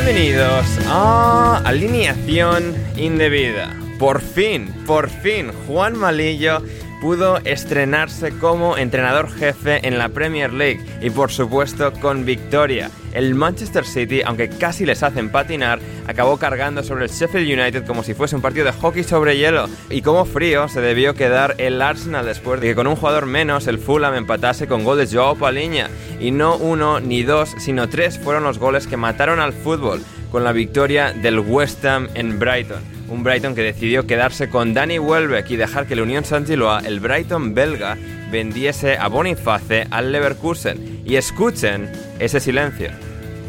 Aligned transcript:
Bienvenidos 0.00 0.64
a 0.86 1.60
Alineación 1.64 2.72
Indebida. 2.96 3.74
Por 3.98 4.20
fin, 4.20 4.72
por 4.86 5.10
fin, 5.10 5.50
Juan 5.66 5.98
Malillo 5.98 6.62
pudo 7.00 7.38
estrenarse 7.38 8.30
como 8.38 8.78
entrenador 8.78 9.28
jefe 9.28 9.84
en 9.88 9.98
la 9.98 10.08
Premier 10.10 10.52
League 10.52 10.80
y 11.02 11.10
por 11.10 11.32
supuesto 11.32 11.92
con 11.94 12.24
victoria. 12.24 12.92
El 13.18 13.34
Manchester 13.34 13.84
City, 13.84 14.22
aunque 14.24 14.48
casi 14.48 14.86
les 14.86 15.02
hacen 15.02 15.30
patinar, 15.30 15.80
acabó 16.06 16.36
cargando 16.36 16.84
sobre 16.84 17.06
el 17.06 17.10
Sheffield 17.10 17.50
United 17.60 17.84
como 17.84 18.04
si 18.04 18.14
fuese 18.14 18.36
un 18.36 18.42
partido 18.42 18.64
de 18.64 18.70
hockey 18.70 19.02
sobre 19.02 19.36
hielo. 19.36 19.68
Y 19.90 20.02
como 20.02 20.24
frío 20.24 20.68
se 20.68 20.80
debió 20.80 21.14
quedar 21.14 21.56
el 21.58 21.82
Arsenal 21.82 22.24
después 22.24 22.60
de 22.60 22.68
que 22.68 22.74
con 22.76 22.86
un 22.86 22.94
jugador 22.94 23.26
menos 23.26 23.66
el 23.66 23.80
Fulham 23.80 24.14
empatase 24.14 24.68
con 24.68 24.84
gol 24.84 24.98
de 24.98 25.08
Joao 25.12 25.34
Paliña. 25.34 25.90
Y 26.20 26.30
no 26.30 26.58
uno 26.58 27.00
ni 27.00 27.24
dos, 27.24 27.56
sino 27.58 27.88
tres 27.88 28.20
fueron 28.20 28.44
los 28.44 28.60
goles 28.60 28.86
que 28.86 28.96
mataron 28.96 29.40
al 29.40 29.52
fútbol 29.52 30.00
con 30.30 30.44
la 30.44 30.52
victoria 30.52 31.12
del 31.12 31.40
West 31.40 31.84
Ham 31.84 32.06
en 32.14 32.38
Brighton. 32.38 32.84
Un 33.08 33.24
Brighton 33.24 33.56
que 33.56 33.62
decidió 33.62 34.06
quedarse 34.06 34.48
con 34.48 34.74
Danny 34.74 35.00
Welbeck 35.00 35.50
y 35.50 35.56
dejar 35.56 35.88
que 35.88 35.96
la 35.96 36.04
Unión 36.04 36.24
Saint-Gilloise, 36.24 36.86
el 36.86 37.00
Brighton 37.00 37.52
belga, 37.52 37.98
vendiese 38.30 38.96
a 38.96 39.08
Boniface 39.08 39.88
al 39.90 40.12
Leverkusen. 40.12 41.02
Y 41.04 41.16
escuchen 41.16 41.90
ese 42.20 42.38
silencio. 42.38 43.07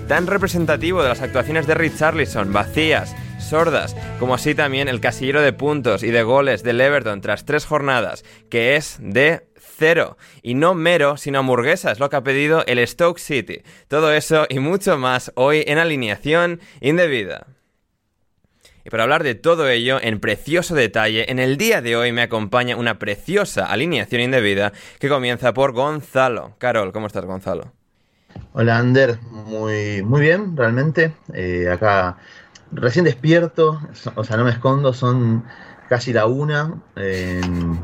Tan 0.10 0.26
representativo 0.26 1.04
de 1.04 1.10
las 1.10 1.22
actuaciones 1.22 1.68
de 1.68 1.76
Richarlison, 1.76 2.52
vacías, 2.52 3.16
sordas, 3.40 3.96
como 4.18 4.34
así 4.34 4.56
también 4.56 4.88
el 4.88 5.02
casillero 5.02 5.40
de 5.40 5.54
puntos 5.54 6.02
y 6.02 6.10
de 6.10 6.24
goles 6.24 6.64
del 6.64 6.82
Everton 6.82 7.22
tras 7.22 7.46
tres 7.46 7.68
jornadas, 7.68 8.26
que 8.50 8.76
es 8.76 8.98
de 9.00 9.44
cero. 9.56 10.18
Y 10.42 10.56
no 10.56 10.74
mero, 10.74 11.16
sino 11.16 11.38
hamburguesa, 11.38 11.92
es 11.92 12.00
lo 12.00 12.10
que 12.10 12.16
ha 12.16 12.24
pedido 12.24 12.64
el 12.66 12.86
Stoke 12.88 13.20
City. 13.20 13.62
Todo 13.88 14.12
eso 14.12 14.48
y 14.50 14.58
mucho 14.58 14.98
más 14.98 15.32
hoy 15.36 15.64
en 15.68 15.78
alineación 15.78 16.60
indebida. 16.82 17.46
Y 18.84 18.90
para 18.90 19.04
hablar 19.04 19.22
de 19.22 19.36
todo 19.36 19.70
ello 19.70 20.00
en 20.02 20.20
precioso 20.20 20.74
detalle, 20.74 21.30
en 21.32 21.38
el 21.38 21.56
día 21.56 21.84
de 21.84 21.96
hoy 21.96 22.14
me 22.14 22.24
acompaña 22.24 22.78
una 22.78 22.98
preciosa 22.98 23.68
alineación 23.68 24.22
indebida 24.22 24.74
que 24.98 25.08
comienza 25.08 25.54
por 25.54 25.72
Gonzalo. 25.72 26.56
Carol, 26.58 26.92
¿cómo 26.94 27.06
estás, 27.06 27.26
Gonzalo? 27.26 27.79
Hola, 28.54 28.78
Ander. 28.78 29.20
Muy, 29.32 30.02
muy 30.04 30.22
bien, 30.22 30.56
realmente. 30.58 31.14
Eh, 31.34 31.70
acá 31.70 32.18
recién 32.72 33.06
despierto, 33.06 33.80
o 34.16 34.24
sea, 34.24 34.38
no 34.38 34.44
me 34.46 34.52
escondo, 34.52 34.94
son 34.94 35.44
casi 35.88 36.14
la 36.14 36.26
una 36.28 36.74
en, 36.96 37.80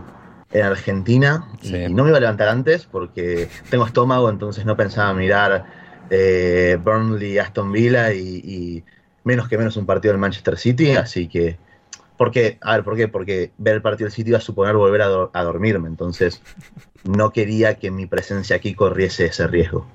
en 0.52 0.64
Argentina 0.64 1.48
Sí. 1.62 1.76
y 1.86 1.94
no 1.94 2.04
me 2.04 2.10
iba 2.10 2.18
a 2.18 2.22
levantar 2.22 2.50
antes 2.50 2.86
porque 2.86 3.48
tengo 3.70 3.86
estómago, 3.86 4.30
entonces 4.30 4.66
no 4.66 4.76
pensaba 4.78 5.14
mirar 5.14 5.66
eh, 6.10 6.78
Burnley, 6.84 7.40
Aston 7.40 7.72
Villa 7.72 8.14
y, 8.14 8.42
y 8.44 8.84
menos 9.24 9.48
que 9.48 9.58
menos 9.58 9.76
un 9.78 9.86
partido 9.88 10.14
del 10.14 10.22
Manchester 10.22 10.58
City, 10.58 10.92
así 10.92 11.28
que... 11.28 11.58
Porque, 12.18 12.58
a 12.62 12.74
ver, 12.74 12.84
¿por 12.84 12.96
qué? 12.96 13.08
Porque 13.10 13.52
ver 13.58 13.76
el 13.76 13.82
partido 13.82 14.06
del 14.06 14.14
City 14.14 14.30
iba 14.30 14.38
a 14.38 14.42
suponer 14.42 14.76
volver 14.76 15.02
a, 15.02 15.08
do- 15.08 15.32
a 15.34 15.44
dormirme, 15.44 15.90
entonces 15.90 16.42
no 17.04 17.32
quería 17.32 17.76
que 17.76 17.92
mi 17.92 18.06
presencia 18.06 18.56
aquí 18.56 18.74
corriese 18.74 19.26
ese 19.26 19.48
riesgo. 19.48 19.86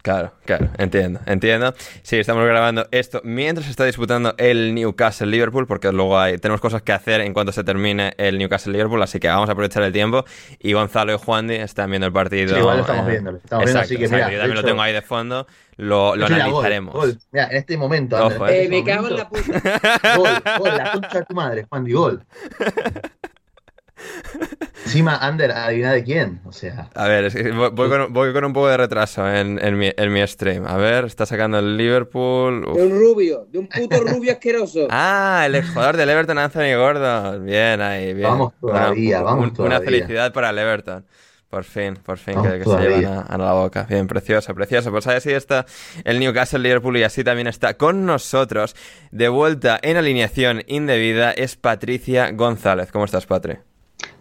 Claro, 0.00 0.32
claro, 0.46 0.68
entiendo, 0.78 1.20
entiendo. 1.26 1.74
Sí, 2.02 2.16
estamos 2.18 2.44
grabando 2.46 2.86
esto 2.92 3.20
mientras 3.24 3.64
se 3.66 3.70
está 3.72 3.84
disputando 3.84 4.32
el 4.38 4.72
Newcastle-Liverpool, 4.74 5.66
porque 5.66 5.92
luego 5.92 6.18
hay, 6.18 6.38
tenemos 6.38 6.60
cosas 6.60 6.82
que 6.82 6.92
hacer 6.92 7.20
en 7.20 7.34
cuanto 7.34 7.52
se 7.52 7.64
termine 7.64 8.14
el 8.16 8.38
Newcastle-Liverpool, 8.38 9.02
así 9.02 9.18
que 9.18 9.28
vamos 9.28 9.48
a 9.48 9.52
aprovechar 9.52 9.82
el 9.82 9.92
tiempo. 9.92 10.24
Y 10.60 10.72
Gonzalo 10.72 11.12
y 11.14 11.18
Juan 11.18 11.50
están 11.50 11.90
viendo 11.90 12.06
el 12.06 12.12
partido. 12.12 12.54
Sí, 12.54 12.60
igual 12.60 12.76
lo 12.78 12.82
estamos 12.82 13.06
viendo, 13.06 13.32
lo 13.32 13.38
estamos 13.38 13.64
viendo, 13.64 13.80
exacto, 13.80 13.84
así 13.94 13.96
que 13.98 14.04
exacto, 14.04 14.26
mira, 14.26 14.32
yo 14.32 14.38
también 14.38 14.54
lo 14.54 14.60
hecho- 14.60 14.68
tengo 14.68 14.82
ahí 14.82 14.92
de 14.94 15.02
fondo, 15.02 15.46
lo, 15.76 16.16
lo 16.16 16.28
Mira, 16.28 16.28
gol, 16.46 16.64
analizaremos. 16.64 16.94
gol. 16.94 17.18
Mira, 17.32 17.48
en 17.50 17.56
este 17.56 17.76
momento. 17.76 18.26
Ojo, 18.26 18.46
eh. 18.46 18.50
en 18.50 18.54
Eh, 18.54 18.62
este 18.62 18.68
me 18.70 18.84
cago 18.84 19.08
en 19.08 19.16
la 19.16 19.24
momento, 19.24 19.52
puta. 19.52 20.16
Gol, 20.16 20.28
gol, 20.60 20.76
la 20.78 20.92
concha 20.92 21.18
de 21.18 21.24
tu 21.24 21.34
madre, 21.34 21.66
Juan 21.68 21.84
Di 21.84 21.92
gol. 21.92 22.24
Encima, 24.84 25.16
Ander, 25.16 25.50
adivina 25.52 25.92
de 25.92 26.02
quién. 26.02 26.40
O 26.44 26.52
sea, 26.52 26.88
A 26.94 27.08
ver, 27.08 27.24
es 27.24 27.34
que 27.34 27.50
voy, 27.50 27.70
voy 27.70 27.88
con, 27.88 28.12
voy 28.12 28.32
con 28.32 28.44
un 28.44 28.52
poco 28.52 28.68
de 28.68 28.76
retraso 28.76 29.28
en, 29.30 29.62
en 29.62 29.76
mi, 29.76 29.90
en 29.94 30.12
mi 30.12 30.26
stream. 30.26 30.66
A 30.66 30.76
ver, 30.76 31.04
está 31.04 31.26
sacando 31.26 31.58
el 31.58 31.76
Liverpool. 31.76 32.64
Uf. 32.66 32.76
De 32.76 32.86
un 32.86 32.98
rubio, 32.98 33.46
de 33.50 33.58
un 33.58 33.68
puto 33.68 34.00
rubio 34.06 34.32
asqueroso. 34.32 34.86
Ah, 34.90 35.44
el 35.46 35.66
jugador 35.66 35.96
del 35.96 36.08
Everton, 36.08 36.38
Anthony 36.38 36.76
Gordon. 36.76 37.44
Bien 37.44 37.80
ahí, 37.80 38.14
bien. 38.14 38.28
Vamos 38.28 38.54
todavía, 38.60 39.20
vamos 39.20 39.58
Una 39.58 39.80
felicidad 39.80 40.32
para 40.32 40.50
el 40.50 40.58
Everton. 40.58 41.04
Por 41.50 41.64
fin, 41.64 41.94
por 41.94 42.18
fin, 42.18 42.42
que, 42.42 42.58
que 42.58 42.64
se 42.64 42.78
llevan 42.78 43.04
a, 43.06 43.20
a 43.22 43.38
la 43.38 43.52
boca. 43.54 43.86
Bien, 43.88 44.06
precioso, 44.06 44.54
precioso. 44.54 44.90
Pues 44.90 45.06
así 45.06 45.32
está 45.32 45.64
el 46.04 46.18
Newcastle 46.20 46.58
Liverpool 46.58 46.98
y 46.98 47.04
así 47.04 47.24
también 47.24 47.46
está 47.46 47.74
con 47.74 48.04
nosotros. 48.04 48.76
De 49.12 49.30
vuelta 49.30 49.78
en 49.82 49.96
alineación 49.96 50.62
indebida 50.66 51.32
es 51.32 51.56
Patricia 51.56 52.32
González. 52.32 52.92
¿Cómo 52.92 53.06
estás, 53.06 53.24
Patri? 53.24 53.56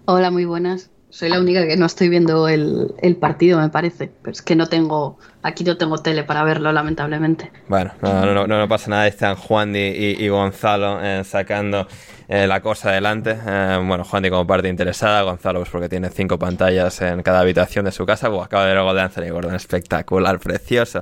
Hola, 0.09 0.31
muy 0.31 0.45
buenas. 0.45 0.89
Soy 1.09 1.27
la 1.27 1.37
única 1.37 1.67
que 1.67 1.75
no 1.75 1.85
estoy 1.85 2.07
viendo 2.07 2.47
el, 2.47 3.17
partido, 3.19 3.59
me 3.59 3.67
parece. 3.67 4.09
Pero 4.21 4.31
es 4.31 4.41
que 4.41 4.55
no 4.55 4.67
tengo. 4.67 5.19
Aquí 5.43 5.65
no 5.65 5.75
tengo 5.75 5.97
tele 5.97 6.23
para 6.23 6.45
verlo, 6.45 6.71
lamentablemente. 6.71 7.51
Bueno, 7.67 7.91
no, 8.01 8.33
no, 8.33 8.47
no, 8.47 8.67
pasa 8.69 8.89
nada. 8.89 9.05
Están 9.05 9.35
Juan 9.35 9.75
y, 9.75 9.79
y, 9.79 10.23
y 10.23 10.29
Gonzalo 10.29 11.03
eh, 11.03 11.25
sacando 11.25 11.89
eh, 12.29 12.47
la 12.47 12.61
cosa 12.61 12.91
adelante. 12.91 13.37
Eh, 13.45 13.83
bueno, 13.85 14.05
Juan 14.05 14.29
como 14.29 14.47
parte 14.47 14.69
interesada, 14.69 15.23
Gonzalo 15.23 15.59
pues 15.59 15.69
porque 15.69 15.89
tiene 15.89 16.09
cinco 16.09 16.39
pantallas 16.39 17.01
en 17.01 17.21
cada 17.21 17.41
habitación 17.41 17.83
de 17.83 17.91
su 17.91 18.05
casa. 18.05 18.29
Buah, 18.29 18.45
acaba 18.45 18.63
de 18.63 18.69
ver 18.69 18.77
el 18.77 18.83
gol 18.85 18.95
de 18.95 19.01
Anthony 19.01 19.29
Gordon, 19.29 19.55
espectacular, 19.55 20.39
precioso. 20.39 21.01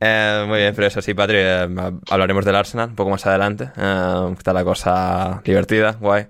Eh, 0.00 0.44
muy 0.46 0.58
bien, 0.58 0.72
pero 0.72 0.86
eso 0.86 1.02
sí, 1.02 1.14
Patri, 1.14 1.38
eh, 1.40 1.68
hablaremos 2.10 2.44
del 2.44 2.54
Arsenal 2.54 2.90
un 2.90 2.94
poco 2.94 3.10
más 3.10 3.26
adelante. 3.26 3.64
Está 4.38 4.52
la 4.52 4.62
cosa 4.62 5.40
divertida, 5.44 5.96
guay. 6.00 6.26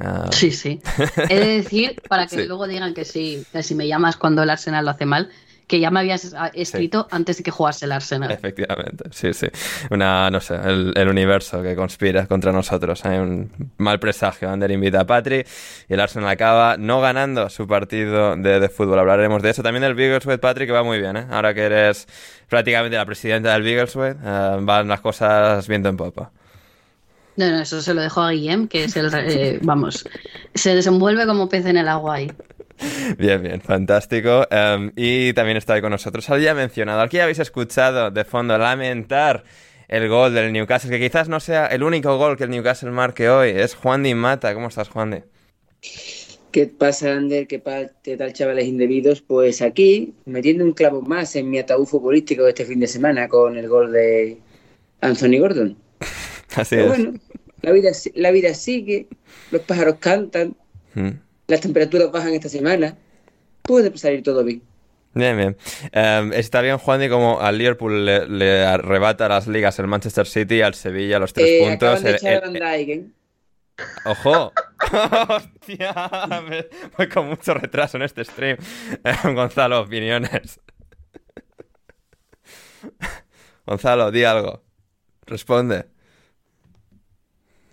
Ah, 0.00 0.28
Sí, 0.32 0.50
sí. 0.50 0.80
He 1.28 1.38
de 1.40 1.46
decir, 1.62 2.00
para 2.08 2.26
que 2.26 2.36
Sí. 2.42 2.46
luego 2.46 2.66
digan 2.66 2.94
que 2.94 3.04
sí, 3.04 3.44
que 3.52 3.62
si 3.62 3.74
me 3.74 3.86
llamas 3.86 4.16
cuando 4.16 4.42
el 4.42 4.50
Arsenal 4.50 4.84
lo 4.84 4.90
hace 4.92 5.06
mal, 5.06 5.28
que 5.68 5.80
ya 5.80 5.90
me 5.90 6.00
habías 6.00 6.34
ah, 6.36 6.50
escrito 6.52 7.06
antes 7.10 7.38
de 7.38 7.44
que 7.44 7.50
jugase 7.50 7.86
el 7.86 7.92
Arsenal. 7.92 8.30
Efectivamente, 8.30 9.04
sí, 9.10 9.32
sí. 9.32 9.46
Una, 9.90 10.28
no 10.28 10.40
sé, 10.40 10.54
el, 10.56 10.92
el 10.96 11.08
universo 11.08 11.62
que 11.62 11.74
conspira 11.76 12.26
contra 12.26 12.52
nosotros. 12.52 13.02
Hay 13.06 13.18
un 13.18 13.50
mal 13.78 13.98
presagio. 13.98 14.50
Ander 14.50 14.70
invita 14.70 15.00
a 15.00 15.06
Patri 15.06 15.44
y 15.88 15.94
el 15.94 16.00
Arsenal 16.00 16.28
acaba 16.28 16.76
no 16.76 17.00
ganando 17.00 17.48
su 17.48 17.66
partido 17.66 18.36
de, 18.36 18.60
de 18.60 18.68
fútbol. 18.68 18.98
Hablaremos 18.98 19.40
de 19.42 19.50
eso. 19.50 19.62
También 19.62 19.82
del 19.82 19.94
Biggleswade, 19.94 20.38
Patri, 20.38 20.66
que 20.66 20.72
va 20.72 20.82
muy 20.82 20.98
bien, 20.98 21.16
¿eh? 21.16 21.26
Ahora 21.30 21.54
que 21.54 21.62
eres 21.62 22.06
prácticamente 22.48 22.96
la 22.98 23.06
presidenta 23.06 23.52
del 23.54 23.62
Biggleswade, 23.62 24.16
eh, 24.22 24.56
van 24.60 24.88
las 24.88 25.00
cosas 25.00 25.66
viento 25.68 25.88
en 25.88 25.96
popa. 25.96 26.32
No, 27.36 27.50
no, 27.50 27.60
eso 27.62 27.80
se 27.80 27.94
lo 27.94 28.02
dejo 28.02 28.20
a 28.20 28.30
Guillem, 28.32 28.68
que 28.68 28.84
es 28.84 28.96
el, 28.96 29.10
eh, 29.14 29.58
vamos, 29.62 30.04
se 30.54 30.74
desenvuelve 30.74 31.26
como 31.26 31.48
pez 31.48 31.64
en 31.66 31.78
el 31.78 31.88
agua 31.88 32.16
ahí. 32.16 32.30
Bien, 33.16 33.40
bien, 33.42 33.60
fantástico. 33.60 34.46
Em, 34.50 34.92
y 34.96 35.32
también 35.32 35.56
está 35.56 35.74
ahí 35.74 35.80
con 35.80 35.90
nosotros. 35.92 36.28
Al 36.30 36.42
ya 36.42 36.54
mencionado, 36.54 37.00
aquí 37.00 37.20
habéis 37.20 37.38
escuchado 37.38 38.10
de 38.10 38.24
fondo 38.24 38.58
lamentar 38.58 39.44
el 39.88 40.08
gol 40.08 40.34
del 40.34 40.52
Newcastle, 40.52 40.90
que 40.90 41.00
quizás 41.00 41.28
no 41.28 41.38
sea 41.40 41.66
el 41.66 41.82
único 41.82 42.16
gol 42.18 42.36
que 42.36 42.44
el 42.44 42.50
Newcastle 42.50 42.90
marque 42.90 43.28
hoy. 43.30 43.50
Es 43.50 43.74
Juan 43.76 44.02
Di 44.02 44.14
Mata. 44.14 44.52
¿Cómo 44.54 44.68
estás, 44.68 44.88
Juan 44.88 45.10
Di? 45.12 45.18
¿Qué 46.50 46.66
pasa, 46.66 47.12
Ander? 47.14 47.46
¿Qué, 47.46 47.58
pa- 47.60 47.86
qué 48.02 48.16
tal, 48.16 48.32
chavales 48.34 48.66
indebidos? 48.66 49.22
Pues 49.22 49.62
aquí, 49.62 50.12
metiendo 50.26 50.64
un 50.64 50.72
clavo 50.72 51.00
más 51.00 51.34
en 51.36 51.48
mi 51.48 51.58
ataúd 51.58 51.86
futbolístico 51.86 52.42
de 52.44 52.50
este 52.50 52.66
fin 52.66 52.78
de 52.80 52.86
semana 52.88 53.26
con 53.28 53.56
el 53.56 53.68
gol 53.68 53.90
de 53.92 54.38
Anthony 55.00 55.38
Gordon. 55.38 55.78
Así 56.56 56.76
Pero 56.76 56.82
es. 56.82 56.88
bueno, 56.88 57.18
la 57.62 57.72
vida, 57.72 57.90
la 58.14 58.30
vida 58.30 58.54
sigue, 58.54 59.06
los 59.50 59.62
pájaros 59.62 59.96
cantan, 60.00 60.56
Mm. 60.94 61.10
las 61.48 61.60
temperaturas 61.60 62.10
bajan 62.12 62.34
esta 62.34 62.48
semana. 62.48 62.96
Puede 63.62 63.96
salir 63.96 64.22
todo 64.22 64.44
bien. 64.44 64.62
Bien, 65.14 65.36
bien. 65.36 65.56
Em, 65.92 66.32
está 66.32 66.60
bien, 66.62 66.78
Juan, 66.78 67.00
Di, 67.00 67.08
como 67.08 67.40
al 67.40 67.58
Liverpool 67.58 68.04
le, 68.06 68.26
le 68.28 68.64
arrebata 68.64 69.28
las 69.28 69.46
ligas 69.46 69.78
el 69.78 69.86
Manchester 69.86 70.26
City, 70.26 70.62
al 70.62 70.74
Sevilla 70.74 71.18
los 71.18 71.32
tres 71.34 71.48
Eh, 71.48 71.60
puntos. 71.62 72.02
de 72.02 72.10
El- 72.10 72.16
echar 72.16 72.32
a 72.32 72.34
el- 72.36 72.40
Van 72.40 72.52
Dijk, 72.78 72.88
¿eh? 72.88 73.06
¡Ojo! 74.06 74.52
¡Hostia! 75.28 76.40
Me- 76.48 76.66
Voy 76.96 77.08
con 77.08 77.26
mucho 77.28 77.54
retraso 77.54 77.96
en 77.98 78.02
este 78.04 78.24
stream. 78.24 78.56
Eh, 79.04 79.14
Gonzalo, 79.34 79.80
opiniones. 79.82 80.60
Gonzalo, 83.66 84.10
di 84.10 84.24
algo. 84.24 84.62
Responde. 85.26 85.86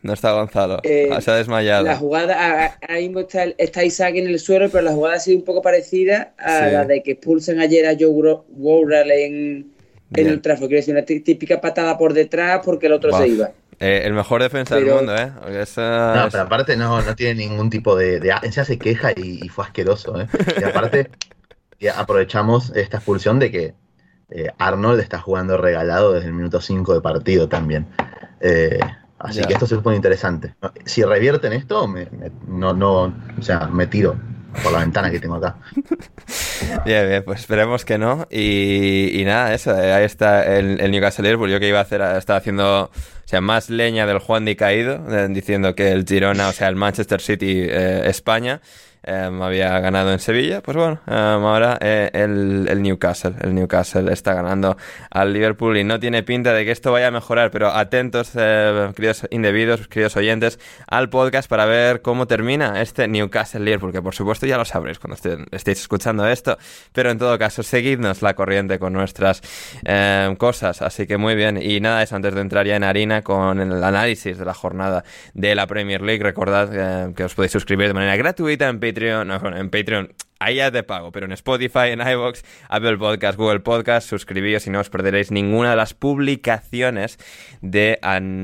No 0.02 0.14
está 0.14 0.32
Gonzalo. 0.32 0.80
Eh, 0.84 1.10
Ah, 1.12 1.20
Se 1.22 1.30
ha 1.32 1.36
desmayado. 1.36 1.84
La 1.86 1.98
jugada, 1.98 2.36
a- 2.36 2.66
a- 2.66 2.78
ahora 2.82 2.96
mismo 3.02 3.20
está, 3.20 3.44
está 3.58 3.84
Isaac 3.84 4.16
en 4.16 4.28
el 4.28 4.40
suelo, 4.40 4.70
pero 4.72 4.84
la 4.84 4.92
jugada 4.94 5.16
ha 5.16 5.20
sido 5.20 5.38
un 5.38 5.44
poco 5.44 5.62
parecida 5.62 6.34
a 6.38 6.68
Sí. 6.68 6.74
la 6.74 6.86
de 6.86 7.04
que 7.04 7.12
expulsan 7.12 7.60
ayer 7.60 7.86
a 7.86 7.96
Joe 8.00 8.08
Worrell 8.50 9.12
en, 9.12 9.72
en 10.16 10.28
el 10.28 10.42
tráfico. 10.42 10.68
Quiero 10.68 10.80
decir, 10.80 10.94
una 10.96 11.04
tí- 11.06 11.20
típica 11.22 11.60
patada 11.60 11.98
por 11.98 12.14
detrás 12.14 12.62
porque 12.64 12.88
el 12.88 12.94
otro 12.94 13.10
Buah. 13.12 13.22
se 13.22 13.28
iba. 13.28 13.52
Eh, 13.82 14.02
el 14.06 14.14
mejor 14.14 14.42
defensa 14.42 14.76
del 14.76 14.86
mundo, 14.86 15.16
¿eh? 15.16 15.32
Esa 15.62 16.14
No, 16.16 16.26
es- 16.28 16.32
pero 16.32 16.44
aparte 16.44 16.76
no, 16.78 17.02
no 17.02 17.16
tiene 17.16 17.36
ningún 17.46 17.70
tipo 17.70 17.96
de, 17.96 18.20
de... 18.20 18.34
Encima 18.44 18.66
se 18.66 18.78
queja 18.78 19.12
y, 19.16 19.40
y 19.46 19.50
fue 19.50 19.66
asqueroso, 19.66 20.20
¿eh? 20.22 20.28
Y 20.60 20.64
aparte 20.64 21.10
y 21.78 21.88
aprovechamos 21.88 22.72
esta 22.76 22.98
expulsión 22.98 23.40
de 23.40 23.52
que 23.52 23.74
eh, 24.32 24.48
Arnold 24.58 25.00
está 25.00 25.20
jugando 25.20 25.56
regalado 25.58 26.12
desde 26.14 26.28
el 26.28 26.34
minuto 26.34 26.60
5 26.62 26.94
de 26.94 27.02
partido 27.02 27.48
también. 27.48 27.86
Eh, 28.42 28.80
así 29.20 29.40
Ya. 29.42 29.48
que 29.48 29.54
esto 29.54 29.68
se 29.68 29.78
pone 29.78 29.96
interesante. 29.96 30.56
Si 30.86 31.04
revierten 31.04 31.54
esto, 31.54 31.88
me- 31.88 32.06
me- 32.12 32.32
no, 32.48 32.74
no, 32.74 33.14
o 33.38 33.42
sea, 33.42 33.68
me 33.68 33.88
tiro 33.88 34.16
por 34.64 34.72
la 34.72 34.80
ventana 34.80 35.12
que 35.12 35.20
tengo 35.20 35.36
acá. 35.36 35.58
Bien, 36.86 37.08
bien, 37.08 37.24
pues 37.24 37.40
esperemos 37.42 37.86
que 37.86 37.98
no. 37.98 38.28
Y, 38.30 39.20
y 39.20 39.26
nada, 39.26 39.54
eso, 39.54 39.76
eh, 39.80 39.94
ahí 39.94 40.04
está 40.04 40.46
el, 40.58 40.80
el 40.82 40.92
Newcastle 40.92 41.24
Liverpool. 41.24 41.50
Yo 41.50 41.60
que 41.60 41.68
iba 41.70 41.80
a 41.80 41.84
hacer, 41.84 42.02
estaba 42.18 42.38
haciendo, 42.38 42.84
o 42.86 42.92
sea, 43.26 43.42
más 43.42 43.70
leña 43.70 44.06
del 44.06 44.20
Juan 44.20 44.46
Di 44.46 44.56
caído, 44.56 45.00
eh, 45.10 45.28
diciendo 45.30 45.74
que 45.76 45.92
el 45.92 46.06
Girona, 46.06 46.50
o 46.50 46.52
sea, 46.52 46.68
el 46.68 46.76
Manchester 46.76 47.22
City 47.22 47.62
eh, 47.62 48.04
España, 48.06 48.62
eh, 49.04 49.30
había 49.42 49.80
ganado 49.80 50.12
en 50.12 50.20
Sevilla. 50.20 50.62
Pues 50.62 50.78
bueno, 50.78 51.00
eh, 51.08 51.14
ahora 51.14 51.78
eh, 51.82 52.10
el, 52.14 52.68
el 52.70 52.82
Newcastle, 52.82 53.34
el 53.42 53.56
Newcastle 53.56 54.12
está 54.12 54.34
ganando 54.34 54.78
al 55.10 55.34
Liverpool 55.34 55.78
y 55.78 55.84
no 55.84 56.00
tiene 56.00 56.24
pinta 56.24 56.54
de 56.54 56.66
que 56.66 56.72
esto 56.72 56.92
vaya 56.92 57.08
a 57.08 57.12
mejorar. 57.12 57.52
Pero 57.52 57.70
atentos, 57.70 58.32
eh, 58.36 58.92
queridos 58.96 59.28
indebidos, 59.32 59.88
queridos 59.88 60.16
oyentes, 60.18 60.60
al 60.88 61.10
podcast 61.10 61.50
para 61.50 61.66
ver 61.66 62.02
cómo 62.02 62.28
termina 62.28 62.82
este 62.82 63.08
Newcastle 63.08 63.62
Liverpool, 63.62 63.92
que 63.92 64.02
por 64.02 64.16
supuesto 64.16 64.46
ya 64.46 64.58
lo 64.58 64.66
sabréis 64.66 65.00
cuando 65.00 65.18
estéis 65.52 65.80
escuchando 65.80 66.28
esto, 66.28 66.58
pero 66.94 67.12
en 67.12 67.18
todo 67.18 67.38
caso, 67.38 67.64
seguidnos 67.64 68.22
la 68.22 68.34
corriente 68.34 68.80
con 68.80 68.94
nuestras 68.94 69.42
eh, 69.86 70.36
cosas. 70.38 70.82
Así 70.82 71.08
que 71.08 71.18
muy 71.18 71.36
bien. 71.36 71.60
Y 71.62 71.80
nada, 71.80 72.04
eso 72.04 72.16
antes 72.16 72.34
de 72.34 72.42
entrar 72.42 72.66
ya 72.66 72.76
en 72.76 72.84
harina 72.84 73.22
con 73.22 73.60
el 73.60 73.84
análisis 73.84 74.38
de 74.38 74.46
la 74.46 74.54
jornada 74.54 75.04
de 75.34 75.56
la 75.56 75.68
Premier 75.68 76.02
League. 76.02 76.24
Recordad 76.24 77.14
que 77.14 77.24
os 77.24 77.34
podéis 77.34 77.52
suscribir 77.52 77.88
de 77.88 77.94
manera 77.94 78.16
gratuita 78.16 78.68
en 78.68 78.80
Patreon, 78.94 79.28
no, 79.28 79.40
bueno, 79.40 79.58
en 79.58 79.70
Patreon. 79.70 80.14
Ahí 80.42 80.56
ya 80.56 80.72
te 80.72 80.84
pago, 80.84 81.12
pero 81.12 81.26
en 81.26 81.34
Spotify, 81.34 81.90
en 81.90 82.00
iVoox, 82.00 82.42
Apple 82.70 82.98
Podcast, 82.98 83.38
Google 83.38 83.60
Podcast, 83.60 84.08
suscribíos 84.08 84.66
y 84.68 84.70
no 84.70 84.80
os 84.80 84.90
perderéis 84.90 85.32
ninguna 85.32 85.72
de 85.72 85.76
las 85.76 85.94
publicaciones 85.94 87.18
de, 87.62 88.00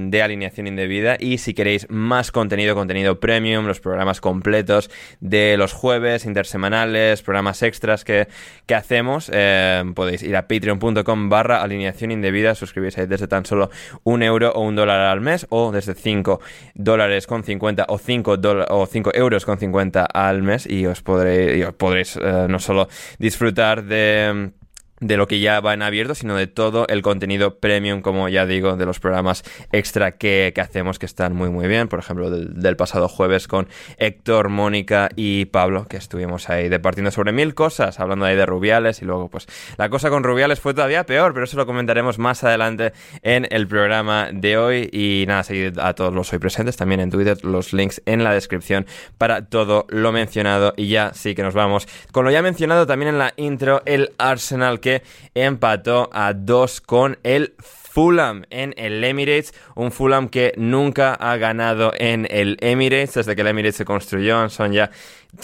de 0.09 0.21
alineación 0.21 0.68
indebida. 0.68 1.15
Y 1.19 1.38
si 1.38 1.53
queréis 1.53 1.88
más 1.89 2.31
contenido, 2.33 2.75
contenido 2.75 3.19
premium, 3.21 3.65
los 3.65 3.80
programas 3.80 4.19
completos 4.19 4.92
de 5.21 5.56
los 5.57 5.71
jueves, 5.71 6.25
intersemanales, 6.25 7.21
programas 7.21 7.63
extras 7.63 8.03
que, 8.03 8.27
que 8.65 8.75
hacemos, 8.75 9.30
eh, 9.33 9.83
podéis 9.95 10.21
ir 10.24 10.36
a 10.36 10.47
patreon.com 10.50 11.30
barra 11.30 11.62
alineación 11.62 12.12
indebida, 12.12 12.56
suscribís 12.56 12.97
ahí 12.97 13.06
desde 13.07 13.27
tan 13.30 13.45
solo 13.45 13.69
un 14.03 14.21
euro 14.21 14.51
o 14.51 14.62
un 14.62 14.75
dólar 14.75 15.00
al 15.00 15.21
mes, 15.21 15.47
o 15.50 15.71
desde 15.71 15.94
5 15.95 16.42
dólares 16.74 17.25
con 17.25 17.44
50 17.45 17.86
o 17.88 17.97
5, 17.97 18.36
dola- 18.38 18.65
o 18.69 18.86
5 18.86 19.12
euros 19.13 19.45
con 19.45 19.57
50 19.57 20.03
al 20.06 20.44
mes, 20.44 20.68
y 20.69 20.86
os 20.88 21.01
podréis, 21.01 21.65
podréis 21.85 22.17
eh, 22.17 22.47
no 22.49 22.59
solo 22.59 22.87
disfrutar 23.19 23.83
de 23.83 24.51
de 25.00 25.18
lo 25.18 25.27
que 25.27 25.39
ya 25.39 25.59
va 25.59 25.74
en 25.74 25.81
abierto, 25.81 26.15
sino 26.15 26.36
de 26.36 26.47
todo 26.47 26.88
el 26.88 27.01
contenido 27.01 27.59
premium, 27.59 28.01
como 28.01 28.30
ya 28.30 28.45
digo, 28.45 28.77
de 28.77 28.86
los 28.86 29.00
programas 29.00 29.44
extra 29.71 30.13
que, 30.13 30.54
que 30.56 30.61
hacemos, 30.61 30.99
que 30.99 31.06
están 31.06 31.35
muy 31.35 31.49
muy 31.49 31.68
bien. 31.68 31.87
Por 31.87 31.99
ejemplo, 31.99 32.30
del, 32.30 32.61
del 32.61 32.78
pasado 32.78 33.07
jueves 33.07 33.47
con 33.47 33.68
Héctor, 33.97 34.49
Mónica 34.49 35.09
y 35.16 35.45
Pablo, 35.45 35.85
que 35.87 35.97
estuvimos 35.97 36.49
ahí 36.49 36.69
departiendo 36.69 37.11
sobre 37.11 37.33
mil 37.33 37.54
cosas, 37.54 37.99
hablando 37.99 38.25
ahí 38.25 38.35
de 38.35 38.45
Rubiales, 38.45 39.02
y 39.02 39.06
luego 39.06 39.30
pues 39.30 39.47
la 39.78 39.90
cosa 39.90 40.09
con 40.09 40.23
Rubiales 40.23 40.59
fue 40.59 40.73
todavía 40.73 41.06
peor, 41.06 41.33
pero 41.33 41.44
eso 41.44 41.57
lo 41.57 41.66
comentaremos 41.66 42.18
más 42.18 42.44
adelante 42.44 42.94
en 43.21 43.47
el 43.49 43.68
programa 43.68 44.30
de 44.31 44.57
hoy. 44.57 44.90
Y 44.92 45.25
nada, 45.28 45.44
seguid 45.44 45.78
a 45.80 45.94
todos 45.94 46.14
los 46.14 46.31
hoy 46.31 46.40
presentes 46.40 46.78
también 46.78 47.02
en 47.02 47.09
Twitter, 47.09 47.44
los 47.44 47.73
links 47.73 48.02
en 48.06 48.23
la 48.23 48.33
descripción 48.33 48.85
para 49.18 49.45
todo 49.45 49.85
lo 49.90 50.11
mencionado. 50.11 50.73
Y 50.78 50.87
ya 50.87 51.14
sí 51.14 51.35
que 51.35 51.44
nos 51.44 51.54
vamos 51.54 51.87
con 52.11 52.23
lo 52.23 52.31
ya 52.31 52.42
mencionado 52.42 52.87
también 52.87 53.09
en 53.09 53.19
la 53.19 53.33
intro, 53.35 53.81
el 53.85 54.14
Arsenal 54.18 54.80
que 54.85 55.01
empató 55.33 56.11
a 56.13 56.33
dos 56.33 56.80
con 56.80 57.18
el 57.23 57.56
Fulham 57.57 58.44
en 58.51 58.75
el 58.77 59.04
Emirates, 59.04 59.51
un 59.73 59.92
Fulham 59.92 60.30
que 60.30 60.54
nunca 60.57 61.15
ha 61.15 61.37
ganado 61.37 61.92
en 61.97 62.27
el 62.30 62.57
Emirates 62.61 63.15
desde 63.15 63.35
que 63.35 63.42
el 63.42 63.47
Emirates 63.47 63.77
se 63.77 63.85
construyó, 63.85 64.47
son 64.49 64.73
ya 64.73 64.92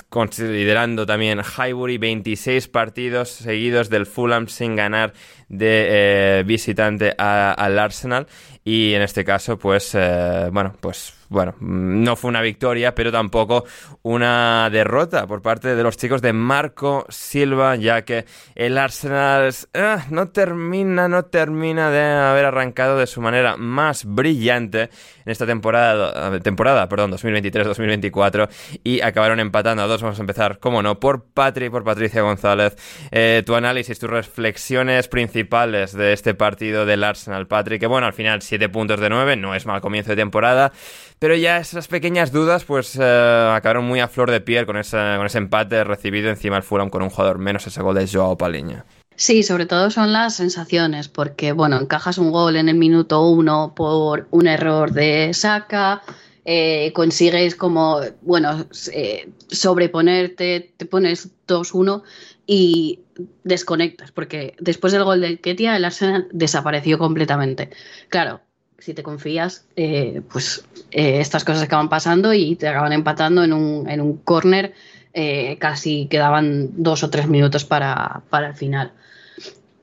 considerando 0.09 1.07
también 1.07 1.39
Highbury 1.39 1.97
26 1.97 2.67
partidos 2.67 3.29
seguidos 3.29 3.89
del 3.89 4.05
Fulham 4.05 4.47
sin 4.47 4.75
ganar 4.75 5.13
de 5.49 5.87
eh, 5.89 6.43
visitante 6.45 7.15
al 7.17 7.79
Arsenal. 7.79 8.27
Y 8.63 8.93
en 8.93 9.01
este 9.01 9.25
caso 9.25 9.57
pues 9.57 9.95
eh, 9.95 10.49
bueno 10.51 10.75
pues 10.79 11.15
bueno, 11.31 11.55
no 11.61 12.17
fue 12.17 12.27
una 12.27 12.41
victoria, 12.41 12.93
pero 12.93 13.09
tampoco 13.09 13.63
una 14.01 14.69
derrota 14.69 15.25
por 15.27 15.41
parte 15.41 15.77
de 15.77 15.81
los 15.81 15.95
chicos 15.95 16.21
de 16.21 16.33
Marco 16.33 17.05
Silva, 17.07 17.77
ya 17.77 18.01
que 18.01 18.25
el 18.53 18.77
Arsenal 18.77 19.49
ah, 19.73 20.05
no 20.09 20.27
termina, 20.27 21.07
no 21.07 21.23
termina 21.23 21.89
de 21.89 22.01
haber 22.01 22.43
arrancado 22.43 22.97
de 22.97 23.07
su 23.07 23.21
manera 23.21 23.55
más 23.55 24.03
brillante 24.03 24.89
en 25.25 25.31
esta 25.31 25.45
temporada, 25.45 26.37
temporada 26.41 26.89
perdón, 26.89 27.13
2023-2024 27.13 28.49
y 28.83 28.99
acabaron 28.99 29.39
empatando 29.39 29.83
a 29.83 29.87
dos. 29.87 30.01
Vamos 30.01 30.19
a 30.19 30.23
empezar, 30.23 30.59
como 30.59 30.83
no, 30.83 30.99
por 30.99 31.23
Patri, 31.31 31.69
por 31.69 31.85
Patricia 31.85 32.23
González. 32.23 32.75
Eh, 33.09 33.41
tu 33.45 33.55
análisis, 33.55 33.97
tus 33.97 34.09
reflexiones 34.09 35.07
principales 35.07 35.93
de 35.93 36.11
este 36.11 36.33
partido 36.33 36.85
del 36.85 37.05
Arsenal, 37.05 37.47
Patri, 37.47 37.79
que 37.79 37.87
bueno, 37.87 38.05
al 38.05 38.13
final 38.13 38.41
7 38.41 38.67
puntos 38.67 38.99
de 38.99 39.09
9, 39.09 39.37
no 39.37 39.55
es 39.55 39.65
mal 39.65 39.79
comienzo 39.79 40.09
de 40.09 40.17
temporada. 40.17 40.73
Pero 41.21 41.35
ya 41.35 41.59
esas 41.59 41.87
pequeñas 41.87 42.31
dudas 42.31 42.63
pues 42.63 42.97
eh, 42.99 43.51
acabaron 43.53 43.85
muy 43.85 43.99
a 43.99 44.07
flor 44.07 44.31
de 44.31 44.41
piel 44.41 44.65
con, 44.65 44.75
ese, 44.75 44.97
con 45.17 45.27
ese 45.27 45.37
empate 45.37 45.83
recibido 45.83 46.31
encima 46.31 46.57
el 46.57 46.63
Fulham 46.63 46.89
con 46.89 47.03
un 47.03 47.11
jugador 47.11 47.37
menos 47.37 47.67
ese 47.67 47.79
gol 47.83 47.93
de 47.93 48.07
Joao 48.07 48.39
Paliña. 48.39 48.85
Sí, 49.17 49.43
sobre 49.43 49.67
todo 49.67 49.91
son 49.91 50.13
las 50.13 50.37
sensaciones, 50.37 51.09
porque 51.09 51.51
bueno, 51.51 51.79
encajas 51.79 52.17
un 52.17 52.31
gol 52.31 52.55
en 52.55 52.69
el 52.69 52.75
minuto 52.75 53.21
uno 53.29 53.73
por 53.75 54.29
un 54.31 54.47
error 54.47 54.93
de 54.93 55.31
Saka, 55.35 56.01
eh, 56.43 56.91
consigues 56.93 57.55
como, 57.55 57.99
bueno, 58.23 58.65
eh, 58.91 59.29
sobreponerte, 59.47 60.73
te 60.75 60.85
pones 60.87 61.29
2-1 61.47 62.01
y 62.47 63.01
desconectas, 63.43 64.11
porque 64.11 64.55
después 64.59 64.91
del 64.91 65.03
gol 65.03 65.21
del 65.21 65.39
Ketia 65.39 65.77
el 65.77 65.85
Arsenal 65.85 66.27
desapareció 66.31 66.97
completamente. 66.97 67.69
Claro, 68.09 68.41
si 68.81 68.93
te 68.95 69.03
confías, 69.03 69.65
eh, 69.75 70.21
pues 70.31 70.65
eh, 70.89 71.19
estas 71.21 71.45
cosas 71.45 71.63
acaban 71.63 71.87
pasando 71.87 72.33
y 72.33 72.55
te 72.55 72.67
acaban 72.67 72.93
empatando 72.93 73.43
en 73.43 73.53
un, 73.53 73.87
en 73.89 74.01
un 74.01 74.17
corner. 74.17 74.73
Eh, 75.13 75.57
casi 75.59 76.07
quedaban 76.07 76.69
dos 76.81 77.03
o 77.03 77.09
tres 77.09 77.27
minutos 77.27 77.63
para, 77.63 78.23
el 78.31 78.53
final. 78.55 78.91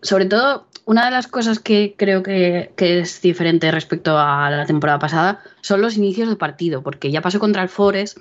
Sobre 0.02 0.26
todo, 0.26 0.66
una 0.84 1.04
de 1.04 1.10
las 1.12 1.28
cosas 1.28 1.60
que 1.60 1.94
creo 1.96 2.22
que, 2.22 2.72
es 2.76 3.20
diferente 3.22 3.70
respecto 3.70 4.18
a 4.18 4.50
la 4.50 4.66
temporada 4.66 4.98
pasada 4.98 5.42
son 5.60 5.80
los 5.80 5.96
inicios 5.96 6.28
de 6.28 6.36
partido, 6.36 6.82
porque 6.82 7.10
ya 7.10 7.20
pasó 7.20 7.38
contra 7.38 7.62
el 7.62 7.68
Forest 7.68 8.18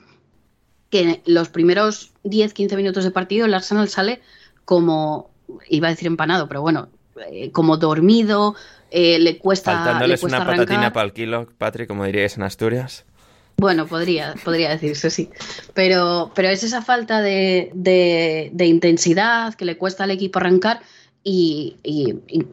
que 0.90 1.22
los 1.26 1.50
primeros 1.50 2.12
10-15 2.24 2.76
minutos 2.76 3.04
de 3.04 3.12
partido 3.12 3.46
el 3.46 3.54
Arsenal 3.54 3.90
sale 3.90 4.22
como, 4.64 5.32
iba 5.70 5.88
a 5.88 5.92
decir 5.92 6.08
empanado, 6.08 6.48
pero 6.48 6.62
bueno, 6.62 6.90
como 7.52 7.78
dormido, 7.78 8.56
eh, 8.92 9.20
le 9.20 9.38
cuesta. 9.38 9.74
Faltándoles 9.74 10.22
le 10.22 10.28
una 10.28 10.46
patatina 10.46 10.94
para 10.94 11.06
el 11.06 11.14
kilo, 11.14 11.48
Patrick, 11.58 11.88
como 11.88 12.06
diríais 12.06 12.38
en 12.38 12.44
Asturias. 12.44 13.06
Bueno, 13.60 13.88
podría, 13.88 14.36
podría 14.44 14.70
decirse, 14.70 15.10
sí. 15.10 15.32
Pero, 15.74 16.32
pero 16.36 16.50
es 16.50 16.64
esa 16.64 16.84
falta 16.84 17.22
de, 17.22 17.72
de, 17.74 18.66
intensidad 18.66 19.56
que 19.56 19.66
le 19.66 19.78
cuesta 19.78 20.04
al 20.04 20.12
equipo 20.12 20.38
arrancar 20.38 20.82
y, 21.24 21.76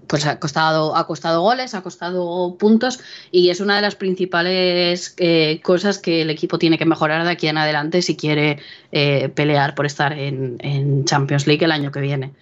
pues 0.06 0.24
ha 0.26 0.40
costado, 0.40 0.96
ha 0.96 1.06
costado 1.06 1.42
goles, 1.42 1.74
ha 1.74 1.82
costado 1.82 2.56
puntos 2.58 3.00
y 3.30 3.50
es 3.50 3.60
una 3.60 3.76
de 3.76 3.82
las 3.82 3.94
principales 3.94 5.14
eh, 5.18 5.60
cosas 5.62 5.98
que 5.98 6.22
el 6.22 6.30
equipo 6.30 6.58
tiene 6.58 6.78
que 6.78 6.86
mejorar 6.86 7.22
de 7.24 7.30
aquí 7.30 7.48
en 7.48 7.58
adelante 7.58 8.00
si 8.00 8.16
quiere 8.16 8.58
eh, 8.90 9.28
pelear 9.28 9.74
por 9.74 9.84
estar 9.84 10.18
en, 10.18 10.56
en, 10.60 11.04
Champions 11.04 11.46
League 11.46 11.64
el 11.64 11.70
año 11.70 11.92
que 11.92 12.00
viene. 12.00 12.32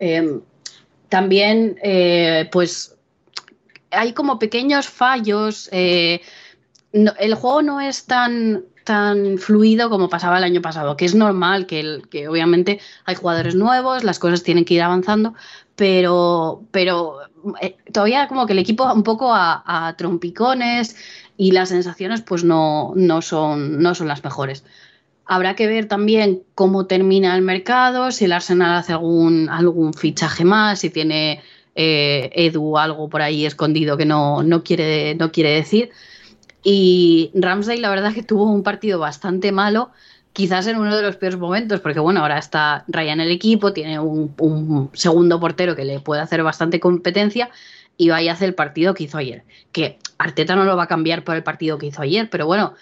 Em, 0.00 0.40
también, 1.08 1.76
pues 2.50 2.96
hay 3.90 4.12
como 4.12 4.38
pequeños 4.38 4.88
fallos. 4.88 5.68
Eh, 5.72 6.20
el 6.92 7.34
juego 7.34 7.62
no 7.62 7.80
es 7.80 8.06
tan, 8.06 8.64
tan 8.84 9.38
fluido 9.38 9.90
como 9.90 10.08
pasaba 10.08 10.38
el 10.38 10.44
año 10.44 10.60
pasado, 10.60 10.96
que 10.96 11.04
es 11.04 11.14
normal, 11.14 11.66
que, 11.66 12.02
que 12.10 12.28
obviamente 12.28 12.80
hay 13.04 13.14
jugadores 13.14 13.54
nuevos, 13.54 14.04
las 14.04 14.18
cosas 14.18 14.42
tienen 14.42 14.64
que 14.64 14.74
ir 14.74 14.82
avanzando, 14.82 15.34
pero, 15.76 16.64
pero 16.72 17.18
eh, 17.60 17.76
todavía 17.92 18.28
como 18.28 18.46
que 18.46 18.52
el 18.52 18.58
equipo 18.58 18.92
un 18.92 19.02
poco 19.02 19.32
a, 19.32 19.94
trompicones 19.96 20.96
y 21.36 21.52
las 21.52 21.70
sensaciones 21.70 22.20
pues 22.22 22.44
no, 22.44 22.92
no, 22.96 23.22
son, 23.22 23.80
no 23.80 23.94
son 23.94 24.08
las 24.08 24.24
mejores. 24.24 24.64
Habrá 25.24 25.54
que 25.54 25.68
ver 25.68 25.86
también 25.86 26.42
cómo 26.56 26.86
termina 26.86 27.36
el 27.36 27.42
mercado, 27.42 28.10
si 28.10 28.24
el 28.24 28.32
Arsenal 28.32 28.76
hace 28.76 28.92
algún, 28.92 29.48
algún 29.48 29.94
fichaje 29.94 30.44
más, 30.44 30.80
si 30.80 30.90
tiene 30.90 31.40
eh, 31.74 32.30
Edu 32.34 32.76
algo 32.78 33.08
por 33.08 33.22
ahí 33.22 33.46
escondido 33.46 33.96
que 33.96 34.06
no, 34.06 34.42
no, 34.42 34.62
quiere, 34.62 35.14
no 35.14 35.32
quiere 35.32 35.50
decir. 35.50 35.90
Y 36.62 37.30
Ramsey, 37.34 37.78
la 37.78 37.90
verdad, 37.90 38.12
que 38.12 38.22
tuvo 38.22 38.44
un 38.44 38.62
partido 38.62 38.98
bastante 38.98 39.52
malo, 39.52 39.90
quizás 40.32 40.66
en 40.66 40.76
uno 40.76 40.94
de 40.94 41.02
los 41.02 41.16
peores 41.16 41.38
momentos, 41.38 41.80
porque 41.80 42.00
bueno, 42.00 42.20
ahora 42.20 42.38
está 42.38 42.84
Ryan 42.88 43.20
en 43.20 43.26
el 43.26 43.32
equipo, 43.32 43.72
tiene 43.72 43.98
un, 43.98 44.90
segundo 44.92 45.40
portero 45.40 45.74
que 45.74 45.84
le 45.84 46.00
puede 46.00 46.20
hacer 46.20 46.42
bastante 46.42 46.80
competencia 46.80 47.50
y 47.96 48.10
vaya 48.10 48.32
a 48.32 48.34
hacer 48.34 48.48
el 48.48 48.54
partido 48.54 48.94
que 48.94 49.04
hizo 49.04 49.18
ayer. 49.18 49.44
Que 49.72 49.98
Arteta 50.18 50.54
no 50.56 50.64
lo 50.64 50.76
va 50.76 50.84
a 50.84 50.88
cambiar 50.88 51.24
por 51.24 51.36
el 51.36 51.42
partido 51.42 51.78
que 51.78 51.86
hizo 51.86 52.02
ayer, 52.02 52.28
pero 52.30 52.46
bueno, 52.46 52.74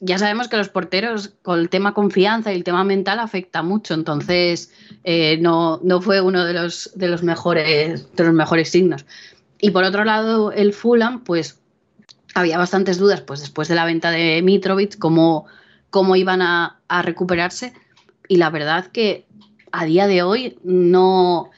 ya 0.00 0.18
sabemos 0.18 0.48
que 0.48 0.56
los 0.56 0.68
porteros 0.68 1.32
con 1.42 1.60
el 1.60 1.68
tema 1.68 1.94
confianza 1.94 2.52
y 2.52 2.56
el 2.56 2.64
tema 2.64 2.84
mental 2.84 3.18
afecta 3.20 3.62
mucho, 3.62 3.94
entonces 3.94 4.72
eh, 5.04 5.38
no, 5.40 5.80
no, 5.82 6.00
fue 6.00 6.20
uno 6.20 6.44
de 6.44 6.52
los, 6.52 6.90
de, 6.94 7.08
los 7.08 7.22
mejores, 7.22 8.12
de 8.14 8.24
los 8.24 8.34
mejores 8.34 8.70
signos. 8.70 9.06
Y 9.60 9.70
por 9.70 9.84
otro 9.84 10.04
lado, 10.04 10.52
el 10.52 10.72
Fulham, 10.72 11.24
pues 11.24 11.60
había 12.34 12.58
bastantes 12.58 12.98
dudas, 12.98 13.20
pues 13.20 13.40
después 13.40 13.68
de 13.68 13.76
la 13.76 13.84
venta 13.84 14.10
de 14.10 14.42
Mitrovic, 14.42 14.98
cómo, 14.98 15.46
cómo 15.90 16.16
iban 16.16 16.42
a, 16.42 16.80
a 16.88 17.02
recuperarse. 17.02 17.72
Y 18.28 18.36
la 18.36 18.50
verdad 18.50 18.86
que 18.86 19.26
a 19.72 19.84
día 19.84 20.06
de 20.06 20.22
hoy 20.22 20.58
no, 20.64 21.50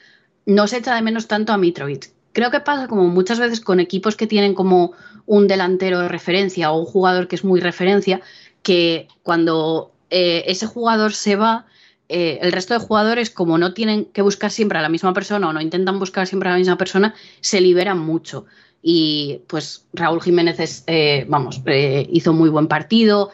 no 0.45 0.67
se 0.67 0.77
echa 0.77 0.95
de 0.95 1.01
menos 1.01 1.27
tanto 1.27 1.53
a 1.53 1.57
Mitrovic. 1.57 2.11
Creo 2.37 2.51
que 2.51 2.59
pasa 2.59 2.87
como 2.87 3.07
muchas 3.07 3.39
veces 3.39 3.61
con 3.61 3.79
equipos 3.79 4.15
que 4.15 4.27
tienen 4.27 4.53
como 4.53 4.91
un 5.25 5.47
delantero 5.47 6.01
de 6.01 6.07
referencia 6.07 6.71
o 6.71 6.77
un 6.77 6.85
jugador 6.85 7.27
que 7.27 7.35
es 7.35 7.43
muy 7.43 7.59
referencia, 7.59 8.21
que 8.61 9.07
cuando 9.23 9.91
eh, 10.11 10.43
ese 10.45 10.67
jugador 10.67 11.13
se 11.13 11.35
va, 11.35 11.65
eh, 12.09 12.37
el 12.43 12.51
resto 12.51 12.75
de 12.75 12.79
jugadores, 12.79 13.31
como 13.31 13.57
no 13.57 13.73
tienen 13.73 14.05
que 14.05 14.21
buscar 14.21 14.51
siempre 14.51 14.77
a 14.77 14.83
la 14.83 14.89
misma 14.89 15.13
persona 15.13 15.49
o 15.49 15.53
no 15.53 15.61
intentan 15.61 15.97
buscar 15.97 16.27
siempre 16.27 16.49
a 16.49 16.51
la 16.51 16.59
misma 16.59 16.77
persona, 16.77 17.15
se 17.41 17.59
liberan 17.59 17.97
mucho. 17.97 18.45
Y 18.83 19.41
pues 19.47 19.87
Raúl 19.93 20.21
Jiménez 20.21 20.83
eh, 20.85 21.25
vamos, 21.27 21.63
hizo 21.65 22.33
muy 22.33 22.49
buen 22.49 22.67
partido, 22.67 23.31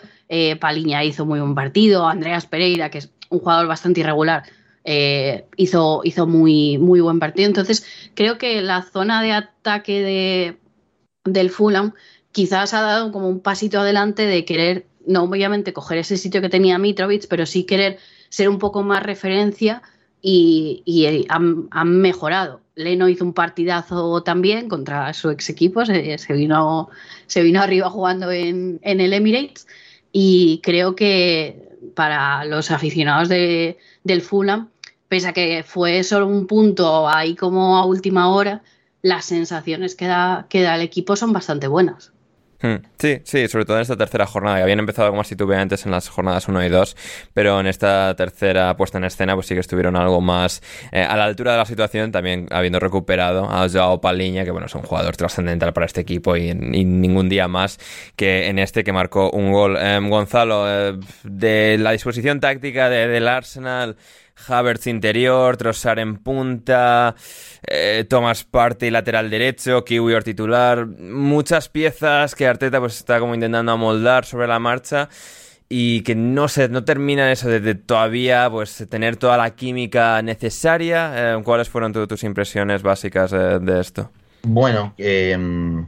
Paliña 0.62 1.04
hizo 1.04 1.26
muy 1.26 1.42
buen 1.42 1.56
partido, 1.56 2.08
Andreas 2.08 2.46
Pereira, 2.46 2.90
que 2.90 3.00
es 3.00 3.10
un 3.28 3.40
jugador 3.40 3.68
bastante 3.68 4.00
irregular, 4.00 4.44
hizo, 4.86 6.02
hizo 6.04 6.28
muy, 6.28 6.78
muy 6.78 7.00
buen 7.00 7.20
partido. 7.20 7.48
Entonces, 7.48 7.86
creo 8.16 8.38
que 8.38 8.62
la 8.62 8.84
zona 8.84 9.22
de 9.22 9.32
ataque 9.32 10.02
de, 10.02 10.58
del 11.25 11.50
Fulham 11.50 11.94
quizás 12.32 12.74
ha 12.74 12.82
dado 12.82 13.12
como 13.12 13.30
un 13.30 13.40
pasito 13.40 13.80
adelante 13.80 14.25
de 14.25 14.44
querer, 14.44 14.88
no 15.06 15.24
obviamente 15.24 15.72
coger 15.72 16.00
ese 16.00 16.18
sitio 16.18 16.42
que 16.42 16.50
tenía 16.50 16.78
Mitrovic, 16.78 17.28
pero 17.30 17.46
sí 17.46 17.63
querer 17.63 18.00
ser 18.30 18.50
un 18.50 18.60
poco 18.60 18.84
más 18.84 19.04
referencia 19.04 19.84
y, 20.22 21.25
han, 21.30 22.02
mejorado. 22.02 22.62
Leno 22.75 23.08
hizo 23.10 23.24
un 23.24 23.34
partidazo 23.34 24.24
también 24.24 24.68
contra 24.68 25.13
su 25.13 25.30
ex 25.30 25.50
equipo, 25.50 25.86
se, 25.86 26.18
vino, 26.30 26.90
se 27.28 27.44
vino 27.44 27.62
arriba 27.62 27.90
jugando 27.90 28.32
en, 28.32 28.80
el 28.82 29.13
Emirates 29.13 29.68
y 30.12 30.60
creo 30.63 30.96
que 30.96 31.70
para 31.94 32.46
los 32.46 32.72
aficionados 32.72 33.30
de, 33.30 33.78
del 34.04 34.22
Fulham, 34.22 34.70
pese 35.13 35.27
a 35.27 35.34
que 35.34 35.63
fue 35.63 36.03
solo 36.03 36.25
un 36.25 36.48
punto 36.48 37.08
ahí 37.08 37.36
como 37.36 37.77
a 37.77 37.86
última 37.86 38.29
hora, 38.29 38.63
las 39.03 39.25
sensaciones 39.25 39.93
que 39.93 40.08
da, 40.08 40.48
que 40.50 40.63
da 40.63 40.74
el 40.74 40.82
equipo 40.82 41.15
son 41.15 41.32
bastante 41.32 41.67
buenas. 41.67 42.12
Hmm. 42.63 42.77
Sí, 42.98 43.22
sí, 43.24 43.48
sobre 43.48 43.65
todo 43.65 43.77
en 43.77 43.84
esta 43.84 43.96
tercera 43.96 44.25
jornada, 44.25 44.58
que 44.58 44.63
habían 44.63 44.79
empezado 44.79 45.12
como 45.12 45.24
si 45.24 45.36
tuve 45.36 45.55
antes 45.55 45.86
en 45.86 45.91
las 45.91 46.10
jornadas 46.10 46.48
1 46.48 46.65
y 46.65 46.70
2, 46.70 46.98
pero 47.36 47.60
en 47.60 47.67
esta 47.67 48.15
tercera 48.15 48.75
puesta 48.75 48.98
en 48.98 49.03
escena 49.03 49.36
pues 49.36 49.46
sí 49.46 49.53
que 49.53 49.60
estuvieron 49.60 49.96
algo 49.98 50.20
más 50.20 50.63
eh, 50.91 51.03
a 51.03 51.15
la 51.15 51.25
altura 51.25 51.51
de 51.51 51.60
la 51.60 51.65
situación, 51.65 52.12
también 52.12 52.48
habiendo 52.50 52.79
recuperado 52.79 53.48
a 53.51 53.70
Joao 53.70 54.01
Paliña, 54.01 54.46
que 54.46 54.51
bueno, 54.51 54.65
es 54.65 54.74
un 54.74 54.82
jugador 54.82 55.15
trascendental 55.15 55.74
para 55.74 55.86
este 55.86 56.01
equipo 56.01 56.36
y, 56.36 56.55
ningún 56.55 57.29
día 57.29 57.48
más 57.48 57.77
que 58.15 58.48
en 58.48 58.58
este 58.58 58.84
que 58.84 58.93
marcó 58.93 59.29
un 59.29 59.51
gol. 59.51 59.77
Em, 59.77 60.10
Gonzalo, 60.10 60.65
eh, 60.67 60.98
de 61.24 61.77
la 61.77 61.91
disposición 61.91 62.39
táctica 62.39 62.89
del 62.89 63.27
Arsenal... 63.27 63.96
Havertz 64.48 64.88
interior, 64.88 65.58
Trossard 65.58 66.00
en 66.00 66.18
punta, 66.18 67.16
eh, 67.66 68.06
Thomas 68.10 68.44
Partey 68.44 68.92
lateral 68.92 69.30
derecho, 69.30 69.84
Kiwi 69.84 70.20
titular, 70.24 70.86
muchas 70.86 71.70
piezas 71.70 72.36
que 72.36 72.48
Arteta 72.48 72.80
pues 72.80 72.98
está 72.98 73.20
como 73.20 73.34
intentando 73.34 73.72
amoldar 73.72 74.26
sobre 74.26 74.48
la 74.48 74.60
marcha 74.60 75.10
y 75.70 76.02
que 76.02 76.16
no 76.16 76.48
se 76.48 76.70
no 76.70 76.84
termina 76.84 77.32
eso 77.32 77.50
de, 77.50 77.76
todavía 77.76 78.50
pues 78.50 78.86
tener 78.90 79.18
toda 79.18 79.38
la 79.38 79.56
química 79.56 80.22
necesaria. 80.22 81.14
Eh, 81.16 81.42
¿Cuáles 81.44 81.70
fueron 81.70 81.94
tus 81.94 82.24
impresiones 82.24 82.84
básicas 82.84 83.32
de 83.32 83.80
esto? 83.80 84.12
Bueno, 84.44 84.94
em, 84.98 85.88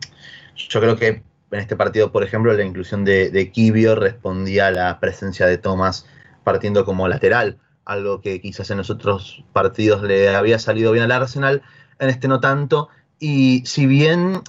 yo 0.55 0.79
creo 0.79 0.95
que 0.95 1.07
en 1.51 1.59
este 1.59 1.75
partido, 1.75 2.11
por 2.11 2.23
ejemplo, 2.23 2.53
la 2.53 2.63
inclusión 2.63 3.05
de, 3.05 3.29
de 3.29 3.51
Kibio 3.51 3.95
respondía 3.95 4.67
a 4.67 4.71
la 4.71 4.99
presencia 4.99 5.45
de 5.45 5.57
Thomas 5.57 6.07
partiendo 6.43 6.85
como 6.85 7.07
lateral, 7.07 7.57
algo 7.85 8.21
que 8.21 8.41
quizás 8.41 8.69
en 8.71 8.77
los 8.77 8.89
otros 8.89 9.43
partidos 9.53 10.01
le 10.03 10.35
había 10.35 10.59
salido 10.59 10.91
bien 10.91 11.05
al 11.05 11.11
Arsenal, 11.11 11.61
en 11.99 12.09
este 12.09 12.27
no 12.27 12.39
tanto. 12.39 12.89
Y 13.19 13.63
si 13.65 13.85
bien, 13.85 14.41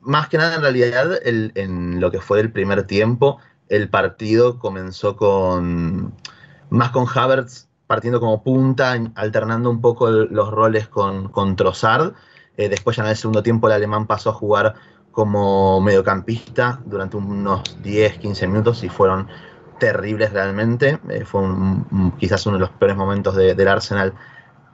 más 0.00 0.28
que 0.28 0.38
nada 0.38 0.56
en 0.56 0.62
realidad, 0.62 1.18
en 1.24 2.00
lo 2.00 2.10
que 2.10 2.20
fue 2.20 2.40
el 2.40 2.52
primer 2.52 2.86
tiempo, 2.86 3.38
el 3.68 3.88
partido 3.88 4.58
comenzó 4.58 5.16
con 5.16 6.14
más 6.70 6.90
con 6.90 7.06
Havertz 7.12 7.68
partiendo 7.90 8.20
como 8.20 8.44
punta, 8.44 8.96
alternando 9.16 9.68
un 9.68 9.80
poco 9.80 10.08
los 10.08 10.50
roles 10.50 10.86
con, 10.86 11.28
con 11.28 11.56
Trossard. 11.56 12.14
Eh, 12.56 12.68
después 12.68 12.96
ya 12.96 13.02
en 13.02 13.08
el 13.08 13.16
segundo 13.16 13.42
tiempo 13.42 13.66
el 13.66 13.72
alemán 13.72 14.06
pasó 14.06 14.30
a 14.30 14.32
jugar 14.32 14.74
como 15.10 15.80
mediocampista 15.80 16.80
durante 16.86 17.16
unos 17.16 17.82
10, 17.82 18.18
15 18.18 18.46
minutos 18.46 18.84
y 18.84 18.88
fueron 18.88 19.26
terribles 19.80 20.32
realmente. 20.32 21.00
Eh, 21.08 21.24
fue 21.24 21.42
quizás 22.18 22.46
uno 22.46 22.58
de 22.58 22.60
los 22.60 22.70
peores 22.70 22.96
momentos 22.96 23.34
del 23.34 23.66
Arsenal 23.68 24.14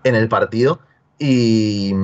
en 0.05 0.15
el 0.15 0.29
partido. 0.29 0.81
Y, 1.19 1.95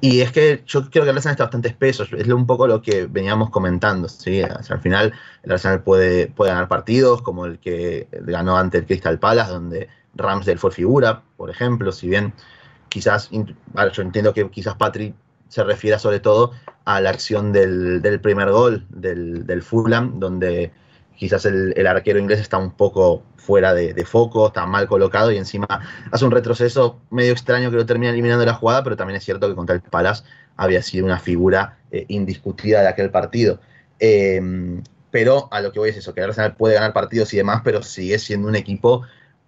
y, 0.00 0.22
es 0.22 0.32
que 0.32 0.64
yo 0.66 0.90
creo 0.90 1.04
que 1.04 1.10
el 1.10 1.16
Arsenal 1.16 1.34
está 1.34 1.44
bastante 1.44 1.68
espeso, 1.68 2.02
es 2.02 2.26
un 2.26 2.48
poco 2.48 2.66
lo 2.66 2.82
que 2.82 3.06
veníamos 3.06 3.50
comentando. 3.50 4.08
¿sí? 4.08 4.42
al 4.42 4.80
final 4.80 5.12
el 5.44 5.52
Arsenal 5.52 5.84
puede, 5.84 6.26
puede 6.26 6.50
ganar 6.50 6.66
partidos 6.66 7.22
como 7.22 7.46
el 7.46 7.60
que 7.60 8.08
ganó 8.10 8.56
ante 8.56 8.78
el 8.78 8.86
Crystal 8.86 9.20
Palace, 9.20 9.52
donde 9.52 9.88
Ramsdale 10.14 10.58
fue 10.58 10.72
figura, 10.72 11.22
por 11.36 11.48
ejemplo, 11.48 11.92
si 11.92 12.08
bien 12.08 12.34
quizás, 12.88 13.30
yo 13.30 14.02
entiendo 14.02 14.34
que 14.34 14.50
quizás 14.50 14.74
Patrick 14.74 15.14
se 15.48 15.64
refiere 15.64 15.98
sobre 15.98 16.20
todo 16.20 16.52
a 16.84 17.00
la 17.00 17.10
acción 17.10 17.52
del, 17.52 18.20
primer 18.22 18.50
gol 18.50 18.86
del, 18.90 19.46
del, 19.46 19.62
Fulham, 19.62 20.18
donde 20.18 20.72
quizás 21.16 21.44
el, 21.46 21.86
arquero 21.86 22.18
inglés 22.18 22.40
está 22.40 22.58
un 22.58 22.72
poco 22.72 23.22
fuera 23.36 23.74
de, 23.74 24.04
foco, 24.04 24.48
está 24.48 24.66
mal 24.66 24.86
colocado 24.86 25.32
y 25.32 25.38
encima 25.38 25.66
hace 26.10 26.24
un 26.24 26.30
retroceso 26.30 27.00
medio 27.10 27.32
extraño 27.32 27.70
que 27.70 27.76
lo 27.76 27.86
termina 27.86 28.12
eliminando 28.12 28.44
la 28.44 28.54
jugada, 28.54 28.84
pero 28.84 28.96
también 28.96 29.16
es 29.16 29.24
cierto 29.24 29.48
que 29.48 29.54
contra 29.54 29.74
el 29.74 29.82
Palace 29.82 30.24
había 30.56 30.82
sido 30.82 31.04
una 31.04 31.18
figura 31.18 31.78
eh, 31.90 32.04
indiscutida 32.08 32.82
de 32.82 32.88
aquel 32.88 33.10
partido. 33.10 33.60
Em, 33.98 34.82
pero 35.10 35.48
a 35.50 35.60
lo 35.60 35.72
que 35.72 35.78
voy 35.78 35.90
es 35.90 35.96
eso, 35.96 36.14
que 36.14 36.20
el 36.20 36.30
Arsenal 36.30 36.56
puede 36.56 36.74
ganar 36.74 36.92
partidos 36.92 37.32
y 37.34 37.36
demás, 37.36 37.62
pero 37.64 37.82
sigue 37.82 38.18
siendo 38.18 38.48
un 38.48 38.56
equipo 38.56 39.02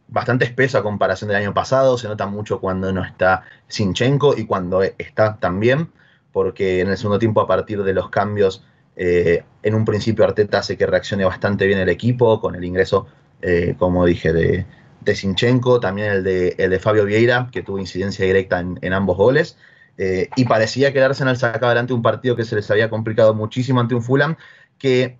bastante 0.08 0.44
espeso 0.44 0.78
a 0.78 0.82
comparación 0.82 1.28
del 1.28 1.38
año 1.38 1.54
pasado, 1.54 1.98
se 1.98 2.08
nota 2.08 2.26
mucho 2.26 2.60
cuando 2.60 2.92
no 2.92 3.04
está 3.04 3.44
Sinchenko 3.68 4.36
y 4.36 4.46
cuando 4.46 4.82
está 4.82 5.38
también, 5.38 5.90
porque 6.32 6.80
en 6.80 6.88
el 6.88 6.96
segundo 6.96 7.18
tiempo 7.18 7.40
a 7.40 7.46
partir 7.46 7.82
de 7.82 7.94
los 7.94 8.10
cambios, 8.10 8.64
eh, 8.96 9.44
en 9.62 9.74
un 9.74 9.84
principio 9.84 10.24
Arteta 10.24 10.58
hace 10.58 10.76
que 10.76 10.86
reaccione 10.86 11.24
bastante 11.24 11.66
bien 11.66 11.78
el 11.78 11.88
equipo, 11.88 12.40
con 12.40 12.54
el 12.54 12.64
ingreso, 12.64 13.06
eh, 13.42 13.74
como 13.78 14.04
dije, 14.04 14.32
de, 14.32 14.66
de, 15.00 15.14
Sinchenko, 15.14 15.80
también 15.80 16.12
el 16.12 16.24
de, 16.24 16.54
el 16.58 16.70
de 16.70 16.78
Fabio 16.78 17.04
Vieira, 17.04 17.48
que 17.52 17.62
tuvo 17.62 17.78
incidencia 17.78 18.24
directa 18.24 18.60
en, 18.60 18.92
ambos 18.92 19.16
goles. 19.16 19.56
Eh, 19.96 20.28
y 20.36 20.44
parecía 20.44 20.92
que 20.92 20.98
el 20.98 21.04
Arsenal 21.04 21.36
sacaba 21.36 21.68
adelante 21.68 21.92
un 21.92 22.02
partido 22.02 22.36
que 22.36 22.44
se 22.44 22.56
les 22.56 22.70
había 22.70 22.90
complicado 22.90 23.34
muchísimo 23.34 23.80
ante 23.80 23.94
un 23.94 24.02
Fulham, 24.02 24.36
que 24.78 25.18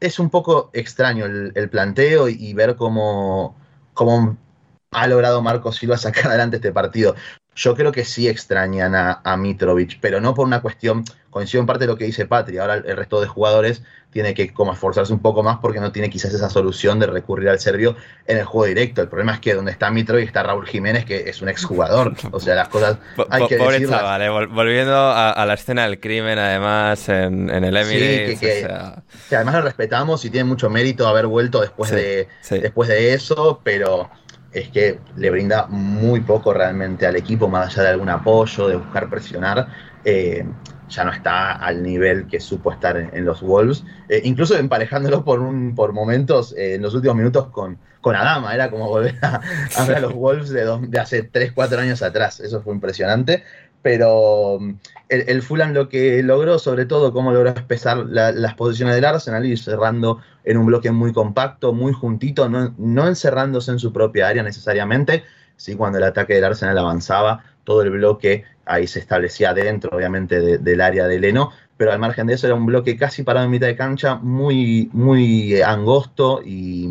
es 0.00 0.18
un 0.18 0.30
poco 0.30 0.70
extraño 0.72 1.24
el, 1.26 1.68
planteo 1.70 2.28
y, 2.28 2.36
y 2.38 2.54
ver 2.54 2.76
cómo, 2.76 3.56
cómo 3.94 4.36
ha 4.94 5.06
logrado 5.06 5.42
Marco 5.42 5.72
Silva 5.72 5.98
sacar 5.98 6.26
adelante 6.28 6.56
este 6.56 6.72
partido. 6.72 7.14
Yo 7.56 7.76
creo 7.76 7.92
que 7.92 8.04
sí 8.04 8.28
extrañan 8.28 8.94
a, 8.96 9.36
Mitrovic, 9.36 9.98
pero 10.00 10.20
no 10.20 10.34
por 10.34 10.44
una 10.44 10.60
cuestión, 10.60 11.04
coincido 11.30 11.60
en 11.60 11.66
parte 11.66 11.84
de 11.84 11.86
lo 11.86 11.96
que 11.96 12.04
dice 12.04 12.26
Patri, 12.26 12.58
ahora 12.58 12.74
el, 12.74 12.96
resto 12.96 13.20
de 13.20 13.28
jugadores 13.28 13.82
tiene 14.10 14.34
que 14.34 14.52
como 14.52 14.72
esforzarse 14.72 15.12
un 15.12 15.20
poco 15.20 15.44
más 15.44 15.58
porque 15.58 15.78
no 15.78 15.92
tiene 15.92 16.10
quizás 16.10 16.34
esa 16.34 16.50
solución 16.50 16.98
de 16.98 17.06
recurrir 17.06 17.48
al 17.48 17.60
serbio 17.60 17.96
en 18.26 18.38
el 18.38 18.44
juego 18.44 18.66
directo. 18.66 19.02
El 19.02 19.08
problema 19.08 19.34
es 19.34 19.40
que 19.40 19.54
donde 19.54 19.70
está 19.70 19.90
Mitrovic 19.90 20.26
está 20.26 20.42
Raúl 20.42 20.66
Jiménez, 20.66 21.04
que 21.04 21.28
es 21.28 21.42
un 21.42 21.48
exjugador. 21.48 22.14
O 22.32 22.40
sea, 22.40 22.56
las 22.56 22.68
cosas 22.68 22.98
hay 23.30 23.46
que 23.46 23.56
Pobre 23.56 23.86
chaval, 23.86 24.22
eh, 24.22 24.28
volviendo 24.28 24.96
a, 24.96 25.44
la 25.46 25.54
escena 25.54 25.84
del 25.84 26.00
crimen, 26.00 26.38
además, 26.38 27.08
en, 27.08 27.50
el 27.50 27.76
Emirates. 27.76 28.38
Sí, 28.40 28.46
que, 29.28 29.36
además 29.36 29.54
lo 29.54 29.60
respetamos 29.62 30.24
y 30.24 30.30
tiene 30.30 30.44
mucho 30.48 30.70
mérito 30.70 31.06
haber 31.06 31.28
vuelto 31.28 31.60
después, 31.60 31.92
de, 31.92 32.28
después 32.50 32.88
de 32.88 33.14
eso, 33.14 33.60
pero 33.62 34.10
es 34.54 34.68
que 34.68 34.98
le 35.16 35.30
brinda 35.30 35.66
muy 35.66 36.20
poco 36.20 36.54
realmente 36.54 37.06
al 37.06 37.16
equipo, 37.16 37.48
más 37.48 37.72
allá 37.72 37.82
de 37.82 37.88
algún 37.90 38.08
apoyo, 38.08 38.68
de 38.68 38.76
buscar 38.76 39.10
presionar. 39.10 39.66
Eh, 40.04 40.44
ya 40.88 41.04
no 41.04 41.12
está 41.12 41.52
al 41.52 41.82
nivel 41.82 42.26
que 42.26 42.40
supo 42.40 42.70
estar 42.70 42.96
en, 42.96 43.24
los 43.24 43.40
Wolves, 43.40 43.84
eh, 44.08 44.20
incluso 44.24 44.56
emparejándolo 44.56 45.24
por, 45.24 45.40
un, 45.40 45.74
por 45.74 45.92
momentos 45.92 46.54
eh, 46.56 46.74
en 46.74 46.82
los 46.82 46.94
últimos 46.94 47.16
minutos 47.16 47.48
con, 47.48 47.78
con 48.00 48.14
Adama, 48.14 48.54
era 48.54 48.70
como 48.70 48.88
volver 48.88 49.16
a, 49.22 49.40
ver 49.86 49.96
a 49.96 50.00
los 50.00 50.12
Wolves 50.12 50.50
de, 50.50 50.64
de 50.88 51.00
hace 51.00 51.22
3, 51.22 51.52
4 51.52 51.80
años 51.80 52.02
atrás, 52.02 52.38
eso 52.40 52.62
fue 52.62 52.74
impresionante, 52.74 53.44
pero 53.84 54.56
mm, 54.60 54.74
el, 55.10 55.42
Fulham 55.42 55.74
lo 55.74 55.90
que 55.90 56.22
logró, 56.22 56.58
sobre 56.58 56.86
todo, 56.86 57.12
cómo 57.12 57.32
logró 57.32 57.50
espesar 57.50 57.98
las 57.98 58.54
posiciones 58.54 58.94
del 58.94 59.04
Arsenal 59.04 59.44
y 59.44 59.58
cerrando 59.58 60.20
en 60.42 60.56
un 60.56 60.64
bloque 60.64 60.90
muy 60.90 61.12
compacto, 61.12 61.74
muy 61.74 61.92
juntito, 61.92 62.48
no, 62.48 63.06
encerrándose 63.06 63.72
en 63.72 63.78
su 63.78 63.92
propia 63.92 64.28
área 64.28 64.42
necesariamente. 64.42 65.24
Sí, 65.56 65.76
cuando 65.76 65.98
el 65.98 66.04
ataque 66.04 66.32
del 66.32 66.44
Arsenal 66.44 66.78
avanzaba, 66.78 67.44
todo 67.64 67.82
el 67.82 67.90
bloque 67.90 68.44
ahí 68.64 68.86
se 68.86 69.00
establecía 69.00 69.52
dentro, 69.52 69.94
obviamente, 69.94 70.58
del 70.58 70.80
área 70.80 71.06
de 71.06 71.20
Leno, 71.20 71.50
pero 71.76 71.92
al 71.92 71.98
margen 71.98 72.26
de 72.26 72.34
eso 72.34 72.46
era 72.46 72.56
un 72.56 72.64
bloque 72.64 72.96
casi 72.96 73.22
parado 73.22 73.44
en 73.44 73.52
mitad 73.52 73.66
de 73.66 73.76
cancha, 73.76 74.14
muy, 74.14 74.88
muy 74.94 75.60
angosto 75.60 76.40
y 76.42 76.88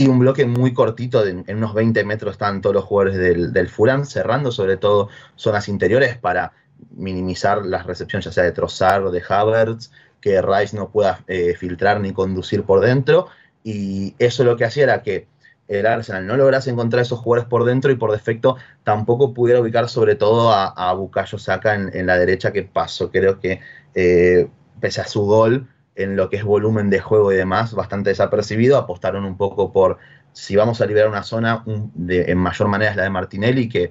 y 0.00 0.08
un 0.08 0.18
bloque 0.18 0.46
muy 0.46 0.72
cortito, 0.72 1.26
en 1.26 1.44
unos 1.48 1.74
20 1.74 2.04
metros 2.04 2.32
están 2.32 2.60
todos 2.62 2.74
los 2.74 2.84
jugadores 2.84 3.18
del, 3.18 3.52
del 3.52 3.68
Fulham, 3.68 4.06
cerrando 4.06 4.50
sobre 4.50 4.78
todo 4.78 5.10
zonas 5.36 5.68
interiores 5.68 6.16
para 6.16 6.52
minimizar 6.90 7.66
las 7.66 7.84
recepciones, 7.84 8.24
ya 8.24 8.32
sea 8.32 8.44
de 8.44 8.52
Trossard 8.52 9.04
o 9.04 9.10
de 9.10 9.22
Havertz, 9.28 9.90
que 10.20 10.40
Rice 10.40 10.74
no 10.74 10.90
pueda 10.90 11.22
eh, 11.26 11.54
filtrar 11.54 12.00
ni 12.00 12.12
conducir 12.12 12.64
por 12.64 12.80
dentro. 12.80 13.26
Y 13.62 14.14
eso 14.18 14.42
lo 14.44 14.56
que 14.56 14.64
hacía 14.64 14.84
era 14.84 15.02
que 15.02 15.26
el 15.68 15.86
Arsenal 15.86 16.26
no 16.26 16.36
lograse 16.36 16.70
encontrar 16.70 17.02
esos 17.02 17.20
jugadores 17.20 17.48
por 17.48 17.64
dentro 17.64 17.92
y 17.92 17.96
por 17.96 18.10
defecto 18.10 18.56
tampoco 18.82 19.34
pudiera 19.34 19.60
ubicar 19.60 19.88
sobre 19.88 20.16
todo 20.16 20.50
a, 20.50 20.68
a 20.68 20.94
Bukayo 20.94 21.38
Saka 21.38 21.74
en, 21.74 22.06
la 22.06 22.16
derecha 22.16 22.52
que 22.52 22.64
pasó, 22.64 23.10
creo 23.10 23.38
que 23.38 23.60
eh, 23.94 24.48
pese 24.80 25.02
a 25.02 25.06
su 25.06 25.22
gol, 25.22 25.68
en 25.94 26.16
lo 26.16 26.30
que 26.30 26.36
es 26.36 26.44
volumen 26.44 26.90
de 26.90 27.00
juego 27.00 27.32
y 27.32 27.36
demás, 27.36 27.74
bastante 27.74 28.10
desapercibido. 28.10 28.78
Apostaron 28.78 29.24
un 29.24 29.36
poco 29.36 29.72
por 29.72 29.98
si 30.32 30.56
vamos 30.56 30.80
a 30.80 30.86
liberar 30.86 31.08
una 31.08 31.22
zona, 31.22 31.64
de, 31.66 32.30
en 32.30 32.38
mayor 32.38 32.68
manera 32.68 32.90
es 32.90 32.96
la 32.96 33.02
de 33.04 33.10
Martinelli, 33.10 33.68
que 33.68 33.90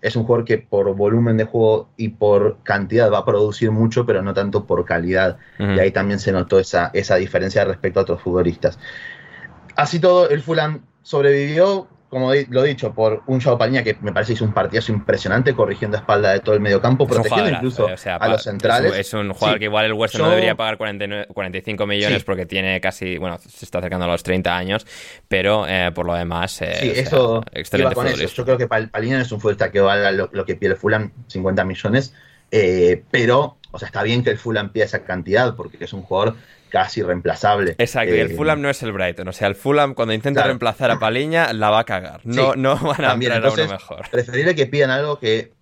es 0.00 0.16
un 0.16 0.24
jugador 0.24 0.44
que 0.44 0.58
por 0.58 0.94
volumen 0.94 1.36
de 1.36 1.44
juego 1.44 1.88
y 1.96 2.10
por 2.10 2.58
cantidad 2.62 3.10
va 3.10 3.18
a 3.18 3.24
producir 3.24 3.70
mucho, 3.70 4.04
pero 4.04 4.22
no 4.22 4.34
tanto 4.34 4.66
por 4.66 4.84
calidad. 4.84 5.38
Y 5.58 5.78
ahí 5.78 5.92
también 5.92 6.18
se 6.18 6.32
notó 6.32 6.58
esa, 6.58 6.90
esa 6.92 7.16
diferencia 7.16 7.64
respecto 7.64 8.00
a 8.00 8.02
otros 8.02 8.20
futbolistas. 8.20 8.78
Así 9.76 10.00
todo, 10.00 10.28
el 10.28 10.42
Fulham 10.42 10.82
sobrevivió, 11.02 11.88
como 12.14 12.32
lo 12.32 12.64
he 12.64 12.68
dicho, 12.68 12.94
por 12.94 13.24
un 13.26 13.40
Chavo 13.40 13.58
Paliña 13.58 13.82
que 13.82 13.96
me 14.00 14.12
parece 14.12 14.28
que 14.28 14.34
hizo 14.34 14.44
un 14.44 14.54
partidazo 14.54 14.92
impresionante, 14.92 15.52
corrigiendo 15.52 15.96
a 15.96 16.00
espalda 16.00 16.32
de 16.32 16.38
todo 16.38 16.54
el 16.54 16.60
mediocampo, 16.60 17.08
protegiendo 17.08 17.50
incluso 17.50 17.88
a 17.88 18.28
los 18.28 18.40
centrales. 18.40 18.96
Es 18.96 19.12
un, 19.14 19.32
jugador 19.32 19.58
que 19.58 19.64
igual 19.64 19.86
el 19.86 19.94
West 19.94 20.14
no 20.14 20.30
debería 20.30 20.54
pagar 20.54 20.78
45 20.78 21.86
millones 21.88 22.22
porque 22.22 22.46
tiene 22.46 22.80
casi, 22.80 23.18
bueno, 23.18 23.38
se 23.38 23.64
está 23.64 23.78
acercando 23.78 24.04
a 24.04 24.08
los 24.08 24.22
30 24.22 24.56
años, 24.56 24.86
pero 25.26 25.66
eh, 25.66 25.90
por 25.92 26.06
lo 26.06 26.14
demás, 26.14 26.62
eh, 26.62 26.76
sí, 26.78 26.92
eso 26.94 27.42
excelente 27.50 27.96
con 27.96 28.06
eso. 28.06 28.28
Yo 28.28 28.44
creo 28.44 28.58
que 28.58 28.68
Paliña 28.68 29.20
es 29.20 29.32
un 29.32 29.40
futbolista 29.40 29.72
que 29.72 29.80
vale 29.80 30.12
lo, 30.12 30.44
que 30.44 30.54
pide 30.54 30.70
el 30.70 30.76
Fulham, 30.76 31.10
50 31.26 31.64
millones, 31.64 32.14
eh, 32.52 33.02
pero, 33.10 33.56
o 33.72 33.78
sea, 33.80 33.86
está 33.86 34.04
bien 34.04 34.22
que 34.22 34.30
el 34.30 34.38
Fulham 34.38 34.70
pida 34.70 34.84
esa 34.84 35.02
cantidad 35.02 35.56
porque 35.56 35.78
es 35.80 35.92
un 35.92 36.02
jugador 36.02 36.36
casi 36.74 37.04
reemplazable. 37.04 37.76
Exacto, 37.78 38.12
y 38.12 38.18
el 38.18 38.32
eh, 38.32 38.34
Fulham 38.34 38.60
no 38.60 38.68
es 38.68 38.82
el 38.82 38.90
Brighton. 38.90 39.28
O 39.28 39.32
sea, 39.32 39.46
el 39.46 39.54
Fulham 39.54 39.94
cuando 39.94 40.12
intenta 40.12 40.42
reemplazar 40.42 40.90
a 40.90 40.98
Paliña 40.98 41.52
la 41.52 41.70
va 41.70 41.78
a 41.78 41.84
cagar. 41.84 42.22
No, 42.24 42.56
no 42.56 42.74
van 42.74 43.04
a 43.04 43.08
también, 43.10 43.30
a 43.30 43.38
uno 43.38 43.68
mejor. 43.68 44.10
Preferible 44.10 44.56
que 44.56 44.66
pidan 44.66 44.90
algo 44.90 45.20
que 45.20 45.52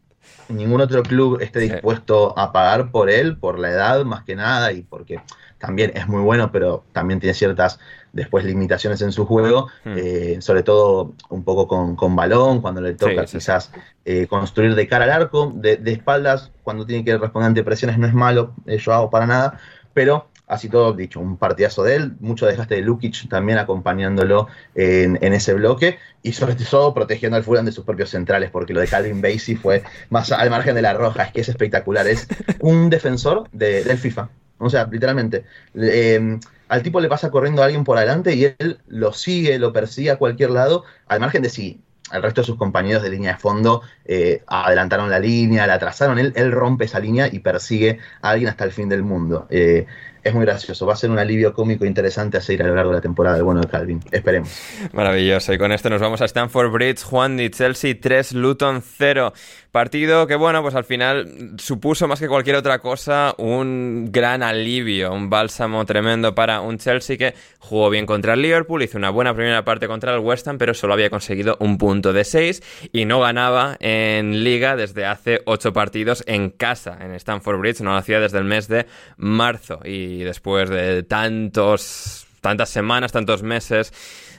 ningún 0.49 0.81
otro 0.81 1.03
club 1.03 1.39
esté 1.43 1.61
dispuesto 1.61 2.33
a 2.39 2.51
pagar 2.51 2.91
por 2.91 3.11
él, 3.11 3.37
por 3.37 3.59
la 3.59 3.69
edad 3.69 4.03
más 4.07 4.25
que 4.25 4.35
nada, 4.37 4.73
y 4.73 4.85
porque 4.85 5.21
también 5.59 5.93
es 5.95 6.09
muy 6.09 6.23
bueno, 6.23 6.51
pero 6.51 6.83
también 6.93 7.21
tiene 7.21 7.35
ciertas 7.35 7.79
después 8.15 8.47
limitaciones 8.47 9.03
en 9.03 9.13
su 9.13 9.27
juego, 9.27 9.69
hmm. 9.85 9.95
eh, 9.99 10.37
sobre 10.41 10.63
todo 10.63 11.13
un 11.29 11.45
poco 11.45 11.69
con, 11.69 12.17
balón, 12.17 12.63
cuando 12.63 12.81
le 12.81 12.95
toca 12.95 13.27
quizás 13.27 13.71
eh, 14.07 14.27
construir 14.29 14.75
de 14.75 14.89
cara 14.89 15.05
al 15.05 15.11
arco, 15.11 15.53
de, 15.55 15.79
espaldas, 15.85 16.53
cuando 16.63 16.87
tiene 16.87 17.05
que 17.05 17.19
responder 17.19 17.49
ante 17.49 17.65
presiones 17.65 17.99
no 17.99 18.07
es 18.07 18.15
malo, 18.15 18.55
yo 18.65 18.95
hago 18.95 19.11
para 19.11 19.27
nada, 19.27 19.61
pero 19.93 20.32
Así 20.53 20.69
todo 20.69 20.93
dicho, 20.93 21.19
un 21.19 21.39
partidazo 21.39 21.83
de 21.83 21.97
él, 21.97 22.13
mucho 22.21 22.45
desgaste 22.45 22.75
de 22.75 22.83
Lukic 22.83 23.27
también 23.27 23.57
acompañándolo 23.57 24.49
en, 24.75 25.19
en 25.23 25.33
ese 25.33 25.55
bloque 25.55 25.99
y 26.23 26.35
sobre 26.35 26.57
todo 26.57 26.93
protegiendo 26.93 27.39
al 27.39 27.43
Fulham 27.43 27.65
de 27.65 27.73
sus 27.73 27.87
propios 27.87 28.11
centrales, 28.11 28.51
porque 28.51 28.75
lo 28.75 28.81
de 28.81 28.87
Calvin 28.87 29.23
Basie 29.23 29.57
fue 29.57 29.83
más 30.11 30.31
al 30.31 30.51
margen 30.51 30.75
de 30.75 30.83
la 30.83 30.93
roja, 30.93 31.23
es 31.23 31.33
que 31.33 31.41
es 31.41 31.49
espectacular, 31.49 32.07
es 32.07 32.29
un 32.61 32.91
defensor 32.91 33.49
de, 33.53 33.83
del 33.83 33.97
FIFA, 33.97 34.29
o 34.59 34.69
sea, 34.69 34.87
literalmente. 34.93 35.47
Eh, 35.75 36.39
al 36.69 36.83
tipo 36.83 37.01
le 37.01 37.09
pasa 37.09 37.31
corriendo 37.31 37.63
a 37.63 37.65
alguien 37.65 37.85
por 37.85 37.97
adelante 37.97 38.35
y 38.35 38.55
él 38.59 38.79
lo 38.89 39.15
sigue, 39.15 39.59
lo 39.59 39.73
persigue 39.73 40.11
a 40.11 40.17
cualquier 40.17 40.51
lado, 40.51 40.85
al 41.09 41.21
margen 41.21 41.41
de 41.41 41.49
si 41.49 41.81
el 42.13 42.23
resto 42.23 42.43
de 42.43 42.47
sus 42.47 42.57
compañeros 42.57 43.03
de 43.03 43.11
línea 43.11 43.33
de 43.33 43.39
fondo 43.39 43.83
eh, 44.05 44.43
adelantaron 44.47 45.09
la 45.09 45.19
línea, 45.19 45.67
la 45.67 45.79
trazaron, 45.79 46.19
él, 46.19 46.33
él 46.37 46.53
rompe 46.53 46.85
esa 46.85 47.01
línea 47.01 47.29
y 47.33 47.39
persigue 47.39 47.99
a 48.21 48.31
alguien 48.31 48.51
hasta 48.51 48.65
el 48.65 48.73
fin 48.73 48.89
del 48.89 49.03
mundo. 49.03 49.47
Eh, 49.51 49.87
es 50.23 50.35
muy 50.35 50.45
gracioso. 50.45 50.87
Va 50.87 50.95
a 50.95 50.97
ser 50.97 51.11
un 51.11 51.19
alivio 51.19 51.53
cómico 51.53 51.85
interesante 51.85 52.39
a 52.39 52.41
seguir 52.41 52.63
a 52.63 52.67
lo 52.67 52.75
largo 52.75 52.91
de 52.91 52.97
la 52.97 53.03
temporada 53.03 53.37
del 53.37 53.45
bueno 53.45 53.61
de 53.61 53.69
Calvin. 53.69 54.01
Esperemos. 54.11 54.51
Maravilloso. 54.93 55.53
Y 55.53 55.59
con 55.59 55.73
esto 55.73 55.91
nos 55.91 56.01
vamos 56.01 56.21
a 56.21 56.27
Stanford 56.27 56.71
Bridge. 56.71 57.03
Juan 57.03 57.37
de 57.37 57.51
Chelsea 57.51 57.95
3, 58.01 58.33
Luton 58.33 58.83
0. 58.83 59.33
Partido 59.73 60.27
que, 60.27 60.35
bueno, 60.37 60.61
pues 60.61 60.75
al 60.75 60.85
final 60.85 61.55
supuso 61.57 62.07
más 62.07 62.21
que 62.21 62.29
cualquier 62.29 62.57
otra 62.57 62.81
cosa 62.81 63.35
un 63.39 64.11
gran 64.13 64.43
alivio, 64.43 65.15
un 65.15 65.31
bálsamo 65.31 65.87
tremendo 65.87 66.35
para 66.35 66.61
un 66.61 66.77
Chelsea 66.77 67.17
que 67.17 67.35
jugó 67.59 67.89
bien 67.89 68.05
contra 68.05 68.35
el 68.35 68.43
Liverpool, 68.43 68.83
hizo 68.83 68.99
una 68.99 69.09
buena 69.09 69.33
primera 69.33 69.65
parte 69.65 69.89
contra 69.89 70.13
el 70.13 70.21
West 70.21 70.47
Ham, 70.47 70.59
pero 70.59 70.75
solo 70.75 70.93
había 70.93 71.09
conseguido 71.09 71.57
un 71.59 71.79
punto 71.79 72.13
de 72.13 72.25
6 72.25 72.91
y 72.93 73.07
no 73.07 73.21
ganaba 73.21 73.79
en 73.81 74.45
liga 74.45 74.77
desde 74.77 75.07
hace 75.07 75.41
8 75.47 75.73
partidos 75.73 76.23
en 76.27 76.51
casa, 76.51 76.99
en 77.01 77.13
Stanford 77.13 77.59
Bridge. 77.59 77.81
No 77.81 77.93
lo 77.93 77.97
hacía 77.97 78.21
desde 78.21 78.37
el 78.37 78.45
mes 78.45 78.69
de 78.69 78.85
marzo. 79.17 79.81
Y 79.87 80.12
después 80.19 80.71
de 80.71 81.03
tantos, 81.03 82.27
tantas 82.41 82.71
semanas, 82.71 83.13
tantos 83.13 83.43
meses 83.43 83.93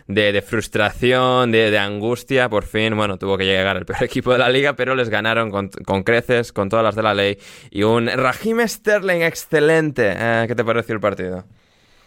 de, 0.08 0.42
frustración, 0.42 1.52
de, 1.52 1.78
angustia, 1.78 2.50
por 2.50 2.66
fin, 2.66 2.96
bueno, 2.96 3.18
tuvo 3.18 3.38
que 3.38 3.46
llegar 3.46 3.78
el 3.78 3.86
peor 3.86 4.04
equipo 4.04 4.32
de 4.32 4.40
la 4.40 4.50
liga, 4.50 4.76
pero 4.76 4.96
les 4.96 5.10
ganaron 5.10 5.52
con, 5.52 6.04
creces, 6.04 6.52
con 6.52 6.70
todas 6.70 6.84
las 6.84 6.96
de 6.96 7.04
la 7.04 7.14
ley, 7.14 7.38
y 7.72 7.84
un 7.84 8.08
Raheem 8.08 8.68
Sterling 8.68 9.22
excelente. 9.22 10.14
Eh, 10.16 10.46
¿Qué 10.48 10.56
te 10.56 10.64
pareció 10.64 10.96
el 10.96 11.02
partido? 11.02 11.46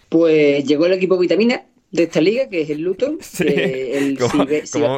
Pues 0.08 0.64
llegó 0.64 0.86
el 0.86 0.92
equipo 0.92 1.18
vitamina 1.18 1.64
de 1.90 2.02
esta 2.04 2.20
liga, 2.20 2.48
que 2.48 2.62
es 2.62 2.70
el 2.70 2.82
Luton. 2.82 3.18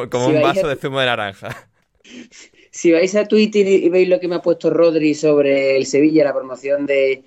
como, 0.09 0.27
un 0.27 0.41
vaso 0.41 0.67
de 0.67 0.75
zumo 0.75 0.99
de 0.99 1.05
naranja. 1.05 1.69
Si 2.71 2.91
vais 2.91 3.15
a 3.15 3.25
Twitter 3.25 3.65
y 3.65 3.89
veis 3.89 4.07
lo 4.07 4.19
que 4.19 4.27
me 4.27 4.35
ha 4.35 4.41
puesto 4.43 4.69
Rodri 4.69 5.15
sobre 5.15 5.75
el 5.75 5.87
Sevilla, 5.87 6.23
la 6.23 6.35
promoción 6.35 6.85
de 6.85 7.23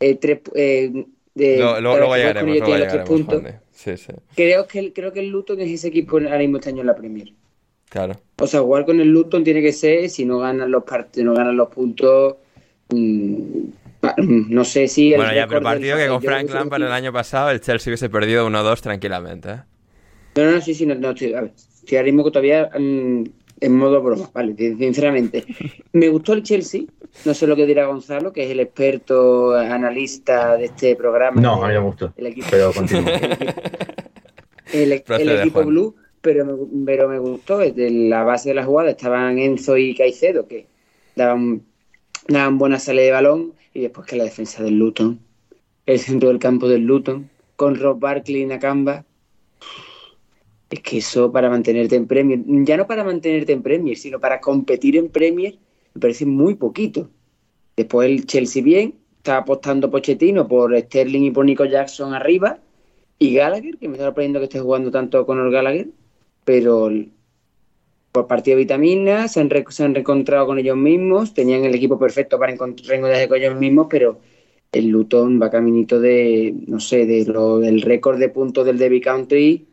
eh, 0.00 0.14
tres, 0.16 0.40
eh, 0.54 1.06
de, 1.34 1.58
luego, 1.58 2.16
llegaremos, 2.16 2.56
Creo, 4.34 4.66
que, 4.66 4.92
creo 4.92 5.12
que 5.12 5.20
el 5.20 5.28
Luton 5.28 5.60
es 5.60 5.70
ese 5.70 5.88
equipo 5.88 6.16
ahora 6.16 6.38
mismo 6.38 6.56
este 6.56 6.70
año 6.70 6.80
en 6.80 6.86
la 6.86 6.96
Premier. 6.96 7.32
Claro. 7.88 8.14
O 8.38 8.46
sea, 8.46 8.60
jugar 8.60 8.84
con 8.84 9.00
el 9.00 9.08
Luton 9.08 9.44
tiene 9.44 9.62
que 9.62 9.72
ser, 9.72 10.08
si 10.08 10.24
no 10.24 10.38
ganan 10.38 10.70
los 10.70 10.84
partidos, 10.84 11.26
no 11.26 11.34
ganan 11.34 11.56
los 11.56 11.68
puntos, 11.68 12.36
mm, 12.88 13.60
no 14.48 14.64
sé 14.64 14.88
si... 14.88 15.14
bueno, 15.14 15.34
ya, 15.34 15.46
pero 15.46 15.60
partido 15.62 15.96
que 15.96 16.08
con 16.08 16.22
Frank 16.22 16.50
Lampard 16.50 16.82
el 16.82 16.92
año 16.92 17.12
pasado, 17.12 17.50
el 17.50 17.60
Chelsea 17.60 17.90
hubiese 17.90 18.08
perdido 18.08 18.48
1-2 18.48 18.80
tranquilamente. 18.80 19.50
¿eh? 19.50 19.60
No, 20.36 20.50
no, 20.52 20.60
sí, 20.60 20.74
sí, 20.74 20.86
no, 20.86 20.94
no 20.94 21.10
estoy, 21.10 21.34
a 21.34 21.42
ver, 21.42 21.52
estoy 21.54 21.98
ahora 21.98 22.06
mismo 22.06 22.24
que 22.24 22.30
todavía 22.30 22.70
mm, 22.78 23.24
en 23.60 23.74
modo 23.74 24.02
broma, 24.02 24.30
vale, 24.32 24.54
sinceramente. 24.56 25.44
Me 25.92 26.08
gustó 26.08 26.32
el 26.34 26.42
Chelsea, 26.42 26.82
no 27.24 27.34
sé 27.34 27.46
lo 27.46 27.56
que 27.56 27.66
dirá 27.66 27.86
Gonzalo, 27.86 28.32
que 28.32 28.44
es 28.44 28.50
el 28.50 28.60
experto 28.60 29.54
analista 29.54 30.56
de 30.56 30.66
este 30.66 30.96
programa. 30.96 31.40
No, 31.40 31.64
a 31.64 31.68
mí 31.68 31.74
me 31.74 31.80
gustó, 31.80 32.12
el 32.16 32.26
equipo, 32.26 32.46
pero 32.50 32.72
continúo. 32.72 33.04
El, 34.72 34.92
equipo 34.92 35.64
Blue, 35.64 35.94
pero 36.20 36.44
me, 36.44 36.52
pero 36.84 37.08
me 37.08 37.20
gustó, 37.20 37.58
desde 37.58 37.88
la 37.88 38.24
base 38.24 38.48
de 38.48 38.56
la 38.56 38.64
jugada 38.64 38.90
estaban 38.90 39.38
Enzo 39.38 39.76
y 39.76 39.94
Caicedo, 39.94 40.48
que 40.48 40.66
daban, 41.14 41.62
daban 42.26 42.58
buena 42.58 42.80
salida 42.80 43.04
de 43.04 43.10
balón, 43.12 43.52
y 43.72 43.82
después 43.82 44.08
que 44.08 44.16
la 44.16 44.24
defensa 44.24 44.64
del 44.64 44.76
Luton, 44.76 45.20
el 45.86 46.00
centro 46.00 46.30
del 46.30 46.40
campo 46.40 46.68
del 46.68 46.82
Luton, 46.82 47.30
con 47.54 47.76
Rob 47.76 48.00
Barkley 48.00 48.42
y 48.42 48.46
Nakamba, 48.46 49.04
es 50.70 50.80
que 50.80 50.98
eso 50.98 51.30
para 51.30 51.48
mantenerte 51.48 51.96
en 51.96 52.06
Premier, 52.06 52.40
ya 52.64 52.76
no 52.76 52.86
para 52.86 53.04
mantenerte 53.04 53.52
en 53.52 53.62
Premier, 53.62 53.96
sino 53.96 54.20
para 54.20 54.40
competir 54.40 54.96
en 54.96 55.08
Premier, 55.08 55.58
me 55.94 56.00
parece 56.00 56.26
muy 56.26 56.54
poquito. 56.56 57.08
Después 57.76 58.08
el 58.08 58.26
Chelsea 58.26 58.62
bien, 58.62 58.94
está 59.18 59.38
apostando 59.38 59.90
Pochettino 59.90 60.48
por 60.48 60.76
Sterling 60.76 61.22
y 61.22 61.30
por 61.30 61.44
Nico 61.44 61.64
Jackson 61.64 62.14
arriba, 62.14 62.58
y 63.18 63.34
Gallagher, 63.34 63.78
que 63.78 63.88
me 63.88 63.94
está 63.94 64.06
sorprendiendo 64.06 64.40
que 64.40 64.44
esté 64.44 64.60
jugando 64.60 64.90
tanto 64.90 65.24
con 65.24 65.38
el 65.40 65.50
Gallagher, 65.50 65.88
pero 66.44 66.90
por 68.12 68.26
partido 68.26 68.56
de 68.56 68.64
vitaminas, 68.64 69.32
se 69.32 69.40
han, 69.40 69.50
se 69.68 69.84
han 69.84 69.94
reencontrado 69.94 70.46
con 70.46 70.58
ellos 70.58 70.76
mismos, 70.76 71.34
tenían 71.34 71.64
el 71.64 71.74
equipo 71.74 71.98
perfecto 71.98 72.38
para 72.38 72.48
reencontrarse 72.48 73.28
con 73.28 73.38
ellos 73.38 73.56
mismos, 73.56 73.86
pero 73.88 74.18
el 74.72 74.88
Luton 74.88 75.40
va 75.40 75.50
caminito 75.50 76.00
de, 76.00 76.54
no 76.66 76.80
sé, 76.80 77.06
de 77.06 77.24
lo, 77.26 77.58
del 77.58 77.82
récord 77.82 78.18
de 78.18 78.28
puntos 78.30 78.66
del 78.66 78.78
Derby 78.78 79.00
Country 79.00 79.66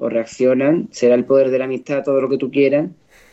o 0.00 0.08
reaccionan, 0.08 0.88
será 0.90 1.14
el 1.14 1.24
poder 1.24 1.50
de 1.50 1.58
la 1.58 1.66
amistad, 1.66 2.02
todo 2.02 2.20
lo 2.20 2.28
que 2.28 2.38
tú 2.38 2.50
quieras, 2.50 2.88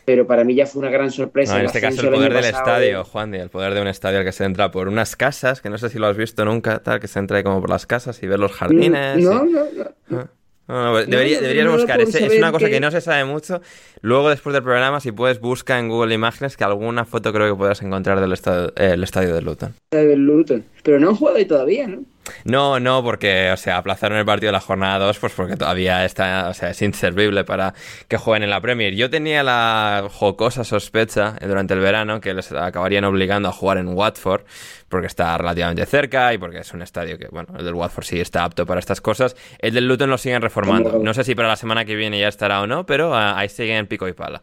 pero 0.05 0.27
para 0.27 0.43
mí 0.43 0.55
ya 0.55 0.65
fue 0.65 0.81
una 0.81 0.89
gran 0.89 1.11
sorpresa. 1.11 1.59
en 1.59 1.65
este 1.65 1.81
caso 1.81 2.01
el 2.01 2.13
poder 2.13 2.33
del 2.33 2.45
estadio, 2.45 3.03
Juan, 3.03 3.33
el 3.33 3.49
poder 3.49 3.73
de 3.73 3.81
un 3.81 3.87
estadio 3.87 4.19
al 4.19 4.25
que 4.25 4.31
se 4.31 4.45
entra 4.45 4.71
por 4.71 4.87
unas 4.87 5.15
casas, 5.15 5.61
que 5.61 5.69
no 5.69 5.77
sé 5.77 5.89
si 5.89 5.99
lo 5.99 6.07
has 6.07 6.17
visto 6.17 6.45
nunca, 6.45 6.79
tal, 6.79 6.99
que 6.99 7.07
se 7.07 7.19
entra 7.19 7.37
ahí 7.37 7.43
como 7.43 7.59
por 7.61 7.69
las 7.69 7.85
casas 7.85 8.21
y 8.23 8.27
ver 8.27 8.39
los 8.39 8.51
jardines. 8.51 9.17
No, 9.17 9.45
no, 9.45 9.65
no. 10.09 10.29
Ah. 10.69 11.03
debería, 11.07 11.39
deberías 11.39 11.71
buscar. 11.71 12.01
Es, 12.01 12.15
una 12.37 12.51
cosa 12.51 12.69
que... 12.69 12.79
no 12.79 12.91
se 12.91 13.01
sabe 13.01 13.23
mucho. 13.25 13.61
Luego, 14.01 14.29
después 14.29 14.53
del 14.53 14.63
programa, 14.63 14.99
si 14.99 15.11
puedes, 15.11 15.39
busca 15.39 15.79
en 15.79 15.87
Google 15.89 16.13
Imágenes 16.13 16.57
que 16.57 16.63
alguna 16.63 17.05
foto 17.05 17.31
creo 17.31 17.49
que 17.49 17.57
podrás 17.57 17.81
encontrar 17.81 18.19
del 18.19 18.33
estadio, 18.33 18.73
el 18.75 19.03
estadio 19.03 19.33
de 19.33 19.41
Luton. 19.41 19.73
Del 19.91 20.19
Luton. 20.19 20.65
Pero 20.83 20.99
no 20.99 21.09
han 21.09 21.15
jugado 21.15 21.37
ahí 21.37 21.45
todavía, 21.45 21.87
¿no? 21.87 22.03
No, 22.43 22.79
no, 22.79 23.03
porque, 23.03 23.51
o 23.51 23.57
sea, 23.57 23.77
aplazaron 23.77 24.17
el 24.17 24.25
partido 24.25 24.49
de 24.49 24.53
la 24.53 24.59
jornada 24.59 24.99
2, 24.99 25.19
pues 25.19 25.33
porque 25.33 25.55
todavía 25.55 26.05
está, 26.05 26.49
o 26.49 26.53
sea, 26.53 26.69
es 26.69 26.81
inservible 26.81 27.43
para 27.43 27.73
que 28.07 28.17
jueguen 28.17 28.43
en 28.43 28.49
la 28.49 28.61
Premier. 28.61 28.93
Yo 28.95 29.09
tenía 29.09 29.43
la 29.43 30.07
jocosa 30.11 30.63
sospecha 30.63 31.35
durante 31.41 31.73
el 31.73 31.79
verano 31.79 32.21
que 32.21 32.33
les 32.33 32.51
acabarían 32.51 33.05
obligando 33.05 33.49
a 33.49 33.51
jugar 33.51 33.77
en 33.77 33.89
Watford, 33.89 34.43
porque 34.89 35.07
está 35.07 35.37
relativamente 35.37 35.85
cerca 35.85 36.33
y 36.33 36.37
porque 36.37 36.59
es 36.59 36.73
un 36.73 36.81
estadio 36.81 37.17
que, 37.17 37.27
bueno, 37.27 37.53
el 37.57 37.65
del 37.65 37.73
Watford 37.73 38.05
sí 38.05 38.19
está 38.19 38.43
apto 38.43 38.65
para 38.65 38.79
estas 38.79 39.01
cosas. 39.01 39.35
El 39.59 39.73
del 39.73 39.87
Luton 39.87 40.09
lo 40.09 40.17
siguen 40.17 40.41
reformando. 40.41 40.99
No 40.99 41.13
sé 41.13 41.23
si 41.23 41.35
para 41.35 41.47
la 41.47 41.55
semana 41.55 41.85
que 41.85 41.95
viene 41.95 42.19
ya 42.19 42.27
estará 42.27 42.61
o 42.61 42.67
no, 42.67 42.85
pero 42.85 43.13
ah, 43.13 43.37
ahí 43.37 43.49
siguen 43.49 43.77
en 43.77 43.87
pico 43.87 44.07
y 44.07 44.13
pala. 44.13 44.41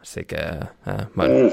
Así 0.00 0.24
que, 0.24 0.36
ah, 0.36 1.08
bueno. 1.14 1.50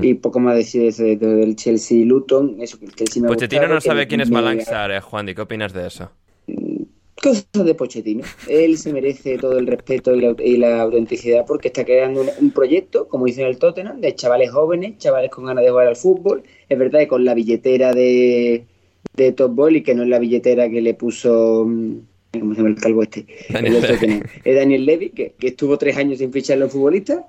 Y 0.00 0.14
poco 0.14 0.40
más 0.40 0.56
decir 0.56 0.92
de, 0.92 1.16
del 1.16 1.56
Chelsea 1.56 2.04
Luton. 2.04 2.56
Eso, 2.60 2.78
que 2.78 2.86
el 2.86 2.94
Chelsea 2.94 3.22
me 3.22 3.28
Pochettino 3.28 3.68
no 3.68 3.80
sabe 3.80 4.06
quién 4.06 4.20
es 4.20 4.30
Malangsar, 4.30 4.90
eh, 4.90 5.00
Juan. 5.00 5.26
¿Qué 5.26 5.40
opinas 5.40 5.72
de 5.72 5.86
eso? 5.86 6.10
Mm, 6.46 6.82
cosas 7.22 7.46
de 7.52 7.74
Pochettino. 7.74 8.24
Él 8.48 8.76
se 8.78 8.92
merece 8.92 9.38
todo 9.38 9.58
el 9.58 9.66
respeto 9.66 10.14
y 10.14 10.56
la, 10.56 10.82
autenticidad 10.82 11.44
porque 11.46 11.68
está 11.68 11.84
creando 11.84 12.24
un, 12.40 12.50
proyecto, 12.50 13.08
como 13.08 13.26
dice 13.26 13.42
en 13.42 13.48
el 13.48 13.58
Tottenham, 13.58 14.00
de 14.00 14.14
chavales 14.14 14.50
jóvenes, 14.50 14.98
chavales 14.98 15.30
con 15.30 15.46
ganas 15.46 15.64
de 15.64 15.70
jugar 15.70 15.86
al 15.86 15.96
fútbol. 15.96 16.42
Es 16.68 16.78
verdad 16.78 17.00
que 17.00 17.08
con 17.08 17.24
la 17.24 17.34
billetera 17.34 17.92
de, 17.92 18.66
de 19.14 19.32
Top 19.32 19.54
Boy 19.54 19.76
y 19.76 19.82
que 19.82 19.94
no 19.94 20.02
es 20.02 20.08
la 20.08 20.18
billetera 20.18 20.68
que 20.68 20.80
le 20.80 20.94
puso. 20.94 21.64
Mm, 21.66 21.98
¿Cómo 22.32 22.52
se 22.52 22.62
llama 22.62 22.70
el 22.70 22.80
calvo 22.80 23.02
este? 23.04 23.26
Daniel, 23.48 23.80
Levy. 23.80 24.22
Es 24.44 24.56
Daniel 24.56 24.86
Levy, 24.86 25.10
que, 25.10 25.34
que 25.38 25.46
estuvo 25.48 25.78
tres 25.78 25.96
años 25.96 26.18
sin 26.18 26.32
ficharlo 26.32 26.64
en 26.64 26.70
futbolista 26.72 27.28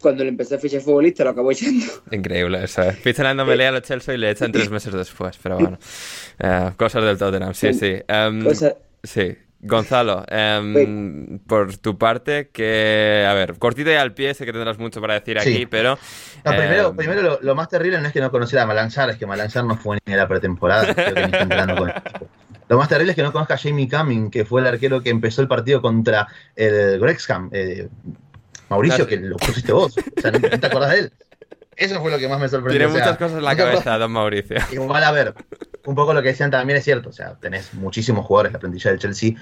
cuando 0.00 0.22
le 0.22 0.30
empecé 0.30 0.56
a 0.56 0.58
fichar 0.58 0.80
futbolista 0.80 1.24
lo 1.24 1.30
acabó 1.30 1.50
echando. 1.50 1.86
Increíble 2.10 2.64
eso. 2.64 2.82
¿eh? 2.82 2.92
Fichan 2.92 3.38
a 3.38 3.44
Melea 3.44 3.70
a 3.70 3.72
los 3.72 3.82
Chelsea 3.82 4.14
y 4.14 4.18
le 4.18 4.30
echan 4.30 4.52
tres 4.52 4.70
meses 4.70 4.92
después, 4.92 5.38
pero 5.42 5.58
bueno. 5.58 5.78
Eh, 6.38 6.70
cosas 6.76 7.04
del 7.04 7.18
Tottenham, 7.18 7.54
sí, 7.54 7.72
sí. 7.74 7.96
Um, 8.08 8.44
Sí. 9.04 9.36
Gonzalo, 9.66 10.24
em, 10.28 11.38
por 11.38 11.78
tu 11.78 11.96
parte, 11.96 12.50
que, 12.52 13.26
a 13.26 13.32
ver, 13.32 13.58
cortito 13.58 13.90
y 13.90 13.94
al 13.94 14.12
pie, 14.12 14.34
sé 14.34 14.44
que 14.44 14.52
tendrás 14.52 14.78
mucho 14.78 15.00
para 15.00 15.14
decir 15.14 15.38
aquí, 15.38 15.64
pero... 15.64 15.98
primero, 16.42 16.88
em, 16.88 16.96
primero 16.96 17.38
lo, 17.40 17.54
más 17.54 17.70
terrible 17.70 17.98
no 17.98 18.06
es 18.06 18.12
que 18.12 18.20
no 18.20 18.30
conociera 18.30 18.64
a 18.64 18.66
Malanzar, 18.66 19.08
es 19.08 19.16
que 19.16 19.26
Malanzar 19.26 19.64
no 19.64 19.78
fue 19.78 19.98
ni 20.04 20.12
a 20.12 20.18
la 20.18 20.28
pretemporada, 20.28 20.94
Lo 22.68 22.76
más 22.76 22.88
terrible 22.90 23.12
es 23.12 23.16
que 23.16 23.22
no 23.22 23.32
conozca 23.32 23.54
a 23.54 23.58
Jamie 23.58 23.88
Cumming, 23.88 24.30
que 24.30 24.44
fue 24.44 24.60
el 24.60 24.66
arquero 24.66 25.02
que 25.02 25.08
empezó 25.08 25.40
el 25.40 25.48
partido 25.48 25.80
contra 25.80 26.28
el 26.56 27.00
Grexham. 27.00 27.48
Eh, 27.50 27.88
Mauricio, 28.74 29.06
que 29.06 29.16
lo 29.16 29.36
pusiste 29.36 29.72
vos. 29.72 29.96
O 29.96 30.20
sea, 30.20 30.30
no, 30.30 30.40
te 30.40 30.66
acordás 30.66 30.90
de 30.90 30.98
él. 30.98 31.12
Eso 31.76 32.00
fue 32.00 32.10
lo 32.10 32.18
que 32.18 32.28
más 32.28 32.38
me 32.38 32.48
sorprendió. 32.48 32.86
Tiene 32.86 33.00
muchas 33.00 33.16
cosas 33.16 33.38
en 33.38 33.44
la 33.44 33.56
cabeza, 33.56 33.98
don 33.98 34.12
Mauricio. 34.12 34.56
Igual, 34.72 35.02
a 35.02 35.12
ver, 35.12 35.34
un 35.86 35.94
poco 35.94 36.14
lo 36.14 36.22
que 36.22 36.28
decían 36.28 36.50
también 36.50 36.78
es 36.78 36.84
cierto. 36.84 37.08
O 37.08 37.12
sea, 37.12 37.34
tenés 37.40 37.74
muchísimos 37.74 38.26
jugadores. 38.26 38.52
La 38.52 38.58
plantilla 38.58 38.90
del 38.90 39.00
Chelsea 39.00 39.32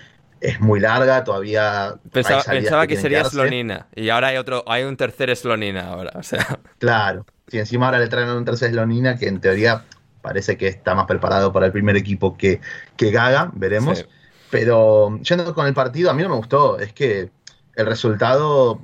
es 0.41 0.61
muy 0.61 0.81
larga, 0.81 1.25
todavía. 1.25 1.95
Pensaba, 2.11 2.87
que, 2.87 2.97
sería 2.97 3.25
Slonina. 3.25 3.87
Y 3.95 4.09
ahora 4.09 4.29
hay 4.29 4.37
otro, 4.37 4.65
hay 4.67 4.85
un 4.85 4.97
tercer 4.97 5.35
Slonina 5.37 5.89
ahora. 5.89 6.13
O 6.15 6.23
sea. 6.23 6.59
Claro. 6.79 7.27
Si 7.49 7.59
encima 7.59 7.87
ahora 7.87 7.99
le 7.99 8.09
traen 8.09 8.31
un 8.31 8.45
tercer 8.45 8.71
Slonina, 8.71 9.17
que 9.17 9.29
en 9.29 9.41
teoría 9.41 9.85
parece 10.23 10.57
que 10.57 10.69
está 10.69 10.95
más 10.95 11.07
preparado 11.07 11.53
para 11.53 11.67
el 11.67 11.73
primer 11.73 11.97
equipo 11.97 12.37
que, 12.37 12.61
que 12.97 13.11
Gaga, 13.11 13.51
veremos. 13.55 14.07
Pero 14.51 15.19
yendo 15.19 15.55
con 15.55 15.67
el 15.67 15.75
partido, 15.75 16.11
a 16.11 16.15
mí 16.15 16.23
no 16.23 16.29
me 16.31 16.37
gustó. 16.37 16.79
Es 16.79 16.93
que 16.93 17.31
el 17.75 17.87
resultado 17.87 18.81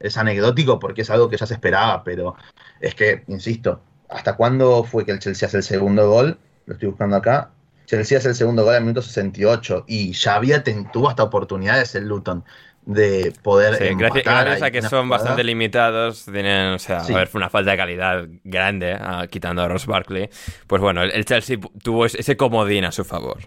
es 0.00 0.16
anecdótico 0.16 0.78
porque 0.78 1.02
es 1.02 1.10
algo 1.10 1.28
que 1.28 1.36
ya 1.36 1.46
se 1.46 1.54
esperaba, 1.54 2.02
pero 2.02 2.34
es 2.80 2.94
que, 2.94 3.22
insisto, 3.28 3.82
¿hasta 4.08 4.36
cuándo 4.36 4.82
fue 4.84 5.04
que 5.04 5.12
el 5.12 5.18
Chelsea 5.18 5.46
hace 5.46 5.58
el 5.58 5.62
segundo 5.62 6.08
gol? 6.08 6.38
Lo 6.66 6.74
estoy 6.74 6.88
buscando 6.88 7.16
acá. 7.16 7.50
Chelsea 7.86 8.18
hace 8.18 8.28
el 8.28 8.34
segundo 8.34 8.64
gol 8.64 8.74
al 8.74 8.82
minuto 8.82 9.02
68 9.02 9.84
y 9.86 10.12
ya 10.12 10.36
había 10.36 10.62
tuvo 10.92 11.08
hasta 11.08 11.24
oportunidades 11.24 11.94
el 11.94 12.06
Luton 12.06 12.44
de 12.86 13.32
poder 13.42 13.76
sí, 13.76 13.94
gracias, 13.94 14.62
a 14.62 14.70
que 14.70 14.80
son 14.80 15.08
bastante 15.08 15.44
limitados 15.44 16.24
tienen 16.24 16.72
o 16.72 16.78
sea 16.78 17.00
a 17.00 17.06
ver 17.06 17.28
fue 17.28 17.38
una 17.38 17.50
falta 17.50 17.72
de 17.72 17.76
calidad 17.76 18.26
grande 18.42 18.96
ah, 18.98 19.26
quitando 19.30 19.62
a 19.62 19.68
Ross 19.68 19.86
Barkley 19.86 20.30
pues 20.66 20.80
bueno 20.80 21.02
el, 21.02 21.24
Chelsea 21.26 21.58
tuvo 21.82 22.06
ese 22.06 22.36
comodín 22.38 22.86
a 22.86 22.92
su 22.92 23.04
favor 23.04 23.38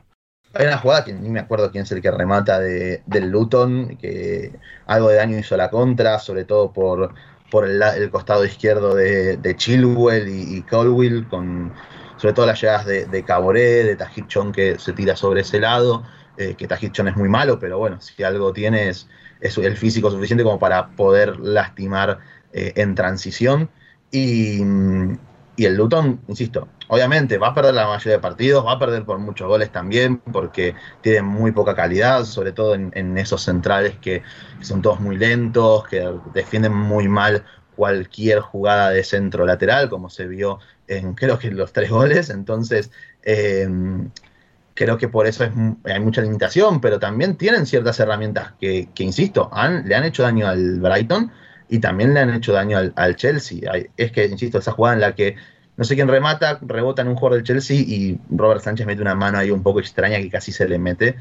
hay 0.54 0.68
una 0.68 0.78
jugada 0.78 1.04
que 1.04 1.14
ni 1.14 1.30
me 1.30 1.40
acuerdo 1.40 1.72
quién 1.72 1.84
es 1.84 1.92
el 1.92 2.02
que 2.02 2.12
remata 2.12 2.60
de, 2.60 3.02
del 3.06 3.30
Luton 3.30 3.98
que 3.98 4.52
algo 4.86 5.10
de 5.10 5.16
daño 5.16 5.38
hizo 5.38 5.58
la 5.58 5.70
contra 5.70 6.20
sobre 6.20 6.46
todo 6.46 6.72
por 6.72 7.14
por 7.52 7.70
el, 7.70 8.10
costado 8.10 8.44
izquierdo 8.46 8.96
de, 8.96 9.38
de 9.38 9.56
Chilwell 9.56 10.28
y, 10.28 10.58
y 10.58 10.62
Colwill 10.64 11.28
con 11.28 11.72
sobre 12.24 12.34
todo 12.36 12.46
las 12.46 12.62
llegadas 12.62 12.86
de, 12.86 13.06
de 13.06 13.24
Caboré, 13.24 13.84
de 13.84 13.96
Tajit 13.98 14.28
que 14.54 14.80
se 14.80 14.94
tira 14.94 15.14
sobre 15.14 15.42
ese 15.42 15.60
lado, 15.60 16.04
eh, 16.38 16.56
que 16.58 16.70
Tajit 16.70 16.98
es 16.98 17.16
muy 17.18 17.28
malo, 17.28 17.60
pero 17.60 17.78
bueno, 17.78 18.00
si 18.00 18.24
algo 18.24 18.54
tiene 18.54 18.88
es, 18.88 19.08
el 19.42 19.76
físico 19.76 20.10
suficiente 20.10 20.42
como 20.44 20.58
para 20.58 20.96
poder 20.96 21.38
lastimar 21.42 22.20
eh, 22.54 22.72
en 22.78 22.96
transición. 22.96 23.70
Y, 24.10 24.62
el 25.58 25.76
Luton, 25.76 26.20
insisto, 26.28 26.68
obviamente 26.88 27.38
va 27.38 27.50
a 27.50 27.54
perder 27.54 27.76
la 27.76 27.88
mayoría 27.88 28.14
de 28.14 28.20
partidos, 28.20 28.66
va 28.66 28.74
a 28.74 28.80
perder 28.80 29.06
por 29.06 29.20
muchos 29.20 29.48
goles 29.48 29.72
también, 29.72 30.18
porque 30.18 30.76
tiene 31.02 31.22
muy 31.22 31.52
poca 31.52 31.76
calidad, 31.76 32.26
sobre 32.26 32.52
todo 32.52 32.74
en, 32.74 33.18
esos 33.18 33.44
centrales 33.44 33.96
que, 34.00 34.24
son 34.62 34.82
todos 34.82 35.00
muy 35.00 35.18
lentos, 35.18 35.88
que 35.88 36.12
defienden 36.34 36.74
muy 36.74 37.08
mal 37.08 37.44
cualquier 37.76 38.40
jugada 38.40 38.90
de 38.90 39.04
centro 39.04 39.46
lateral, 39.46 39.90
como 39.90 40.10
se 40.10 40.28
vio 40.28 40.60
en 40.88 41.14
creo 41.14 41.38
que 41.38 41.52
los 41.52 41.72
tres 41.72 41.90
goles, 41.90 42.30
entonces 42.30 42.92
eh, 43.24 43.68
creo 44.74 44.98
que 44.98 45.08
por 45.08 45.28
eso 45.28 45.44
hay 45.86 46.00
mucha 46.00 46.22
limitación, 46.22 46.82
pero 46.82 47.00
también 47.00 47.38
tienen 47.38 47.66
ciertas 47.66 48.00
herramientas 48.00 48.54
que, 48.60 48.90
insisto, 48.98 49.52
le 49.86 49.96
han 49.96 50.04
hecho 50.04 50.24
daño 50.24 50.48
al 50.48 50.80
Brighton 50.80 51.32
y 51.70 51.80
también 51.80 52.14
le 52.14 52.20
han 52.22 52.34
hecho 52.34 52.54
daño 52.54 52.78
al, 52.96 53.16
Chelsea. 53.16 53.72
Es 53.98 54.12
que, 54.12 54.26
insisto, 54.26 54.60
esa 54.60 54.72
jugada 54.72 54.96
en 54.96 55.02
la 55.02 55.16
que 55.16 55.36
no 55.76 55.84
sé 55.84 55.96
quién 55.96 56.08
remata, 56.08 56.60
rebota 56.62 57.02
en 57.02 57.08
un 57.08 57.16
jugador 57.16 57.38
del 57.38 57.48
Chelsea 57.48 57.78
y 57.78 58.20
Robert 58.30 58.62
Sánchez 58.62 58.86
mete 58.86 59.02
una 59.02 59.16
mano 59.16 59.40
ahí 59.40 59.50
un 59.50 59.64
poco 59.64 59.80
extraña 59.80 60.18
que 60.18 60.30
casi 60.30 60.52
se 60.52 60.68
le 60.68 60.78
mete. 60.78 61.16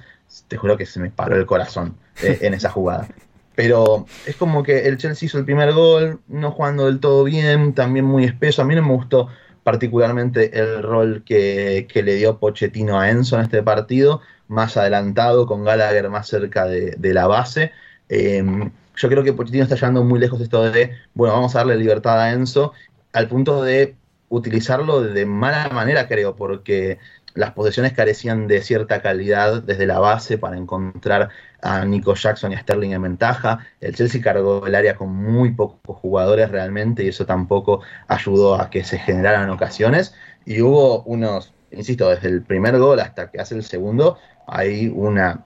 Te 0.49 0.57
juro 0.57 0.77
que 0.77 0.85
se 0.85 1.01
me 1.01 1.11
paró 1.11 1.37
el 1.37 1.47
corazón 1.47 1.97
eh, 2.23 2.39
en 2.43 2.55
esa 2.55 2.71
jugada. 2.71 3.09
Pero 3.55 4.07
es 4.27 4.37
como 4.37 4.63
que 4.63 4.87
el 4.89 4.97
Chelsea 4.97 5.27
hizo 5.27 5.39
el 5.39 5.45
primer 5.45 5.73
gol, 5.73 6.21
no 6.29 6.51
jugando 6.53 6.87
del 6.87 7.01
todo 7.01 7.25
bien, 7.25 7.75
también 7.75 8.05
muy 8.05 8.25
espeso. 8.25 8.63
A 8.63 8.65
mí 8.65 8.75
no 8.75 8.83
me 8.83 8.95
gustó 8.95 9.29
particularmente 9.63 10.59
el 10.59 10.83
rol 10.83 11.23
que, 11.25 11.87
le 11.95 12.15
dio 12.15 12.39
Pochettino 12.39 12.99
a 12.99 13.11
Enzo 13.11 13.37
en 13.37 13.43
este 13.43 13.63
partido, 13.63 14.21
más 14.49 14.77
adelantado, 14.77 15.47
con 15.47 15.65
Gallagher 15.65 16.11
más 16.11 16.29
cerca 16.29 16.67
de, 16.67 16.97
la 17.15 17.27
base. 17.27 17.73
Em, 18.09 18.71
yo 19.03 19.09
creo 19.09 19.25
que 19.25 19.33
Pochettino 19.33 19.65
está 19.65 19.75
llevando 19.75 20.05
muy 20.05 20.21
lejos 20.21 20.41
esto 20.41 20.71
de, 20.71 20.93
bueno, 21.13 21.35
vamos 21.35 21.57
a 21.57 21.59
darle 21.59 21.77
libertad 21.77 22.21
a 22.21 22.31
Enzo, 22.31 22.73
al 23.13 23.27
punto 23.27 23.65
de 23.65 23.97
utilizarlo 24.29 25.03
de 25.03 25.27
mala 25.27 25.69
manera, 25.71 26.07
creo, 26.07 26.37
porque 26.37 26.99
las 27.35 27.51
posesiones 27.51 27.95
carecían 27.95 28.47
de 28.47 28.63
cierta 28.63 29.03
calidad 29.03 29.61
desde 29.65 29.87
la 29.87 29.99
base 29.99 30.39
para 30.39 30.57
encontrar 30.57 31.31
a 31.63 31.85
Nico 31.85 32.15
Jackson 32.15 32.53
y 32.53 32.55
a 32.55 32.61
Sterling 32.61 32.93
en 32.93 33.03
ventaja. 33.03 33.67
El 33.81 33.97
Chelsea 33.97 34.23
cargó 34.23 34.65
el 34.69 34.75
área 34.77 34.95
con 34.95 35.13
muy 35.13 35.51
pocos 35.51 35.97
jugadores 35.97 36.49
realmente 36.51 37.03
y 37.03 37.09
eso 37.09 37.27
tampoco 37.27 37.81
ayudó 38.07 38.55
a 38.55 38.71
que 38.71 38.85
se 38.85 38.99
generaran 38.99 39.51
ocasiones. 39.51 40.15
Y 40.45 40.61
hubo 40.61 41.03
unos, 41.03 41.53
insisto, 41.73 42.09
desde 42.09 42.29
el 42.29 42.43
primer 42.43 42.79
gol 42.79 43.01
hasta 43.01 43.33
que 43.33 43.41
hace 43.41 43.57
el 43.57 43.65
segundo, 43.65 44.19
hay 44.47 44.87
una 44.95 45.45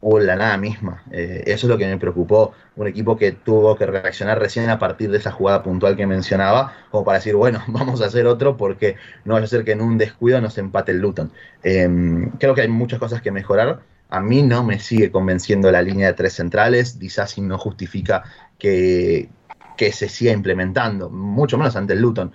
hubo 0.00 0.20
la 0.20 0.36
nada 0.36 0.56
misma. 0.56 1.02
Eh, 1.10 1.42
eso 1.46 1.66
es 1.66 1.70
lo 1.70 1.78
que 1.78 1.86
me 1.86 1.98
preocupó. 1.98 2.52
Un 2.76 2.86
equipo 2.86 3.16
que 3.16 3.32
tuvo 3.32 3.76
que 3.76 3.86
reaccionar 3.86 4.38
recién 4.38 4.68
a 4.70 4.78
partir 4.78 5.10
de 5.10 5.18
esa 5.18 5.32
jugada 5.32 5.62
puntual 5.62 5.96
que 5.96 6.06
mencionaba, 6.06 6.74
como 6.90 7.04
para 7.04 7.18
decir, 7.18 7.34
bueno, 7.34 7.62
vamos 7.68 8.02
a 8.02 8.06
hacer 8.06 8.26
otro 8.26 8.56
porque 8.56 8.96
no 9.24 9.34
vaya 9.34 9.46
a 9.46 9.48
ser 9.48 9.64
que 9.64 9.72
en 9.72 9.80
un 9.80 9.98
descuido 9.98 10.40
nos 10.40 10.58
empate 10.58 10.92
el 10.92 10.98
Luton. 10.98 11.32
Em, 11.62 12.30
creo 12.38 12.54
que 12.54 12.62
hay 12.62 12.68
muchas 12.68 12.98
cosas 12.98 13.22
que 13.22 13.30
mejorar. 13.30 13.80
A 14.08 14.20
mí 14.20 14.42
no 14.42 14.62
me 14.62 14.78
sigue 14.78 15.10
convenciendo 15.10 15.70
la 15.72 15.82
línea 15.82 16.08
de 16.08 16.14
tres 16.14 16.34
centrales. 16.34 16.98
Disasi 16.98 17.40
no 17.40 17.58
justifica 17.58 18.24
que, 18.58 19.28
que 19.76 19.92
se 19.92 20.08
siga 20.08 20.32
implementando, 20.32 21.10
mucho 21.10 21.58
menos 21.58 21.76
ante 21.76 21.94
el 21.94 22.00
Luton. 22.00 22.32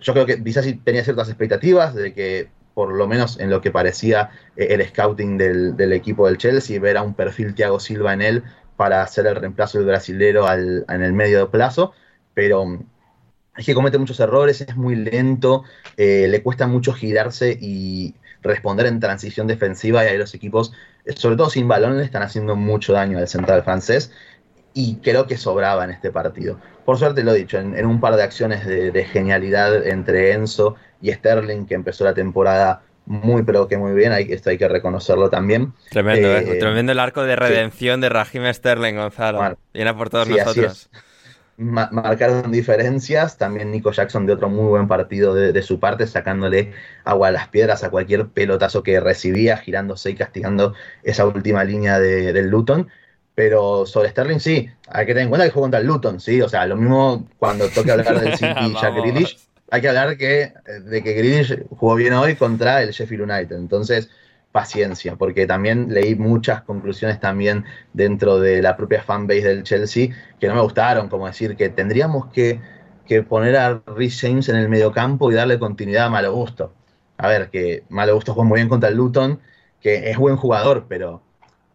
Yo 0.00 0.12
creo 0.12 0.26
que 0.26 0.36
Disasi 0.36 0.74
tenía 0.74 1.04
ciertas 1.04 1.28
expectativas 1.28 1.94
de 1.94 2.12
que 2.12 2.48
por 2.74 2.92
lo 2.92 3.06
menos 3.06 3.38
en 3.38 3.50
lo 3.50 3.60
que 3.60 3.70
parecía 3.70 4.30
eh, 4.56 4.68
el 4.70 4.86
scouting 4.86 5.38
del, 5.38 5.92
equipo 5.92 6.26
del 6.26 6.38
Chelsea, 6.38 6.80
ver 6.80 6.96
a 6.96 7.02
un 7.02 7.14
perfil 7.14 7.54
Thiago 7.54 7.80
Silva 7.80 8.12
en 8.12 8.22
él 8.22 8.42
para 8.76 9.02
hacer 9.02 9.26
el 9.26 9.36
reemplazo 9.36 9.78
del 9.78 9.86
brasilero 9.86 10.52
en 10.52 11.02
el 11.02 11.12
medio 11.12 11.50
plazo, 11.50 11.92
pero 12.34 12.66
mm, 12.66 12.80
es 13.56 13.66
que 13.66 13.74
comete 13.74 13.98
muchos 13.98 14.18
errores, 14.18 14.60
es 14.60 14.76
muy 14.76 14.96
lento, 14.96 15.62
eh, 15.96 16.26
le 16.28 16.42
cuesta 16.42 16.66
mucho 16.66 16.92
girarse 16.92 17.56
y 17.60 18.14
responder 18.42 18.86
en 18.86 19.00
transición 19.00 19.46
defensiva 19.46 20.04
y 20.04 20.08
ahí 20.08 20.18
los 20.18 20.34
equipos, 20.34 20.72
sobre 21.16 21.36
todo 21.36 21.50
sin 21.50 21.68
balón, 21.68 21.96
le 21.96 22.04
están 22.04 22.22
haciendo 22.22 22.56
mucho 22.56 22.92
daño 22.92 23.18
al 23.18 23.28
central 23.28 23.62
francés 23.62 24.10
y 24.74 24.96
creo 24.96 25.26
que 25.26 25.36
sobraba 25.36 25.84
en 25.84 25.90
este 25.90 26.10
partido. 26.10 26.58
Por 26.84 26.98
suerte 26.98 27.22
lo 27.22 27.32
he 27.32 27.38
dicho, 27.38 27.58
en, 27.58 27.86
un 27.86 28.00
par 28.00 28.16
de 28.16 28.24
acciones 28.24 28.66
de, 28.66 29.04
genialidad 29.04 29.86
entre 29.86 30.32
Enzo 30.32 30.74
y 31.00 31.12
Sterling, 31.12 31.64
que 31.64 31.74
empezó 31.74 32.04
la 32.04 32.12
temporada 32.12 32.82
muy 33.06 33.42
pero 33.42 33.68
que 33.68 33.76
muy 33.76 33.92
bien, 33.92 34.12
hay, 34.12 34.26
esto 34.30 34.50
hay 34.50 34.58
que 34.58 34.68
reconocerlo 34.68 35.30
también. 35.30 35.72
Tremendo, 35.90 36.36
eh, 36.36 36.58
tremendo 36.58 36.92
el 36.92 36.98
arco 36.98 37.22
de 37.22 37.36
redención 37.36 38.00
de 38.00 38.08
Raheem 38.08 38.52
Sterling, 38.52 38.94
Gonzalo. 38.94 39.56
Por 39.96 40.10
todos 40.10 40.28
nosotros. 40.28 40.90
marcaron 41.56 42.50
diferencias, 42.50 43.38
también 43.38 43.70
Nico 43.70 43.92
Jackson 43.92 44.26
de 44.26 44.32
otro 44.32 44.48
muy 44.48 44.66
buen 44.66 44.88
partido 44.88 45.34
de, 45.34 45.62
su 45.62 45.78
parte, 45.78 46.06
sacándole 46.06 46.72
agua 47.04 47.28
a 47.28 47.30
las 47.30 47.48
piedras 47.48 47.84
a 47.84 47.90
cualquier 47.90 48.26
pelotazo 48.28 48.82
que 48.82 48.98
recibía, 49.00 49.58
girándose 49.58 50.10
y 50.10 50.14
castigando 50.14 50.74
esa 51.02 51.26
última 51.26 51.62
línea 51.62 52.00
del 52.00 52.48
Luton. 52.48 52.88
Pero 53.34 53.84
sobre 53.86 54.10
Sterling 54.10 54.38
sí, 54.38 54.68
hay 54.88 55.06
que 55.06 55.12
tener 55.12 55.24
en 55.24 55.28
cuenta 55.28 55.46
que 55.46 55.50
jugó 55.50 55.64
contra 55.64 55.80
el 55.80 55.86
Luton, 55.86 56.20
sí, 56.20 56.40
o 56.40 56.48
sea, 56.48 56.66
lo 56.66 56.76
mismo 56.76 57.26
cuando 57.38 57.68
toque 57.68 57.90
hablar 57.90 58.20
del 58.20 58.36
City 58.38 58.52
y 58.60 58.74
Jack 58.74 58.94
Grealish, 58.94 59.38
hay 59.70 59.80
que 59.80 59.88
hablar 59.88 60.16
que, 60.16 60.52
de 60.84 61.02
que 61.02 61.14
Grealish 61.14 61.66
jugó 61.70 61.96
bien 61.96 62.12
hoy 62.12 62.36
contra 62.36 62.82
el 62.82 62.90
Sheffield 62.90 63.28
United, 63.28 63.56
entonces 63.56 64.08
paciencia, 64.54 65.16
porque 65.16 65.48
también 65.48 65.88
leí 65.92 66.14
muchas 66.14 66.62
conclusiones 66.62 67.18
también 67.18 67.64
dentro 67.92 68.38
de 68.38 68.62
la 68.62 68.76
propia 68.76 69.02
fanbase 69.02 69.42
del 69.42 69.64
Chelsea 69.64 70.10
que 70.38 70.46
no 70.46 70.54
me 70.54 70.60
gustaron, 70.60 71.08
como 71.08 71.26
decir 71.26 71.56
que 71.56 71.70
tendríamos 71.70 72.26
que, 72.26 72.60
poner 73.28 73.56
a 73.56 73.82
Rhys 73.84 74.20
James 74.20 74.48
en 74.48 74.54
el 74.54 74.68
mediocampo 74.68 75.32
y 75.32 75.34
darle 75.34 75.58
continuidad 75.58 76.06
a 76.06 76.10
Malo 76.10 76.32
Gusto. 76.32 76.72
A 77.16 77.26
ver, 77.26 77.50
que 77.50 77.82
Malo 77.88 78.14
Gusto 78.14 78.32
jugó 78.32 78.44
muy 78.44 78.58
bien 78.58 78.68
contra 78.68 78.90
el 78.90 78.94
Luton, 78.94 79.40
que 79.80 80.08
es 80.08 80.16
buen 80.16 80.36
jugador, 80.36 80.86
pero 80.88 81.23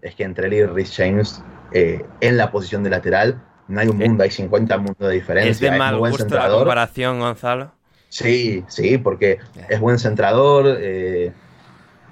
es 0.01 0.15
que 0.15 0.23
entre 0.23 0.47
él 0.47 0.53
y 0.53 0.65
Rhys 0.65 0.95
James 0.95 1.43
eh, 1.71 2.05
en 2.21 2.37
la 2.37 2.51
posición 2.51 2.83
de 2.83 2.89
lateral 2.89 3.41
no 3.67 3.79
hay 3.79 3.87
un 3.87 3.97
mundo, 3.97 4.23
hay 4.23 4.31
50 4.31 4.77
mundos 4.77 4.97
de 4.97 5.11
diferencia. 5.11 5.51
¿Es 5.51 5.59
de 5.59 5.71
mal 5.71 5.97
gusto 5.97 6.35
la 6.35 6.49
comparación, 6.49 7.19
Gonzalo? 7.19 7.71
Sí, 8.09 8.63
sí, 8.67 8.97
porque 8.97 9.37
es 9.69 9.79
buen 9.79 9.99
centrador, 9.99 10.77
eh, 10.79 11.31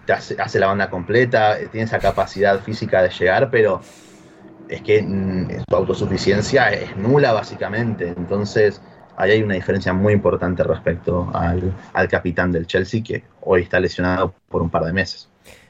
hace, 0.08 0.60
la 0.60 0.68
banda 0.68 0.92
completa, 0.92 1.60
eh, 1.60 1.68
tiene 1.72 1.86
esa 1.86 1.98
capacidad 1.98 2.60
física 2.60 3.02
de 3.02 3.10
llegar, 3.10 3.50
pero 3.50 3.82
es 4.70 4.82
que 4.82 5.02
mm, 5.02 5.64
su 5.68 5.76
autosuficiencia 5.76 6.70
es 6.70 6.96
nula 6.96 7.34
básicamente. 7.34 8.14
Entonces, 8.16 8.80
ahí 9.16 9.32
hay 9.32 9.42
una 9.42 9.56
diferencia 9.56 9.94
muy 9.94 10.14
importante 10.14 10.64
respecto 10.64 11.32
al, 11.34 11.74
al 11.94 12.08
capitán 12.08 12.52
del 12.52 12.68
Chelsea, 12.68 13.02
que 13.04 13.24
hoy 13.42 13.64
está 13.64 13.80
lesionado 13.80 14.36
por 14.50 14.62
un 14.62 14.70
par 14.70 14.84
de 14.84 14.94
meses. 14.94 15.28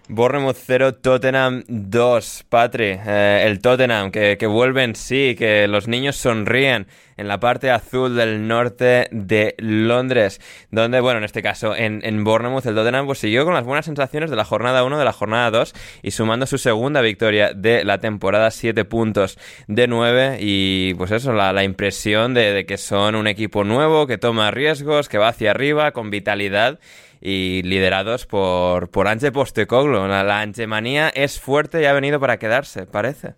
Bournemouth 0.10 0.56
0, 0.58 0.96
Tottenham 0.96 1.64
2. 1.68 2.46
Patri, 2.50 2.98
eh, 3.06 3.44
el 3.46 3.60
Tottenham, 3.60 4.12
que, 4.12 4.38
que 4.38 4.48
vuelven, 4.48 4.96
sí, 4.96 5.36
que 5.38 5.68
los 5.68 5.88
niños 5.88 6.16
sonríen 6.16 6.88
en 7.18 7.28
la 7.28 7.40
parte 7.40 7.72
azul 7.72 8.16
del 8.16 8.48
norte 8.48 9.10
de 9.12 9.56
Londres, 9.58 10.40
donde, 10.72 11.02
bueno, 11.02 11.18
en 11.18 11.24
este 11.26 11.42
caso, 11.42 11.76
en, 11.76 12.02
en 12.04 12.24
Bournemouth, 12.24 12.66
el 12.66 12.76
Tottenham 12.76 13.06
pues, 13.06 13.20
siguió 13.20 13.44
con 13.44 13.54
las 13.54 13.66
buenas 13.66 13.86
sensaciones 13.86 14.30
de 14.30 14.36
la 14.36 14.46
jornada 14.46 14.84
1, 14.84 14.98
de 14.98 15.06
la 15.06 15.14
jornada 15.14 15.52
2, 15.52 15.74
y 16.04 16.12
sumando 16.12 16.46
su 16.46 16.58
segunda 16.58 17.02
victoria 17.02 17.54
de 17.54 17.84
la 17.84 18.00
temporada, 18.00 18.52
7 18.52 18.86
puntos 18.86 19.38
de 19.68 19.88
9, 19.88 20.38
y 20.40 20.94
pues 20.94 21.12
eso, 21.12 21.34
la, 21.34 21.52
la 21.52 21.64
impresión 21.64 22.34
de, 22.34 22.54
de 22.54 22.66
que 22.66 22.78
son 22.78 23.16
un 23.16 23.28
equipo 23.28 23.64
nuevo, 23.64 24.08
que 24.08 24.18
toma 24.18 24.52
riesgos, 24.52 25.10
que 25.10 25.18
va 25.18 25.30
hacia 25.30 25.52
arriba, 25.52 25.92
con 25.92 26.12
vitalidad, 26.12 26.80
y 27.22 27.62
liderados 27.64 28.26
por, 28.26 28.90
por 28.90 29.08
Ange 29.08 29.32
Postecoglou. 29.32 30.08
La, 30.08 30.24
la 30.24 30.42
Angemanía 30.42 31.10
es 31.10 31.40
fuerte 31.40 31.82
y 31.82 31.86
ha 31.86 31.94
venido 31.94 32.20
para 32.20 32.38
quedarse, 32.38 32.86
parece. 32.86 33.36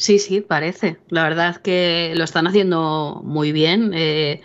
Sí, 0.00 0.18
sí, 0.18 0.40
parece. 0.40 0.96
La 1.10 1.24
verdad 1.24 1.50
es 1.50 1.58
que 1.58 2.14
lo 2.16 2.24
están 2.24 2.46
haciendo 2.46 3.20
muy 3.22 3.52
bien, 3.52 3.92
eh, 3.94 4.40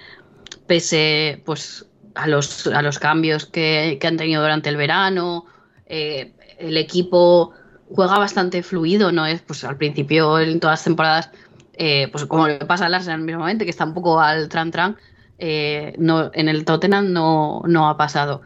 pese 0.67 1.41
pues, 1.45 1.86
a, 2.13 2.27
los, 2.27 2.67
a 2.67 2.81
los 2.81 2.99
cambios 2.99 3.45
que, 3.45 3.97
han 4.03 4.17
tenido 4.17 4.41
durante 4.41 4.67
el 4.67 4.75
verano. 4.75 5.45
Eh, 5.86 6.34
el 6.60 6.75
equipo 6.75 7.53
juega 7.89 8.17
bastante 8.17 8.63
fluido, 8.63 9.13
¿no? 9.13 9.25
Es, 9.25 9.41
pues 9.43 9.63
al 9.63 9.77
principio, 9.77 10.39
en 10.39 10.60
todas 10.60 10.79
las 10.79 10.84
temporadas, 10.84 11.31
eh, 11.77 12.10
pues 12.12 12.25
como 12.25 12.49
le 12.49 12.58
pasa 12.58 12.88
al 12.88 12.93
Arsenal 12.93 13.21
mismamente, 13.21 13.63
que 13.63 13.71
está 13.71 13.86
un 13.86 13.93
poco 13.93 14.19
al 14.19 14.49
tran-tran, 14.49 14.97
no, 15.39 16.32
en 16.34 16.50
el 16.50 16.65
Tottenham 16.65 17.12
no, 17.13 17.89
ha 17.89 17.98
pasado. 17.98 18.41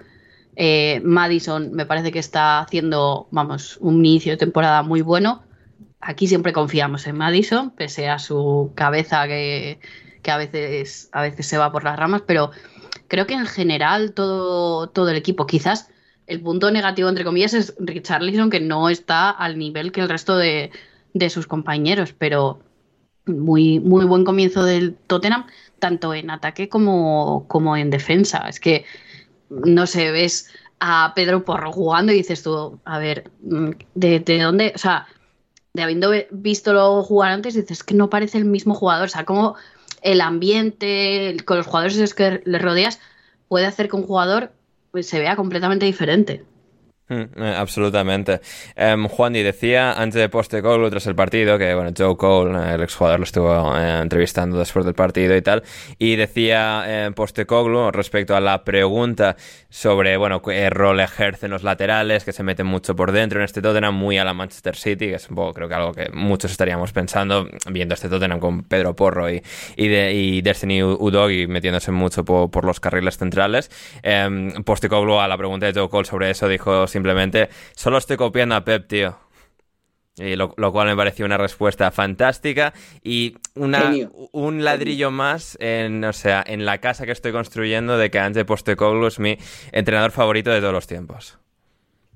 Madison 1.03 1.71
me 1.73 1.85
parece 1.85 2.11
que 2.11 2.19
está 2.19 2.59
haciendo, 2.59 3.27
vamos, 3.31 3.77
un 3.81 4.05
inicio 4.05 4.33
de 4.33 4.37
temporada 4.37 4.83
muy 4.83 5.01
bueno 5.01 5.43
aquí 6.01 6.27
siempre 6.27 6.53
confiamos 6.53 7.07
en 7.07 7.17
Madison, 7.17 7.71
pese 7.71 8.09
a 8.09 8.19
su 8.19 8.71
cabeza 8.75 9.27
que, 9.27 9.79
a, 10.27 10.37
veces, 10.37 11.09
se 11.39 11.57
va 11.57 11.71
por 11.71 11.83
las 11.83 11.97
ramas, 11.97 12.23
pero 12.25 12.51
creo 13.07 13.25
que 13.25 13.33
en 13.33 13.45
general 13.45 14.13
todo, 14.13 15.09
el 15.09 15.15
equipo, 15.15 15.45
quizás 15.45 15.89
el 16.27 16.41
punto 16.41 16.71
negativo, 16.71 17.09
entre 17.09 17.23
comillas, 17.23 17.53
es 17.53 17.73
Richarlison, 17.79 18.49
que 18.49 18.59
no 18.59 18.89
está 18.89 19.29
al 19.29 19.57
nivel 19.57 19.91
que 19.91 20.01
el 20.01 20.09
resto 20.09 20.37
de, 20.37 20.71
sus 21.29 21.47
compañeros, 21.47 22.13
pero 22.17 22.61
muy, 23.25 23.79
muy 23.79 24.05
buen 24.05 24.23
comienzo 24.23 24.63
del 24.63 24.95
Tottenham, 25.07 25.45
tanto 25.79 26.13
en 26.13 26.29
ataque 26.29 26.69
como, 26.69 27.45
como 27.47 27.77
en 27.77 27.89
defensa. 27.89 28.47
Es 28.47 28.59
que, 28.59 28.85
no 29.49 29.87
sé, 29.87 30.11
ves 30.11 30.49
a 30.79 31.13
Pedro 31.15 31.43
Porro 31.43 31.71
jugando 31.71 32.11
y 32.11 32.17
dices 32.17 32.43
tú, 32.43 32.79
a 32.85 32.99
ver, 32.99 33.31
mm, 33.41 33.69
¿de, 33.95 34.19
de 34.19 34.41
dónde? 34.41 34.73
O 34.75 34.77
sea, 34.77 35.07
de 35.73 35.83
habiendo 35.83 36.11
visto 36.31 37.03
jugar 37.03 37.31
antes, 37.31 37.53
dices 37.53 37.83
que 37.83 37.95
no 37.95 38.09
parece 38.09 38.37
el 38.37 38.45
mismo 38.45 38.73
jugador. 38.73 39.05
O 39.05 39.09
sea, 39.09 39.25
como 39.25 39.55
el 40.01 40.21
ambiente 40.21 41.37
con 41.45 41.57
los 41.57 41.67
jugadores 41.67 42.13
que 42.13 42.41
le 42.45 42.59
rodeas 42.59 42.99
puede 43.47 43.65
hacer 43.65 43.89
que 43.89 43.95
un 43.95 44.03
jugador 44.03 44.51
pues, 44.91 45.07
se 45.07 45.19
vea 45.19 45.35
completamente 45.35 45.85
diferente. 45.85 46.43
Mm, 47.09 47.41
eh, 47.41 47.55
absolutamente. 47.57 48.39
Um, 48.77 49.07
Juan 49.07 49.35
y 49.35 49.41
decía 49.41 49.93
antes 49.93 50.21
de 50.21 50.29
Postecoglou 50.29 50.91
tras 50.91 51.07
el 51.07 51.15
partido 51.15 51.57
que 51.57 51.73
bueno 51.73 51.91
Joe 51.97 52.15
Cole, 52.15 52.75
el 52.75 52.83
exjugador, 52.83 53.19
lo 53.19 53.23
estuvo 53.23 53.75
eh, 53.75 53.99
entrevistando 53.99 54.59
después 54.59 54.85
del 54.85 54.93
partido 54.93 55.35
y 55.35 55.41
tal, 55.41 55.63
y 55.97 56.15
decía 56.15 56.83
eh, 56.85 57.11
respecto 57.91 58.35
a 58.35 58.39
la 58.39 58.63
pregunta 58.63 59.35
sobre 59.69 60.17
bueno 60.17 60.41
qué 60.41 60.69
rol 60.69 60.99
ejercen 60.99 61.51
los 61.51 61.63
laterales, 61.63 62.23
que 62.23 62.33
se 62.33 62.43
meten 62.43 62.65
mucho 62.65 62.95
por 62.95 63.11
dentro 63.11 63.39
en 63.39 63.45
este 63.45 63.61
Tottenham, 63.61 63.95
muy 63.95 64.17
a 64.17 64.25
la 64.25 64.33
Manchester 64.33 64.75
City, 64.75 65.07
que 65.07 65.15
es 65.15 65.29
un 65.29 65.35
poco 65.35 65.53
creo 65.53 65.67
que 65.67 65.75
algo 65.75 65.93
que 65.93 66.09
muchos 66.13 66.51
estaríamos 66.51 66.91
pensando 66.91 67.47
viendo 67.69 67.93
este 67.93 68.09
Tottenham 68.09 68.39
con 68.39 68.63
Pedro 68.63 68.95
Porro 68.95 69.29
y, 69.29 69.41
y, 69.75 69.87
de, 69.87 70.13
y 70.13 71.47
metiéndose 71.47 71.91
mucho 71.91 72.25
por, 72.25 72.65
los 72.65 72.79
carriles 72.79 73.17
centrales. 73.17 73.69
Um, 74.03 74.63
Postecoglou 74.63 75.19
a 75.19 75.27
la 75.27 75.37
pregunta 75.37 75.65
de 75.65 75.73
Joe 75.73 75.89
Cole 75.89 76.05
sobre 76.05 76.29
eso 76.29 76.47
dijo 76.47 76.87
simplemente, 76.87 77.49
solo 77.75 77.97
estoy 77.97 78.17
copiando 78.17 78.55
a 78.55 78.63
Pep, 78.63 78.87
tío. 78.87 79.28
Y 80.19 80.35
lo, 80.35 80.53
cual 80.71 80.87
me 80.87 80.95
pareció 80.95 81.25
una 81.25 81.37
respuesta 81.37 81.91
fantástica 81.91 82.73
y 83.03 83.35
una, 83.55 83.93
un 84.31 84.63
ladrillo 84.63 85.11
más 85.11 85.57
en, 85.61 86.03
o 86.03 86.13
sea, 86.13 86.43
en 86.45 86.65
la 86.65 86.79
casa 86.79 87.05
que 87.05 87.11
estoy 87.11 87.31
construyendo 87.31 87.97
de 87.97 88.09
que 88.09 88.19
Ange 88.19 88.45
Postecoglou 88.45 89.07
es 89.07 89.19
mi 89.19 89.37
entrenador 89.71 90.11
favorito 90.11 90.51
de 90.51 90.59
todos 90.59 90.73
los 90.73 90.87
tiempos. 90.87 91.37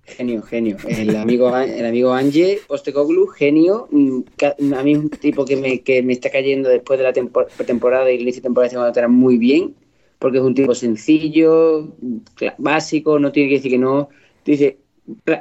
Genio, 0.05 0.41
genio. 0.41 0.75
El 0.85 1.15
amigo, 1.15 1.55
el 1.57 1.85
amigo 1.85 2.13
Ange 2.13 2.59
Postecoglou, 2.67 3.27
genio. 3.27 3.87
Mm, 3.89 4.73
a 4.75 4.83
mí 4.83 4.91
es 4.91 4.97
un 4.97 5.09
tipo 5.09 5.45
que 5.45 5.55
me, 5.55 5.81
que 5.81 6.03
me 6.03 6.11
está 6.13 6.29
cayendo 6.29 6.67
después 6.67 6.99
de 6.99 7.05
la 7.05 7.13
temporada 7.13 8.11
y 8.11 8.15
el 8.15 8.21
inicio 8.21 8.41
de 8.41 8.47
temporada 8.47 8.91
de 8.91 9.07
muy 9.07 9.37
bien, 9.37 9.75
porque 10.19 10.39
es 10.39 10.43
un 10.43 10.55
tipo 10.55 10.75
sencillo, 10.75 11.95
básico, 12.57 13.17
no 13.17 13.31
tiene 13.31 13.49
que 13.49 13.55
decir 13.55 13.71
que 13.71 13.77
no. 13.77 14.09
Dice, 14.43 14.77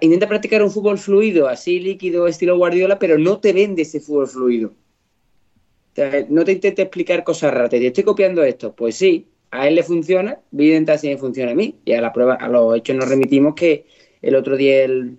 intenta 0.01 0.29
practicar 0.29 0.63
un 0.63 0.71
fútbol 0.71 0.99
fluido, 0.99 1.49
así 1.49 1.81
líquido, 1.81 2.27
estilo 2.27 2.57
Guardiola, 2.57 2.99
pero 2.99 3.19
no 3.19 3.39
te 3.41 3.53
vende 3.53 3.83
ese 3.83 4.01
fútbol 4.01 4.29
fluido. 4.29 4.75
no 6.29 6.45
te 6.45 6.53
intentes 6.53 6.85
explicar 6.85 7.25
cosas 7.25 7.53
raras. 7.53 7.71
Te 7.71 7.87
estoy 7.87 8.05
copiando 8.05 8.43
esto. 8.43 8.75
Pues 8.75 8.97
sí, 8.97 9.29
a 9.51 9.69
él 9.69 9.75
le 9.77 9.83
funciona, 9.83 10.41
voy 10.51 10.67
a 10.67 10.69
intentar 10.71 10.99
si 10.99 11.09
me 11.09 11.19
funciona 11.19 11.53
a 11.53 11.55
mí. 11.55 11.77
Y 11.85 11.93
a 11.93 12.01
la 12.01 12.13
prueba, 12.13 12.35
a 12.35 12.49
los 12.49 12.77
hechos 12.77 12.97
nos 12.97 13.09
remitimos 13.09 13.55
que 13.55 13.87
el 14.21 14.35
otro 14.35 14.57
día 14.57 14.85
el, 14.85 15.19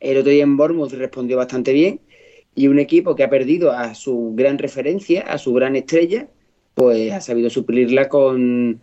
el 0.00 0.18
otro 0.18 0.30
día 0.30 0.44
en 0.44 0.56
Bournemouth 0.56 0.92
respondió 0.92 1.36
bastante 1.36 1.72
bien. 1.72 2.00
Y 2.54 2.68
un 2.68 2.78
equipo 2.78 3.14
que 3.14 3.24
ha 3.24 3.30
perdido 3.30 3.72
a 3.72 3.94
su 3.94 4.32
gran 4.34 4.56
referencia, 4.58 5.22
a 5.22 5.36
su 5.36 5.52
gran 5.52 5.76
estrella, 5.76 6.28
pues 6.74 7.12
ha 7.12 7.20
sabido 7.20 7.50
suplirla 7.50 8.08
con, 8.08 8.80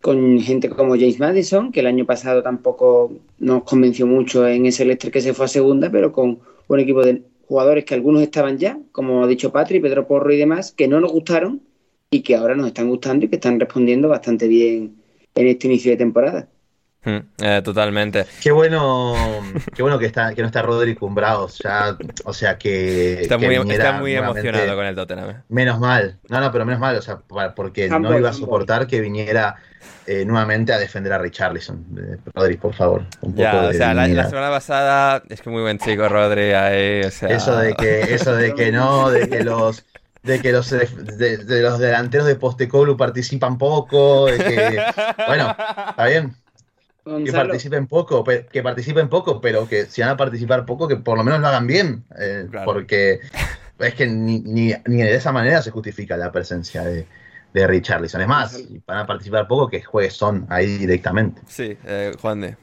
con 0.00 0.40
gente 0.40 0.68
como 0.68 0.94
James 0.94 1.18
Madison, 1.18 1.72
que 1.72 1.80
el 1.80 1.86
año 1.86 2.06
pasado 2.06 2.42
tampoco 2.42 3.12
nos 3.38 3.64
convenció 3.64 4.06
mucho 4.06 4.46
en 4.46 4.66
ese 4.66 4.84
Leicester 4.84 5.10
que 5.10 5.20
se 5.20 5.34
fue 5.34 5.46
a 5.46 5.48
segunda, 5.48 5.90
pero 5.90 6.12
con 6.12 6.38
un 6.68 6.80
equipo 6.80 7.04
de 7.04 7.22
jugadores 7.46 7.84
que 7.84 7.94
algunos 7.94 8.22
estaban 8.22 8.58
ya, 8.58 8.78
como 8.92 9.24
ha 9.24 9.26
dicho 9.26 9.50
Patri, 9.50 9.80
Pedro 9.80 10.06
Porro 10.06 10.32
y 10.32 10.36
demás, 10.36 10.72
que 10.72 10.86
no 10.86 11.00
nos 11.00 11.10
gustaron 11.10 11.62
y 12.10 12.20
que 12.20 12.36
ahora 12.36 12.54
nos 12.54 12.68
están 12.68 12.88
gustando 12.88 13.24
y 13.24 13.28
que 13.28 13.36
están 13.36 13.58
respondiendo 13.58 14.08
bastante 14.08 14.46
bien 14.46 14.96
en 15.34 15.46
este 15.46 15.66
inicio 15.66 15.90
de 15.90 15.96
temporada. 15.96 16.48
Hmm, 17.04 17.18
eh, 17.38 17.62
totalmente. 17.64 18.26
Qué 18.42 18.50
bueno, 18.50 19.14
qué 19.74 19.82
bueno 19.82 19.98
que 19.98 20.06
está, 20.06 20.34
que 20.34 20.42
no 20.42 20.48
está 20.48 20.62
Rodri 20.62 20.94
Cumbrados, 20.94 21.58
ya, 21.62 21.96
o 22.24 22.34
sea 22.34 22.58
que 22.58 23.22
está 23.22 23.38
muy, 23.38 23.54
está 23.54 23.92
muy 24.00 24.14
emocionado 24.14 24.76
con 24.76 24.84
el 24.84 24.94
Tottenham. 24.94 25.30
Eh. 25.30 25.36
Menos 25.48 25.78
mal, 25.78 26.18
no, 26.28 26.40
no, 26.40 26.52
pero 26.52 26.66
menos 26.66 26.80
mal, 26.80 26.96
o 26.96 27.02
sea, 27.02 27.20
porque 27.54 27.88
no 27.88 28.18
iba 28.18 28.30
a 28.30 28.32
soportar 28.32 28.86
que 28.86 29.00
viniera 29.00 29.56
eh, 30.06 30.24
nuevamente 30.24 30.72
a 30.72 30.78
defender 30.78 31.12
a 31.12 31.18
Richarlison. 31.18 31.84
Eh, 31.98 32.16
Rodri, 32.34 32.56
por 32.56 32.74
favor. 32.74 33.02
Un 33.20 33.32
poco 33.32 33.42
ya, 33.42 33.68
o 33.68 33.72
sea, 33.72 33.94
la, 33.94 34.28
semana 34.28 34.50
pasada 34.50 35.22
es 35.28 35.40
que 35.42 35.50
muy 35.50 35.62
buen 35.62 35.78
chico 35.78 36.08
Rodri 36.08 36.52
ahí, 36.52 37.02
o 37.02 37.10
sea... 37.10 37.28
Eso 37.28 37.56
de 37.56 37.74
que, 37.74 38.14
eso 38.14 38.34
de 38.34 38.54
que 38.54 38.72
no, 38.72 39.10
de 39.10 39.28
que 39.28 39.44
los 39.44 39.84
de 40.22 40.40
que 40.40 40.52
los, 40.52 40.68
de, 40.70 41.62
los 41.62 41.78
delanteros 41.78 42.26
de 42.26 42.34
Postecolu 42.34 42.96
participan 42.96 43.56
poco, 43.56 44.26
de 44.26 44.36
que, 44.36 44.82
bueno, 45.26 45.56
está 45.88 46.06
bien, 46.06 46.34
que 47.24 47.32
participen 47.32 47.86
poco, 47.86 48.24
que 48.24 48.62
participen 48.62 49.08
poco, 49.08 49.40
pero 49.40 49.68
que 49.68 49.86
si 49.86 50.02
van 50.02 50.10
a 50.10 50.16
participar 50.16 50.66
poco, 50.66 50.88
que 50.88 50.96
por 50.96 51.16
lo 51.16 51.24
menos 51.24 51.40
lo 51.40 51.48
hagan 51.48 51.66
bien, 51.66 52.04
eh, 52.18 52.46
porque 52.64 53.20
es 53.78 53.94
que 53.94 54.06
ni, 54.06 54.40
ni, 54.40 54.74
ni, 54.86 55.02
de 55.02 55.14
esa 55.14 55.32
manera 55.32 55.62
se 55.62 55.70
justifica 55.70 56.16
la 56.16 56.32
presencia 56.32 56.82
de, 56.82 57.06
de 57.52 57.66
Richarlison. 57.66 58.20
Es 58.20 58.28
más, 58.28 58.68
van 58.86 58.98
a 58.98 59.06
participar 59.06 59.48
poco 59.48 59.68
que 59.68 59.82
juegue 59.82 60.10
Son 60.10 60.46
ahí 60.48 60.78
directamente. 60.78 61.40
Sí, 61.46 61.76
eh, 61.86 62.12
Juan 62.20 62.40
de. 62.40 62.56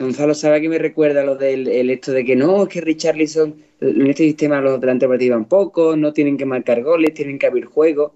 Gonzalo, 0.00 0.34
¿sabe 0.34 0.60
que 0.60 0.68
me 0.68 0.78
recuerda 0.78 1.24
lo 1.24 1.34
del 1.34 1.66
el 1.66 1.90
hecho 1.90 2.12
de 2.12 2.24
que 2.24 2.36
no, 2.36 2.62
es 2.62 2.68
que 2.68 2.80
Richarlison, 2.80 3.56
en 3.80 4.06
este 4.06 4.24
sistema 4.24 4.60
los 4.60 4.80
delanteros 4.80 5.14
participan 5.14 5.46
poco, 5.46 5.96
no 5.96 6.12
tienen 6.12 6.36
que 6.36 6.44
marcar 6.44 6.82
goles, 6.82 7.14
tienen 7.14 7.38
que 7.38 7.46
abrir 7.46 7.64
juego? 7.64 8.14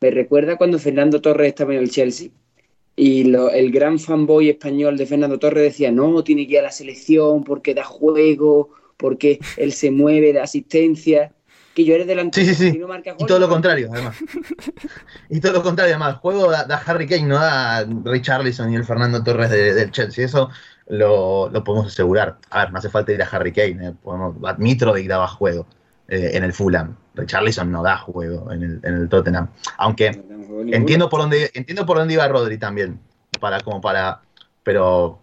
Me 0.00 0.10
recuerda 0.10 0.56
cuando 0.56 0.78
Fernando 0.78 1.20
Torres 1.20 1.48
estaba 1.48 1.74
en 1.74 1.80
el 1.80 1.90
Chelsea 1.90 2.28
y 2.96 3.34
el 3.34 3.72
gran 3.72 3.98
fanboy 3.98 4.50
español 4.50 4.96
de 4.96 5.06
Fernando 5.06 5.38
Torres 5.38 5.64
decía, 5.64 5.90
no, 5.90 6.22
tiene 6.22 6.46
que 6.46 6.52
ir 6.52 6.58
a 6.60 6.62
la 6.62 6.70
selección 6.70 7.42
porque 7.42 7.74
da 7.74 7.82
juego, 7.82 8.70
porque 8.96 9.40
él 9.56 9.72
se 9.72 9.90
mueve, 9.90 10.32
da 10.32 10.44
asistencia 10.44 11.32
que 11.74 11.84
yo 11.84 11.94
eres 11.94 12.06
delantero 12.06 12.46
sí, 12.46 12.54
sí, 12.54 12.70
sí. 12.70 12.80
y 13.18 13.26
todo 13.26 13.38
lo 13.38 13.48
contrario, 13.48 13.90
además. 13.92 14.16
y 15.28 15.40
todo 15.40 15.52
lo 15.52 15.62
contrario, 15.62 15.94
además. 15.94 16.14
El 16.14 16.20
juego 16.20 16.50
da, 16.50 16.82
Harry 16.86 17.06
Kane, 17.06 17.24
no 17.24 17.36
da 17.36 17.84
Richarlison 18.04 18.72
y 18.72 18.76
el 18.76 18.84
Fernando 18.84 19.22
Torres 19.22 19.50
del 19.50 19.90
Chelsea. 19.90 20.24
Eso 20.24 20.50
lo, 20.86 21.50
podemos 21.64 21.88
asegurar. 21.88 22.38
A 22.50 22.60
ver, 22.60 22.72
no 22.72 22.78
hace 22.78 22.90
falta 22.90 23.12
ir 23.12 23.22
a 23.22 23.26
Harry 23.26 23.52
Kane. 23.52 23.88
Eh. 23.88 23.92
Podemos, 24.02 24.36
Mitrovic 24.58 25.08
daba 25.08 25.26
juego 25.26 25.66
eh, 26.08 26.30
en 26.34 26.44
el 26.44 26.52
Fulham. 26.52 26.96
Richarlison 27.14 27.70
no 27.70 27.82
da 27.82 27.98
juego 27.98 28.52
en 28.52 28.62
el, 28.62 28.80
en 28.82 28.94
el 28.94 29.08
Tottenham. 29.08 29.48
Aunque 29.78 30.22
entiendo 30.72 31.08
por 31.08 31.20
dónde 31.20 31.50
entiendo 31.54 31.86
por 31.86 31.98
dónde 31.98 32.14
iba 32.14 32.28
Rodri 32.28 32.58
también. 32.58 33.00
Para, 33.40 33.60
como 33.60 33.80
para 33.80 34.20
pero 34.62 35.20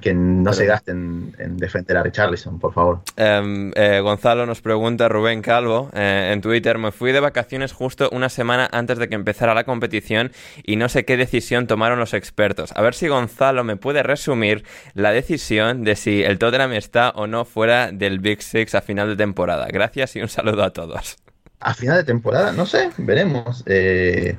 que 0.00 0.14
no 0.14 0.52
se 0.52 0.66
gasten 0.66 1.34
en 1.38 1.56
defender 1.56 1.96
a 1.96 2.02
Richarlison, 2.02 2.58
por 2.58 2.72
favor. 2.72 3.00
Em, 3.16 3.72
eh, 3.74 4.00
Gonzalo 4.00 4.46
nos 4.46 4.60
pregunta, 4.60 5.08
Rubén 5.08 5.42
Calvo, 5.42 5.90
eh, 5.92 6.30
en 6.32 6.40
Twitter, 6.40 6.78
me 6.78 6.92
fui 6.92 7.12
de 7.12 7.20
vacaciones 7.20 7.72
justo 7.72 8.08
una 8.12 8.28
semana 8.28 8.68
antes 8.72 8.98
de 8.98 9.08
que 9.08 9.14
empezara 9.14 9.54
la 9.54 9.64
competición 9.64 10.32
y 10.64 10.76
no 10.76 10.88
sé 10.88 11.04
qué 11.04 11.16
decisión 11.16 11.66
tomaron 11.66 11.98
los 11.98 12.14
expertos. 12.14 12.72
A 12.76 12.82
ver 12.82 12.94
si 12.94 13.08
Gonzalo 13.08 13.64
me 13.64 13.76
puede 13.76 14.02
resumir 14.02 14.64
la 14.94 15.12
decisión 15.12 15.84
de 15.84 15.96
si 15.96 16.22
el 16.22 16.38
Tottenham 16.38 16.72
está 16.72 17.10
o 17.10 17.26
no 17.26 17.44
fuera 17.44 17.90
del 17.92 18.20
Big 18.20 18.42
Six 18.42 18.74
a 18.74 18.80
final 18.80 19.08
de 19.08 19.16
temporada. 19.16 19.66
Gracias 19.68 20.16
y 20.16 20.22
un 20.22 20.28
saludo 20.28 20.62
a 20.64 20.70
todos. 20.70 21.16
A 21.60 21.74
final 21.74 21.96
de 21.96 22.04
temporada, 22.04 22.52
no 22.52 22.66
sé, 22.66 22.90
veremos. 22.98 23.62
Eh, 23.66 24.36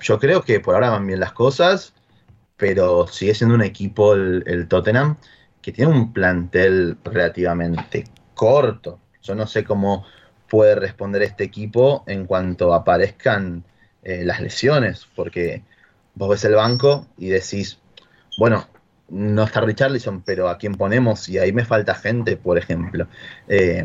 yo 0.00 0.18
creo 0.18 0.42
que 0.42 0.60
por 0.60 0.74
ahora 0.74 0.90
van 0.90 1.06
bien 1.06 1.20
las 1.20 1.32
cosas 1.32 1.92
pero 2.60 3.06
sigue 3.06 3.34
siendo 3.34 3.54
un 3.54 3.62
equipo, 3.62 4.12
el, 4.12 4.66
Tottenham, 4.68 5.16
que 5.62 5.72
tiene 5.72 5.90
un 5.90 6.12
plantel 6.12 6.98
relativamente 7.02 8.04
corto. 8.34 9.00
Yo 9.22 9.34
no 9.34 9.46
sé 9.46 9.64
cómo 9.64 10.04
puede 10.46 10.74
responder 10.74 11.22
este 11.22 11.42
equipo 11.42 12.04
en 12.06 12.26
cuanto 12.26 12.74
aparezcan 12.74 13.64
eh, 14.02 14.24
las 14.26 14.42
lesiones, 14.42 15.06
porque 15.16 15.62
vos 16.14 16.28
ves 16.28 16.44
el 16.44 16.54
banco 16.54 17.06
y 17.16 17.30
decís, 17.30 17.78
bueno, 18.36 18.68
no 19.08 19.44
está 19.44 19.62
Richarlison, 19.62 20.20
pero 20.20 20.50
¿a 20.50 20.58
quién 20.58 20.74
ponemos? 20.74 21.30
Y 21.30 21.38
ahí 21.38 21.52
me 21.52 21.64
falta 21.64 21.94
gente, 21.94 22.36
por 22.36 22.58
ejemplo. 22.58 23.08
Eh, 23.48 23.82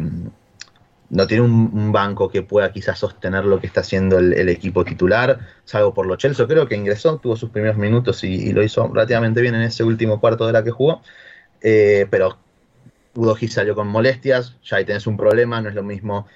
no 1.09 1.27
tiene 1.27 1.43
un, 1.43 1.91
banco 1.91 2.29
que 2.29 2.41
pueda 2.41 2.71
quizás 2.71 2.99
sostener 2.99 3.45
lo 3.45 3.59
que 3.59 3.67
está 3.67 3.81
haciendo 3.81 4.17
el, 4.17 4.49
equipo 4.49 4.83
titular, 4.83 5.39
salvo 5.63 5.93
por 5.93 6.05
lo 6.07 6.15
Chelsea. 6.15 6.47
Creo 6.47 6.67
que 6.67 6.75
ingresó, 6.75 7.17
tuvo 7.17 7.35
sus 7.35 7.49
primeros 7.49 7.77
minutos 7.77 8.23
y, 8.23 8.51
lo 8.53 8.63
hizo 8.63 8.87
relativamente 8.87 9.41
bien 9.41 9.55
en 9.55 9.61
ese 9.61 9.83
último 9.83 10.19
cuarto 10.19 10.47
de 10.47 10.53
la 10.53 10.63
que 10.63 10.71
jugó. 10.71 11.01
Eh, 11.61 12.07
pero 12.09 12.37
Udoji 13.15 13.47
salió 13.47 13.75
con 13.75 13.87
molestias, 13.87 14.55
ya 14.63 14.77
ahí 14.77 14.85
tenés 14.85 15.07
un 15.07 15.17
problema, 15.17 15.61
no 15.61 15.69
es 15.69 15.75
lo 15.75 15.83
mismo 15.83 16.27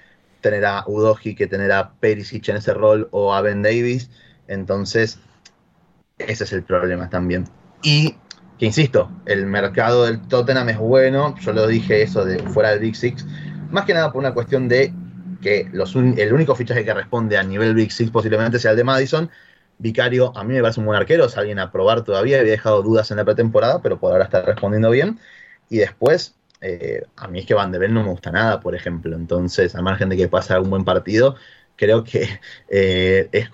tener 0.42 0.66
a 0.66 0.84
Udoji 0.88 1.36
que 1.36 1.48
tener 1.48 1.72
a 1.72 1.92
Perisic 2.00 2.48
en 2.50 2.58
ese 2.58 2.74
rol 2.74 3.10
o 3.12 3.34
a 3.34 3.42
Ben 3.42 3.62
Davis. 3.62 4.10
Entonces, 4.48 5.20
ese 6.18 6.44
es 6.44 6.54
el 6.54 6.64
problema 6.64 7.10
también. 7.10 7.46
Y 7.84 8.16
que 8.58 8.66
insisto, 8.66 9.10
el 9.26 9.46
mercado 9.46 10.06
del 10.06 10.20
Tottenham 10.28 10.70
es 10.70 10.78
bueno, 10.78 11.36
yo 11.40 11.54
lo 11.54 11.66
dije 11.66 12.02
eso 12.02 12.26
de 12.26 12.40
fuera 12.40 12.72
del 12.72 12.80
Big 12.80 12.96
Six, 12.96 13.26
más 13.72 13.86
que 13.86 13.94
nada 13.94 14.12
por 14.12 14.20
una 14.20 14.34
cuestión 14.34 14.68
de 14.68 14.94
que 15.42 15.70
los 15.72 15.96
el 15.96 16.34
único 16.34 16.56
fichaje 16.56 16.84
que 16.84 16.94
responde 16.94 17.38
a 17.38 17.44
nivel 17.44 17.74
Big 17.74 17.92
Six 17.92 18.12
posiblemente 18.12 18.60
sea 18.60 18.72
el 18.72 18.78
de 18.78 18.84
Madison. 18.84 19.30
Vicario, 19.78 20.36
a 20.36 20.44
mí 20.44 20.54
me 20.54 20.62
parece 20.62 20.82
un 20.82 20.88
buen 20.88 21.00
arquero, 21.00 21.26
es 21.26 21.38
alguien 21.38 21.60
a 21.60 21.72
probar 21.72 22.04
todavía, 22.04 22.40
había 22.40 22.52
dejado 22.52 22.82
dudas 22.82 23.12
en 23.12 23.18
la 23.18 23.26
pretemporada, 23.26 23.82
pero 23.82 23.98
por 23.98 24.12
ahora 24.12 24.26
está 24.26 24.42
respondiendo 24.42 24.90
bien. 24.90 25.20
Y 25.70 25.78
después, 25.78 26.36
eh, 26.60 27.04
a 27.16 27.30
mí 27.30 27.40
es 27.40 27.46
que 27.46 27.54
Van 27.54 27.72
de 27.72 27.80
Ven 27.80 27.94
no 27.94 28.04
me 28.04 28.10
gusta 28.10 28.32
nada, 28.32 28.60
por 28.60 28.76
ejemplo. 28.76 29.16
Entonces, 29.16 29.76
a 29.76 29.82
margen 29.82 30.10
de 30.10 30.18
que 30.18 30.28
pase 30.28 30.58
un 30.60 30.70
buen 30.70 30.84
partido, 30.84 31.36
creo 31.80 32.04
que 32.04 32.28
eh, 32.70 33.30
es 33.32 33.50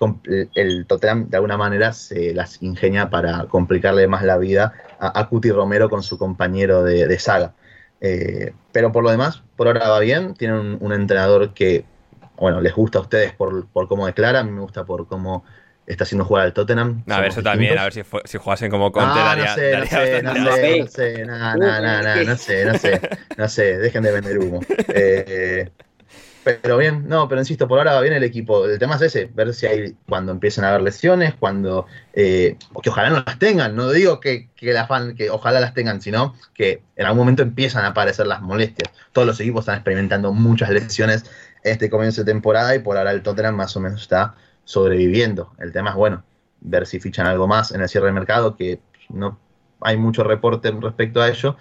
el 0.56 0.86
Tottenham 0.86 1.28
de 1.30 1.36
alguna 1.36 1.56
manera 1.56 1.92
se 1.92 2.34
las 2.34 2.60
ingenia 2.60 3.08
para 3.08 3.44
complicarle 3.46 4.08
más 4.08 4.24
la 4.24 4.36
vida 4.36 4.72
a, 4.98 5.20
a 5.20 5.28
Cuti 5.28 5.52
Romero 5.52 5.88
con 5.88 6.02
su 6.02 6.18
compañero 6.18 6.82
de, 6.82 7.18
saga. 7.20 7.54
Eh, 8.00 8.52
pero 8.72 8.92
por 8.92 9.02
lo 9.02 9.10
demás, 9.10 9.42
por 9.56 9.66
ahora 9.66 9.88
va 9.88 10.00
bien. 10.00 10.34
Tienen 10.34 10.78
un, 10.80 10.92
entrenador 10.92 11.54
que, 11.54 11.84
bueno, 12.36 12.60
les 12.60 12.74
gusta 12.74 12.98
a 12.98 13.02
ustedes 13.02 13.32
por, 13.32 13.68
cómo 13.88 14.06
declara, 14.06 14.40
a 14.40 14.44
mí 14.44 14.50
me 14.50 14.60
gusta 14.60 14.84
por 14.84 15.06
cómo 15.06 15.44
está 15.86 16.04
haciendo 16.04 16.24
jugar 16.24 16.44
al 16.44 16.52
Tottenham. 16.52 17.04
A 17.08 17.20
ver, 17.20 17.28
eso 17.28 17.42
también, 17.42 17.78
a 17.78 17.84
ver 17.84 17.92
si, 17.92 18.02
si 18.24 18.38
jugasen 18.38 18.70
como 18.70 18.90
Conte, 18.90 19.10
ah, 19.14 19.36
no 19.36 19.54
sé, 19.54 19.78
no 19.78 19.86
sé, 19.86 20.22
no 20.22 20.34
sé, 20.34 20.80
no 20.80 20.86
sé, 20.88 21.24
no, 21.24 21.56
no, 21.56 21.80
no, 21.80 22.24
no, 22.24 22.36
sé, 22.36 22.64
no 22.64 22.78
sé, 22.78 23.00
no 23.36 23.48
sé, 23.48 23.78
dejen 23.78 24.02
de 24.02 24.12
vender 24.12 24.38
humo. 24.38 24.60
Eh, 24.88 25.70
pero 26.46 26.78
bien, 26.78 27.08
no, 27.08 27.28
pero 27.28 27.40
insisto, 27.40 27.66
por 27.66 27.78
ahora 27.78 27.94
va 27.94 28.00
bien 28.02 28.14
el 28.14 28.22
equipo. 28.22 28.66
El 28.66 28.78
tema 28.78 28.94
es 28.94 29.02
ese, 29.02 29.28
ver 29.34 29.52
si 29.52 29.66
hay, 29.66 29.96
cuando 30.08 30.30
empiezan 30.30 30.64
a 30.64 30.68
haber 30.68 30.82
lesiones, 30.82 31.34
cuando, 31.34 31.86
eh, 32.12 32.56
que 32.84 32.90
ojalá 32.90 33.10
no 33.10 33.24
las 33.26 33.40
tengan, 33.40 33.74
no 33.74 33.90
digo 33.90 34.20
que, 34.20 34.48
que, 34.54 34.72
la 34.72 34.86
fan, 34.86 35.16
que 35.16 35.28
ojalá 35.28 35.58
las 35.58 35.74
tengan, 35.74 36.00
sino 36.00 36.36
que 36.54 36.84
en 36.94 37.06
algún 37.06 37.18
momento 37.18 37.42
empiezan 37.42 37.84
a 37.84 37.88
aparecer 37.88 38.28
las 38.28 38.42
molestias. 38.42 38.92
Todos 39.10 39.26
los 39.26 39.40
equipos 39.40 39.62
están 39.62 39.74
experimentando 39.74 40.32
muchas 40.32 40.70
lesiones 40.70 41.24
este 41.64 41.90
comienzo 41.90 42.22
de 42.22 42.32
temporada 42.32 42.76
y 42.76 42.78
por 42.78 42.96
ahora 42.96 43.10
el 43.10 43.22
Tottenham 43.22 43.56
más 43.56 43.76
o 43.76 43.80
menos 43.80 44.02
está 44.02 44.36
sobreviviendo. 44.64 45.52
El 45.58 45.72
tema 45.72 45.90
es, 45.90 45.96
bueno, 45.96 46.22
ver 46.60 46.86
si 46.86 47.00
fichan 47.00 47.26
algo 47.26 47.48
más 47.48 47.72
en 47.72 47.80
el 47.80 47.88
cierre 47.88 48.06
de 48.06 48.12
mercado, 48.12 48.54
que 48.54 48.78
no 49.08 49.36
hay 49.80 49.96
mucho 49.96 50.22
reporte 50.22 50.70
respecto 50.70 51.20
a 51.20 51.28
ello, 51.28 51.56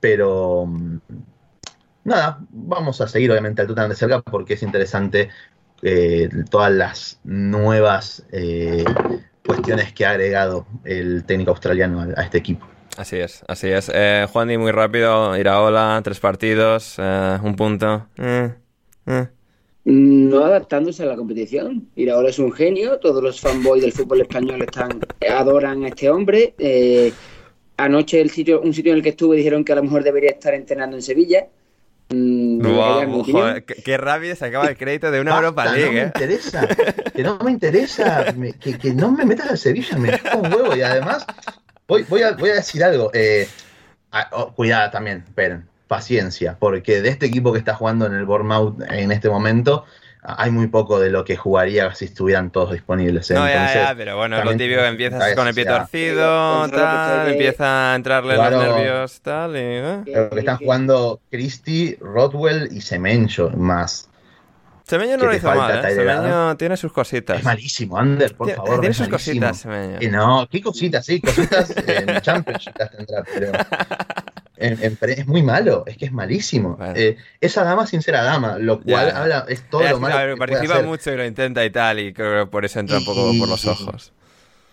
pero 0.00 0.66
mm, 0.66 0.98
nada, 2.06 2.38
vamos 2.50 3.00
a 3.00 3.08
seguir 3.08 3.30
obviamente 3.30 3.60
al 3.60 3.68
Tottenham 3.68 3.90
de 3.90 3.96
cerca 3.96 4.22
porque 4.22 4.54
es 4.54 4.62
interesante 4.62 5.28
eh, 5.82 6.28
todas 6.48 6.72
las 6.72 7.20
nuevas 7.24 8.24
eh, 8.32 8.84
cuestiones 9.44 9.92
que 9.92 10.06
ha 10.06 10.10
agregado 10.10 10.66
el 10.84 11.24
técnico 11.24 11.50
australiano 11.50 12.00
a, 12.16 12.22
este 12.22 12.38
equipo. 12.38 12.66
Así 12.96 13.16
es, 13.16 13.44
así 13.46 13.68
es. 13.68 13.90
Eh, 13.92 14.26
Juan, 14.32 14.50
y 14.50 14.56
muy 14.56 14.70
rápido, 14.70 15.36
Iraola, 15.36 16.00
tres 16.02 16.18
partidos, 16.18 16.94
eh, 16.98 17.38
un 17.42 17.56
punto. 17.56 18.06
No 19.84 20.44
adaptándose 20.44 21.02
a 21.02 21.06
la 21.06 21.16
competición. 21.16 21.88
Iraola 21.94 22.30
es 22.30 22.38
un 22.38 22.52
genio, 22.52 22.98
todos 22.98 23.22
los 23.22 23.40
fanboys 23.40 23.82
del 23.82 23.92
fútbol 23.92 24.22
español 24.22 24.62
están 24.62 25.00
adoran 25.28 25.84
a 25.84 25.88
este 25.88 26.08
hombre. 26.08 26.54
anoche 27.76 28.20
el 28.20 28.30
sitio, 28.30 28.60
un 28.62 28.72
sitio 28.72 28.92
en 28.92 28.98
el 28.98 29.02
que 29.02 29.10
estuve 29.10 29.36
dijeron 29.36 29.64
que 29.64 29.72
a 29.72 29.76
lo 29.76 29.82
mejor 29.82 30.02
debería 30.02 30.30
estar 30.30 30.54
entrenando 30.54 30.96
en 30.96 31.02
Sevilla. 31.02 31.48
Mm, 32.08 32.62
qué, 33.84 33.96
rabia 33.96 34.36
se 34.36 34.44
acaba 34.44 34.66
el 34.66 34.76
crédito 34.76 35.10
de 35.10 35.20
una 35.20 35.34
Europa 35.34 35.64
League. 35.66 35.86
No 35.86 35.92
me 35.92 36.02
¿eh? 36.02 36.06
interesa, 36.06 36.68
que 37.14 37.22
no 37.24 37.38
me 37.38 37.50
interesa, 37.50 38.34
que, 38.60 38.94
no 38.94 39.10
me 39.10 39.24
metas 39.24 39.50
a 39.50 39.56
Sevilla, 39.56 39.98
me 39.98 40.12
dejo 40.12 40.38
un 40.38 40.52
huevo. 40.52 40.76
Y 40.76 40.82
además, 40.82 41.26
voy, 41.88 42.04
voy, 42.08 42.22
a, 42.22 42.32
voy 42.32 42.50
a 42.50 42.54
decir 42.54 42.84
algo. 42.84 43.10
Eh, 43.12 43.48
oh, 44.32 44.52
cuidado 44.52 44.90
también, 44.92 45.24
esperen, 45.26 45.68
paciencia, 45.88 46.56
porque 46.58 47.02
de 47.02 47.08
este 47.08 47.26
equipo 47.26 47.52
que 47.52 47.58
está 47.58 47.74
jugando 47.74 48.06
en 48.06 48.14
el 48.14 48.24
Bournemouth 48.24 48.80
en 48.88 49.10
este 49.10 49.28
momento, 49.28 49.84
hay 50.26 50.50
muy 50.50 50.66
poco 50.66 50.98
de 50.98 51.10
lo 51.10 51.24
que 51.24 51.36
jugaría 51.36 51.94
si 51.94 52.06
estuvieran 52.06 52.50
todos 52.50 52.72
disponibles. 52.72 53.30
No, 53.30 53.46
ya, 53.46 53.72
ya, 53.72 53.94
pero 53.96 54.16
bueno, 54.16 54.42
lo 54.42 54.56
típico 54.56 54.80
que 54.80 54.88
empiezas 54.88 55.34
con 55.34 55.46
el 55.46 55.54
pie 55.54 55.64
torcido, 55.64 56.68
tal, 56.68 57.30
empieza 57.30 57.92
a 57.92 57.96
entrarle 57.96 58.36
los 58.36 58.50
nervios, 58.50 59.20
tal, 59.20 59.56
y... 59.56 59.60
¿eh? 59.60 60.28
que 60.32 60.38
están 60.38 60.56
jugando 60.58 61.20
Christie, 61.30 61.98
Rodwell 62.00 62.68
y 62.72 62.80
Semenyo 62.80 63.50
más. 63.50 64.10
Semeño 64.84 65.16
no 65.16 65.26
lo 65.26 65.34
hizo 65.34 65.52
mal, 65.52 65.84
¿eh? 65.84 65.94
Semeño 65.94 66.56
tiene 66.56 66.76
sus 66.76 66.92
cositas. 66.92 67.38
Es 67.38 67.44
malísimo, 67.44 67.98
Ander, 67.98 68.36
por 68.36 68.50
favor. 68.50 68.80
Tiene 68.80 68.94
sus 68.94 69.08
cositas, 69.08 69.58
Semeño. 69.58 69.98
no, 70.10 70.48
qué 70.50 70.60
cositas, 70.60 71.06
sí, 71.06 71.20
cositas 71.20 71.72
en 71.86 72.20
Champions 72.20 72.68
hasta 72.68 72.96
entrar, 72.96 73.24
pero 73.32 73.52
es 74.56 75.26
muy 75.26 75.42
malo, 75.42 75.84
es 75.86 75.96
que 75.96 76.06
es 76.06 76.12
malísimo. 76.12 76.78
Eh, 76.94 77.16
esa 77.40 77.64
dama 77.64 77.86
sin 77.86 78.02
ser 78.02 78.14
dama, 78.14 78.58
lo 78.58 78.80
cual 78.80 79.10
habla, 79.10 79.46
es 79.48 79.68
todo 79.68 79.82
lo 79.82 80.00
malo. 80.00 80.34
que 80.34 80.38
participa 80.38 80.82
mucho 80.82 81.12
y 81.12 81.16
lo 81.16 81.24
intenta 81.24 81.64
y 81.64 81.70
tal, 81.70 82.00
y 82.00 82.12
creo 82.12 82.44
que 82.44 82.50
por 82.50 82.64
eso 82.64 82.80
entra 82.80 82.98
un 82.98 83.04
poco 83.04 83.32
por 83.38 83.48
los 83.48 83.66
ojos. 83.66 84.12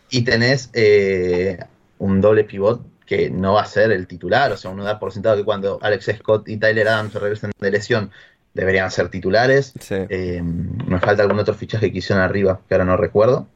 Y 0.09 0.23
tenés 0.23 0.69
eh, 0.73 1.59
un 1.97 2.21
doble 2.21 2.43
pivot 2.43 2.81
que 3.05 3.29
no 3.29 3.53
va 3.53 3.63
a 3.63 3.65
ser 3.65 3.91
el 3.91 4.07
titular, 4.07 4.51
o 4.51 4.57
sea, 4.57 4.71
uno 4.71 4.83
da 4.83 4.99
por 4.99 5.11
sentado 5.11 5.35
que 5.35 5.43
cuando 5.43 5.79
Alex 5.81 6.11
Scott 6.19 6.47
y 6.47 6.57
Tyler 6.57 6.87
Adams 6.87 7.13
se 7.13 7.19
regresen 7.19 7.51
de 7.59 7.71
lesión 7.71 8.11
deberían 8.53 8.91
ser 8.91 9.09
titulares. 9.09 9.73
Eh, 9.89 10.41
me 10.41 10.99
falta 10.99 11.23
algún 11.23 11.39
otro 11.39 11.55
fichaje 11.55 11.91
que 11.91 11.97
hicieron 11.97 12.23
arriba, 12.23 12.61
que 12.67 12.75
ahora 12.75 12.85
no 12.85 12.95
recuerdo. 12.95 13.47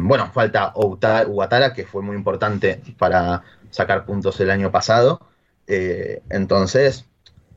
bueno, 0.00 0.30
falta 0.34 0.72
Ouattara, 0.74 1.72
que 1.72 1.84
fue 1.84 2.02
muy 2.02 2.16
importante 2.16 2.80
para 2.98 3.44
sacar 3.72 4.04
puntos 4.04 4.38
el 4.38 4.50
año 4.50 4.70
pasado. 4.70 5.20
Eh, 5.66 6.22
entonces, 6.30 7.06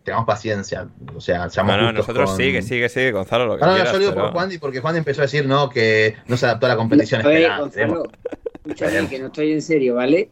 tengamos 0.04 0.26
paciencia. 0.26 0.88
O 1.16 1.22
sea, 1.22 1.50
seamos 1.50 1.78
No, 1.78 1.92
nosotros 1.92 2.36
sigue, 2.36 2.62
sigue, 2.62 2.90
sigue, 2.90 3.12
Gonzalo. 3.12 3.46
Lo 3.46 3.58
que 3.58 3.66
no, 3.66 3.78
no, 3.78 3.84
yo 3.84 4.00
digo 4.00 4.14
por 4.16 4.32
Juan, 4.32 4.50
porque 4.60 4.80
Juan 4.80 4.96
empezó 4.96 5.22
a 5.22 5.26
decir 5.26 5.46
no, 5.46 5.70
que 5.70 6.16
no 6.28 6.38
se 6.38 6.46
adaptó 6.48 6.66
a 6.66 6.70
la 6.70 6.76
competición. 6.78 7.22
Gonzalo, 7.22 8.10
escúchame, 8.66 9.08
que 9.10 9.20
no 9.20 9.28
estoy 9.28 9.52
en 9.52 9.62
serio, 9.62 9.96
¿vale? 9.96 10.32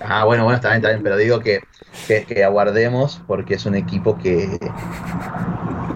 Ah, 0.00 0.24
bueno, 0.24 0.44
bueno, 0.44 0.56
está 0.56 0.68
bien, 0.68 0.78
está 0.78 0.88
bien, 0.88 1.02
pero 1.02 1.16
digo 1.16 1.40
que, 1.40 1.60
que, 2.06 2.24
que 2.24 2.44
aguardemos 2.44 3.22
porque 3.26 3.54
es 3.54 3.66
un 3.66 3.74
equipo 3.74 4.16
que, 4.16 4.58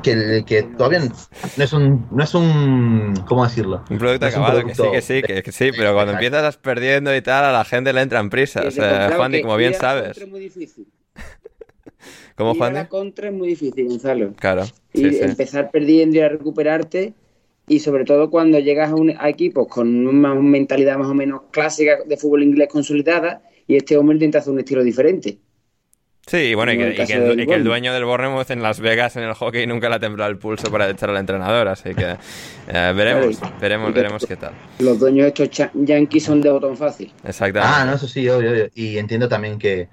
que, 0.02 0.44
que 0.46 0.62
todavía 0.62 1.00
no 1.00 1.64
es 1.64 1.72
un, 1.72 2.06
no 2.10 2.22
es 2.22 2.34
un, 2.34 3.14
¿cómo 3.26 3.44
decirlo? 3.44 3.82
Un 3.90 3.98
producto 3.98 4.26
acabado, 4.26 4.64
que 4.64 4.74
sí, 4.74 4.82
que 4.92 5.00
sí, 5.00 5.22
que, 5.22 5.52
sí, 5.52 5.70
pero 5.76 5.94
cuando 5.94 6.12
empiezas 6.12 6.56
perdiendo 6.58 7.14
y 7.16 7.22
tal, 7.22 7.44
a 7.44 7.52
la 7.52 7.64
gente 7.64 7.92
le 7.92 8.02
entran 8.02 8.30
prisas. 8.30 8.76
Eh, 8.76 9.10
Juan, 9.16 9.34
y 9.34 9.42
como 9.42 9.56
bien 9.56 9.74
sabes. 9.74 10.18
Es 10.18 10.28
muy 10.28 10.40
difícil. 10.40 10.86
¿Cómo, 12.36 12.54
Juan? 12.54 12.74
La 12.74 12.88
contra 12.88 13.28
es 13.28 13.34
muy 13.34 13.48
difícil, 13.48 13.88
Gonzalo. 13.88 14.34
Claro. 14.34 14.64
y 14.92 15.16
empezar 15.16 15.70
perdiendo 15.70 16.16
y 16.16 16.20
a 16.20 16.28
recuperarte. 16.28 17.14
Y 17.66 17.78
sobre 17.78 18.04
todo 18.04 18.28
cuando 18.28 18.58
llegas 18.58 18.90
a, 18.90 18.94
un, 18.94 19.08
equipos 19.08 19.68
con 19.68 20.06
una 20.06 20.34
mentalidad 20.34 20.98
más 20.98 21.08
o 21.08 21.14
menos 21.14 21.42
clásica 21.50 21.96
de 22.06 22.16
fútbol 22.18 22.42
inglés 22.42 22.68
consolidada 22.70 23.40
y 23.66 23.76
este 23.76 23.96
hombre 23.96 24.14
intenta 24.14 24.38
hacer 24.38 24.52
un 24.52 24.58
estilo 24.60 24.82
diferente. 24.82 25.38
Sí, 26.26 26.54
bueno, 26.54 26.72
y 26.72 26.78
que, 26.78 27.02
el, 27.54 27.64
dueño 27.64 27.92
del 27.92 28.06
Bournemouth 28.06 28.50
en 28.50 28.62
Las 28.62 28.80
Vegas 28.80 29.14
en 29.16 29.24
el 29.24 29.34
hockey 29.34 29.66
nunca 29.66 29.90
le 29.90 29.96
ha 29.96 30.00
temblado 30.00 30.30
el 30.30 30.38
pulso 30.38 30.70
para 30.70 30.88
echar 30.88 31.10
al 31.10 31.18
entrenador, 31.18 31.68
así 31.68 31.94
que 31.94 32.16
eh, 32.68 32.92
veremos, 32.96 33.38
veremos, 33.60 33.92
veremos 33.92 34.24
qué 34.26 34.36
tal. 34.36 34.52
Los 34.78 34.98
dueños 34.98 35.24
de 35.24 35.44
estos 35.44 35.70
Yankees 35.74 36.24
son 36.24 36.40
de 36.40 36.50
botón 36.50 36.78
fácil. 36.78 37.12
Exactamente. 37.24 37.74
Ah, 37.74 37.84
no, 37.84 37.96
eso 37.96 38.08
sí, 38.08 38.26
obvio, 38.28 38.52
obvio. 38.52 38.70
Y 38.74 38.96
entiendo 38.96 39.28
también 39.28 39.58
que 39.58 39.88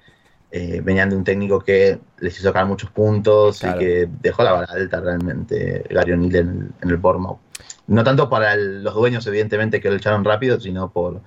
eh, 0.50 0.80
venían 0.82 1.10
de 1.10 1.16
un 1.16 1.24
técnico 1.24 1.60
que 1.60 1.98
les 2.20 2.34
hizo 2.34 2.48
sacar 2.48 2.64
muchos 2.64 2.90
puntos 2.90 3.62
y 3.62 3.78
que 3.78 4.08
dejó 4.22 4.42
la 4.42 4.52
vara 4.52 4.72
alta 4.72 5.00
realmente 5.00 5.84
Gary 5.90 6.12
O'Neill 6.12 6.36
en, 6.36 6.72
en, 6.80 6.90
el 6.90 6.96
Bournemouth. 6.96 7.40
No 7.88 8.04
tanto 8.04 8.30
para 8.30 8.56
los 8.56 8.94
dueños, 8.94 9.26
evidentemente, 9.26 9.82
que 9.82 9.90
lo 9.90 9.96
echaron 9.96 10.24
rápido, 10.24 10.58
sino 10.58 10.90
por 10.90 11.20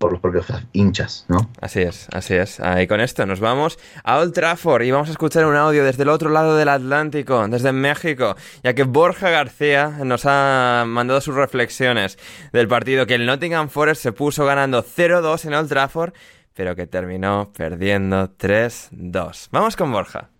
por 0.00 0.12
los 0.12 0.20
propios 0.22 0.46
hinchas, 0.72 1.26
¿no? 1.28 1.50
Así 1.60 1.82
es, 1.82 2.08
así 2.10 2.32
es. 2.32 2.58
Y 2.80 2.86
con 2.86 3.02
esto 3.02 3.26
nos 3.26 3.38
vamos 3.38 3.78
a 4.02 4.18
Old 4.18 4.32
Trafford 4.32 4.82
y 4.84 4.90
vamos 4.90 5.08
a 5.08 5.12
escuchar 5.12 5.44
un 5.44 5.56
audio 5.56 5.84
desde 5.84 6.04
el 6.04 6.08
otro 6.08 6.30
lado 6.30 6.56
del 6.56 6.70
Atlántico, 6.70 7.46
desde 7.48 7.70
México, 7.72 8.34
ya 8.64 8.72
que 8.72 8.84
Borja 8.84 9.28
García 9.28 9.88
nos 10.02 10.22
ha 10.24 10.84
mandado 10.86 11.20
sus 11.20 11.34
reflexiones 11.34 12.18
del 12.50 12.66
partido 12.66 13.04
que 13.04 13.16
el 13.16 13.26
Nottingham 13.26 13.68
Forest 13.68 14.02
se 14.02 14.12
puso 14.12 14.46
ganando 14.46 14.82
0-2 14.82 15.44
en 15.44 15.54
Old 15.54 15.68
Trafford, 15.68 16.14
pero 16.54 16.74
que 16.74 16.86
terminó 16.86 17.52
perdiendo 17.54 18.34
3-2. 18.38 19.48
Vamos 19.52 19.76
con 19.76 19.92
Borja. 19.92 20.30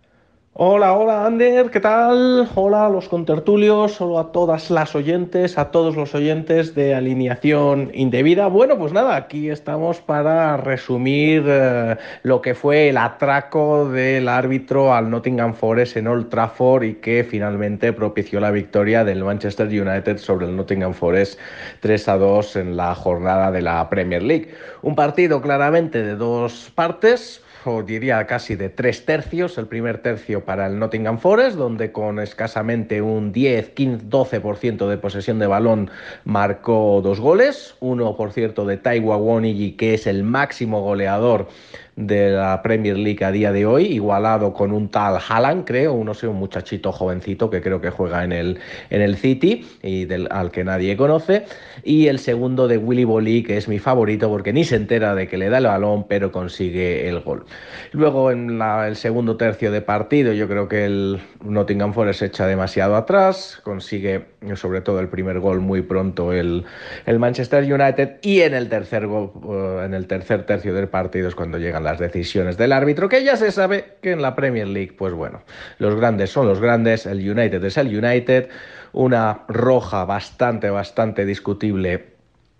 Hola, 0.53 0.97
hola 0.97 1.25
Ander, 1.25 1.71
¿qué 1.71 1.79
tal? 1.79 2.45
Hola 2.55 2.87
a 2.87 2.89
los 2.89 3.07
contertulios, 3.07 4.01
hola 4.01 4.19
a 4.19 4.31
todas 4.33 4.69
las 4.69 4.93
oyentes, 4.95 5.57
a 5.57 5.71
todos 5.71 5.95
los 5.95 6.13
oyentes 6.13 6.75
de 6.75 6.93
alineación 6.93 7.89
indebida. 7.93 8.47
Bueno, 8.47 8.77
pues 8.77 8.91
nada, 8.91 9.15
aquí 9.15 9.49
estamos 9.49 10.01
para 10.01 10.57
resumir 10.57 11.45
eh, 11.47 11.95
lo 12.23 12.41
que 12.41 12.53
fue 12.53 12.89
el 12.89 12.97
atraco 12.97 13.87
del 13.87 14.27
árbitro 14.27 14.93
al 14.93 15.09
Nottingham 15.09 15.53
Forest 15.53 15.95
en 15.95 16.07
Old 16.07 16.27
Trafford 16.27 16.83
y 16.83 16.93
que 16.95 17.23
finalmente 17.23 17.93
propició 17.93 18.41
la 18.41 18.51
victoria 18.51 19.05
del 19.05 19.23
Manchester 19.23 19.67
United 19.67 20.17
sobre 20.17 20.47
el 20.47 20.57
Nottingham 20.57 20.93
Forest 20.93 21.39
3 21.79 22.09
a 22.09 22.17
2 22.17 22.55
en 22.57 22.75
la 22.75 22.93
jornada 22.93 23.51
de 23.51 23.61
la 23.61 23.89
Premier 23.89 24.21
League. 24.21 24.53
Un 24.81 24.95
partido 24.95 25.41
claramente 25.41 26.03
de 26.03 26.17
dos 26.17 26.69
partes 26.75 27.41
o 27.65 27.83
diría 27.83 28.25
casi 28.27 28.55
de 28.55 28.69
tres 28.69 29.05
tercios, 29.05 29.57
el 29.57 29.67
primer 29.67 29.99
tercio 30.01 30.45
para 30.45 30.67
el 30.67 30.79
Nottingham 30.79 31.19
Forest, 31.19 31.57
donde 31.57 31.91
con 31.91 32.19
escasamente 32.19 33.01
un 33.01 33.31
10, 33.31 33.69
15, 33.69 34.05
12% 34.07 34.87
de 34.87 34.97
posesión 34.97 35.39
de 35.39 35.47
balón 35.47 35.89
marcó 36.25 37.01
dos 37.03 37.19
goles, 37.19 37.75
uno 37.79 38.15
por 38.15 38.31
cierto 38.31 38.65
de 38.65 38.77
Taiwa 38.77 39.17
Wonigi, 39.17 39.73
que 39.73 39.93
es 39.93 40.07
el 40.07 40.23
máximo 40.23 40.81
goleador 40.81 41.47
de 41.95 42.31
la 42.31 42.61
Premier 42.61 42.97
League 42.97 43.23
a 43.23 43.31
día 43.31 43.51
de 43.51 43.65
hoy, 43.65 43.85
igualado 43.85 44.53
con 44.53 44.71
un 44.71 44.89
tal 44.89 45.17
Haaland, 45.27 45.65
creo, 45.65 46.01
no 46.03 46.13
sé, 46.13 46.27
un 46.27 46.37
muchachito 46.37 46.91
jovencito 46.91 47.49
que 47.49 47.61
creo 47.61 47.81
que 47.81 47.89
juega 47.89 48.23
en 48.23 48.31
el, 48.31 48.59
en 48.89 49.01
el 49.01 49.17
City 49.17 49.65
y 49.83 50.05
del, 50.05 50.27
al 50.31 50.51
que 50.51 50.63
nadie 50.63 50.95
conoce, 50.95 51.45
y 51.83 52.07
el 52.07 52.19
segundo 52.19 52.67
de 52.67 52.77
Willy 52.77 53.03
Bolly, 53.03 53.43
que 53.43 53.57
es 53.57 53.67
mi 53.67 53.79
favorito 53.79 54.29
porque 54.29 54.53
ni 54.53 54.63
se 54.63 54.77
entera 54.77 55.15
de 55.15 55.27
que 55.27 55.37
le 55.37 55.49
da 55.49 55.57
el 55.57 55.65
balón, 55.65 56.05
pero 56.07 56.31
consigue 56.31 57.07
el 57.07 57.19
gol. 57.19 57.45
Luego 57.91 58.31
en 58.31 58.61
el 58.61 58.95
segundo 58.95 59.37
tercio 59.37 59.71
de 59.71 59.81
partido, 59.81 60.33
yo 60.33 60.47
creo 60.47 60.67
que 60.67 60.85
el 60.85 61.19
Nottingham 61.43 61.93
Forest 61.93 62.21
echa 62.21 62.47
demasiado 62.47 62.95
atrás, 62.95 63.59
consigue 63.63 64.25
sobre 64.55 64.81
todo 64.81 64.99
el 64.99 65.07
primer 65.07 65.39
gol 65.39 65.59
muy 65.59 65.81
pronto 65.81 66.33
el, 66.33 66.63
el 67.05 67.19
Manchester 67.19 67.63
United, 67.63 68.19
y 68.21 68.41
en 68.41 68.53
el 68.53 68.69
tercer 68.69 69.07
gol, 69.07 69.31
uh, 69.43 69.83
en 69.83 69.93
el 69.93 70.07
tercer 70.07 70.45
tercio 70.45 70.73
del 70.73 70.87
partido 70.87 71.27
es 71.27 71.35
cuando 71.35 71.57
las 71.83 71.99
decisiones 71.99 72.57
del 72.57 72.71
árbitro, 72.71 73.09
que 73.09 73.23
ya 73.23 73.35
se 73.35 73.51
sabe 73.51 73.97
que 74.01 74.11
en 74.11 74.21
la 74.21 74.35
Premier 74.35 74.67
League, 74.67 74.93
pues 74.97 75.13
bueno, 75.13 75.43
los 75.77 75.95
grandes 75.95 76.29
son 76.29 76.47
los 76.47 76.59
grandes, 76.59 77.05
el 77.05 77.19
United 77.29 77.63
es 77.63 77.77
el 77.77 77.87
United, 77.87 78.49
una 78.93 79.43
roja 79.47 80.05
bastante, 80.05 80.69
bastante 80.69 81.25
discutible 81.25 82.11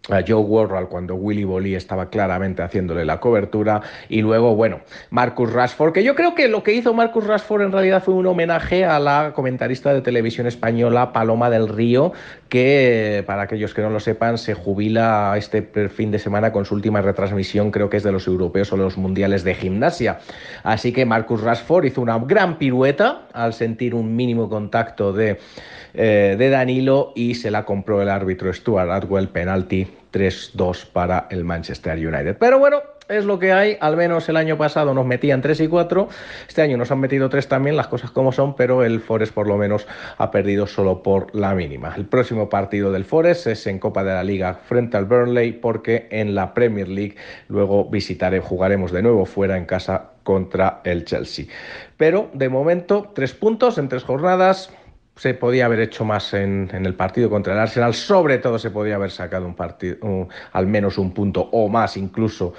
a 0.09 0.23
Joe 0.27 0.41
Worrell 0.41 0.87
cuando 0.87 1.15
Willy 1.15 1.43
Bolly 1.43 1.75
estaba 1.75 2.09
claramente 2.09 2.63
haciéndole 2.63 3.05
la 3.05 3.19
cobertura 3.19 3.81
y 4.09 4.21
luego, 4.21 4.55
bueno, 4.55 4.81
Marcus 5.11 5.53
Rashford, 5.53 5.93
que 5.93 6.03
yo 6.03 6.15
creo 6.15 6.33
que 6.33 6.47
lo 6.47 6.63
que 6.63 6.73
hizo 6.73 6.93
Marcus 6.93 7.27
Rashford 7.27 7.61
en 7.61 7.71
realidad 7.71 8.03
fue 8.03 8.15
un 8.15 8.25
homenaje 8.25 8.83
a 8.83 8.99
la 8.99 9.33
comentarista 9.35 9.93
de 9.93 10.01
televisión 10.01 10.47
española 10.47 11.13
Paloma 11.13 11.51
del 11.51 11.67
Río, 11.67 12.13
que 12.49 13.23
para 13.27 13.43
aquellos 13.43 13.75
que 13.75 13.83
no 13.83 13.91
lo 13.91 13.99
sepan 13.99 14.39
se 14.39 14.55
jubila 14.55 15.35
este 15.37 15.61
fin 15.89 16.09
de 16.09 16.17
semana 16.17 16.51
con 16.51 16.65
su 16.65 16.73
última 16.73 17.01
retransmisión, 17.01 17.69
creo 17.69 17.89
que 17.89 17.97
es 17.97 18.03
de 18.03 18.11
los 18.11 18.25
europeos 18.25 18.73
o 18.73 18.77
los 18.77 18.97
mundiales 18.97 19.43
de 19.43 19.53
gimnasia. 19.53 20.19
Así 20.63 20.91
que 20.93 21.05
Marcus 21.05 21.41
Rashford 21.41 21.85
hizo 21.85 22.01
una 22.01 22.17
gran 22.17 22.57
pirueta 22.57 23.27
al 23.33 23.53
sentir 23.53 23.93
un 23.93 24.15
mínimo 24.15 24.49
contacto 24.49 25.13
de 25.13 25.37
eh, 25.93 26.35
de 26.37 26.49
Danilo 26.49 27.11
y 27.15 27.35
se 27.35 27.51
la 27.51 27.65
compró 27.65 28.01
el 28.01 28.07
árbitro 28.07 28.53
Stuart 28.53 28.89
Atwell, 28.89 29.27
penalti 29.27 29.87
3-2 30.11 30.85
para 30.91 31.27
el 31.29 31.43
Manchester 31.43 31.97
United. 31.97 32.37
Pero 32.39 32.59
bueno, 32.59 32.81
es 33.11 33.25
lo 33.25 33.39
que 33.39 33.51
hay, 33.51 33.77
al 33.81 33.97
menos 33.97 34.29
el 34.29 34.37
año 34.37 34.57
pasado 34.57 34.93
nos 34.93 35.05
metían 35.05 35.41
3 35.41 35.59
y 35.61 35.67
4, 35.67 36.07
este 36.47 36.61
año 36.61 36.77
nos 36.77 36.91
han 36.91 36.99
metido 36.99 37.29
3 37.29 37.47
también, 37.47 37.75
las 37.75 37.87
cosas 37.87 38.09
como 38.11 38.31
son, 38.31 38.55
pero 38.55 38.83
el 38.83 39.01
Forest 39.01 39.33
por 39.33 39.47
lo 39.47 39.57
menos 39.57 39.85
ha 40.17 40.31
perdido 40.31 40.65
solo 40.65 41.03
por 41.03 41.35
la 41.35 41.53
mínima. 41.53 41.93
El 41.95 42.05
próximo 42.05 42.49
partido 42.49 42.91
del 42.91 43.03
Forest 43.03 43.47
es 43.47 43.67
en 43.67 43.79
Copa 43.79 44.03
de 44.03 44.13
la 44.13 44.23
Liga 44.23 44.53
frente 44.53 44.95
al 44.95 45.05
Burnley 45.05 45.51
porque 45.51 46.07
en 46.09 46.35
la 46.35 46.53
Premier 46.53 46.87
League 46.87 47.15
luego 47.49 47.85
visitaré, 47.85 48.39
jugaremos 48.39 48.91
de 48.91 49.01
nuevo 49.01 49.25
fuera 49.25 49.57
en 49.57 49.65
casa 49.65 50.11
contra 50.23 50.81
el 50.83 51.03
Chelsea. 51.03 51.45
Pero 51.97 52.29
de 52.33 52.49
momento, 52.49 53.11
tres 53.13 53.33
puntos 53.33 53.77
en 53.77 53.89
tres 53.89 54.03
jornadas, 54.03 54.71
se 55.15 55.33
podía 55.33 55.65
haber 55.65 55.81
hecho 55.81 56.05
más 56.05 56.33
en, 56.33 56.69
en, 56.73 56.85
el 56.85 56.95
partido 56.95 57.29
contra 57.29 57.53
el 57.53 57.59
Arsenal, 57.59 57.93
sobre 57.93 58.37
todo 58.37 58.57
se 58.57 58.71
podía 58.71 58.95
haber 58.95 59.11
sacado 59.11 59.45
un 59.45 59.55
partido, 59.55 60.27
al 60.51 60.67
menos 60.67 60.97
un 60.97 61.13
punto 61.13 61.49
o 61.51 61.67
más 61.67 61.97
incluso 61.97 62.53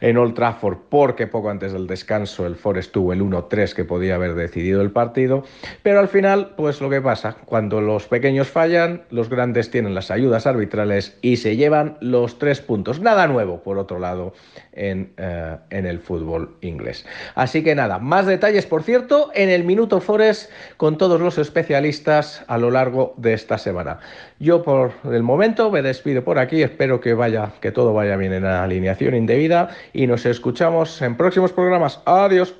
en 0.00 0.16
Old 0.16 0.34
Trafford, 0.34 0.78
porque 0.88 1.26
poco 1.26 1.50
antes 1.50 1.72
del 1.72 1.86
descanso 1.86 2.46
el 2.46 2.56
Forest 2.56 2.92
tuvo 2.92 3.12
el 3.12 3.22
1-3 3.22 3.74
que 3.74 3.84
podía 3.84 4.14
haber 4.14 4.34
decidido 4.34 4.82
el 4.82 4.90
partido, 4.90 5.44
pero 5.82 6.00
al 6.00 6.08
final, 6.08 6.54
pues 6.56 6.80
lo 6.80 6.90
que 6.90 7.00
pasa, 7.00 7.36
cuando 7.44 7.80
los 7.80 8.06
pequeños 8.06 8.48
fallan, 8.48 9.02
los 9.10 9.28
grandes 9.28 9.70
tienen 9.70 9.94
las 9.94 10.10
ayudas 10.10 10.46
arbitrales 10.46 11.18
y 11.22 11.36
se 11.36 11.56
llevan 11.56 11.96
los 12.00 12.38
tres 12.38 12.60
puntos. 12.60 13.00
Nada 13.00 13.26
nuevo, 13.26 13.62
por 13.62 13.78
otro 13.78 13.98
lado, 13.98 14.34
en, 14.72 15.12
uh, 15.18 15.58
en 15.70 15.86
el 15.86 16.00
fútbol 16.00 16.56
inglés. 16.60 17.06
Así 17.34 17.62
que 17.62 17.74
nada, 17.74 17.98
más 17.98 18.26
detalles, 18.26 18.66
por 18.66 18.82
cierto, 18.82 19.30
en 19.34 19.48
el 19.48 19.64
Minuto 19.64 20.00
Forest 20.00 20.50
con 20.76 20.98
todos 20.98 21.20
los 21.20 21.38
especialistas 21.38 22.44
a 22.46 22.58
lo 22.58 22.70
largo 22.70 23.14
de 23.16 23.34
esta 23.34 23.58
semana. 23.58 23.98
Yo 24.44 24.62
por 24.62 24.92
el 25.04 25.22
momento 25.22 25.70
me 25.70 25.80
despido 25.80 26.22
por 26.22 26.38
aquí, 26.38 26.62
espero 26.62 27.00
que 27.00 27.14
vaya, 27.14 27.54
que 27.62 27.72
todo 27.72 27.94
vaya 27.94 28.14
bien 28.18 28.34
en 28.34 28.42
la 28.42 28.62
alineación 28.62 29.14
indebida 29.14 29.70
y 29.94 30.06
nos 30.06 30.26
escuchamos 30.26 31.00
en 31.00 31.16
próximos 31.16 31.50
programas. 31.50 32.02
Adiós. 32.04 32.54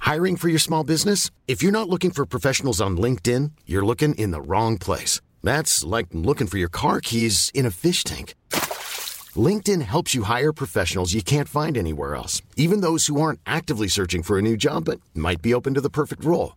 Hiring 0.00 0.36
for 0.36 0.50
your 0.50 0.60
small 0.60 0.84
business? 0.84 1.30
If 1.48 1.62
you're 1.62 1.72
not 1.72 1.88
looking 1.88 2.10
for 2.10 2.26
professionals 2.26 2.82
on 2.82 2.98
LinkedIn, 2.98 3.52
you're 3.64 3.86
looking 3.86 4.14
in 4.16 4.30
the 4.30 4.42
wrong 4.42 4.76
place. 4.76 5.22
That's 5.42 5.82
like 5.82 6.08
looking 6.12 6.48
for 6.48 6.58
your 6.58 6.68
car 6.68 7.00
keys 7.00 7.50
in 7.54 7.64
a 7.64 7.70
fish 7.70 8.04
tank. 8.04 8.34
LinkedIn 9.34 9.80
helps 9.80 10.14
you 10.14 10.24
hire 10.24 10.52
professionals 10.52 11.14
you 11.14 11.22
can't 11.22 11.48
find 11.48 11.78
anywhere 11.78 12.14
else, 12.14 12.42
even 12.56 12.82
those 12.82 13.06
who 13.06 13.18
aren't 13.18 13.40
actively 13.46 13.88
searching 13.88 14.22
for 14.22 14.38
a 14.38 14.42
new 14.42 14.58
job 14.58 14.84
but 14.84 15.00
might 15.14 15.40
be 15.40 15.54
open 15.54 15.72
to 15.72 15.80
the 15.80 15.88
perfect 15.88 16.26
role. 16.26 16.56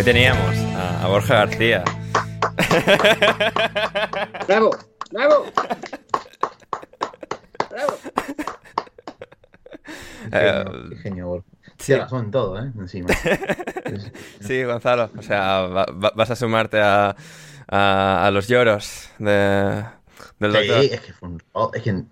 Ahí 0.00 0.04
teníamos 0.04 0.56
a, 0.76 1.04
a 1.04 1.08
Borja 1.08 1.34
García. 1.44 1.84
¡Bravo! 4.48 4.70
¡Bravo! 5.12 5.44
¡Bravo! 7.68 7.92
Eh, 10.32 10.64
Qué 10.88 10.96
genio, 11.02 11.26
Borja. 11.26 11.46
sí. 11.76 11.92
En 11.92 12.30
todo, 12.30 12.58
¿eh? 12.64 12.72
Encima. 12.78 13.08
Sí, 14.40 14.64
Gonzalo. 14.64 15.10
O 15.18 15.22
sea, 15.22 15.60
va- 15.66 15.84
va- 15.84 16.12
vas 16.16 16.30
a 16.30 16.36
sumarte 16.36 16.80
a, 16.80 17.14
a, 17.68 18.26
a 18.26 18.30
los 18.30 18.48
lloros 18.48 19.10
de, 19.18 19.84
del 20.38 20.52
Sí, 20.52 20.66
doctor. 20.66 20.84
es 20.94 21.00
que 21.02 21.12
fue 21.12 21.28
un 21.28 21.42
ro- 21.52 21.72
es 21.74 21.82
que 21.82 22.04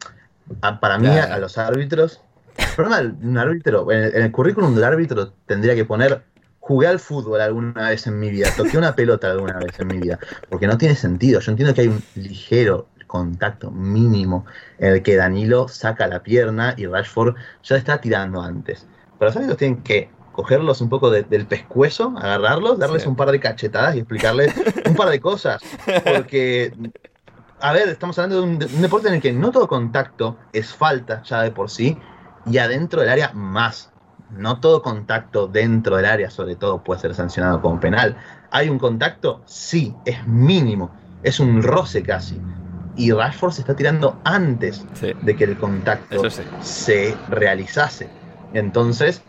a- 0.60 0.78
para 0.78 0.98
mí 0.98 1.06
Ya. 1.06 1.32
a 1.34 1.38
los 1.38 1.56
árbitros 1.56 2.20
El 2.58 2.66
problema 2.74 3.00
de 3.00 3.26
un 3.26 3.38
árbitro, 3.38 3.90
en 3.90 3.98
el, 4.04 4.14
en 4.14 4.22
el 4.24 4.30
currículum 4.32 4.74
del 4.74 4.84
árbitro 4.84 5.32
tendría 5.46 5.74
que 5.74 5.86
poner 5.86 6.24
jugué 6.68 6.86
al 6.86 7.00
fútbol 7.00 7.40
alguna 7.40 7.88
vez 7.88 8.06
en 8.06 8.20
mi 8.20 8.28
vida, 8.30 8.50
toqué 8.54 8.76
una 8.76 8.94
pelota 8.94 9.30
alguna 9.30 9.58
vez 9.58 9.80
en 9.80 9.88
mi 9.88 9.98
vida, 9.98 10.18
porque 10.50 10.66
no 10.66 10.76
tiene 10.76 10.94
sentido. 10.94 11.40
Yo 11.40 11.50
entiendo 11.50 11.74
que 11.74 11.80
hay 11.80 11.88
un 11.88 12.02
ligero 12.14 12.88
contacto 13.06 13.70
mínimo 13.70 14.44
en 14.78 14.92
el 14.92 15.02
que 15.02 15.16
Danilo 15.16 15.66
saca 15.68 16.06
la 16.06 16.22
pierna 16.22 16.74
y 16.76 16.84
Rashford 16.86 17.34
ya 17.64 17.76
está 17.76 18.02
tirando 18.02 18.42
antes. 18.42 18.86
Pero 19.18 19.32
los 19.46 19.56
tienen 19.56 19.82
que 19.82 20.10
cogerlos 20.32 20.82
un 20.82 20.90
poco 20.90 21.08
de- 21.10 21.22
del 21.22 21.46
pescuezo, 21.46 22.14
agarrarlos, 22.18 22.78
darles 22.78 23.02
Sí. 23.04 23.08
un 23.08 23.16
par 23.16 23.30
de 23.32 23.40
cachetadas 23.40 23.96
y 23.96 24.00
explicarles 24.00 24.52
un 24.86 24.94
par 24.94 25.08
de 25.08 25.20
cosas. 25.20 25.60
Porque, 26.04 26.72
a 27.60 27.72
ver, 27.72 27.88
estamos 27.88 28.18
hablando 28.18 28.42
de 28.42 28.46
un, 28.46 28.58
de 28.58 28.66
un 28.66 28.82
deporte 28.82 29.08
en 29.08 29.14
el 29.14 29.20
que 29.22 29.32
no 29.32 29.50
todo 29.52 29.66
contacto 29.68 30.36
es 30.52 30.74
falta 30.74 31.22
ya 31.22 31.42
de 31.42 31.50
por 31.50 31.70
sí, 31.70 31.96
y 32.44 32.58
adentro 32.58 33.00
del 33.00 33.08
área 33.10 33.32
más. 33.32 33.90
No 34.30 34.60
todo 34.60 34.82
contacto 34.82 35.46
dentro 35.46 35.96
del 35.96 36.04
área, 36.06 36.30
sobre 36.30 36.56
todo, 36.56 36.82
puede 36.84 37.00
ser 37.00 37.14
sancionado 37.14 37.60
como 37.60 37.80
penal. 37.80 38.16
¿Hay 38.50 38.68
un 38.68 38.78
contacto? 38.78 39.42
Sí, 39.46 39.94
es 40.04 40.26
mínimo. 40.26 40.90
Es 41.22 41.40
un 41.40 41.62
roce 41.62 42.02
casi. 42.02 42.40
Y 42.96 43.12
Rashford 43.12 43.52
se 43.52 43.60
está 43.62 43.76
tirando 43.76 44.20
antes 44.24 44.84
Sí. 44.94 45.12
de 45.22 45.36
que 45.36 45.44
el 45.44 45.56
contacto 45.56 46.28
sí. 46.30 46.42
se 46.60 47.16
realizase. 47.28 48.08
Entonces, 48.54 49.22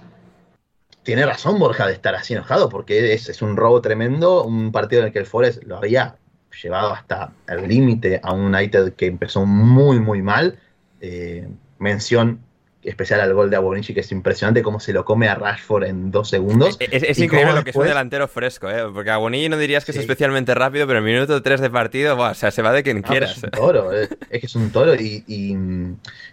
tiene 1.03 1.25
razón 1.25 1.59
Borja 1.59 1.87
de 1.87 1.93
estar 1.93 2.15
así 2.15 2.33
enojado, 2.33 2.69
porque 2.69 3.13
es, 3.13 3.29
es 3.29 3.41
un 3.41 3.57
robo 3.57 3.81
tremendo, 3.81 4.43
un 4.43 4.71
partido 4.71 5.01
en 5.01 5.07
el 5.07 5.13
que 5.13 5.19
el 5.19 5.25
Forest 5.25 5.63
lo 5.63 5.77
había 5.77 6.15
llevado 6.61 6.91
hasta 6.93 7.31
el 7.47 7.67
límite 7.67 8.19
a 8.23 8.33
un 8.33 8.53
United 8.53 8.93
que 8.93 9.05
empezó 9.07 9.45
muy, 9.45 9.99
muy 9.99 10.21
mal. 10.21 10.59
Eh, 11.01 11.47
mención 11.77 12.39
especial 12.83 13.19
al 13.21 13.33
gol 13.33 13.49
de 13.49 13.57
Abonici, 13.57 13.93
que 13.93 13.99
es 13.99 14.11
impresionante 14.11 14.61
cómo 14.61 14.79
se 14.79 14.93
lo 14.93 15.03
come 15.03 15.27
a 15.27 15.35
Rashford 15.35 15.83
en 15.83 16.11
dos 16.11 16.29
segundos. 16.29 16.77
Es, 16.79 17.19
increíble 17.19 17.53
lo 17.53 17.63
que 17.63 17.71
es 17.71 17.75
un 17.75 17.85
delantero 17.85 18.27
fresco, 18.27 18.69
¿eh? 18.69 18.83
Porque 18.93 19.09
a 19.11 19.17
Bonillo 19.17 19.49
no 19.49 19.57
dirías 19.57 19.83
que 19.85 19.91
Sí. 19.91 19.99
es 19.99 20.03
especialmente 20.03 20.53
rápido, 20.55 20.87
pero 20.87 20.99
en 20.99 21.05
minuto 21.05 21.41
3 21.41 21.59
de 21.61 21.69
partido, 21.69 22.15
buah, 22.15 22.31
o 22.31 22.35
sea, 22.35 22.51
se 22.51 22.61
va 22.61 22.71
de 22.71 22.83
quien 22.83 23.01
No, 23.01 23.03
quieras. 23.07 23.37
Es 23.37 23.43
un 23.43 23.51
toro, 23.51 23.93
eh, 23.93 24.07
es 24.29 24.39
que 24.39 24.45
es 24.45 24.55
un 24.55 24.71
toro 24.71 24.95
y, 24.95 25.23
y, 25.27 25.55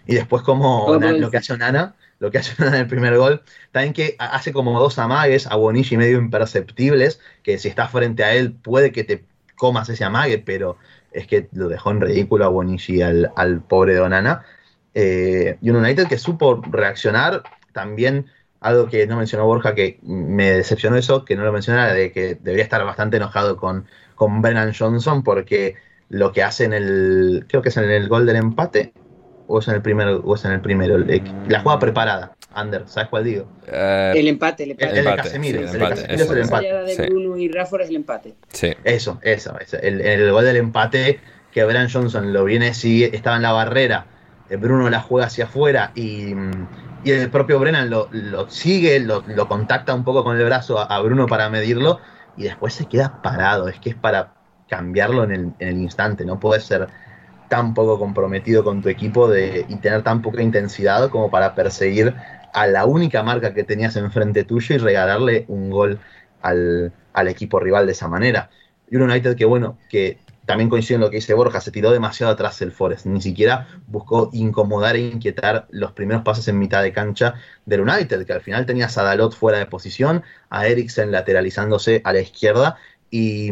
y 0.05 0.15
después 0.15 0.41
como 0.43 0.97
lo 0.99 1.29
que 1.31 1.37
hace 1.37 1.53
Onana, 1.53 1.95
lo 2.19 2.31
que 2.31 2.37
hace 2.37 2.53
Onana 2.59 2.77
en 2.77 2.81
el 2.83 2.87
primer 2.87 3.17
gol, 3.17 3.41
también 3.71 3.93
que 3.93 4.15
ha- 4.19 4.35
hace 4.35 4.53
como 4.53 4.79
dos 4.79 4.97
amagues 4.99 5.47
a 5.47 5.55
Bonici 5.55 5.97
medio 5.97 6.17
imperceptibles, 6.17 7.19
que 7.43 7.57
si 7.57 7.67
estás 7.67 7.91
frente 7.91 8.23
a 8.23 8.33
él 8.33 8.53
puede 8.53 8.91
que 8.91 9.03
te 9.03 9.23
comas 9.55 9.89
ese 9.89 10.03
amague, 10.05 10.37
pero 10.37 10.77
es 11.11 11.27
que 11.27 11.47
lo 11.51 11.67
dejó 11.67 11.91
en 11.91 12.01
ridículo 12.01 12.45
a 12.45 12.49
Bonici 12.49 13.01
al, 13.01 13.31
al 13.35 13.61
pobre 13.61 13.93
de 13.95 13.99
Onana. 14.01 14.45
Eh, 14.99 15.57
y 15.61 15.69
un 15.69 15.75
United 15.75 16.07
que 16.07 16.17
supo 16.17 16.59
reaccionar 16.71 17.43
también 17.71 18.25
algo 18.61 18.87
que 18.89 19.05
no 19.05 19.15
mencionó 19.17 19.45
Borja, 19.45 19.75
que 19.75 19.99
me 20.01 20.51
decepcionó 20.53 20.95
eso, 20.97 21.23
que 21.23 21.35
no 21.35 21.43
lo 21.43 21.51
mencionara, 21.51 21.93
de 21.93 22.11
que 22.11 22.33
debería 22.41 22.63
estar 22.63 22.83
bastante 22.83 23.17
enojado 23.17 23.57
con, 23.57 23.85
con 24.15 24.41
Brennan 24.41 24.73
Johnson, 24.73 25.23
porque 25.23 25.75
lo 26.09 26.31
que 26.31 26.41
hace 26.41 26.63
en 26.65 26.73
el, 26.73 27.45
creo 27.47 27.61
que 27.61 27.69
es 27.69 27.77
en 27.77 27.91
el 27.91 28.07
gol 28.09 28.25
del 28.25 28.37
empate, 28.37 28.93
o 29.45 29.59
es 29.59 29.67
en 29.67 29.75
el 29.75 29.83
primero, 29.83 30.19
o 30.25 30.33
es 30.33 30.43
en 30.45 30.53
el 30.53 30.61
primero, 30.61 30.97
la 30.97 31.59
jugada 31.59 31.79
preparada, 31.79 32.35
Ander, 32.55 32.85
¿sabes 32.87 33.09
cuál 33.09 33.23
digo? 33.25 33.47
Eh, 33.67 34.13
El 34.15 34.27
empate, 34.27 34.63
el 34.63 34.71
El, 34.71 34.77
empate. 34.81 34.99
el 34.99 35.05
de 35.05 35.15
Casemiro, 35.15 35.59
sí, 35.59 35.75
el 35.75 35.75
el 35.75 35.79
de 35.79 35.89
Casemiro 35.89 36.23
es 36.23 36.31
el 36.31 36.37
empate. 36.39 36.49
fallada 36.67 36.83
de 36.83 36.95
Sí. 36.95 37.01
Bruno 37.03 37.37
y 37.37 37.49
Rafford 37.49 37.81
es 37.81 37.89
el 37.89 37.95
empate. 37.97 38.33
sí. 38.51 38.73
Eso, 38.83 39.19
eso, 39.21 39.55
eso. 39.59 39.77
El, 39.79 40.01
el 40.01 40.31
gol 40.31 40.43
del 40.45 40.55
empate 40.57 41.19
que 41.51 41.63
Brennan 41.63 41.89
Johnson 41.91 42.33
lo 42.33 42.43
viene, 42.45 42.73
sigue, 42.73 43.15
estaba 43.15 43.35
en 43.35 43.43
la 43.43 43.51
barrera, 43.51 44.07
Bruno 44.55 44.89
la 44.89 45.01
juega 45.01 45.27
hacia 45.27 45.45
afuera 45.45 45.91
y, 45.95 46.33
y 47.03 47.11
el 47.11 47.29
propio 47.29 47.59
Brennan 47.59 47.89
lo, 47.89 48.07
lo 48.11 48.49
sigue, 48.49 48.99
lo, 48.99 49.23
contacta 49.47 49.93
un 49.93 50.03
poco 50.03 50.23
con 50.23 50.37
el 50.37 50.45
brazo 50.45 50.79
a, 50.79 50.85
a 50.85 51.01
Bruno 51.01 51.27
para 51.27 51.49
medirlo 51.49 51.99
y 52.37 52.43
después 52.43 52.73
se 52.73 52.85
queda 52.85 53.21
parado. 53.21 53.67
Es 53.67 53.79
que 53.79 53.89
es 53.89 53.95
para 53.95 54.33
cambiarlo 54.69 55.23
en 55.23 55.31
el, 55.31 55.53
en 55.59 55.67
el 55.67 55.77
instante, 55.77 56.25
no 56.25 56.39
puedes 56.39 56.63
ser 56.63 56.87
tan 57.49 57.73
poco 57.73 57.97
comprometido 57.97 58.63
con 58.63 58.81
tu 58.81 58.89
equipo 58.89 59.29
de, 59.29 59.65
y 59.67 59.75
tener 59.77 60.03
tan 60.03 60.21
poca 60.21 60.41
intensidad 60.41 61.09
como 61.09 61.31
para 61.31 61.55
perseguir 61.55 62.13
a 62.53 62.67
la 62.67 62.85
única 62.85 63.23
marca 63.23 63.53
que 63.53 63.63
tenías 63.63 63.95
enfrente 63.95 64.43
tuyo 64.43 64.75
y 64.75 64.77
regalarle 64.77 65.45
un 65.47 65.69
gol 65.69 65.99
al, 66.41 66.91
al 67.13 67.27
equipo 67.27 67.59
rival 67.59 67.85
de 67.85 67.93
esa 67.93 68.07
manera. 68.07 68.49
Y 68.89 68.95
un 68.95 69.03
United 69.03 69.35
que, 69.35 69.45
bueno, 69.45 69.77
que 69.89 70.19
también 70.47 70.69
coincide 70.69 70.95
en 70.95 71.01
lo 71.01 71.09
que 71.09 71.17
dice 71.17 71.33
Borja, 71.33 71.61
se 71.61 71.71
tiró 71.71 71.91
demasiado 71.91 72.31
atrás 72.31 72.61
el 72.61 72.71
Forest, 72.71 73.05
ni 73.05 73.21
siquiera 73.21 73.67
buscó 73.85 74.29
incomodar 74.31 74.95
e 74.95 75.01
inquietar 75.01 75.67
los 75.69 75.91
primeros 75.91 76.23
pases 76.23 76.47
en 76.47 76.57
mitad 76.57 76.81
de 76.81 76.93
cancha 76.93 77.35
del 77.65 77.81
United, 77.81 78.25
que 78.25 78.33
al 78.33 78.41
final 78.41 78.65
tenías 78.65 78.97
a 78.97 79.03
Dalot 79.03 79.35
fuera 79.35 79.59
de 79.59 79.65
posición, 79.65 80.23
a 80.49 80.65
Eriksen 80.65 81.11
lateralizándose 81.11 82.01
a 82.05 82.13
la 82.13 82.21
izquierda 82.21 82.77
y, 83.11 83.51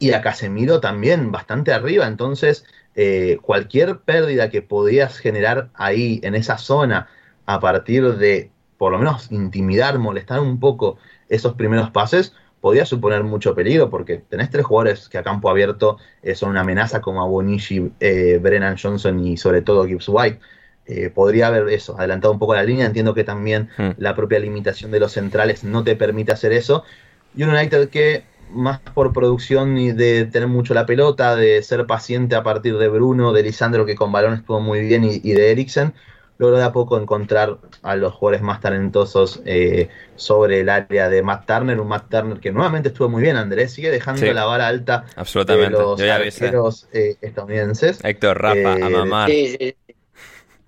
y 0.00 0.12
a 0.12 0.20
Casemiro 0.20 0.80
también 0.80 1.30
bastante 1.30 1.72
arriba, 1.72 2.08
entonces 2.08 2.64
eh, 2.96 3.38
cualquier 3.40 4.00
pérdida 4.00 4.50
que 4.50 4.62
podías 4.62 5.18
generar 5.18 5.70
ahí 5.74 6.20
en 6.24 6.34
esa 6.34 6.58
zona 6.58 7.08
a 7.46 7.60
partir 7.60 8.16
de 8.16 8.50
por 8.76 8.90
lo 8.90 8.98
menos 8.98 9.30
intimidar, 9.30 9.98
molestar 10.00 10.40
un 10.40 10.58
poco 10.58 10.98
esos 11.28 11.54
primeros 11.54 11.90
pases, 11.90 12.34
podía 12.60 12.84
suponer 12.84 13.24
mucho 13.24 13.54
peligro, 13.54 13.88
porque 13.90 14.18
tenés 14.28 14.50
tres 14.50 14.66
jugadores 14.66 15.08
que 15.08 15.18
a 15.18 15.22
campo 15.22 15.48
abierto 15.48 15.98
eh, 16.22 16.34
son 16.34 16.50
una 16.50 16.60
amenaza 16.60 17.00
como 17.00 17.22
Abonishi, 17.22 17.90
eh, 18.00 18.38
Brennan 18.40 18.76
Johnson 18.76 19.24
y 19.24 19.36
sobre 19.36 19.62
todo 19.62 19.86
Gibbs 19.86 20.08
White. 20.08 20.38
Eh, 20.86 21.08
podría 21.08 21.46
haber 21.46 21.68
eso, 21.68 21.96
adelantado 21.98 22.32
un 22.32 22.38
poco 22.40 22.54
la 22.54 22.64
línea. 22.64 22.86
Entiendo 22.86 23.14
que 23.14 23.24
también 23.24 23.68
Hmm. 23.78 23.90
la 23.96 24.14
propia 24.14 24.38
limitación 24.40 24.90
de 24.90 24.98
los 25.00 25.12
centrales 25.12 25.62
no 25.64 25.84
te 25.84 25.94
permite 25.96 26.32
hacer 26.32 26.52
eso. 26.52 26.84
Y 27.36 27.44
un 27.44 27.50
United 27.50 27.88
que, 27.90 28.24
más 28.50 28.80
por 28.80 29.12
producción 29.12 29.78
y 29.78 29.92
de 29.92 30.26
tener 30.26 30.48
mucho 30.48 30.74
la 30.74 30.86
pelota, 30.86 31.36
de 31.36 31.62
ser 31.62 31.86
paciente 31.86 32.34
a 32.34 32.42
partir 32.42 32.76
de 32.76 32.88
Bruno, 32.88 33.32
de 33.32 33.44
Lisandro, 33.44 33.86
que 33.86 33.94
con 33.94 34.10
balón 34.10 34.34
estuvo 34.34 34.60
muy 34.60 34.80
bien, 34.80 35.04
y, 35.04 35.20
y 35.22 35.32
de 35.32 35.52
Eriksen, 35.52 35.94
logró 36.40 36.56
de 36.56 36.64
a 36.64 36.72
poco 36.72 36.98
encontrar 37.00 37.58
a 37.82 37.96
los 37.96 38.14
jugadores 38.14 38.42
más 38.42 38.60
talentosos 38.60 39.42
eh, 39.44 39.88
sobre 40.16 40.60
el 40.60 40.68
área 40.70 41.08
de 41.08 41.22
Matt 41.22 41.46
Turner, 41.46 41.78
un 41.78 41.86
Matt 41.88 42.08
Turner 42.08 42.40
que 42.40 42.50
nuevamente 42.50 42.88
estuvo 42.88 43.08
muy 43.08 43.22
bien, 43.22 43.36
Andrés, 43.36 43.72
sigue 43.72 43.90
dejando 43.90 44.22
Sí. 44.22 44.32
la 44.32 44.46
vara 44.46 44.66
alta 44.66 45.04
de 45.06 45.12
Absolutamente. 45.16 45.70
los 45.72 46.00
Yo 46.00 46.06
ya 46.06 46.16
avisé. 46.16 46.46
arqueros 46.46 46.88
eh, 46.92 47.16
estadounidenses. 47.20 48.00
Héctor, 48.02 48.40
Rafa, 48.40 48.78
Eh, 48.78 48.82
a 48.84 48.88
mamar. 48.88 49.28
Sí, 49.30 49.56
sí, 49.58 49.74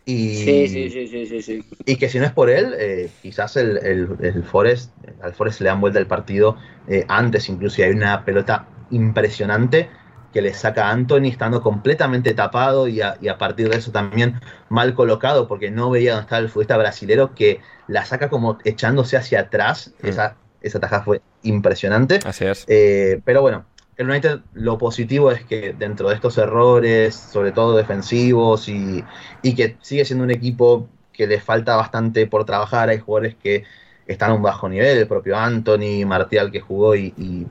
Y, 0.04 0.34
sí, 0.34 0.68
sí, 0.68 0.90
sí, 0.90 1.06
sí, 1.08 1.26
sí, 1.26 1.42
sí. 1.42 1.64
y 1.86 1.96
que 1.96 2.08
si 2.08 2.18
no 2.18 2.24
es 2.26 2.32
por 2.32 2.50
él, 2.50 2.74
eh, 2.76 3.08
quizás 3.22 3.56
el, 3.56 3.78
el, 3.78 4.08
el 4.20 4.42
Forest, 4.42 4.90
al 5.22 5.32
Forest 5.32 5.60
le 5.60 5.68
dan 5.68 5.80
vuelta 5.80 5.98
el 6.00 6.06
partido 6.06 6.56
eh, 6.88 7.04
antes, 7.08 7.48
incluso 7.48 7.80
y 7.80 7.84
hay 7.84 7.92
una 7.92 8.24
pelota 8.24 8.66
impresionante 8.90 9.88
que 10.32 10.42
le 10.42 10.54
saca 10.54 10.88
a 10.88 10.90
Anthony 10.90 11.26
estando 11.26 11.62
completamente 11.62 12.34
tapado 12.34 12.88
y 12.88 13.00
a, 13.00 13.16
y 13.20 13.28
a 13.28 13.38
partir 13.38 13.68
de 13.68 13.76
eso 13.76 13.92
también 13.92 14.40
mal 14.68 14.94
colocado 14.94 15.46
porque 15.46 15.70
no 15.70 15.90
veía 15.90 16.12
dónde 16.12 16.24
estaba 16.24 16.40
el 16.40 16.48
futbolista 16.48 16.76
brasilero 16.76 17.34
que 17.34 17.60
la 17.86 18.04
saca 18.04 18.28
como 18.28 18.58
echándose 18.64 19.16
hacia 19.16 19.40
atrás. 19.40 19.92
Mm. 20.02 20.06
Esa, 20.08 20.36
esa 20.62 20.80
tajada 20.80 21.02
fue 21.02 21.20
impresionante. 21.42 22.20
Así 22.24 22.44
es. 22.46 22.64
Eh, 22.68 23.20
pero 23.24 23.42
bueno, 23.42 23.66
el 23.96 24.08
United 24.08 24.40
lo 24.54 24.78
positivo 24.78 25.30
es 25.30 25.44
que 25.44 25.74
dentro 25.78 26.08
de 26.08 26.14
estos 26.14 26.38
errores, 26.38 27.14
sobre 27.14 27.52
todo 27.52 27.76
defensivos, 27.76 28.68
y, 28.68 29.04
y 29.42 29.54
que 29.54 29.76
sigue 29.80 30.04
siendo 30.04 30.24
un 30.24 30.30
equipo 30.30 30.88
que 31.12 31.26
le 31.26 31.40
falta 31.40 31.76
bastante 31.76 32.26
por 32.26 32.44
trabajar, 32.44 32.88
hay 32.88 32.98
jugadores 32.98 33.34
que 33.34 33.64
están 34.06 34.30
a 34.30 34.34
un 34.34 34.42
bajo 34.42 34.68
nivel, 34.68 34.98
el 34.98 35.06
propio 35.06 35.36
Anthony, 35.36 36.06
Martial 36.06 36.50
que 36.50 36.60
jugó 36.60 36.96
y, 36.96 37.12
y 37.16 37.46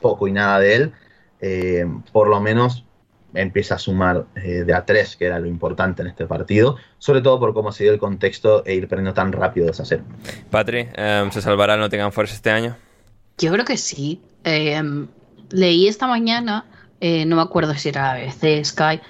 poco 0.00 0.26
y 0.26 0.32
nada 0.32 0.58
de 0.58 0.74
él, 0.74 0.92
eh, 1.46 1.84
por 2.10 2.28
lo 2.28 2.40
menos 2.40 2.84
empieza 3.34 3.74
a 3.74 3.78
sumar 3.78 4.24
eh, 4.36 4.64
de 4.64 4.72
a 4.72 4.86
tres, 4.86 5.16
que 5.16 5.26
era 5.26 5.38
lo 5.38 5.46
importante 5.46 6.00
en 6.00 6.08
este 6.08 6.24
partido, 6.24 6.76
sobre 6.98 7.20
todo 7.20 7.38
por 7.38 7.52
cómo 7.52 7.70
se 7.70 7.84
dio 7.84 7.92
el 7.92 7.98
contexto 7.98 8.64
e 8.64 8.74
ir 8.74 8.88
perdiendo 8.88 9.12
tan 9.12 9.30
rápido 9.30 9.66
de 9.66 9.72
esa 9.72 9.84
serie. 9.84 10.04
Patri, 10.50 10.88
em, 10.94 11.30
¿se 11.30 11.42
salvará 11.42 11.74
el 11.74 11.80
Nottingham 11.80 12.12
Forest 12.12 12.34
este 12.34 12.50
año? 12.50 12.76
Yo 13.36 13.52
creo 13.52 13.64
que 13.64 13.76
sí. 13.76 14.22
Eh, 14.44 14.80
leí 15.50 15.86
esta 15.86 16.06
mañana, 16.06 16.64
eh, 17.00 17.26
no 17.26 17.36
me 17.36 17.42
acuerdo 17.42 17.74
si 17.74 17.90
era 17.90 18.12
ABC, 18.12 18.64
Sky, 18.64 19.00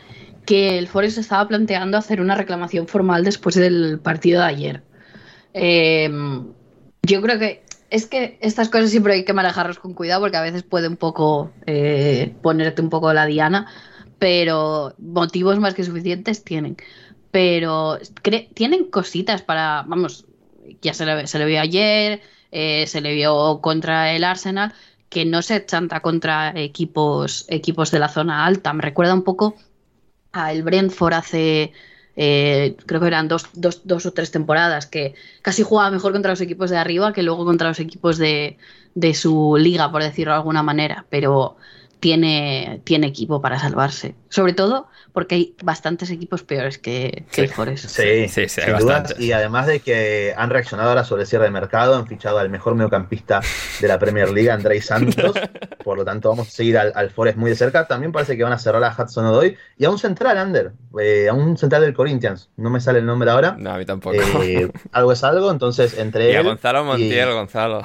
que 0.45 0.79
el 0.79 0.89
Forest 0.89 1.19
estaba 1.19 1.47
planteando 1.47 1.97
hacer 1.97 2.21
una 2.21 2.35
reclamación 2.35 2.89
formal 2.89 3.25
después 3.25 3.55
del 3.55 4.01
partido 4.03 4.41
de 4.41 4.47
ayer. 4.47 4.83
Eh, 5.53 6.11
yo 7.03 7.21
creo 7.21 7.39
que 7.39 7.64
es 7.95 8.07
que 8.07 8.39
estas 8.41 8.69
cosas 8.71 8.91
siempre 8.91 9.15
hay 9.15 9.25
que 9.25 9.33
manejarlas 9.33 9.79
con 9.79 9.95
cuidado 9.95 10.23
porque 10.23 10.37
a 10.37 10.43
veces 10.43 10.65
puede 10.65 10.89
un 10.89 10.97
poco 10.97 11.53
eh, 11.65 12.35
ponerte 12.43 12.83
un 12.83 12.91
poco 12.91 13.13
la 13.13 13.25
diana, 13.25 13.69
pero 14.19 14.95
motivos 14.99 15.61
más 15.61 15.75
que 15.75 15.85
suficientes 15.85 16.43
tienen. 16.43 16.77
Pero 17.31 18.01
tienen 18.55 18.91
cositas 18.91 19.43
para, 19.43 19.85
vamos, 19.87 20.27
ya 20.83 20.93
se 20.93 21.07
le, 21.07 21.45
vio 21.45 21.61
ayer, 21.61 22.21
eh, 22.51 22.85
se 22.89 23.01
le 23.01 23.15
vio 23.15 23.61
contra 23.61 24.11
el 24.11 24.25
Arsenal, 24.25 24.75
que 25.09 25.25
no 25.25 25.41
se 25.41 25.65
chanta 25.65 26.01
contra 26.01 26.53
equipos, 26.57 27.45
equipos 27.49 27.93
de 27.93 28.01
la 28.01 28.09
zona 28.09 28.45
alta. 28.45 28.73
Me 28.73 28.83
recuerda 28.83 29.15
un 29.15 29.23
poco 29.23 29.55
al 30.33 30.65
Brentford 30.65 31.15
hace 31.15 31.73
eh, 32.17 32.77
creo 32.87 33.01
que 33.01 33.07
eran 33.07 33.29
dos, 33.29 33.47
dos, 33.55 33.83
dos, 33.85 34.07
o 34.07 34.13
tres 34.13 34.31
temporadas, 34.31 34.87
que 34.87 35.15
casi 35.43 35.63
jugaba 35.63 35.91
mejor 35.91 36.13
contra 36.13 36.31
los 36.33 36.41
equipos 36.41 36.71
de 36.71 36.77
arriba 36.77 37.13
que 37.13 37.23
luego 37.23 37.45
contra 37.45 37.69
los 37.69 37.81
equipos 37.81 38.19
de, 38.19 38.57
de 38.95 39.15
su 39.15 39.57
liga, 39.59 39.91
por 39.91 40.03
decirlo 40.03 40.33
de 40.33 40.39
alguna 40.39 40.63
manera. 40.63 41.07
Pero 41.11 41.57
tiene, 42.05 42.83
tiene 42.85 43.07
equipo 43.07 43.41
para 43.41 43.59
salvarse. 43.59 44.15
Sobre 44.29 44.53
todo 44.53 44.89
porque 45.15 45.37
hay 45.37 45.57
bastantes 45.65 46.11
equipos 46.11 46.43
peores 46.43 46.77
que, 46.77 47.25
que 47.31 47.35
sí. 47.35 47.41
el 47.41 47.49
Forest. 47.49 47.89
Sí, 47.89 48.29
sí, 48.29 48.47
sí 48.47 48.61
sin 48.61 48.77
dudas. 48.77 49.19
Y 49.19 49.33
además 49.33 49.67
de 49.67 49.81
que 49.81 50.35
han 50.37 50.51
reaccionado 50.51 50.91
ahora 50.91 51.05
sobre 51.05 51.23
el 51.23 51.29
cierre 51.29 51.45
de 51.45 51.51
mercado, 51.51 51.97
han 51.97 52.07
fichado 52.07 52.37
al 52.37 52.51
mejor 52.51 52.75
mediocampista 52.75 53.41
de 53.81 53.89
la 53.89 53.99
Premier 53.99 54.31
League, 54.31 54.51
Andrei 54.51 54.83
Santos. 54.83 55.33
Por 55.83 55.97
lo 55.97 56.05
tanto, 56.05 56.29
vamos 56.29 56.49
a 56.49 56.51
seguir 56.51 56.77
al, 56.77 56.93
al, 56.95 57.09
Forest 57.09 57.39
muy 57.39 57.49
de 57.49 57.57
cerca. 57.57 57.87
También 57.87 58.13
parece 58.13 58.37
que 58.37 58.43
van 58.43 58.53
a 58.53 58.59
cerrar 58.59 58.85
a 58.85 58.95
Hudson 58.95 59.25
Odoi 59.25 59.57
y 59.79 59.87
a 59.87 59.91
un 59.91 59.99
central, 59.99 60.37
Ander, 60.37 60.73
eh, 61.01 61.29
a 61.31 61.33
un 61.33 61.57
central 61.57 61.81
del 61.81 61.95
Corinthians. 61.95 62.51
No 62.59 62.69
me 62.69 62.81
sale 62.81 62.99
el 62.99 63.07
nombre 63.07 63.31
ahora. 63.31 63.57
No, 63.59 63.71
a 63.71 63.79
mí 63.79 63.87
tampoco. 63.87 64.17
Eh, 64.43 64.71
algo 64.93 65.11
es 65.11 65.25
algo, 65.25 65.51
entonces 65.51 65.97
entre 65.97 66.33
y 66.33 66.35
a 66.35 66.41
él 66.41 66.47
Gonzalo 66.47 66.85
Montiel, 66.85 67.31
y... 67.31 67.33
Gonzalo. 67.33 67.81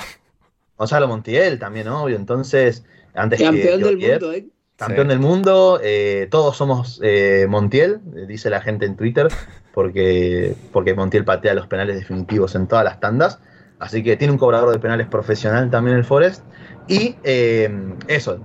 Gonzalo 0.78 1.08
Montiel 1.08 1.58
también, 1.58 1.88
obvio. 1.88 2.18
Entonces, 2.18 2.84
antes 3.20 3.42
Campeón 3.42 3.80
que, 3.80 3.86
del 3.86 3.98
mundo, 3.98 4.34
¿eh? 4.34 4.48
Campeón 4.76 5.08
sí. 5.08 5.10
del 5.10 5.20
mundo, 5.20 5.80
eh, 5.84 6.28
todos 6.32 6.56
somos 6.56 7.00
eh, 7.04 7.48
Montiel, 7.50 8.00
dice 8.28 8.50
la 8.50 8.62
gente 8.62 8.86
en 8.86 8.96
Twitter, 8.96 9.28
porque, 9.74 10.56
porque 10.72 10.94
Montiel 10.94 11.26
patea 11.26 11.54
los 11.54 11.68
penales 11.68 11.98
definitivos 11.98 12.56
en 12.56 12.68
todas 12.68 12.86
las 12.86 13.00
tandas. 13.00 13.40
Así 13.80 14.04
que 14.04 14.18
tiene 14.18 14.34
un 14.34 14.40
cobrador 14.40 14.72
de 14.72 14.80
penales 14.80 15.08
profesional 15.08 15.70
también 15.70 15.98
el 15.98 16.04
Forest. 16.04 16.44
Y 16.88 17.16
eh, 17.24 17.70
eso, 18.08 18.40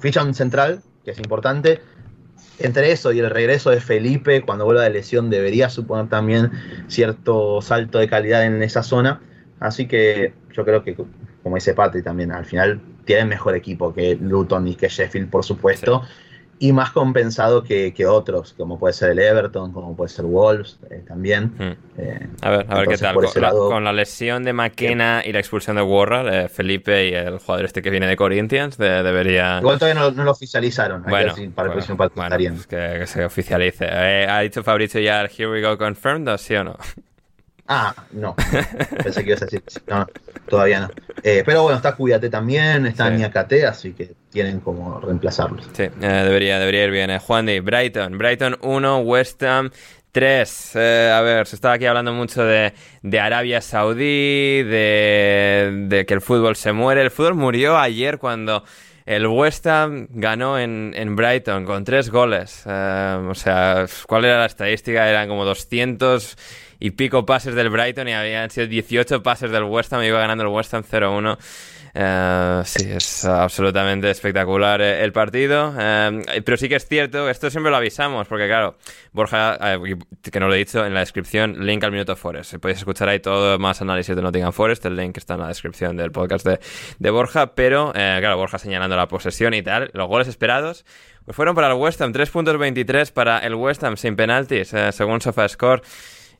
ficha 0.00 0.22
un 0.22 0.34
central, 0.34 0.82
que 1.04 1.10
es 1.12 1.18
importante. 1.18 1.80
Entre 2.58 2.90
eso 2.90 3.12
y 3.12 3.20
el 3.20 3.30
regreso 3.30 3.70
de 3.70 3.80
Felipe, 3.80 4.42
cuando 4.42 4.64
vuelva 4.64 4.82
de 4.82 4.90
lesión, 4.90 5.30
debería 5.30 5.68
suponer 5.68 6.08
también 6.08 6.50
cierto 6.88 7.60
salto 7.62 7.98
de 7.98 8.08
calidad 8.08 8.44
en 8.44 8.62
esa 8.62 8.82
zona. 8.82 9.20
Así 9.60 9.86
que 9.86 10.32
yo 10.52 10.64
creo 10.64 10.82
que, 10.82 10.96
como 11.48 11.56
dice 11.56 11.72
Patri 11.72 12.02
también, 12.02 12.30
al 12.30 12.44
final 12.44 12.78
tienen 13.06 13.26
mejor 13.26 13.56
equipo 13.56 13.94
que 13.94 14.16
Luton 14.20 14.68
y 14.68 14.74
que 14.74 14.86
Sheffield, 14.86 15.30
por 15.30 15.42
supuesto, 15.42 16.02
sí. 16.04 16.66
y 16.66 16.72
más 16.74 16.90
compensado 16.90 17.64
que, 17.64 17.94
que, 17.94 18.04
otros, 18.04 18.52
como 18.52 18.78
puede 18.78 18.92
ser 18.92 19.12
el 19.12 19.18
Everton, 19.18 19.72
como 19.72 19.96
puede 19.96 20.10
ser 20.10 20.26
Wolves 20.26 20.78
eh, 20.90 21.02
también. 21.08 21.54
Mm. 21.56 22.00
Eh, 22.02 22.26
a 22.42 22.50
ver, 22.50 22.66
a 22.68 22.78
ver 22.80 22.88
qué 22.88 22.98
tal. 22.98 23.14
Con, 23.14 23.24
lado... 23.40 23.70
la, 23.70 23.74
con, 23.74 23.84
la, 23.84 23.94
lesión 23.94 24.44
de 24.44 24.52
McKenna 24.52 25.22
y 25.24 25.32
la 25.32 25.38
expulsión 25.38 25.76
de 25.76 25.82
Warral, 25.82 26.28
eh, 26.28 26.48
Felipe 26.50 27.08
y 27.08 27.14
el 27.14 27.38
jugador 27.38 27.64
este 27.64 27.80
que 27.80 27.88
viene 27.88 28.06
de 28.06 28.16
Corinthians 28.16 28.76
de, 28.76 29.02
debería. 29.02 29.60
Igual 29.60 29.78
todavía 29.78 30.02
no, 30.02 30.10
no 30.10 30.24
lo 30.24 30.32
oficializaron. 30.32 31.02
Bueno, 31.04 31.32
para 31.32 31.32
bueno, 31.32 31.46
el 31.46 31.72
próximo 31.72 31.96
bueno, 31.96 32.36
pues 32.36 32.66
que, 32.66 32.96
que, 32.98 33.06
se 33.06 33.24
oficialice. 33.24 33.86
¿Ha 33.86 34.40
dicho 34.40 34.62
Fabricio 34.62 35.00
ya 35.00 35.22
el 35.22 35.30
Here 35.34 35.50
We 35.50 35.62
Go 35.62 35.78
Confirmed, 35.78 36.36
¿sí 36.36 36.56
o 36.56 36.64
no? 36.64 36.76
Ah, 37.70 37.94
no. 38.12 38.34
Pensé 39.04 39.22
que 39.22 39.30
ibas 39.30 39.42
a 39.42 39.44
decir. 39.44 39.62
No, 39.86 40.06
todavía 40.48 40.80
no. 40.80 40.90
Eh, 41.22 41.42
pero 41.44 41.64
bueno, 41.64 41.76
está 41.76 41.94
Cuídate 41.94 42.30
también, 42.30 42.86
está 42.86 43.08
sí. 43.08 43.16
Niakate, 43.16 43.66
así 43.66 43.92
que 43.92 44.14
tienen 44.30 44.60
como 44.60 44.98
reemplazarlos. 45.00 45.68
Sí, 45.74 45.82
eh, 45.82 45.90
debería, 46.00 46.58
debería 46.58 46.84
ir 46.84 46.90
bien. 46.90 47.10
Eh. 47.10 47.18
Juan 47.18 47.44
de 47.44 47.60
Brighton. 47.60 48.16
Brighton 48.16 48.56
1, 48.62 48.98
West 49.00 49.42
Ham 49.42 49.70
3. 50.12 50.72
Eh, 50.76 51.12
a 51.14 51.20
ver, 51.20 51.46
se 51.46 51.56
estaba 51.56 51.74
aquí 51.74 51.84
hablando 51.84 52.14
mucho 52.14 52.42
de, 52.42 52.72
de 53.02 53.20
Arabia 53.20 53.60
Saudí, 53.60 54.62
de, 54.62 55.86
de, 55.88 56.06
que 56.06 56.14
el 56.14 56.22
fútbol 56.22 56.56
se 56.56 56.72
muere. 56.72 57.02
El 57.02 57.10
fútbol 57.10 57.34
murió 57.34 57.76
ayer 57.76 58.18
cuando 58.18 58.64
el 59.04 59.26
West 59.26 59.66
Ham 59.66 60.08
ganó 60.10 60.58
en, 60.58 60.92
en 60.96 61.16
Brighton 61.16 61.64
con 61.64 61.84
tres 61.84 62.10
goles. 62.10 62.62
Eh, 62.66 63.26
o 63.28 63.34
sea, 63.34 63.86
¿cuál 64.06 64.24
era 64.24 64.38
la 64.38 64.46
estadística? 64.46 65.08
Eran 65.08 65.28
como 65.28 65.44
200 65.44 66.36
y 66.80 66.90
pico 66.92 67.26
pases 67.26 67.54
del 67.54 67.70
Brighton 67.70 68.08
y 68.08 68.12
habían 68.12 68.50
sido 68.50 68.66
18 68.66 69.22
pases 69.22 69.50
del 69.50 69.64
West 69.64 69.92
Ham 69.92 70.02
iba 70.02 70.18
ganando 70.20 70.44
el 70.44 70.50
West 70.50 70.74
Ham 70.74 70.82
0-1. 70.82 71.38
Uh, 71.94 72.64
sí, 72.64 72.88
es 72.88 73.24
absolutamente 73.24 74.10
espectacular 74.10 74.80
eh, 74.80 75.02
el 75.02 75.12
partido. 75.12 75.70
Uh, 75.70 76.22
pero 76.44 76.56
sí 76.56 76.68
que 76.68 76.76
es 76.76 76.86
cierto, 76.86 77.28
esto 77.28 77.50
siempre 77.50 77.70
lo 77.70 77.76
avisamos, 77.76 78.28
porque 78.28 78.46
claro, 78.46 78.76
Borja, 79.12 79.58
que 80.30 80.38
no 80.38 80.46
lo 80.46 80.54
he 80.54 80.58
dicho, 80.58 80.84
en 80.84 80.94
la 80.94 81.00
descripción, 81.00 81.66
link 81.66 81.82
al 81.82 81.90
Minuto 81.90 82.14
Forest. 82.14 82.56
Podéis 82.56 82.78
escuchar 82.78 83.08
ahí 83.08 83.20
todo 83.20 83.58
más 83.58 83.80
análisis 83.82 84.14
de 84.14 84.22
Nottingham 84.22 84.52
Forest, 84.52 84.86
el 84.86 84.96
link 84.96 85.16
está 85.16 85.34
en 85.34 85.40
la 85.40 85.48
descripción 85.48 85.96
del 85.96 86.12
podcast 86.12 86.46
de, 86.46 86.60
de 86.98 87.10
Borja, 87.10 87.54
pero 87.54 87.92
claro, 87.92 88.36
Borja 88.36 88.58
señalando 88.58 88.94
la 88.94 89.08
posesión 89.08 89.54
y 89.54 89.62
tal, 89.62 89.90
los 89.94 90.06
goles 90.06 90.28
esperados. 90.28 90.84
Pues 91.24 91.36
fueron 91.36 91.54
para 91.54 91.68
el 91.68 91.74
West 91.74 92.00
Ham, 92.00 92.12
3 92.12 92.30
puntos 92.30 92.58
23 92.58 93.10
para 93.10 93.40
el 93.40 93.54
West 93.54 93.82
Ham 93.82 93.96
sin 93.96 94.14
penaltis, 94.16 94.72
según 94.92 95.20
SofaScore. 95.20 95.82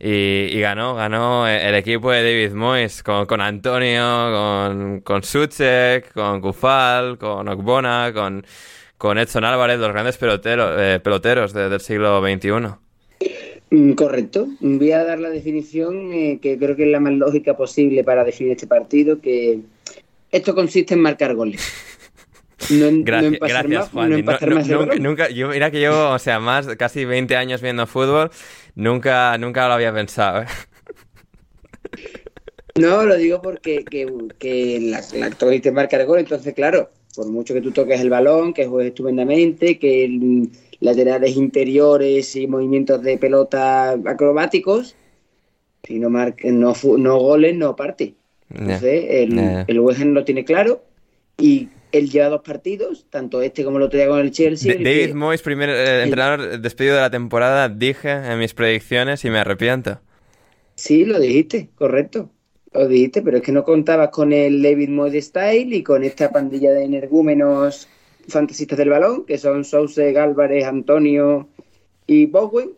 Y, 0.00 0.50
y, 0.52 0.60
ganó, 0.60 0.94
ganó 0.94 1.48
el 1.48 1.74
equipo 1.74 2.12
de 2.12 2.22
David 2.22 2.54
Moyes 2.54 3.02
con, 3.02 3.26
con 3.26 3.40
Antonio, 3.40 4.30
con, 4.32 5.00
con 5.00 5.24
Suchek, 5.24 6.12
con 6.12 6.40
Kufal, 6.40 7.18
con 7.18 7.48
Okbona, 7.48 8.12
con, 8.14 8.46
con 8.96 9.18
Edson 9.18 9.44
Álvarez, 9.44 9.80
los 9.80 9.90
grandes 9.90 10.16
peloteros, 10.16 10.76
eh, 10.78 11.00
peloteros 11.02 11.52
de, 11.52 11.68
del 11.68 11.80
siglo 11.80 12.20
XXI. 12.20 13.94
Correcto. 13.96 14.48
Voy 14.60 14.92
a 14.92 15.04
dar 15.04 15.18
la 15.18 15.30
definición 15.30 16.12
eh, 16.12 16.38
que 16.40 16.58
creo 16.58 16.74
que 16.74 16.84
es 16.84 16.90
la 16.90 17.00
más 17.00 17.12
lógica 17.12 17.56
posible 17.56 18.02
para 18.02 18.24
definir 18.24 18.52
este 18.52 18.66
partido, 18.66 19.20
que 19.20 19.60
esto 20.30 20.54
consiste 20.54 20.94
en 20.94 21.00
marcar 21.00 21.34
goles. 21.34 21.60
No, 22.70 22.88
gracias, 23.02 23.32
no 23.32 23.38
gracias 23.40 23.68
más, 23.68 23.88
Juan. 23.90 24.24
No, 24.24 24.86
no, 24.86 24.94
nunca, 24.96 25.30
yo, 25.30 25.48
mira 25.48 25.70
que 25.70 25.78
llevo, 25.78 26.10
o 26.10 26.18
sea, 26.18 26.40
más 26.40 26.66
casi 26.76 27.04
20 27.04 27.36
años 27.36 27.62
viendo 27.62 27.86
fútbol, 27.86 28.30
nunca, 28.78 29.36
nunca 29.36 29.68
lo 29.68 29.74
había 29.74 29.92
pensado. 29.92 30.42
¿eh? 30.42 30.46
No, 32.74 33.04
lo 33.04 33.16
digo 33.16 33.42
porque 33.42 33.84
que, 33.84 34.06
que 34.38 34.78
la, 34.80 35.02
la 35.14 35.36
en 35.50 35.74
marcar 35.74 36.06
gol, 36.06 36.20
entonces, 36.20 36.54
claro, 36.54 36.90
por 37.16 37.26
mucho 37.28 37.52
que 37.52 37.60
tú 37.60 37.72
toques 37.72 38.00
el 38.00 38.08
balón, 38.08 38.54
que 38.54 38.66
juegues 38.66 38.90
estupendamente, 38.90 39.80
que 39.80 40.04
el, 40.04 40.48
laterales 40.78 41.36
interiores 41.36 42.36
y 42.36 42.46
movimientos 42.46 43.02
de 43.02 43.18
pelota 43.18 43.90
acrobáticos, 44.06 44.94
si 45.82 45.98
no, 45.98 46.08
marque, 46.08 46.52
no, 46.52 46.72
no 46.98 47.18
goles, 47.18 47.56
no 47.56 47.74
parte. 47.74 48.14
Entonces, 48.48 49.02
yeah. 49.02 49.12
el, 49.12 49.30
yeah. 49.30 49.64
el 49.66 49.80
West 49.80 50.00
Ham 50.00 50.12
lo 50.12 50.24
tiene 50.24 50.44
claro 50.44 50.80
y 51.36 51.68
él 51.92 52.10
lleva 52.10 52.28
dos 52.28 52.42
partidos, 52.42 53.06
tanto 53.10 53.40
este 53.42 53.64
como 53.64 53.78
el 53.78 53.84
otro 53.84 53.98
día 53.98 54.08
con 54.08 54.20
el 54.20 54.30
Chelsea. 54.30 54.74
De 54.74 54.84
David 54.84 55.08
que... 55.08 55.14
Moyes, 55.14 55.42
primer 55.42 55.70
eh, 55.70 56.02
entrenador 56.02 56.60
despedido 56.60 56.96
de 56.96 57.00
la 57.00 57.10
temporada, 57.10 57.68
dije 57.68 58.10
en 58.10 58.38
mis 58.38 58.54
predicciones 58.54 59.24
y 59.24 59.30
me 59.30 59.38
arrepiento. 59.38 60.00
Sí, 60.74 61.04
lo 61.04 61.18
dijiste, 61.18 61.70
correcto. 61.74 62.30
Lo 62.72 62.86
dijiste, 62.86 63.22
pero 63.22 63.38
es 63.38 63.42
que 63.42 63.52
no 63.52 63.64
contabas 63.64 64.10
con 64.10 64.32
el 64.32 64.62
David 64.62 64.90
Moyes 64.90 65.26
Style 65.26 65.74
y 65.74 65.82
con 65.82 66.04
esta 66.04 66.30
pandilla 66.30 66.72
de 66.72 66.84
energúmenos 66.84 67.88
fantasistas 68.28 68.78
del 68.78 68.90
balón, 68.90 69.24
que 69.24 69.38
son 69.38 69.64
Souse, 69.64 69.98
Álvarez, 70.16 70.64
Antonio 70.64 71.48
y 72.06 72.26
Bowen, 72.26 72.72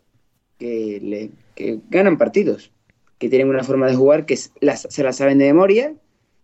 que, 0.58 1.00
le, 1.02 1.30
que 1.56 1.80
ganan 1.90 2.18
partidos, 2.18 2.70
que 3.18 3.28
tienen 3.28 3.48
una 3.48 3.64
forma 3.64 3.88
de 3.88 3.96
jugar 3.96 4.26
que 4.26 4.38
las, 4.60 4.86
se 4.88 5.02
la 5.02 5.12
saben 5.12 5.38
de 5.38 5.46
memoria 5.46 5.94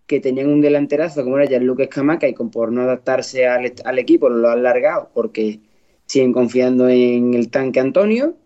que 0.07 0.21
tenían 0.21 0.49
un 0.49 0.61
delanterazo 0.61 1.25
como 1.25 1.39
era 1.39 1.49
Gianluca 1.49 1.83
Escamaca 1.83 2.29
y 2.29 2.35
con, 2.35 2.51
por 2.51 2.73
no 2.73 2.83
adaptarse 2.83 3.47
al, 3.47 3.73
al, 3.85 3.99
equipo 3.99 4.29
lo 4.29 4.49
han 4.49 4.63
largado 4.63 5.11
porque 5.13 5.61
siguen 6.07 6.33
confiando 6.33 6.89
en 6.89 7.35
el 7.35 7.51
tanque 7.51 7.81
Antonio 7.81 8.37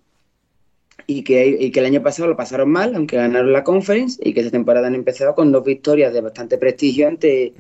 y 1.07 1.23
que, 1.23 1.47
y 1.49 1.71
que 1.71 1.81
el 1.81 1.87
año 1.87 2.03
pasado 2.03 2.29
lo 2.29 2.37
pasaron 2.37 2.71
mal, 2.71 2.95
aunque 2.95 3.17
ganaron 3.17 3.53
la 3.53 3.65
conference 3.65 4.21
y 4.23 4.33
que 4.33 4.41
esta 4.41 4.53
temporada 4.53 4.87
han 4.87 4.95
empezado 4.95 5.35
con 5.35 5.53
dos 5.53 5.65
victorias 5.65 6.13
de 6.13 6.21
bastante 6.21 6.57
prestigio 6.57 7.09
ante 7.09 7.53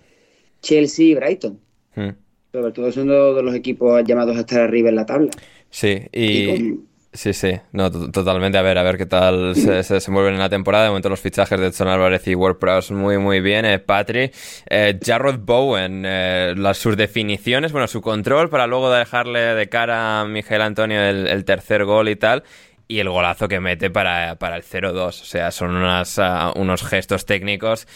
Chelsea 0.63 1.07
y 1.07 1.15
Brighton. 1.15 1.59
Hmm. 1.95 2.11
Sobre 2.53 2.73
todo 2.73 2.93
son 2.93 3.09
dos 3.09 3.37
de 3.37 3.43
los 3.43 3.55
equipos 3.55 4.03
llamados 4.05 4.37
a 4.37 4.41
estar 4.41 4.61
arriba 4.61 4.89
en 4.89 4.97
la 4.97 5.07
tabla. 5.07 5.31
Sí, 5.69 6.03
y... 6.13 6.25
y 6.25 6.47
con, 6.47 6.90
Sí, 7.13 7.33
sí, 7.33 7.59
no, 7.73 7.91
totalmente. 7.91 8.57
A 8.57 8.63
ver, 8.63 8.79
a 8.79 8.85
ver 8.85 8.97
qué 8.97 9.05
tal 9.05 9.57
se, 9.57 9.83
se, 9.83 10.01
se, 10.01 10.11
mueven 10.13 10.35
en 10.35 10.39
la 10.39 10.49
temporada. 10.49 10.85
De 10.85 10.91
momento 10.91 11.09
los 11.09 11.21
fichajes 11.21 11.59
de 11.59 11.67
Edson 11.67 11.89
Álvarez 11.89 12.25
y 12.29 12.37
WordPress 12.37 12.93
muy, 12.93 13.19
muy 13.19 13.41
bien. 13.41 13.65
Eh, 13.65 13.81
Patri, 13.81 14.31
eh, 14.69 14.99
Jarrod 15.05 15.39
Bowen, 15.41 16.05
eh, 16.07 16.55
sus 16.75 16.97
definiciones, 16.97 17.73
bueno, 17.73 17.89
su 17.89 18.01
control 18.01 18.49
para 18.49 18.69
luego 18.69 18.93
dejarle 18.93 19.41
de 19.41 19.69
cara 19.69 20.21
a 20.21 20.25
Miguel 20.25 20.63
Antonio 20.63 21.01
el, 21.03 21.45
tercer 21.45 21.85
gol 21.85 22.09
y 22.09 22.15
tal. 22.15 22.45
Y 22.87 23.01
el 23.01 23.09
golazo 23.09 23.49
que 23.49 23.59
mete 23.59 23.91
para, 23.91 24.37
para 24.37 24.57
el 24.57 24.63
0-2. 24.63 25.07
O 25.07 25.13
sea, 25.13 25.51
son 25.51 25.77
unas, 25.77 26.17
uh, 26.19 26.53
unos 26.57 26.83
gestos 26.85 27.25
técnicos 27.25 27.87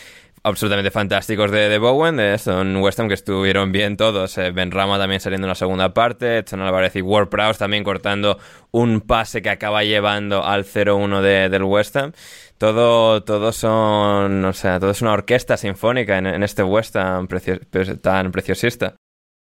absolutamente 0.44 0.90
fantásticos 0.90 1.50
de, 1.50 1.68
de 1.68 1.78
Bowen, 1.78 2.16
de 2.16 2.34
eso, 2.34 2.60
en 2.60 2.76
West 2.76 3.00
Ham 3.00 3.08
que 3.08 3.14
estuvieron 3.14 3.72
bien 3.72 3.96
todos. 3.96 4.38
Eh, 4.38 4.52
ben 4.52 4.70
Rama 4.70 4.98
también 4.98 5.20
saliendo 5.20 5.46
en 5.46 5.48
la 5.48 5.54
segunda 5.54 5.92
parte, 5.94 6.38
Edson 6.38 6.60
Álvarez 6.60 6.94
y 6.96 7.02
Ward 7.02 7.30
Prowse 7.30 7.58
también 7.58 7.82
cortando 7.82 8.38
un 8.70 9.00
pase 9.00 9.42
que 9.42 9.50
acaba 9.50 9.82
llevando 9.82 10.44
al 10.44 10.64
0-1 10.64 11.20
de, 11.22 11.48
del 11.48 11.64
West 11.64 11.96
Ham. 11.96 12.12
Todo, 12.58 13.24
todo 13.24 13.52
son, 13.52 14.44
o 14.44 14.52
sea, 14.52 14.78
todo 14.78 14.90
es 14.90 15.02
una 15.02 15.12
orquesta 15.12 15.56
sinfónica 15.56 16.18
en, 16.18 16.26
en 16.26 16.42
este 16.42 16.62
West 16.62 16.94
Ham 16.96 17.26
precio, 17.26 17.58
tan 18.00 18.30
preciosista. 18.30 18.94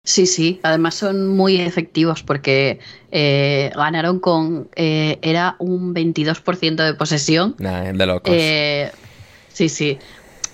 Sí, 0.03 0.27
sí, 0.27 0.61
además 0.63 0.95
son 0.95 1.29
muy 1.29 1.61
efectivos 1.61 2.23
porque 2.23 2.79
eh, 3.11 3.71
ganaron 3.75 4.19
con. 4.19 4.71
Eh, 4.75 5.19
era 5.21 5.57
un 5.59 5.95
22% 5.95 6.77
de 6.77 6.95
posesión. 6.95 7.55
de 7.59 8.07
locos. 8.07 8.33
Eh, 8.35 8.91
sí, 9.53 9.69
sí. 9.69 9.99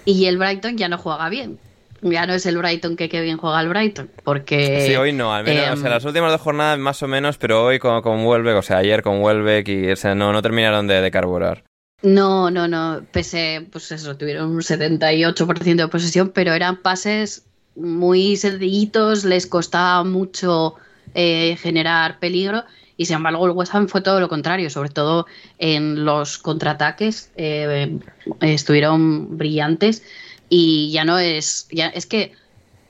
Y 0.06 0.24
el 0.24 0.38
Brighton 0.38 0.78
ya 0.78 0.88
no 0.88 0.96
juega 0.96 1.28
bien. 1.28 1.58
Ya 2.00 2.26
no 2.26 2.32
es 2.32 2.46
el 2.46 2.56
Brighton 2.56 2.96
que, 2.96 3.08
bien 3.20 3.36
juega 3.36 3.60
el 3.60 3.68
Brighton. 3.68 4.10
Porque. 4.24 4.86
Sí, 4.86 4.96
hoy 4.96 5.12
no, 5.12 5.34
al 5.34 5.44
menos. 5.44 5.64
o 5.64 5.76
sea, 5.76 5.86
em, 5.86 5.92
las 5.92 6.04
últimas 6.04 6.30
dos 6.30 6.40
jornadas 6.40 6.78
más 6.78 7.02
o 7.02 7.08
menos, 7.08 7.36
pero 7.36 7.64
hoy 7.64 7.78
con, 7.78 8.00
con 8.00 8.24
Welbeck, 8.24 8.56
o 8.56 8.62
sea, 8.62 8.78
ayer 8.78 9.02
con 9.02 9.20
Welbeck 9.20 9.68
y. 9.68 9.90
O 9.90 9.96
sea, 9.96 10.14
no, 10.14 10.32
no 10.32 10.40
terminaron 10.40 10.86
de, 10.86 11.00
de 11.00 11.10
carburar. 11.10 11.64
No, 12.02 12.50
no, 12.50 12.68
no. 12.68 13.02
Pese, 13.10 13.66
pues 13.72 13.90
eso, 13.92 14.16
tuvieron 14.16 14.50
un 14.50 14.60
78% 14.60 15.76
de 15.76 15.88
posesión, 15.88 16.30
pero 16.30 16.52
eran 16.52 16.76
pases 16.76 17.44
muy 17.74 18.36
sencillitos, 18.36 19.24
les 19.24 19.46
costaba 19.46 20.04
mucho 20.04 20.74
eh, 21.14 21.56
generar 21.60 22.18
peligro 22.18 22.64
y 22.96 23.06
sin 23.06 23.16
embargo 23.16 23.46
el 23.46 23.52
West 23.52 23.74
Ham 23.74 23.88
fue 23.88 24.00
todo 24.00 24.20
lo 24.20 24.28
contrario, 24.28 24.70
sobre 24.70 24.90
todo 24.90 25.26
en 25.58 26.04
los 26.04 26.38
contraataques 26.38 27.30
eh, 27.36 27.98
estuvieron 28.40 29.36
brillantes 29.36 30.02
y 30.48 30.90
ya 30.92 31.04
no 31.04 31.18
es, 31.18 31.68
ya 31.70 31.88
es 31.88 32.06
que 32.06 32.32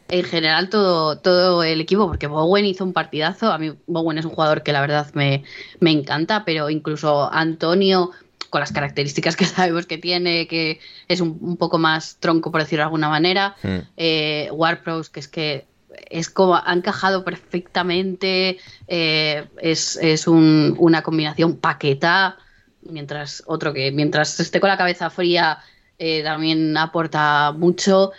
en 0.09 0.25
general 0.25 0.69
todo, 0.69 1.19
todo 1.19 1.65
el 1.65 1.81
equipo, 1.81 2.07
porque 2.07 2.29
Bowen 2.29 2.65
hizo 2.65 2.85
un 2.85 2.93
partidazo, 2.93 3.51
a 3.51 3.59
mí 3.59 3.73
Bowen 3.87 4.19
es 4.19 4.25
un 4.25 4.31
jugador 4.31 4.63
que 4.63 4.73
la 4.73 4.81
verdad 4.81 5.11
me, 5.15 5.43
me 5.81 5.91
encanta, 5.91 6.45
pero 6.45 6.71
incluso 6.71 7.33
Antonio 7.33 8.13
con 8.51 8.61
las 8.61 8.73
características 8.73 9.37
que 9.37 9.45
sabemos 9.47 9.87
que 9.87 9.99
tiene, 9.99 10.47
que 10.47 10.81
es 11.09 11.21
un, 11.21 11.57
poco 11.57 11.79
más 11.79 12.19
tronco, 12.21 12.53
por 12.53 12.61
decirlo 12.61 12.83
de 12.83 12.85
alguna 12.85 13.09
manera. 13.09 13.57
Mm. 13.63 13.79
Eh, 13.97 14.49
Warpros, 14.53 15.11
que 15.11 15.21
es 15.21 15.29
que 15.29 15.67
es 16.11 16.31
como 16.31 16.57
ha 16.57 16.73
encajado 16.73 17.25
perfectamente, 17.25 18.59
eh, 18.89 19.47
es, 19.59 20.27
una 20.27 21.03
combinación 21.03 21.57
paqueta, 21.57 22.37
mientras 22.83 23.43
otro 23.47 23.73
que 23.73 23.91
mientras 23.93 24.39
esté 24.39 24.61
con 24.61 24.69
la 24.69 24.77
cabeza 24.77 25.11
fría 25.11 25.59
eh, 25.99 26.23
también 26.23 26.77
aporta 26.77 27.53
mucho. 27.53 28.13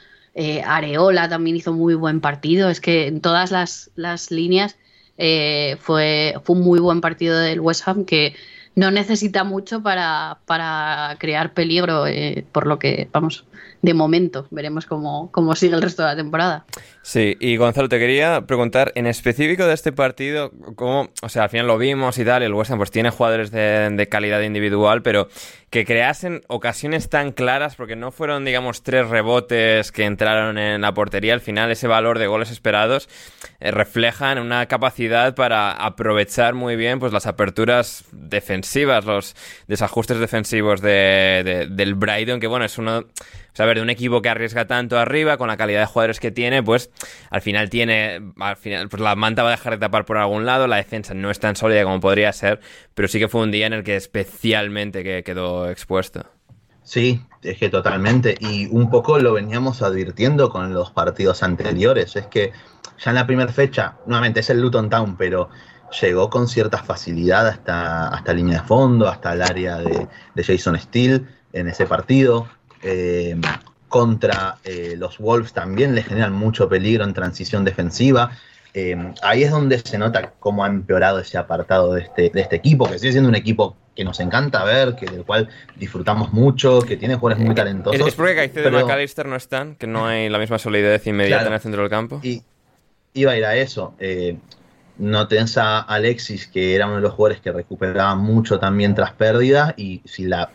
Areola 0.67 1.27
también 1.27 1.55
hizo 1.55 1.73
muy 1.73 1.95
buen 1.95 2.21
partido, 2.21 2.69
es 2.69 2.79
que 2.79 3.07
en 3.07 3.21
todas 3.21 3.49
las, 3.49 3.89
las 3.95 4.29
líneas 4.29 4.75
fue, 5.17 6.35
fue 6.43 6.55
un 6.55 6.61
muy 6.61 6.79
buen 6.79 7.01
partido 7.01 7.39
del 7.39 7.59
West 7.59 7.87
Ham 7.87 8.05
que 8.05 8.35
no 8.77 8.91
necesita 8.91 9.43
mucho 9.43 9.81
para, 9.81 10.37
para 10.45 11.15
crear 11.17 11.55
peligro, 11.55 12.05
eh, 12.05 12.45
por 12.51 12.67
lo 12.67 12.77
que, 12.77 13.09
vamos, 13.11 13.43
de 13.81 13.95
momento. 13.95 14.45
Veremos 14.51 14.85
cómo, 14.85 15.31
cómo 15.31 15.55
sigue 15.55 15.73
el 15.73 15.81
resto 15.81 16.03
de 16.03 16.09
la 16.09 16.15
temporada. 16.15 16.63
Sí, 17.07 17.37
y 17.39 17.55
Gonzalo, 17.55 17.87
te 17.87 17.99
quería 17.99 18.41
preguntar 18.47 18.91
en 18.95 19.07
específico 19.07 19.65
de 19.65 19.73
este 19.73 19.93
partido, 19.93 20.51
cómo, 20.75 21.09
o 21.21 21.29
sea, 21.29 21.43
al 21.43 21.49
final 21.49 21.65
lo 21.65 21.77
vimos 21.77 22.17
y 22.17 22.25
tal, 22.25 22.43
el 22.43 22.53
West 22.53 22.69
Ham 22.69 22.79
pues 22.79 22.91
tiene 22.91 23.11
jugadores 23.11 23.49
de, 23.49 24.07
calidad 24.11 24.41
individual, 24.41 25.03
pero 25.03 25.29
que 25.69 25.85
creasen 25.85 26.41
ocasiones 26.47 27.07
tan 27.07 27.31
claras, 27.31 27.77
porque 27.77 27.95
no 27.95 28.11
fueron, 28.11 28.43
digamos, 28.43 28.83
tres 28.83 29.07
rebotes 29.07 29.93
que 29.93 30.03
entraron 30.03 30.57
en 30.57 30.81
la 30.81 30.93
portería, 30.93 31.33
al 31.33 31.39
final 31.39 31.71
ese 31.71 31.87
valor 31.87 32.19
de 32.19 32.27
goles 32.27 32.51
esperados 32.51 33.07
eh, 33.61 33.71
reflejan 33.71 34.37
una 34.37 34.65
capacidad 34.65 35.33
para 35.33 35.71
aprovechar 35.71 36.55
muy 36.55 36.75
bien 36.75 36.99
pues 36.99 37.13
las 37.13 37.25
aperturas 37.25 38.03
defensivas, 38.11 39.05
los 39.05 39.33
desajustes 39.67 40.19
defensivos 40.19 40.81
de, 40.81 41.69
del 41.71 41.95
Brighton, 41.95 42.41
que 42.41 42.47
bueno, 42.47 42.65
es 42.65 42.77
uno 42.77 43.05
sea, 43.57 43.63
a 43.63 43.67
ver, 43.67 43.77
de 43.77 43.83
un 43.83 43.89
equipo 43.89 44.21
que 44.21 44.29
arriesga 44.29 44.67
tanto 44.67 44.97
arriba, 44.99 45.37
con 45.37 45.47
la 45.47 45.57
calidad 45.57 45.81
de 45.81 45.85
jugadores 45.87 46.19
que 46.19 46.31
tiene, 46.31 46.61
pues 46.63 46.91
al 47.29 47.41
final 47.41 47.69
tiene, 47.69 48.21
al 48.39 48.57
final, 48.57 48.89
pues 48.89 49.01
la 49.01 49.15
manta 49.15 49.43
va 49.43 49.49
a 49.49 49.51
dejar 49.51 49.73
de 49.73 49.79
tapar 49.79 50.05
por 50.05 50.17
algún 50.17 50.45
lado, 50.45 50.67
la 50.67 50.77
defensa 50.77 51.13
no 51.13 51.29
es 51.31 51.39
tan 51.39 51.55
sólida 51.55 51.83
como 51.83 51.99
podría 51.99 52.31
ser, 52.33 52.59
pero 52.93 53.07
sí 53.07 53.19
que 53.19 53.27
fue 53.27 53.41
un 53.41 53.51
día 53.51 53.67
en 53.67 53.73
el 53.73 53.83
que 53.83 53.95
especialmente 53.95 55.03
que 55.03 55.23
quedó 55.23 55.69
expuesto. 55.69 56.25
Sí, 56.83 57.21
es 57.43 57.57
que 57.57 57.67
totalmente. 57.67 58.37
Y 58.39 58.67
un 58.67 58.89
poco 58.89 59.19
lo 59.19 59.33
veníamos 59.33 59.81
advirtiendo 59.81 60.49
con 60.49 60.73
los 60.73 60.91
partidos 60.91 61.43
anteriores. 61.43 62.15
Es 62.15 62.27
que 62.27 62.53
ya 63.03 63.11
en 63.11 63.15
la 63.15 63.27
primera 63.27 63.51
fecha, 63.51 63.97
nuevamente 64.05 64.39
es 64.39 64.49
el 64.49 64.61
Luton 64.61 64.89
Town, 64.89 65.17
pero 65.17 65.49
llegó 66.01 66.29
con 66.29 66.47
cierta 66.47 66.77
facilidad 66.77 67.45
hasta, 67.47 68.07
hasta 68.07 68.33
línea 68.33 68.61
de 68.61 68.67
fondo, 68.67 69.09
hasta 69.09 69.33
el 69.33 69.41
área 69.41 69.79
de, 69.79 70.07
de 70.33 70.43
Jason 70.43 70.79
Steele 70.79 71.25
en 71.51 71.67
ese 71.67 71.85
partido. 71.85 72.47
Eh, 72.81 73.35
contra 73.87 74.57
eh, 74.63 74.95
los 74.97 75.17
Wolves 75.17 75.53
también 75.53 75.95
le 75.95 76.03
generan 76.03 76.33
mucho 76.33 76.67
peligro 76.69 77.03
en 77.03 77.13
transición 77.13 77.63
defensiva. 77.63 78.31
Eh, 78.73 79.13
ahí 79.23 79.43
es 79.43 79.51
donde 79.51 79.79
se 79.79 79.97
nota 79.97 80.33
cómo 80.39 80.63
ha 80.63 80.67
empeorado 80.67 81.19
ese 81.19 81.37
apartado 81.37 81.93
de 81.93 82.01
este, 82.01 82.29
de 82.29 82.41
este 82.41 82.55
equipo, 82.57 82.89
que 82.89 82.99
sigue 82.99 83.13
siendo 83.13 83.29
un 83.29 83.35
equipo 83.35 83.75
que 83.95 84.03
nos 84.03 84.19
encanta 84.19 84.63
ver, 84.63 84.95
que 84.95 85.07
del 85.07 85.23
cual 85.23 85.49
disfrutamos 85.75 86.31
mucho, 86.31 86.81
que 86.81 86.97
tiene 86.97 87.15
jugadores 87.15 87.43
muy 87.43 87.55
talentosos. 87.55 88.07
Es 88.07 88.13
porque 88.13 88.35
Caicedo 88.35 88.69
y 88.69 88.83
McAllister 88.83 89.25
no 89.25 89.35
están, 89.35 89.75
que 89.75 89.87
no 89.87 90.05
hay 90.05 90.29
la 90.29 90.37
misma 90.37 90.59
solidez 90.59 91.07
inmediata 91.07 91.47
en 91.47 91.53
el 91.53 91.59
centro 91.59 91.81
del 91.81 91.89
campo. 91.89 92.19
Y 92.21 92.43
iba 93.13 93.31
a 93.31 93.37
ir 93.37 93.45
a 93.45 93.55
eso. 93.55 93.95
no 94.99 95.27
tenés 95.27 95.57
a 95.57 95.79
Alexis, 95.79 96.45
que 96.47 96.75
era 96.75 96.85
uno 96.85 96.97
de 96.97 97.01
los 97.01 97.13
jugadores 97.13 97.41
que 97.41 97.51
recuperaba 97.51 98.13
mucho 98.13 98.59
también 98.59 98.93
tras 98.93 99.13
pérdidas, 99.13 99.73
y 99.77 100.01
si 100.05 100.25
la 100.25 100.51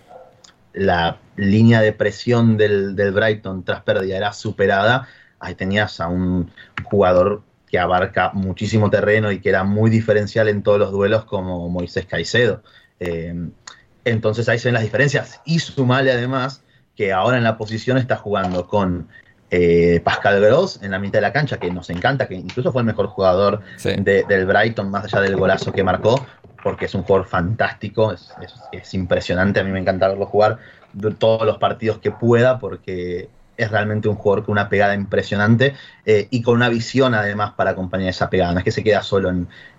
la 0.72 1.18
línea 1.36 1.80
de 1.80 1.92
presión 1.92 2.56
del, 2.56 2.94
Brighton 2.94 3.64
tras 3.64 3.82
pérdida 3.82 4.16
era 4.16 4.32
superada, 4.32 5.08
ahí 5.40 5.54
tenías 5.54 6.00
a 6.00 6.08
un 6.08 6.50
jugador 6.84 7.42
que 7.68 7.78
abarca 7.78 8.32
muchísimo 8.34 8.90
terreno 8.90 9.32
y 9.32 9.40
que 9.40 9.48
era 9.48 9.64
muy 9.64 9.90
diferencial 9.90 10.48
en 10.48 10.62
todos 10.62 10.78
los 10.78 10.92
duelos 10.92 11.24
como 11.24 11.68
Moisés 11.68 12.06
Caicedo. 12.06 12.62
Eh, 13.00 13.34
entonces 14.04 14.48
ahí 14.48 14.58
se 14.58 14.68
ven 14.68 14.74
las 14.74 14.82
diferencias. 14.82 15.40
Y 15.44 15.58
sumale 15.58 16.12
además 16.12 16.62
que 16.96 17.12
ahora 17.12 17.38
en 17.38 17.44
la 17.44 17.56
posición 17.56 17.96
está 17.96 18.16
jugando 18.16 18.66
con 18.68 19.08
eh, 19.50 20.00
Pascal 20.02 20.40
Gross 20.40 20.80
en 20.82 20.92
la 20.92 20.98
mitad 20.98 21.18
de 21.18 21.22
la 21.22 21.32
cancha, 21.32 21.58
que 21.58 21.70
nos 21.70 21.90
encanta, 21.90 22.26
que 22.26 22.34
incluso 22.34 22.72
fue 22.72 22.82
el 22.82 22.86
mejor 22.86 23.06
jugador 23.08 23.60
del 23.82 24.46
Brighton, 24.46 24.90
más 24.90 25.04
allá 25.04 25.20
del 25.20 25.36
golazo 25.36 25.72
que 25.72 25.84
marcó, 25.84 26.24
porque 26.62 26.86
es 26.86 26.94
un 26.94 27.02
jugador 27.02 27.26
fantástico, 27.26 28.14
es, 28.72 28.94
impresionante, 28.94 29.60
a 29.60 29.64
mí 29.64 29.70
me 29.70 29.80
encanta 29.80 30.08
verlo 30.08 30.24
jugar 30.24 30.58
todos 31.18 31.46
los 31.46 31.58
partidos 31.58 31.98
que 31.98 32.10
pueda 32.10 32.58
porque 32.58 33.28
es 33.56 33.70
realmente 33.70 34.08
un 34.08 34.16
jugador 34.16 34.44
con 34.44 34.52
una 34.52 34.68
pegada 34.68 34.94
impresionante 34.94 35.74
eh, 36.06 36.26
y 36.30 36.42
con 36.42 36.54
una 36.54 36.68
visión 36.68 37.14
además 37.14 37.52
para 37.52 37.70
acompañar 37.70 38.08
esa 38.08 38.30
pegada, 38.30 38.52
no 38.52 38.58
es 38.58 38.64
que 38.64 38.70
se 38.72 38.82
queda 38.82 39.02
solo 39.02 39.30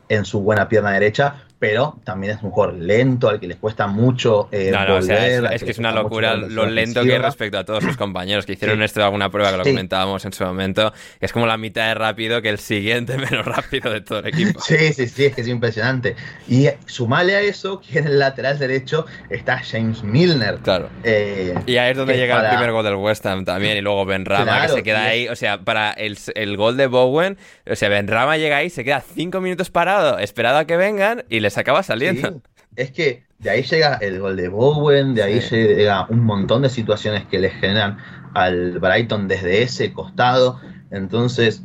en 0.09 0.25
su 0.25 0.41
buena 0.41 0.69
pierna 0.69 0.91
derecha, 0.91 1.35
pero 1.63 1.95
también 2.03 2.35
es 2.35 2.43
un 2.43 2.51
jugador 2.51 2.75
lento, 2.75 3.29
al 3.29 3.39
que 3.39 3.47
les 3.47 3.55
cuesta 3.55 3.87
mucho 3.87 4.49
eh, 4.51 4.69
no, 4.69 4.97
es, 4.97 5.63
que, 5.63 5.71
es 5.71 5.77
una 5.77 5.93
locura 5.93 6.35
lo 6.35 6.65
lento 6.65 7.03
que 7.03 7.15
es 7.15 7.21
respecto 7.21 7.57
a 7.57 7.63
todos 7.63 7.85
sus 7.85 7.95
compañeros 8.03 8.45
que 8.45 8.51
hicieron 8.51 8.83
esto 8.83 8.99
de 8.99 9.05
alguna 9.05 9.29
prueba 9.29 9.49
que 9.49 9.57
lo 9.59 9.63
comentábamos 9.63 10.25
en 10.25 10.33
su 10.33 10.43
momento, 10.43 10.91
que 11.21 11.25
es 11.25 11.31
como 11.31 11.47
la 11.47 11.55
mitad 11.55 11.87
de 11.87 11.93
rápido 11.93 12.41
que 12.41 12.49
el 12.49 12.59
siguiente 12.59 13.17
menos 13.17 13.45
rápido 13.45 13.93
de 13.93 14.01
todo 14.01 14.19
el 14.19 14.27
equipo. 14.27 14.59
Sí, 14.59 14.91
sí, 14.91 15.07
sí, 15.07 15.23
es 15.23 15.35
que 15.35 15.39
es 15.39 15.47
impresionante. 15.47 16.17
Y 16.49 16.67
sumale 16.85 17.33
a 17.33 17.39
eso 17.39 17.79
que 17.79 17.99
en 17.99 18.07
el 18.07 18.19
lateral 18.19 18.59
derecho 18.59 19.05
está 19.29 19.59
James 19.59 20.03
Milner. 20.03 20.57
Claro. 20.57 20.89
Eh, 21.05 21.55
y 21.65 21.77
ahí 21.77 21.91
es 21.91 21.97
donde 21.97 22.17
llega 22.17 22.41
el 22.41 22.49
primer 22.49 22.73
gol 22.73 22.83
del 22.83 22.95
West 22.95 23.25
Ham 23.25 23.45
también, 23.45 23.77
y 23.77 23.81
luego 23.81 24.05
Ben 24.05 24.25
Rama, 24.25 24.63
que 24.63 24.67
se 24.67 24.83
queda 24.83 25.05
ahí, 25.05 25.29
o 25.29 25.37
sea, 25.37 25.61
para 25.61 25.91
el, 25.91 26.17
el 26.35 26.57
gol 26.57 26.75
de 26.75 26.87
Bowen, 26.87 27.37
o 27.71 27.75
sea, 27.77 27.87
Ben 27.87 28.09
Rama 28.09 28.35
llega 28.35 28.57
ahí, 28.57 28.69
se 28.69 28.83
queda 28.83 29.01
cinco 29.01 29.39
minutos 29.39 29.69
parado, 29.69 30.19
esperado 30.19 30.57
a 30.57 30.65
que 30.65 30.75
vengan, 30.75 31.23
y 31.29 31.39
les 31.39 31.52
acaba 31.57 31.83
saliendo. 31.83 32.41
es 32.75 32.91
que 32.91 33.23
de 33.39 33.49
ahí 33.49 33.63
llega 33.63 33.95
el 33.95 34.19
gol 34.19 34.37
de 34.37 34.47
Bowen, 34.47 35.15
de 35.15 35.23
ahí 35.23 35.39
llega 35.39 36.07
un 36.09 36.21
montón 36.21 36.61
de 36.61 36.69
situaciones 36.69 37.25
que 37.25 37.39
le 37.39 37.49
generan 37.49 37.97
al 38.33 38.79
Brighton 38.79 39.27
desde 39.27 39.61
ese 39.61 39.91
costado. 39.91 40.59
Entonces, 40.91 41.61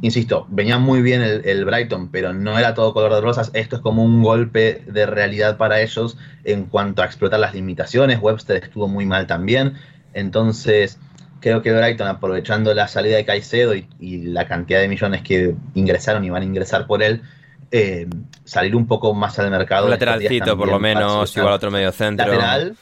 insisto, 0.00 0.46
venía 0.48 0.78
muy 0.78 1.02
bien 1.02 1.22
el, 1.22 1.64
Brighton, 1.64 2.10
pero 2.10 2.32
no 2.32 2.58
era 2.58 2.74
todo 2.74 2.94
color 2.94 3.12
de 3.12 3.20
rosas. 3.20 3.50
Esto 3.52 3.76
es 3.76 3.82
como 3.82 4.02
un 4.02 4.22
golpe 4.22 4.82
de 4.86 5.06
realidad 5.06 5.56
para 5.56 5.80
ellos 5.82 6.16
en 6.44 6.64
cuanto 6.64 7.02
a 7.02 7.04
explotar 7.04 7.38
las 7.38 7.54
limitaciones. 7.54 8.18
Webster 8.20 8.62
estuvo 8.62 8.88
muy 8.88 9.06
mal 9.06 9.26
también. 9.26 9.74
Entonces, 10.14 10.98
creo 11.40 11.62
que 11.62 11.72
Brighton, 11.72 12.08
aprovechando 12.08 12.72
la 12.72 12.88
salida 12.88 13.16
de 13.16 13.26
Caicedo 13.26 13.74
y, 13.74 13.86
y 13.98 14.22
la 14.22 14.48
cantidad 14.48 14.80
de 14.80 14.88
millones 14.88 15.22
que 15.22 15.54
ingresaron 15.74 16.24
y 16.24 16.30
van 16.30 16.42
a 16.42 16.46
ingresar 16.46 16.86
por 16.86 17.02
él, 17.02 17.22
eh, 17.70 18.08
salir 18.44 18.74
un 18.74 18.86
poco 18.86 19.14
más 19.14 19.38
al 19.38 19.50
mercado. 19.50 19.84
Un 19.84 19.90
lateralcito, 19.90 20.56
por 20.56 20.68
lo 20.68 20.78
menos, 20.78 21.36
igual 21.36 21.54
otro 21.54 21.70
medio 21.70 21.92
centro. 21.92 22.26
Lateral, 22.26 22.76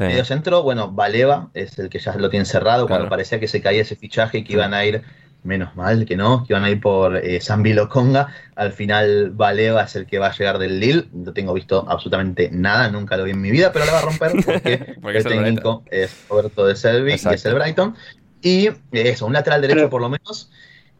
medio 0.00 0.24
centro, 0.24 0.62
bueno, 0.62 0.90
Valeva 0.90 1.50
es 1.54 1.78
el 1.78 1.88
que 1.88 1.98
ya 1.98 2.14
lo 2.16 2.28
tiene 2.30 2.44
cerrado, 2.44 2.86
cuando 2.86 3.08
parecía 3.08 3.40
que 3.40 3.48
se 3.48 3.60
caía 3.60 3.82
ese 3.82 3.96
fichaje 3.96 4.38
y 4.38 4.44
que 4.44 4.54
iban 4.54 4.74
a 4.74 4.84
ir, 4.84 5.02
menos 5.42 5.76
mal 5.76 6.06
que 6.06 6.16
no, 6.16 6.44
que 6.44 6.52
iban 6.54 6.64
a 6.64 6.70
ir 6.70 6.80
por 6.80 7.16
eh, 7.16 7.40
San 7.40 7.64
Conga. 7.88 8.28
Al 8.56 8.72
final, 8.72 9.30
Valeva 9.30 9.84
es 9.84 9.96
el 9.96 10.06
que 10.06 10.18
va 10.18 10.28
a 10.28 10.32
llegar 10.36 10.58
del 10.58 10.80
Lille. 10.80 11.08
No 11.12 11.32
tengo 11.32 11.54
visto 11.54 11.86
absolutamente 11.88 12.50
nada, 12.52 12.90
nunca 12.90 13.16
lo 13.16 13.24
vi 13.24 13.30
en 13.32 13.40
mi 13.40 13.50
vida, 13.50 13.72
pero 13.72 13.84
la 13.84 13.92
va 13.92 13.98
a 13.98 14.02
romper 14.02 14.32
porque, 14.44 14.96
el 15.18 15.24
técnico 15.24 15.84
es 15.90 16.24
Roberto 16.28 16.66
de 16.66 16.76
Selvi 16.76 17.12
y 17.12 17.14
es 17.14 17.44
el 17.46 17.54
Brighton. 17.54 17.94
Y 18.42 18.68
eso, 18.92 19.24
un 19.24 19.32
lateral 19.32 19.62
derecho 19.62 19.88
por 19.88 20.02
lo 20.02 20.10
menos 20.10 20.50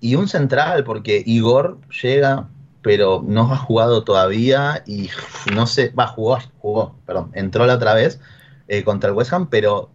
y 0.05 0.17
un 0.17 0.29
central, 0.29 0.85
porque 0.85 1.23
Igor 1.25 1.79
llega, 2.03 2.49
pero 2.85 3.25
no 3.27 3.51
ha 3.51 3.57
jugado 3.57 4.05
todavía 4.05 4.85
y 4.87 5.09
no 5.55 5.67
sé, 5.67 5.89
va, 5.99 6.07
jugó, 6.07 6.39
jugó, 6.59 6.95
perdón, 7.07 7.31
entró 7.33 7.65
la 7.65 7.77
otra 7.77 7.95
vez 7.95 8.21
eh, 8.69 8.85
contra 8.85 9.09
el 9.09 9.17
West 9.17 9.33
Ham, 9.33 9.49
pero 9.49 9.91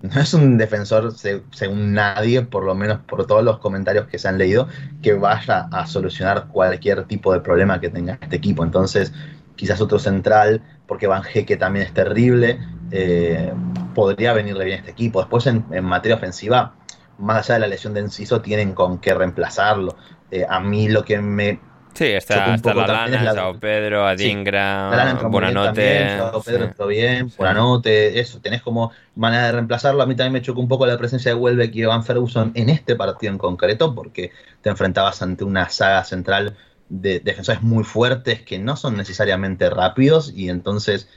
no 0.00 0.18
es 0.18 0.32
un 0.32 0.56
defensor, 0.56 1.12
según 1.12 1.92
nadie, 1.92 2.40
por 2.40 2.64
lo 2.64 2.74
menos 2.74 3.00
por 3.00 3.26
todos 3.26 3.44
los 3.44 3.58
comentarios 3.58 4.06
que 4.06 4.18
se 4.18 4.28
han 4.28 4.38
leído, 4.38 4.66
que 5.02 5.12
vaya 5.12 5.68
a 5.70 5.86
solucionar 5.86 6.48
cualquier 6.48 7.04
tipo 7.04 7.34
de 7.34 7.40
problema 7.40 7.80
que 7.80 7.90
tenga 7.90 8.18
este 8.22 8.36
equipo. 8.36 8.64
Entonces, 8.64 9.12
quizás 9.54 9.82
otro 9.82 9.98
central, 9.98 10.62
porque 10.86 11.06
Van 11.06 11.22
Heque 11.22 11.58
también 11.58 11.84
es 11.84 11.92
terrible, 11.92 12.58
eh, 12.92 13.52
podría 13.94 14.32
venirle 14.32 14.64
bien 14.64 14.76
a 14.76 14.80
este 14.80 14.92
equipo. 14.92 15.20
Después, 15.20 15.46
en, 15.46 15.66
materia 15.84 16.16
ofensiva, 16.16 16.76
más 17.18 17.44
allá 17.44 17.54
de 17.56 17.60
la 17.60 17.66
lesión 17.66 17.92
de 17.92 18.00
Enciso, 18.00 18.40
tienen 18.40 18.72
con 18.72 19.00
qué 19.00 19.12
reemplazarlo. 19.12 19.96
Eh, 20.30 20.46
a 20.48 20.60
mí 20.60 20.88
lo 20.88 21.04
que 21.04 21.20
me 21.20 21.60
Sí, 21.96 22.04
está, 22.04 22.54
está 22.54 22.74
la 22.74 22.86
Lana, 22.86 23.32
Sao 23.32 23.58
Pedro, 23.58 24.06
Adingra, 24.06 25.16
sí, 25.18 25.26
Buenanote. 25.26 26.18
Sao 26.18 26.42
Pedro 26.42 26.64
entró 26.64 26.86
bien, 26.88 27.32
Buenanote, 27.36 28.20
eso, 28.20 28.38
tenés 28.40 28.60
como 28.60 28.92
manera 29.14 29.46
de 29.46 29.52
reemplazarlo. 29.52 30.02
A 30.02 30.06
mí 30.06 30.14
también 30.14 30.34
me 30.34 30.42
chocó 30.42 30.60
un 30.60 30.68
poco 30.68 30.86
la 30.86 30.98
presencia 30.98 31.32
de 31.32 31.36
Welbeck 31.36 31.74
y 31.74 31.82
Evan 31.82 32.04
Ferguson 32.04 32.52
en 32.54 32.68
este 32.68 32.96
partido 32.96 33.32
en 33.32 33.38
concreto, 33.38 33.94
porque 33.94 34.30
te 34.60 34.68
enfrentabas 34.68 35.22
ante 35.22 35.44
una 35.44 35.70
saga 35.70 36.04
central 36.04 36.56
de 36.90 37.20
defensores 37.20 37.62
muy 37.62 37.82
fuertes 37.82 38.42
que 38.42 38.58
no 38.58 38.76
son 38.76 38.96
necesariamente 38.96 39.70
rápidos 39.70 40.32
y 40.34 40.50
entonces 40.50 41.08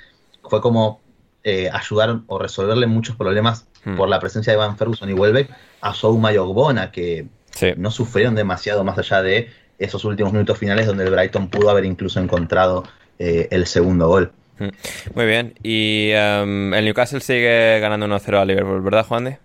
fue 0.44 0.62
como 0.62 1.02
eh, 1.44 1.70
ayudar 1.72 2.22
o 2.28 2.40
resolverle 2.40 2.88
muchos 2.88 3.16
problemas 3.16 3.68
hmm. 3.84 3.98
por 3.98 4.10
la 4.10 4.20
presencia 4.20 4.54
de 4.54 4.58
Evan 4.58 4.78
Ferguson 4.78 5.10
y 5.10 5.14
Welbeck 5.14 5.50
a 5.82 5.94
Souma 5.94 6.34
y 6.34 6.38
Ogbona, 6.38 6.92
que 6.92 7.28
no 7.76 7.92
sufrieron 7.92 8.36
demasiado 8.36 8.84
más 8.84 8.98
allá 8.98 9.22
de 9.22 9.50
esos 9.80 10.04
últimos 10.06 10.34
minutos 10.34 10.58
finales 10.58 10.86
donde 10.86 11.06
el 11.06 11.12
Brighton 11.12 11.50
pudo 11.50 11.70
haber 11.70 11.86
incluso 11.86 12.20
encontrado 12.20 12.84
eh, 13.18 13.48
el 13.52 13.66
segundo 13.66 14.08
gol. 14.08 14.32
Mm. 14.60 14.68
Muy 15.16 15.26
bien, 15.26 15.54
y 15.64 16.12
um, 16.14 16.74
el 16.74 16.86
Newcastle 16.86 17.22
sigue 17.22 17.80
ganando 17.80 18.08
1-0 18.08 18.42
a 18.42 18.46
Liverpool, 18.46 18.82
¿verdad, 18.82 19.06
Juan 19.06 19.24
de? 19.24 19.38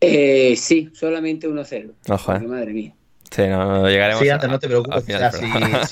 Eh, 0.00 0.54
sí, 0.56 0.90
solamente 0.94 1.46
1-0. 1.46 1.92
Ojo, 2.08 2.34
eh. 2.34 2.40
Madre 2.40 2.72
mía. 2.72 2.94
Sí, 3.30 3.42
no, 3.46 3.88
llegaremos. 3.88 4.22
Sí, 4.22 4.28
antes 4.28 4.50
no 4.50 4.58
te 4.58 4.66
preocupes, 4.66 5.04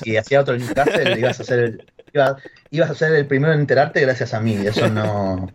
si, 0.02 0.16
hacía 0.16 0.40
otro 0.40 0.56
Newcastle 0.56 1.18
ibas 1.18 1.38
a 1.38 1.44
ser 1.44 1.58
el, 1.60 1.84
ibas, 2.70 2.90
a 2.90 2.94
ser 2.94 3.14
el 3.14 3.26
primero 3.26 3.52
en 3.52 3.60
enterarte 3.60 4.00
gracias 4.00 4.34
a 4.34 4.40
mí, 4.40 4.54
eso 4.54 4.88
no, 4.88 5.48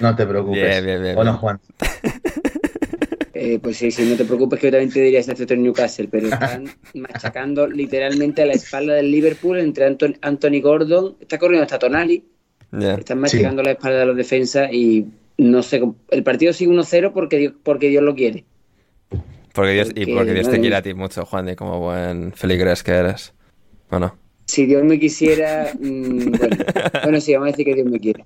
no 0.00 0.16
te 0.16 0.24
preocupes. 0.24 0.62
Bien, 0.62 0.84
bien, 0.84 1.02
bien. 1.02 1.18
¿O 1.18 1.24
no, 1.24 1.36
Juan? 1.36 1.60
Eh, 3.38 3.58
pues 3.62 3.76
sí, 3.76 3.90
sí, 3.90 4.08
no 4.08 4.16
te 4.16 4.24
preocupes 4.24 4.58
que 4.58 4.68
yo 4.68 4.70
también 4.72 4.90
te 4.90 5.00
diría 5.00 5.20
ese 5.20 5.34
en 5.52 5.62
Newcastle, 5.62 6.08
pero 6.10 6.28
están 6.28 6.64
machacando 6.94 7.66
literalmente 7.66 8.42
a 8.42 8.46
la 8.46 8.54
espalda 8.54 8.94
del 8.94 9.10
Liverpool 9.10 9.58
entre 9.58 9.84
Anthony 10.22 10.60
Gordon, 10.62 11.16
está 11.20 11.38
corriendo 11.38 11.64
hasta 11.64 11.78
Tonali, 11.78 12.24
están 12.72 13.20
machacando 13.20 13.62
la 13.62 13.72
espalda 13.72 14.00
de 14.00 14.06
los 14.06 14.16
defensas 14.16 14.72
y 14.72 15.06
no 15.36 15.62
sé, 15.62 15.82
el 16.10 16.22
partido 16.22 16.54
sigue 16.54 16.72
1-0 16.72 17.12
porque 17.12 17.36
Dios, 17.36 17.52
porque 17.62 17.90
Dios 17.90 18.02
lo 18.02 18.14
quiere. 18.14 18.44
Porque 19.52 19.72
Dios, 19.72 19.90
y 19.94 20.14
porque 20.14 20.32
Dios 20.32 20.48
te 20.48 20.58
quiere 20.58 20.76
a 20.76 20.82
ti 20.82 20.94
mucho, 20.94 21.26
Juan, 21.26 21.50
y 21.50 21.56
como 21.56 21.78
buen 21.78 22.32
feligres 22.32 22.82
que 22.82 22.92
eres, 22.92 23.34
¿o 23.90 23.98
no? 23.98 24.16
Si 24.46 24.64
Dios 24.66 24.84
me 24.84 24.98
quisiera, 24.98 25.72
mm, 25.78 26.30
bueno, 26.38 26.56
bueno, 27.02 27.20
sí, 27.20 27.34
vamos 27.34 27.48
a 27.48 27.50
decir 27.50 27.64
que 27.64 27.74
Dios 27.74 27.88
me 27.88 27.98
quiere. 27.98 28.22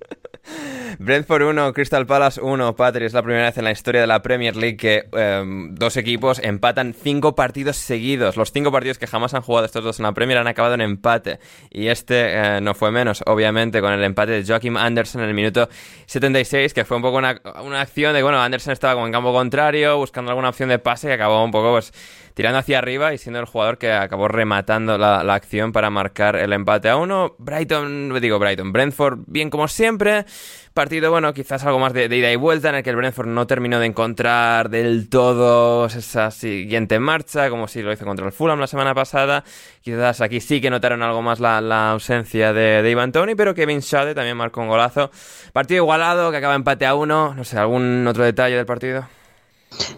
Brentford 0.99 1.41
1, 1.43 1.73
Crystal 1.73 2.05
Palace 2.05 2.39
1. 2.41 2.75
Patri, 2.75 3.05
es 3.05 3.13
la 3.13 3.23
primera 3.23 3.45
vez 3.45 3.57
en 3.57 3.63
la 3.63 3.71
historia 3.71 4.01
de 4.01 4.07
la 4.07 4.21
Premier 4.21 4.55
League 4.55 4.77
que 4.77 5.05
em, 5.13 5.73
dos 5.73 5.97
equipos 5.97 6.39
empatan 6.39 6.93
cinco 6.93 7.33
partidos 7.33 7.77
seguidos. 7.77 8.37
Los 8.37 8.51
cinco 8.51 8.71
partidos 8.71 8.99
que 8.99 9.07
jamás 9.07 9.33
han 9.33 9.41
jugado 9.41 9.65
estos 9.65 9.83
dos 9.83 9.99
en 9.99 10.03
la 10.03 10.13
Premier 10.13 10.37
han 10.37 10.47
acabado 10.47 10.75
en 10.75 10.81
empate. 10.81 11.39
Y 11.71 11.87
este 11.87 12.33
eh, 12.33 12.61
no 12.61 12.75
fue 12.75 12.91
menos, 12.91 13.23
obviamente, 13.25 13.81
con 13.81 13.91
el 13.93 14.03
empate 14.03 14.31
de 14.31 14.45
Joachim 14.45 14.77
Anderson 14.77 15.23
en 15.23 15.29
el 15.29 15.33
minuto 15.33 15.69
76, 16.05 16.73
que 16.73 16.85
fue 16.85 16.97
un 16.97 17.03
poco 17.03 17.17
una, 17.17 17.41
una 17.63 17.81
acción 17.81 18.13
de, 18.13 18.21
bueno, 18.21 18.39
Anderson 18.39 18.73
estaba 18.73 18.93
como 18.93 19.07
en 19.07 19.11
campo 19.11 19.33
contrario, 19.33 19.97
buscando 19.97 20.29
alguna 20.31 20.49
opción 20.49 20.69
de 20.69 20.77
pase 20.77 21.09
y 21.09 21.11
acabó 21.11 21.43
un 21.43 21.51
poco, 21.51 21.71
pues 21.71 21.91
tirando 22.33 22.59
hacia 22.59 22.77
arriba 22.77 23.13
y 23.13 23.17
siendo 23.17 23.39
el 23.39 23.45
jugador 23.45 23.77
que 23.77 23.91
acabó 23.91 24.27
rematando 24.27 24.97
la, 24.97 25.23
la, 25.23 25.33
acción 25.33 25.71
para 25.71 25.89
marcar 25.89 26.35
el 26.35 26.53
empate 26.53 26.89
a 26.89 26.97
uno. 26.97 27.35
Brighton, 27.37 28.19
digo 28.21 28.39
Brighton, 28.39 28.71
Brentford, 28.71 29.19
bien 29.27 29.49
como 29.49 29.67
siempre. 29.67 30.25
Partido, 30.73 31.11
bueno, 31.11 31.33
quizás 31.33 31.65
algo 31.65 31.79
más 31.79 31.91
de, 31.91 32.05
ida 32.05 32.31
y 32.31 32.37
vuelta, 32.37 32.69
en 32.69 32.75
el 32.75 32.83
que 32.83 32.91
el 32.91 32.95
Brentford 32.95 33.27
no 33.27 33.45
terminó 33.45 33.77
de 33.79 33.87
encontrar 33.87 34.69
del 34.69 35.09
todo 35.09 35.87
esa 35.87 36.31
siguiente 36.31 36.97
marcha, 36.97 37.49
como 37.49 37.67
si 37.67 37.81
lo 37.81 37.91
hizo 37.91 38.05
contra 38.05 38.25
el 38.25 38.31
Fulham 38.31 38.57
la 38.57 38.67
semana 38.67 38.95
pasada. 38.95 39.43
Quizás 39.81 40.21
aquí 40.21 40.39
sí 40.39 40.61
que 40.61 40.69
notaron 40.69 41.03
algo 41.03 41.21
más 41.21 41.41
la, 41.41 41.91
ausencia 41.91 42.53
de, 42.53 42.81
de, 42.81 42.89
Ivan 42.89 43.11
Tony, 43.11 43.35
pero 43.35 43.53
Kevin 43.53 43.81
Shade 43.81 44.15
también 44.15 44.37
marcó 44.37 44.61
un 44.61 44.69
golazo. 44.69 45.11
Partido 45.51 45.83
igualado, 45.83 46.31
que 46.31 46.37
acaba 46.37 46.55
empate 46.55 46.85
a 46.85 46.95
uno. 46.95 47.33
No 47.33 47.43
sé, 47.43 47.57
¿algún 47.57 48.07
otro 48.07 48.23
detalle 48.23 48.55
del 48.55 48.65
partido? 48.65 49.05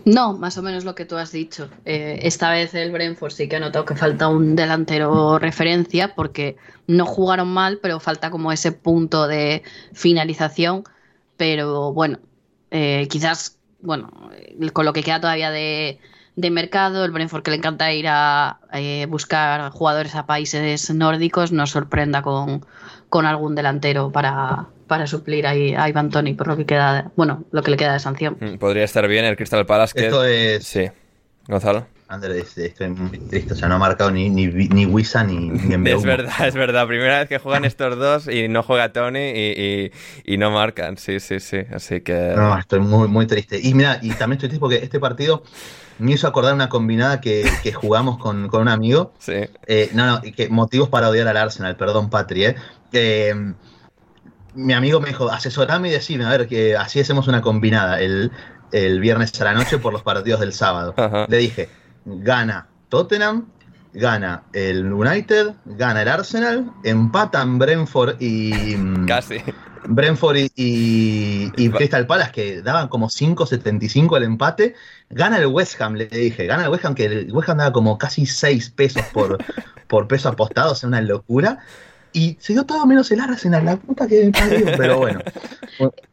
No, 0.06 0.34
más 0.34 0.58
o 0.58 0.62
menos 0.62 0.84
lo 0.84 0.96
que 0.96 1.06
tú 1.06 1.18
has 1.18 1.32
dicho. 1.32 1.70
Eh, 1.86 2.20
esta 2.24 2.52
vez 2.52 2.74
el 2.74 2.92
Brentford 2.92 3.32
sí 3.32 3.48
que 3.48 3.56
ha 3.56 3.60
notado 3.60 3.86
que 3.86 3.96
falta 3.96 4.28
un 4.28 4.56
delantero 4.56 5.40
referencia 5.40 6.14
porque 6.16 6.58
no 6.88 7.06
jugaron 7.06 7.48
mal, 7.48 7.80
pero 7.82 8.00
falta 8.00 8.30
como 8.30 8.52
ese 8.52 8.72
punto 8.72 9.28
de 9.28 9.64
finalización. 9.94 10.84
Pero 11.38 11.94
bueno, 11.94 12.20
eh, 12.72 13.08
quizás, 13.10 13.58
bueno, 13.82 14.12
con 14.74 14.86
lo 14.86 14.94
que 14.94 15.04
queda 15.04 15.22
todavía 15.22 15.52
de, 15.52 16.00
mercado, 16.36 17.06
el 17.06 17.12
Brentford 17.12 17.44
que 17.44 17.52
le 17.52 17.58
encanta 17.58 17.92
ir 17.94 18.08
a 18.08 18.60
eh, 18.74 19.08
buscar 19.10 19.72
jugadores 19.72 20.16
a 20.16 20.26
países 20.26 20.94
nórdicos, 20.94 21.52
nos 21.52 21.72
sorprenda 21.72 22.22
con, 22.22 22.66
con 23.10 23.26
algún 23.26 23.56
delantero 23.56 24.12
para, 24.12 24.68
para 24.88 25.08
suplir 25.08 25.48
a, 25.48 25.52
a 25.52 25.90
Ivan 25.90 26.10
Tony 26.10 26.34
por 26.34 26.48
lo 26.48 26.58
que 26.58 26.66
queda, 26.66 27.12
bueno, 27.16 27.44
lo 27.52 27.64
que 27.64 27.72
le 27.72 27.78
queda 27.78 27.94
de 27.94 28.00
sanción. 28.00 28.38
Mm, 28.40 28.58
podría 28.58 28.84
estar 28.84 29.08
bien 29.08 29.26
el 29.26 29.36
Crystal 29.36 29.66
Palace. 29.66 29.94
Que... 29.94 30.06
Esto 30.06 30.24
es. 30.26 30.64
Sí. 30.64 30.90
Gonzalo. 31.48 31.88
Andrés, 32.14 32.56
estoy 32.60 32.90
muy 32.90 33.18
triste, 33.18 33.54
o 33.54 33.56
sea, 33.56 33.68
no 33.68 33.76
ha 33.76 33.80
marcado 33.80 34.12
ni, 34.12 34.30
ni, 34.30 34.46
ni 34.46 34.86
Wisa 34.86 35.24
ni, 35.24 35.50
ni 35.50 35.90
Es 35.92 36.04
verdad, 36.04 36.48
es 36.48 36.54
verdad. 36.54 36.86
Primera 36.86 37.20
vez 37.20 37.28
que 37.28 37.40
juegan 37.40 37.66
estos 37.66 37.98
dos 37.98 38.28
y 38.28 38.48
no 38.50 38.62
juega 38.62 38.94
Tony 38.94 39.32
y, 39.34 39.92
y, 40.24 40.38
no 40.38 40.52
marcan. 40.52 40.98
Sí, 40.98 41.20
sí, 41.20 41.40
sí. 41.40 41.62
Así 41.74 42.02
que. 42.02 42.34
No, 42.36 42.58
estoy 42.58 42.82
muy, 42.82 43.08
muy 43.08 43.26
triste. 43.26 43.60
Y 43.62 43.74
mira, 43.74 43.98
y 44.02 44.12
también 44.12 44.34
estoy 44.34 44.50
triste 44.50 44.60
porque 44.60 44.76
este 44.78 45.00
partido 45.00 45.44
me 45.98 46.12
hizo 46.12 46.28
acordar 46.28 46.54
una 46.54 46.70
combinada 46.70 47.20
que, 47.20 47.50
que 47.64 47.74
jugamos 47.74 48.20
con, 48.20 48.48
con, 48.48 48.62
un 48.62 48.68
amigo. 48.68 49.14
Sí. 49.18 49.46
Eh, 49.66 49.90
no, 49.94 50.06
no, 50.06 50.22
que 50.22 50.50
motivos 50.50 50.90
para 50.90 51.10
odiar 51.10 51.28
al 51.28 51.38
Arsenal, 51.38 51.76
perdón, 51.78 52.12
Patri, 52.12 52.46
eh. 52.46 52.56
eh 52.92 53.54
mi 54.56 54.74
amigo 54.74 55.00
me 55.00 55.10
dijo, 55.10 55.30
asesorame 55.30 55.90
y 55.90 55.92
decime, 55.92 56.26
a 56.26 56.30
ver, 56.30 56.48
que 56.48 56.76
así 56.76 57.00
hacemos 57.00 57.28
una 57.28 57.42
combinada 57.42 58.00
el, 58.00 58.32
viernes 58.72 59.40
a 59.40 59.46
la 59.46 59.54
noche 59.54 59.78
por 59.78 59.94
los 59.94 60.04
partidos 60.04 60.40
del 60.40 60.54
sábado. 60.54 60.96
Le 61.28 61.38
dije, 61.38 61.70
gana 62.06 62.68
Tottenham, 62.90 63.48
gana 63.94 64.44
el 64.54 64.92
United, 64.92 65.54
gana 65.66 66.02
el 66.02 66.08
Arsenal, 66.08 66.72
empatan 66.84 67.60
Brentford 67.60 68.22
y... 68.22 68.76
Mm, 68.76 69.06
Casi. 69.08 69.38
Brentford 69.86 70.38
y, 70.38 71.52
y, 71.58 71.70
Crystal 71.70 72.08
Palace, 72.08 72.32
que 72.32 72.62
daban 72.62 72.88
como 72.88 73.10
5.75 73.10 74.16
el 74.16 74.24
empate. 74.24 74.76
Gana 75.10 75.38
el 75.38 75.48
West 75.48 75.80
Ham, 75.82 75.96
le 75.96 76.08
dije. 76.08 76.46
Gana 76.46 76.64
el 76.64 76.70
West 76.70 76.86
Ham, 76.86 76.96
que 76.96 77.06
el 77.06 77.34
West 77.34 77.50
Ham 77.50 77.58
daba 77.58 77.74
como 77.74 77.98
casi 77.98 78.26
6 78.26 78.70
pesos 78.70 79.04
por, 79.12 79.38
por 79.88 80.08
peso 80.08 80.30
apostado, 80.30 80.72
o 80.72 80.76
sea, 80.76 80.88
una 80.88 81.02
locura 81.02 81.60
y 82.14 82.38
se 82.40 82.54
dio 82.54 82.64
todo 82.64 82.86
menos 82.86 83.12
el 83.12 83.20
Arsenal, 83.20 83.66
la 83.66 83.76
puta 83.76 84.08
que 84.08 84.32
parió, 84.32 84.66
pero 84.78 85.00
bueno. 85.00 85.20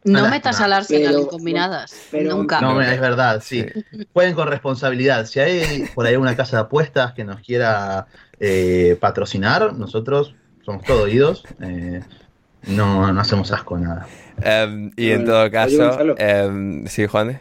No 0.05 0.28
metas 0.28 0.61
al 0.61 0.72
Arsenal 0.72 1.14
en 1.14 1.26
combinadas, 1.26 1.94
nunca. 2.12 2.61
No, 2.61 2.80
es 2.80 3.01
verdad, 3.01 3.42
sí. 3.44 3.66
Pueden 4.12 4.34
con 4.34 4.48
responsabilidad. 4.48 5.26
Si 5.26 5.38
hay 5.40 5.84
por 5.94 6.07
ahí 6.07 6.16
una 6.16 6.34
casa 6.34 6.57
de 6.57 6.62
apuestas 6.62 7.12
que 7.12 7.24
nos 7.24 7.40
quiera 7.40 8.07
eh, 8.40 8.96
patrocinar, 9.01 9.74
nosotros 9.74 10.34
somos 10.64 10.84
todos 10.84 11.03
oídos. 11.03 11.44
Eh, 11.61 12.01
no, 12.66 13.12
no 13.12 13.20
hacemos 13.20 13.53
asco 13.53 13.78
nada. 13.78 14.07
Em, 14.42 14.90
y 14.96 15.11
en 15.11 15.24
todo 15.24 15.51
caso, 15.51 16.16
em, 16.16 16.86
sí, 16.86 17.07
Juan. 17.07 17.40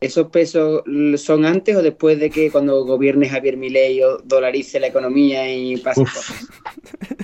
¿Esos 0.00 0.28
pesos 0.28 0.82
son 1.16 1.46
antes 1.46 1.74
o 1.74 1.82
después 1.82 2.20
de 2.20 2.28
que 2.30 2.50
cuando 2.50 2.84
gobierne 2.84 3.28
Javier 3.28 3.56
Milei 3.56 4.02
o 4.02 4.18
dolarice 4.18 4.78
la 4.78 4.88
economía 4.88 5.50
y 5.50 5.78
pase 5.78 6.02
cosas? 6.02 6.48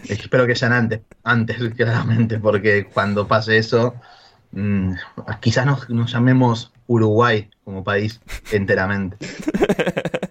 Espero 0.08 0.46
que 0.46 0.56
sean 0.56 0.72
antes, 0.72 1.00
antes 1.22 1.56
claramente, 1.76 2.38
porque 2.38 2.86
cuando 2.86 3.28
pase 3.28 3.58
eso, 3.58 3.94
mmm, 4.52 4.92
quizás 5.40 5.66
nos, 5.66 5.88
nos, 5.90 6.12
llamemos 6.12 6.72
Uruguay 6.86 7.50
como 7.64 7.84
país 7.84 8.20
enteramente. 8.52 9.16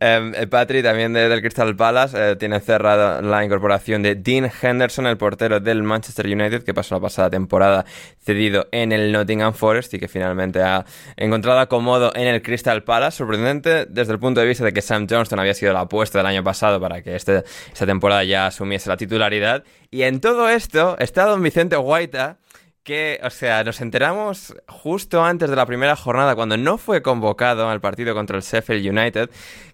Em, 0.00 0.34
eh, 0.34 0.46
Patri, 0.46 0.82
también 0.82 1.12
del 1.12 1.40
Crystal 1.40 1.74
Palace, 1.74 2.32
eh, 2.32 2.36
tiene 2.36 2.60
cerrada 2.60 3.22
la 3.22 3.44
incorporación 3.44 4.02
de 4.02 4.14
Dean 4.14 4.50
Henderson, 4.60 5.06
el 5.06 5.16
portero 5.16 5.60
del 5.60 5.82
Manchester 5.82 6.26
United, 6.26 6.64
que 6.64 6.74
pasó 6.74 6.96
la 6.96 7.00
pasada 7.00 7.30
temporada 7.30 7.84
cedido 8.18 8.66
en 8.72 8.92
el 8.92 9.12
Nottingham 9.12 9.54
Forest 9.54 9.94
y 9.94 9.98
que 9.98 10.08
finalmente 10.08 10.60
ha 10.62 10.84
encontrado 11.16 11.60
acomodo 11.60 12.12
en 12.14 12.28
el 12.28 12.42
Crystal 12.42 12.82
Palace. 12.82 13.18
Sorprendente 13.18 13.86
desde 13.86 14.12
el 14.12 14.18
punto 14.18 14.40
de 14.40 14.46
vista 14.46 14.64
de 14.64 14.72
que 14.72 14.82
Sam 14.82 15.06
Johnston 15.08 15.38
había 15.38 15.54
sido 15.54 15.72
la 15.72 15.80
apuesta 15.80 16.18
del 16.18 16.26
año 16.26 16.44
pasado 16.44 16.80
para 16.80 17.02
que 17.02 17.16
este, 17.16 17.44
esta 17.72 17.86
temporada 17.86 18.24
ya 18.24 18.46
asumiese 18.46 18.88
la 18.88 18.96
titularidad. 18.96 19.64
Y 19.90 20.02
en 20.02 20.20
todo 20.20 20.48
esto 20.48 20.96
está 20.98 21.24
don 21.24 21.42
Vicente 21.42 21.76
Guaita 21.76 22.38
que, 22.86 23.18
o 23.24 23.30
sea, 23.30 23.64
nos 23.64 23.80
enteramos 23.80 24.54
justo 24.68 25.24
antes 25.24 25.50
de 25.50 25.56
la 25.56 25.66
primera 25.66 25.96
jornada, 25.96 26.36
cuando 26.36 26.56
no 26.56 26.78
fue 26.78 27.02
convocado 27.02 27.68
al 27.68 27.80
partido 27.80 28.14
contra 28.14 28.36
el 28.36 28.44
Sheffield 28.44 28.96
United, 28.96 29.28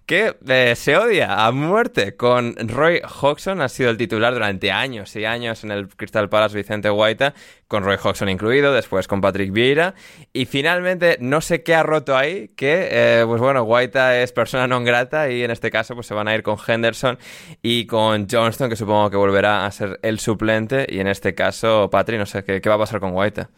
que 0.05 0.35
eh, 0.47 0.75
se 0.75 0.97
odia 0.97 1.45
a 1.45 1.51
muerte 1.51 2.15
con 2.15 2.55
Roy 2.57 3.01
Hodgson, 3.03 3.61
ha 3.61 3.69
sido 3.69 3.89
el 3.89 3.97
titular 3.97 4.33
durante 4.33 4.71
años 4.71 5.15
y 5.15 5.25
años 5.25 5.63
en 5.63 5.71
el 5.71 5.87
Crystal 5.87 6.27
Palace 6.27 6.57
Vicente 6.57 6.89
Guaita, 6.89 7.33
con 7.67 7.83
Roy 7.83 7.97
Hodgson 8.01 8.27
incluido, 8.27 8.73
después 8.73 9.07
con 9.07 9.21
Patrick 9.21 9.51
Vieira, 9.51 9.95
y 10.33 10.45
finalmente 10.45 11.17
no 11.21 11.39
sé 11.39 11.63
qué 11.63 11.73
ha 11.75 11.83
roto 11.83 12.17
ahí, 12.17 12.49
que, 12.55 12.89
eh, 12.91 13.23
pues 13.25 13.39
bueno, 13.39 13.63
Guaita 13.63 14.21
es 14.21 14.33
persona 14.33 14.67
non 14.67 14.83
grata 14.83 15.29
y 15.31 15.43
en 15.43 15.51
este 15.51 15.71
caso 15.71 15.95
pues 15.95 16.07
se 16.07 16.13
van 16.13 16.27
a 16.27 16.35
ir 16.35 16.43
con 16.43 16.57
Henderson 16.59 17.17
y 17.61 17.85
con 17.85 18.27
Johnston, 18.29 18.69
que 18.69 18.75
supongo 18.75 19.09
que 19.09 19.17
volverá 19.17 19.65
a 19.65 19.71
ser 19.71 19.99
el 20.03 20.19
suplente, 20.19 20.85
y 20.89 20.99
en 20.99 21.07
este 21.07 21.33
caso, 21.33 21.89
Patrick, 21.89 22.19
no 22.19 22.25
sé 22.25 22.43
qué, 22.43 22.59
qué 22.59 22.69
va 22.69 22.75
a 22.75 22.79
pasar 22.79 22.99
con 22.99 23.13
Guaita. 23.13 23.49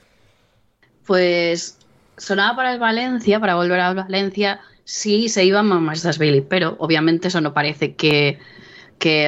Pues 1.08 1.80
sonaba 2.18 2.56
para 2.56 2.74
el 2.74 2.80
Valencia, 2.80 3.39
para 3.39 3.56
volver 3.56 3.80
a 3.80 3.93
Valencia, 3.93 4.60
sí 4.86 5.27
se 5.27 5.43
iba 5.43 5.59
a 5.59 6.11
Billy, 6.19 6.41
pero 6.41 6.77
obviamente 6.79 7.27
eso 7.27 7.41
no 7.41 7.53
parece 7.53 7.95
que, 7.95 8.39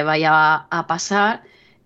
vaya 0.04 0.66
a, 0.70 0.86
pasar. 0.86 1.42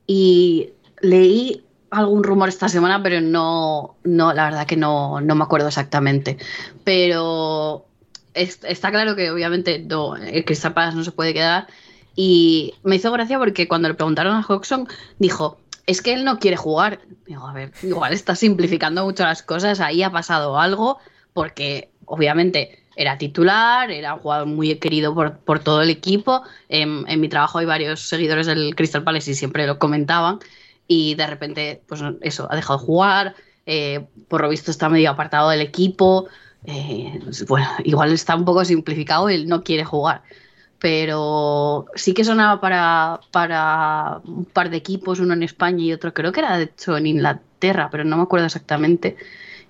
Y 0.06 0.70
leí 1.00 1.64
algún 1.90 2.22
rumor 2.22 2.48
esta 2.48 2.68
semana, 2.68 3.02
pero 3.02 3.20
no, 3.20 3.96
no 4.04 4.32
la 4.32 4.44
verdad 4.44 4.66
que 4.66 4.76
no, 4.76 5.20
no 5.20 5.34
me 5.34 5.44
acuerdo 5.44 5.68
exactamente. 5.68 6.36
Pero 6.84 7.86
está 8.34 8.90
claro 8.90 9.16
que 9.16 9.30
obviamente 9.30 9.78
no, 9.80 10.16
el 10.16 10.44
Crystal 10.44 10.74
Palace 10.74 10.96
no 10.96 11.04
se 11.04 11.12
puede 11.12 11.34
quedar. 11.34 11.66
Y 12.14 12.74
me 12.84 12.96
hizo 12.96 13.10
gracia 13.10 13.38
porque 13.38 13.68
cuando 13.68 13.88
le 13.88 13.94
preguntaron 13.94 14.36
a 14.36 14.44
Hodgson, 14.46 14.86
dijo, 15.18 15.58
es 15.86 16.02
que 16.02 16.12
él 16.12 16.24
no 16.24 16.38
quiere 16.38 16.58
jugar. 16.58 17.00
Digo, 17.26 17.46
a 17.46 17.54
ver, 17.54 17.72
igual 17.82 18.12
está 18.12 18.36
simplificando 18.36 19.04
mucho 19.04 19.24
las 19.24 19.42
cosas, 19.42 19.80
ahí 19.80 20.02
ha 20.02 20.10
pasado 20.10 20.60
algo, 20.60 20.98
porque 21.32 21.90
obviamente 22.04 22.81
era 22.96 23.18
titular, 23.18 23.90
era 23.90 24.14
un 24.14 24.20
jugador 24.20 24.46
muy 24.46 24.74
querido 24.76 25.14
por, 25.14 25.58
todo 25.60 25.82
el 25.82 25.90
equipo. 25.90 26.42
En, 26.68 27.04
mi 27.20 27.28
trabajo 27.28 27.58
hay 27.58 27.66
varios 27.66 28.00
seguidores 28.00 28.46
del 28.46 28.74
Crystal 28.74 29.02
Palace 29.02 29.30
y 29.30 29.34
siempre 29.34 29.66
lo 29.66 29.78
comentaban. 29.78 30.38
Y 30.86 31.14
de 31.14 31.26
repente, 31.26 31.82
pues 31.86 32.02
eso, 32.20 32.48
ha 32.50 32.56
dejado 32.56 32.78
de 32.78 32.84
jugar. 32.84 33.34
Eh, 33.64 34.06
por 34.28 34.42
lo 34.42 34.48
visto 34.48 34.70
está 34.70 34.88
medio 34.88 35.10
apartado 35.10 35.50
del 35.50 35.60
equipo. 35.60 36.28
Eh, 36.64 37.20
bueno, 37.48 37.68
igual 37.84 38.12
está 38.12 38.36
un 38.36 38.44
poco 38.44 38.64
simplificado, 38.64 39.28
él 39.28 39.48
no 39.48 39.62
quiere 39.62 39.84
jugar. 39.84 40.22
Pero 40.78 41.86
sí 41.94 42.12
que 42.12 42.24
sonaba 42.24 42.60
para, 42.60 43.20
para 43.30 44.20
un 44.24 44.44
par 44.44 44.70
de 44.70 44.78
equipos, 44.78 45.20
uno 45.20 45.34
en 45.34 45.44
España 45.44 45.84
y 45.84 45.92
otro 45.92 46.12
creo 46.12 46.32
que 46.32 46.40
era 46.40 46.56
de 46.58 46.64
hecho 46.64 46.96
en 46.96 47.06
Inglaterra, 47.06 47.88
pero 47.90 48.04
no 48.04 48.16
me 48.16 48.24
acuerdo 48.24 48.46
exactamente 48.46 49.16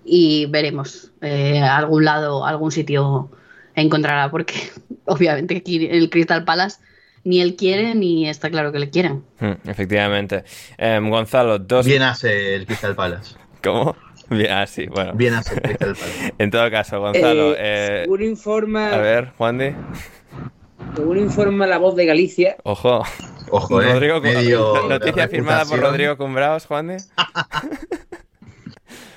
y 0.05 0.47
veremos 0.47 1.13
eh, 1.21 1.61
algún 1.61 2.05
lado, 2.05 2.45
algún 2.45 2.73
sitio 2.73 3.31
encontrará, 3.75 4.31
porque 4.31 4.55
obviamente 5.07 5.57
aquí 5.57 5.87
en 5.87 5.95
el 5.95 6.11
Crystal 6.11 6.45
Palace 6.45 6.79
ni 7.25 7.41
él 7.41 7.55
quiere 7.57 7.95
ni 7.95 8.29
está 8.29 8.51
claro 8.51 8.73
que 8.73 8.79
le 8.79 8.91
quieren. 8.91 9.25
Hmm, 9.39 9.69
efectivamente. 9.69 10.45
Em, 10.77 11.09
Gonzalo, 11.09 11.59
dos... 11.59 11.87
Bien 11.87 12.03
hace 12.03 12.57
el 12.57 12.67
Crystal 12.67 12.95
Palace. 12.95 13.37
¿Cómo? 13.63 13.97
Bien, 14.29 14.53
así, 14.53 14.87
ah, 14.89 14.93
bueno. 14.93 15.13
Bien 15.15 15.35
hace 15.35 15.55
el 15.55 15.61
Crystal 15.63 15.95
Palace. 15.95 16.35
en 16.39 16.51
todo 16.51 16.71
caso, 16.71 17.01
Gonzalo... 17.01 17.55
Eh, 17.57 18.03
según 18.05 18.23
informa... 18.23 18.91
A 18.91 18.99
ver, 18.99 19.33
Juan 19.39 19.59
de... 19.59 19.75
Según 20.97 21.19
informa 21.19 21.67
la 21.67 21.79
voz 21.79 21.95
de 21.95 22.07
Galicia... 22.07 22.57
Ojo. 22.65 23.03
Ojo, 23.51 23.83
eh. 23.83 23.93
Rodrigo, 23.93 24.21
Noticia 24.89 25.29
firmada 25.29 25.65
por 25.65 25.79
Rodrigo 25.79 26.17
Cumbraos, 26.17 26.67
Juan 26.67 26.89
de... 26.89 26.97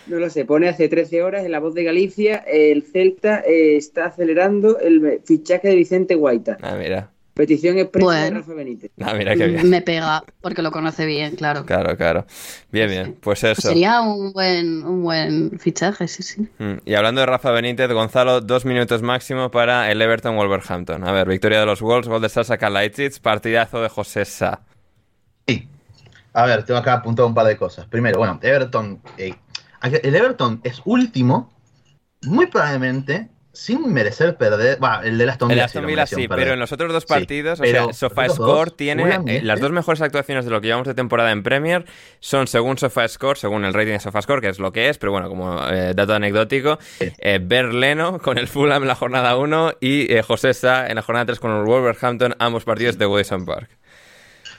No 0.08 0.18
lo 0.18 0.30
sé, 0.30 0.46
pone 0.46 0.70
hace 0.70 0.88
13 0.88 1.24
horas 1.24 1.46
en 1.46 1.52
La 1.52 1.60
Voz 1.60 1.74
de 1.74 1.84
Galicia, 1.84 2.38
el 2.48 2.84
Celta 2.84 3.40
eh, 3.40 3.76
está 3.78 4.06
acelerando 4.06 4.80
el 4.80 5.22
fichaje 5.24 5.70
de 5.70 5.76
Vicente 5.76 6.16
Guaita. 6.16 6.58
Ah, 6.62 6.76
mira. 6.78 7.10
Petición 7.36 7.78
expresa 7.78 8.14
de 8.14 8.30
Rafa 8.30 8.54
Benítez. 8.54 8.92
Ah, 9.02 9.14
mira 9.14 9.36
qué 9.36 9.48
bien. 9.48 9.70
Me 9.70 9.82
pega, 9.82 10.24
porque 10.40 10.62
lo 10.62 10.72
conoce 10.72 11.06
bien, 11.06 11.36
claro. 11.36 11.66
Claro, 11.66 11.98
claro. 11.98 12.26
Bien, 12.72 12.88
bien. 12.88 13.18
Pues 13.20 13.44
eso. 13.44 13.62
sería 13.62 14.00
un 14.00 14.32
buen, 14.32 14.86
un 14.86 15.04
buen 15.04 15.60
fichaje, 15.60 16.08
sí, 16.08 16.24
sí. 16.24 16.48
Mm, 16.60 16.76
y 16.86 16.94
hablando 16.94 17.20
de 17.20 17.28
Rafa 17.28 17.52
Benítez, 17.52 17.92
Gonzalo, 17.92 18.40
dos 18.40 18.64
minutos 18.64 19.02
máximo 19.02 19.52
para 19.52 19.92
el 19.92 20.02
Everton 20.02 20.38
Wolverhampton. 20.38 21.06
A 21.06 21.12
ver, 21.12 21.28
victoria 21.28 21.60
de 21.60 21.66
los 21.66 21.82
Wolves, 21.82 22.08
gol 22.08 22.22
de 22.22 22.30
Sasa 22.30 22.58
Kalaitic, 22.58 23.20
partidazo 23.20 23.82
de 23.82 23.90
José 23.90 24.24
Sa. 24.24 24.62
Sí. 25.46 25.68
A 26.32 26.46
ver, 26.46 26.64
tengo 26.64 26.80
acá 26.80 26.94
apuntado 26.94 27.28
un 27.28 27.34
par 27.34 27.48
de 27.48 27.58
cosas. 27.58 27.86
Primero, 27.88 28.18
bueno, 28.18 28.40
Everton 28.42 29.02
eh, 29.18 29.34
el 29.94 30.16
Everton 30.16 30.62
es 30.64 30.82
último, 30.86 31.52
muy 32.22 32.48
probablemente 32.48 33.30
sin 33.56 33.94
merecer 33.94 34.36
perder. 34.36 34.78
Bueno, 34.80 35.02
el 35.02 35.18
de 35.18 35.30
Aston 35.30 35.48
Villa. 35.48 35.62
El 35.62 35.66
Aston 35.66 35.86
Villa 35.86 36.06
sí, 36.06 36.28
pero 36.28 36.54
en 36.54 36.60
los 36.60 36.72
otros 36.72 36.92
dos 36.92 37.06
partidos, 37.06 37.60
o 37.60 37.64
sea, 37.64 37.94
SofaScore 37.94 38.72
tiene 38.72 39.20
eh, 39.28 39.42
las 39.42 39.60
dos 39.60 39.72
mejores 39.72 40.02
actuaciones 40.02 40.46
de 40.46 40.52
lo 40.52 40.62
que 40.62 40.68
llevamos 40.68 40.88
de 40.88 40.94
temporada 40.94 41.32
en 41.32 41.42
Premier. 41.42 41.86
Son 42.20 42.48
según 42.48 42.78
SofaScore, 42.78 43.40
según 43.40 43.66
el 43.66 43.74
rating 43.74 43.94
de 43.94 44.00
SofaScore, 44.00 44.42
que 44.42 44.50
es 44.50 44.60
lo 44.60 44.72
que 44.72 44.90
es, 44.90 44.98
pero 44.98 45.12
bueno, 45.12 45.30
como 45.30 45.58
eh, 45.70 45.94
dato 45.96 46.14
anecdótico, 46.14 46.78
eh, 47.00 47.40
Berleno 47.42 48.20
con 48.20 48.38
el 48.38 48.48
Fulham 48.48 48.84
en 48.84 48.88
la 48.88 48.96
jornada 48.96 49.38
1 49.38 49.76
y 49.80 50.08
José 50.22 50.54
Sa 50.54 50.88
en 50.88 50.96
la 50.96 51.02
jornada 51.02 51.28
3 51.28 51.40
con 51.40 51.52
el 51.52 51.64
Wolverhampton, 51.64 52.36
ambos 52.40 52.66
partidos 52.66 52.98
de 52.98 53.08
Wilson 53.08 53.46
Park. 53.46 53.70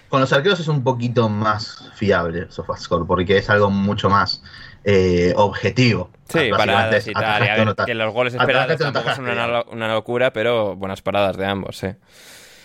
Con 0.08 0.20
los 0.20 0.32
arqueros 0.32 0.60
es 0.60 0.68
un 0.68 0.84
poquito 0.84 1.28
más 1.28 1.90
fiable 1.96 2.46
SofaScore, 2.48 3.04
porque 3.06 3.38
es 3.38 3.50
algo 3.50 3.70
mucho 3.70 4.08
más 4.08 4.42
eh, 4.88 5.32
objetivo. 5.34 6.10
Sí, 6.28 6.48
paradas 6.56 7.08
y 7.08 7.12
tal. 7.12 7.74
que 7.84 7.94
los 7.94 8.14
goles 8.14 8.34
esperados 8.34 8.78
tampoco 8.78 9.12
son 9.16 9.28
una, 9.28 9.94
locura, 9.94 10.32
pero 10.32 10.76
buenas 10.76 11.02
paradas 11.02 11.36
de 11.36 11.44
ambos, 11.44 11.76
sí. 11.76 11.88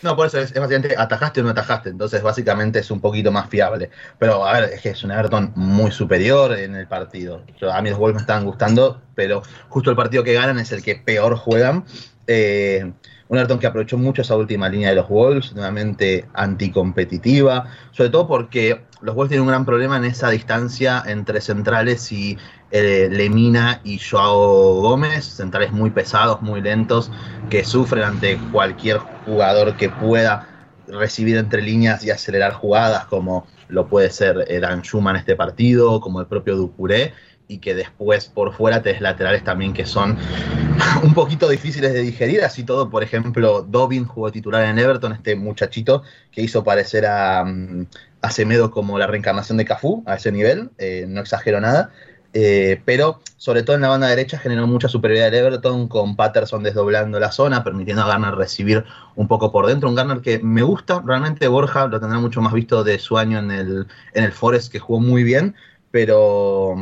No, 0.03 0.15
por 0.15 0.27
eso 0.27 0.39
es, 0.39 0.53
básicamente 0.53 0.95
atajaste 0.95 1.41
o 1.41 1.43
no 1.43 1.49
atajaste, 1.49 1.89
entonces 1.89 2.21
básicamente 2.21 2.79
es 2.79 2.91
un 2.91 3.01
poquito 3.01 3.31
más 3.31 3.49
fiable. 3.49 3.89
Pero 4.19 4.45
a 4.45 4.53
ver, 4.53 4.71
es 4.73 4.81
que 4.81 4.89
es 4.89 5.03
un 5.03 5.11
Everton 5.11 5.51
muy 5.55 5.91
superior 5.91 6.53
en 6.53 6.75
el 6.75 6.87
partido. 6.87 7.43
a 7.71 7.81
mí 7.81 7.89
los 7.89 7.97
goles 7.97 8.15
me 8.15 8.21
estaban 8.21 8.45
gustando, 8.45 9.01
pero 9.15 9.41
justo 9.69 9.89
el 9.89 9.95
partido 9.95 10.23
que 10.23 10.33
ganan 10.33 10.59
es 10.59 10.71
el 10.71 10.83
que 10.83 10.95
peor 10.95 11.35
juegan. 11.37 11.85
Eh, 12.27 12.91
un 13.31 13.37
Everton 13.37 13.59
que 13.59 13.67
aprovechó 13.67 13.97
mucho 13.97 14.23
esa 14.23 14.35
última 14.35 14.67
línea 14.67 14.89
de 14.89 14.95
los 14.95 15.07
Wolves, 15.07 15.53
nuevamente 15.53 16.25
anticompetitiva, 16.33 17.65
sobre 17.91 18.09
todo 18.09 18.27
porque 18.27 18.81
los 19.01 19.15
Wolves 19.15 19.29
tienen 19.29 19.43
un 19.43 19.47
gran 19.47 19.65
problema 19.65 19.95
en 19.95 20.03
esa 20.03 20.29
distancia 20.29 21.01
entre 21.07 21.39
centrales 21.39 22.11
y 22.11 22.37
eh, 22.71 23.07
Lemina 23.09 23.79
y 23.85 23.99
Joao 23.99 24.81
Gómez, 24.81 25.23
centrales 25.23 25.71
muy 25.71 25.91
pesados, 25.91 26.41
muy 26.41 26.59
lentos, 26.59 27.09
que 27.49 27.63
sufren 27.63 28.03
ante 28.03 28.37
cualquier 28.51 28.97
jugador 28.97 29.77
que 29.77 29.87
pueda 29.87 30.49
recibir 30.89 31.37
entre 31.37 31.61
líneas 31.61 32.03
y 32.03 32.11
acelerar 32.11 32.51
jugadas, 32.51 33.05
como 33.05 33.47
lo 33.69 33.87
puede 33.87 34.09
ser 34.09 34.45
Dan 34.59 34.81
Schumann 34.81 35.15
en 35.15 35.21
este 35.21 35.37
partido, 35.37 36.01
como 36.01 36.19
el 36.19 36.27
propio 36.27 36.57
Ducuré 36.57 37.13
y 37.51 37.59
que 37.59 37.75
después 37.75 38.27
por 38.27 38.53
fuera 38.53 38.81
tenés 38.81 39.01
laterales 39.01 39.43
también 39.43 39.73
que 39.73 39.85
son 39.85 40.17
un 41.03 41.13
poquito 41.13 41.49
difíciles 41.49 41.93
de 41.93 42.01
digerir, 42.01 42.43
así 42.43 42.63
todo, 42.63 42.89
por 42.89 43.03
ejemplo, 43.03 43.61
Dobin 43.61 44.05
jugó 44.05 44.31
titular 44.31 44.63
en 44.65 44.79
Everton, 44.79 45.11
este 45.13 45.35
muchachito 45.35 46.03
que 46.31 46.41
hizo 46.41 46.63
parecer 46.63 47.05
a, 47.05 47.43
mm, 47.43 47.87
a 48.21 48.31
Semedo 48.31 48.71
como 48.71 48.97
la 48.97 49.07
reencarnación 49.07 49.57
de 49.57 49.65
Cafú 49.65 50.03
a 50.05 50.15
ese 50.15 50.31
nivel, 50.31 50.69
eh, 50.77 51.05
no 51.07 51.21
exagero 51.21 51.59
nada, 51.59 51.91
eh, 52.33 52.81
pero 52.85 53.19
sobre 53.35 53.63
todo 53.63 53.75
en 53.75 53.81
la 53.81 53.89
banda 53.89 54.07
derecha 54.07 54.37
generó 54.37 54.65
mucha 54.65 54.87
superioridad 54.87 55.31
del 55.31 55.45
Everton 55.45 55.89
con 55.89 56.15
Patterson 56.15 56.63
desdoblando 56.63 57.19
la 57.19 57.31
zona, 57.31 57.63
permitiendo 57.63 58.03
a 58.03 58.07
Garner 58.07 58.35
recibir 58.35 58.85
un 59.15 59.27
poco 59.27 59.51
por 59.51 59.67
dentro. 59.67 59.89
Un 59.89 59.95
Garner 59.95 60.21
que 60.21 60.39
me 60.39 60.61
gusta, 60.61 61.03
realmente 61.05 61.49
Borja 61.49 61.87
lo 61.87 61.99
tendrá 61.99 62.19
mucho 62.19 62.41
más 62.41 62.53
visto 62.53 62.85
de 62.85 62.99
su 62.99 63.17
año 63.17 63.39
en 63.39 63.51
el, 63.51 63.87
en 64.13 64.23
el 64.23 64.31
Forest, 64.31 64.71
que 64.71 64.79
jugó 64.79 65.01
muy 65.01 65.23
bien, 65.23 65.55
pero 65.91 66.75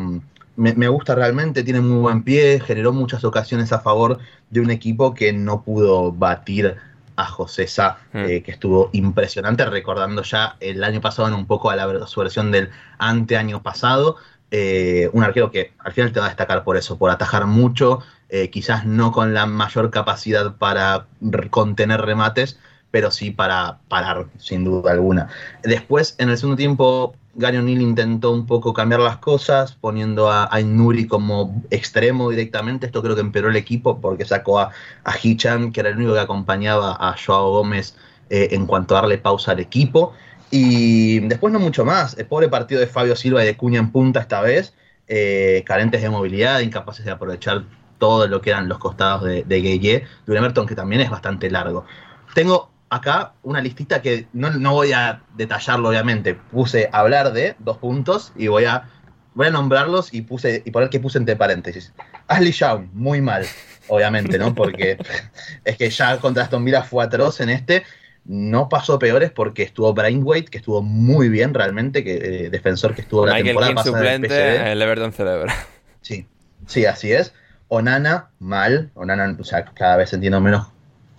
me, 0.60 0.88
gusta 0.90 1.16
realmente, 1.16 1.64
tiene 1.64 1.80
muy 1.80 2.00
buen 2.00 2.24
pie, 2.24 2.60
generó 2.60 2.92
muchas 2.92 3.24
ocasiones 3.24 3.72
a 3.72 3.80
favor 3.80 4.20
de 4.50 4.60
un 4.60 4.72
equipo 4.72 5.14
que 5.14 5.32
no 5.32 5.64
pudo 5.64 6.12
batir 6.12 6.76
a 7.16 7.26
José 7.26 7.66
Sá, 7.66 7.98
mm. 8.12 8.18
eh, 8.18 8.44
que 8.44 8.52
estuvo 8.52 8.90
impresionante, 8.92 9.66
recordando 9.66 10.22
ya 10.22 10.58
el 10.60 10.84
año 10.84 11.00
pasado 11.00 11.30
en 11.30 11.34
un 11.34 11.46
poco 11.46 11.70
a 11.70 11.78
la 11.78 12.08
su 12.08 12.20
versión 12.20 12.52
del 12.52 12.70
anteaño 12.98 13.64
pasado, 13.64 14.18
eh, 14.52 15.10
un 15.14 15.24
arquero 15.24 15.50
que 15.50 15.74
al 15.80 15.94
final 15.94 16.12
te 16.12 16.20
va 16.20 16.26
a 16.26 16.30
destacar 16.30 16.64
por 16.66 16.76
eso, 16.76 16.98
por 16.98 17.10
atajar 17.10 17.46
mucho, 17.46 18.00
eh, 18.28 18.50
quizás 18.50 18.86
no 18.86 19.14
con 19.14 19.34
la 19.34 19.46
mayor 19.46 19.92
capacidad 19.92 20.58
para 20.58 21.08
contener 21.50 22.02
remates, 22.02 22.60
pero 22.92 23.12
sí 23.12 23.32
para 23.32 23.80
parar, 23.88 24.26
sin 24.38 24.66
duda 24.66 24.92
alguna. 24.92 25.30
Después, 25.64 26.16
en 26.18 26.30
el 26.30 26.38
segundo 26.38 26.58
tiempo, 26.58 27.16
Gary 27.36 27.58
O'Neill 27.58 27.82
intentó 27.82 28.32
un 28.32 28.46
poco 28.46 28.74
cambiar 28.74 29.02
las 29.02 29.18
cosas, 29.18 29.74
poniendo 29.74 30.30
a, 30.30 30.46
a 30.46 30.60
como 31.08 31.64
extremo 31.70 32.30
directamente. 32.30 32.88
Esto 32.88 33.02
creo 33.02 33.16
que 33.16 33.22
empeoró 33.22 33.50
el 33.50 33.56
equipo 33.56 34.02
porque 34.02 34.26
sacó 34.26 34.60
a, 34.60 34.72
a 35.04 35.14
Hichan, 35.22 35.72
que 35.72 35.80
era 35.80 35.90
el 35.90 35.98
único 35.98 36.14
que 36.14 36.20
acompañaba 36.20 36.98
a 37.00 37.16
Joao 37.18 37.52
Gómez 37.52 37.96
eh, 38.30 38.50
en 38.52 38.66
cuanto 38.66 38.96
a 38.96 39.02
darle 39.02 39.18
pausa 39.18 39.52
al 39.52 39.60
equipo. 39.60 40.14
Y 40.52 41.20
después 41.20 41.54
no 41.54 41.60
mucho 41.60 41.86
más. 41.86 42.18
El 42.18 42.26
pobre 42.26 42.50
partido 42.50 42.82
de 42.82 42.88
Fabio 42.88 43.16
Silva 43.16 43.44
y 43.44 43.46
de 43.46 43.56
Cuña 43.56 43.80
en 43.80 43.92
punta 43.92 44.20
esta 44.20 44.42
vez, 44.42 44.74
eh, 45.08 45.64
carentes 45.66 46.02
de 46.02 46.10
movilidad, 46.10 46.60
incapaces 46.62 47.06
de 47.06 47.12
aprovechar 47.12 47.64
todo 48.00 48.28
lo 48.28 48.42
que 48.42 48.50
eran 48.50 48.68
los 48.68 48.80
costados 48.80 49.24
de, 49.24 49.44
de 49.44 49.62
de 49.62 50.06
un 50.28 50.38
Everton 50.38 50.66
que 50.66 50.76
también 50.76 51.02
es 51.02 51.10
bastante 51.10 51.52
largo. 51.52 51.86
Tengo 52.34 52.69
acá 52.90 53.34
una 53.44 53.62
listita 53.62 54.02
que 54.02 54.28
no, 54.34 54.52
no, 54.52 54.74
voy 54.74 54.92
a 54.92 55.22
detallarlo, 55.36 55.90
obviamente. 55.90 56.36
Puse 56.36 56.90
hablar 56.92 57.34
de 57.34 57.56
dos 57.60 57.78
puntos 57.78 58.34
y 58.36 58.48
voy 58.48 58.66
a, 58.66 58.90
voy 59.34 59.48
a 59.48 59.52
nombrarlos 59.52 60.14
y 60.14 60.22
puse 60.22 60.64
y 60.66 60.72
poner 60.72 60.90
que 60.90 61.00
puse 61.00 61.18
entre 61.18 61.36
paréntesis. 61.36 61.94
Ashley 62.28 62.52
Young, 62.52 62.90
muy 62.94 63.22
mal, 63.22 63.46
obviamente, 63.88 64.38
¿no? 64.38 64.54
Porque 64.54 64.98
es 65.64 65.78
que 65.78 65.90
ya 65.90 66.18
contra 66.18 66.44
Aston 66.44 66.66
Villa 66.66 66.84
fue 66.84 67.04
atroz 67.04 67.40
en 67.42 67.50
este. 67.50 67.84
No 68.26 68.70
pasó 68.70 69.00
peores 69.00 69.32
porque 69.32 69.64
estuvo 69.64 69.94
Brainweight, 69.94 70.50
que 70.50 70.60
estuvo 70.60 70.84
muy 70.84 71.30
bien 71.30 71.54
realmente, 71.54 72.04
que 72.04 72.46
eh, 72.46 72.50
defensor 72.50 72.94
que 72.94 73.02
estuvo 73.02 73.26
la 73.26 73.34
Michael 73.34 73.48
temporada 73.48 73.72
King 73.72 73.76
pasada 73.76 73.98
suplente, 73.98 74.56
en 74.56 74.68
el 74.68 74.82
Everton 74.82 75.14
celebra. 75.14 75.56
Sí, 76.02 76.28
sí, 76.68 76.86
así 76.86 77.12
es. 77.12 77.34
Onana, 77.70 78.30
mal. 78.40 78.92
Onana, 78.94 79.36
o 79.40 79.44
sea, 79.44 79.66
cada 79.66 79.98
vez 79.98 80.14
entiendo 80.14 80.42
menos 80.42 80.68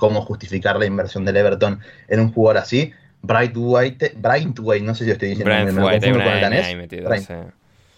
cómo 0.00 0.22
justificar 0.22 0.76
la 0.78 0.86
inversión 0.86 1.24
del 1.24 1.36
Everton 1.36 1.78
en 2.08 2.20
un 2.20 2.32
jugador 2.32 2.62
así. 2.62 2.92
Bright 3.22 3.52
White, 3.54 4.14
Bright 4.16 4.58
White, 4.58 4.84
no 4.84 4.94
sé 4.94 5.04
si 5.04 5.08
lo 5.08 5.12
estoy 5.12 5.28
diciendo, 5.28 5.52
Brian 5.52 5.66
me, 5.66 5.72
me 5.72 5.84
White, 5.84 6.06
confundo 6.06 6.24
con 6.24 6.32
el 6.34 6.40
danés. 6.40 6.76
metido, 6.76 7.08
Brian. 7.08 7.52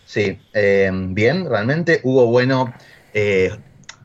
sí. 0.04 0.38
Eh, 0.52 0.90
bien, 0.92 1.48
realmente. 1.48 2.00
Hugo 2.02 2.26
Bueno, 2.26 2.74
eh, 3.14 3.50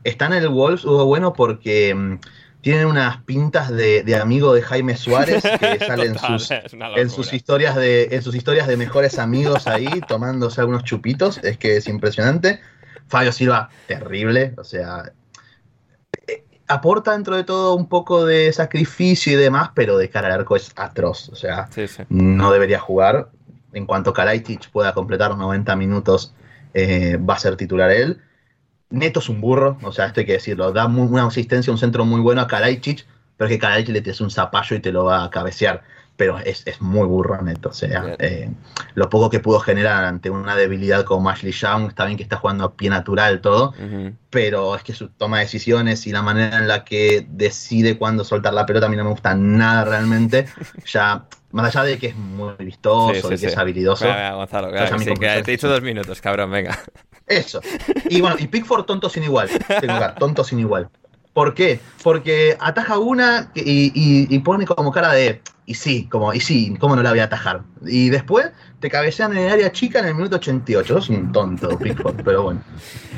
está 0.04 0.26
en 0.26 0.34
el 0.34 0.48
Wolves, 0.48 0.84
Hugo 0.84 1.04
Bueno, 1.06 1.32
porque 1.32 1.94
mm, 1.94 2.18
tiene 2.60 2.86
unas 2.86 3.22
pintas 3.24 3.70
de, 3.70 4.02
de 4.02 4.16
amigo 4.16 4.54
de 4.54 4.62
Jaime 4.62 4.96
Suárez 4.96 5.42
que 5.42 5.78
sale 5.86 6.06
en 6.06 6.14
Total, 6.14 6.40
sus, 6.40 7.30
en 7.30 7.36
historias 7.36 7.76
de 7.76 8.08
en 8.10 8.22
sus 8.22 8.34
historias 8.34 8.66
de 8.66 8.76
mejores 8.76 9.18
amigos 9.18 9.66
ahí 9.66 9.88
tomándose 10.08 10.60
algunos 10.60 10.84
chupitos 10.84 11.38
es 11.44 11.56
que 11.56 11.76
es 11.76 11.86
impresionante 11.88 12.60
Fabio 13.06 13.32
Silva 13.32 13.70
terrible 13.86 14.54
o 14.56 14.64
sea 14.64 15.12
aporta 16.68 17.12
dentro 17.12 17.34
de 17.36 17.44
todo 17.44 17.74
un 17.74 17.88
poco 17.88 18.24
de 18.26 18.52
sacrificio 18.52 19.32
y 19.32 19.36
demás 19.36 19.70
pero 19.74 19.96
de 19.98 20.08
cara 20.10 20.28
al 20.28 20.34
arco 20.40 20.54
es 20.56 20.72
atroz 20.76 21.28
o 21.30 21.34
sea 21.34 21.66
Sí, 21.70 21.88
sí. 21.88 22.02
no 22.08 22.52
debería 22.52 22.78
jugar 22.78 23.30
en 23.72 23.86
cuanto 23.86 24.12
Kalaitic 24.12 24.70
pueda 24.70 24.92
completar 24.94 25.30
los 25.30 25.38
90 25.38 25.74
minutos 25.76 26.34
eh, 26.74 27.16
va 27.18 27.34
a 27.34 27.38
ser 27.38 27.56
titular 27.56 27.90
él 27.90 28.20
Neto 28.90 29.20
es 29.20 29.28
un 29.28 29.42
burro, 29.42 29.76
o 29.82 29.92
sea, 29.92 30.06
esto 30.06 30.20
hay 30.20 30.24
que 30.24 30.32
decirlo. 30.32 30.72
Da 30.72 30.88
muy- 30.88 31.08
una 31.08 31.26
asistencia, 31.26 31.70
un 31.70 31.78
centro 31.78 32.06
muy 32.06 32.22
bueno 32.22 32.40
a 32.40 32.46
Kalaitic, 32.46 33.04
pero 33.36 33.46
es 33.46 33.52
que 33.54 33.58
Kalaitic 33.58 33.92
le 33.92 34.00
tienes 34.00 34.18
un 34.22 34.30
zapallo 34.30 34.74
y 34.76 34.80
te 34.80 34.92
lo 34.92 35.04
va 35.04 35.24
a 35.24 35.28
cabecear. 35.28 35.82
Pero 36.18 36.36
es, 36.40 36.66
es 36.66 36.80
muy 36.82 37.06
burro 37.06 37.40
Neto. 37.40 37.68
O 37.68 37.72
sea, 37.72 38.16
eh, 38.18 38.50
lo 38.94 39.08
poco 39.08 39.30
que 39.30 39.38
pudo 39.38 39.60
generar 39.60 40.04
ante 40.04 40.28
una 40.30 40.56
debilidad 40.56 41.04
como 41.04 41.30
Ashley 41.30 41.52
Young, 41.52 41.86
está 41.88 42.04
bien 42.06 42.16
que 42.16 42.24
está 42.24 42.36
jugando 42.36 42.64
a 42.64 42.74
pie 42.74 42.90
natural 42.90 43.40
todo, 43.40 43.72
pero 44.28 44.74
es 44.74 44.82
que 44.82 44.92
su 44.92 45.10
toma 45.10 45.38
de 45.38 45.44
decisiones 45.44 46.04
y 46.08 46.12
la 46.12 46.20
manera 46.22 46.58
en 46.58 46.66
la 46.66 46.84
que 46.84 47.24
decide 47.30 47.96
cuándo 47.96 48.24
soltar 48.24 48.52
la 48.52 48.66
pelota 48.66 48.86
a 48.86 48.88
mí 48.88 48.96
no 48.96 49.04
me 49.04 49.10
gusta 49.10 49.34
nada 49.36 49.84
realmente. 49.84 50.46
Ya, 50.92 51.24
más 51.52 51.74
allá 51.76 51.84
de 51.86 51.98
que 51.98 52.08
es 52.08 52.16
muy 52.16 52.52
vistoso 52.58 53.14
Sí, 53.14 53.20
sí, 53.20 53.26
y 53.28 53.30
que 53.30 53.38
sí. 53.38 53.46
es 53.46 53.56
habilidoso. 53.56 54.04
Venga, 54.04 54.16
venga, 54.16 54.34
Gonzalo, 54.34 54.68
Entonces, 54.68 54.88
claro, 54.90 54.94
a 54.94 54.98
mí 54.98 55.04
sí, 55.04 55.10
como 55.10 55.20
que 55.20 55.26
que- 55.28 55.42
te 55.44 55.50
he 55.52 55.56
dicho 55.56 55.68
dos 55.68 55.82
minutos, 55.82 56.20
cabrón, 56.20 56.50
venga. 56.50 56.78
Eso. 57.28 57.60
Y 58.08 58.20
bueno, 58.20 58.36
y 58.40 58.48
Pickford 58.48 58.84
tonto 58.86 59.08
sin 59.08 59.22
igual. 59.22 59.48
Tengo 59.80 59.94
acá, 59.94 60.14
tonto 60.16 60.42
sin 60.42 60.58
igual. 60.58 60.88
¿Por 61.32 61.54
qué? 61.54 61.80
Porque 62.02 62.56
ataja 62.60 62.98
una 62.98 63.50
y, 63.54 63.92
y- 63.94 64.26
y 64.34 64.38
pone 64.40 64.66
como 64.66 64.90
cara 64.92 65.12
de. 65.12 65.40
Y 65.66 65.74
sí, 65.74 66.06
como, 66.08 66.32
y 66.32 66.40
sí, 66.40 66.74
¿cómo 66.80 66.96
no 66.96 67.02
la 67.02 67.10
voy 67.10 67.20
a 67.20 67.24
atajar? 67.24 67.62
Y 67.86 68.08
después 68.08 68.46
te 68.80 68.88
cabecean 68.88 69.32
en 69.32 69.38
el 69.38 69.52
área 69.52 69.72
chica 69.72 69.98
en 69.98 70.06
el 70.06 70.14
minuto 70.14 70.36
88. 70.36 70.94
Sos 70.94 71.08
un 71.08 71.32
tonto, 71.32 71.76
Pickford, 71.78 72.22
pero 72.24 72.44
bueno. 72.44 72.62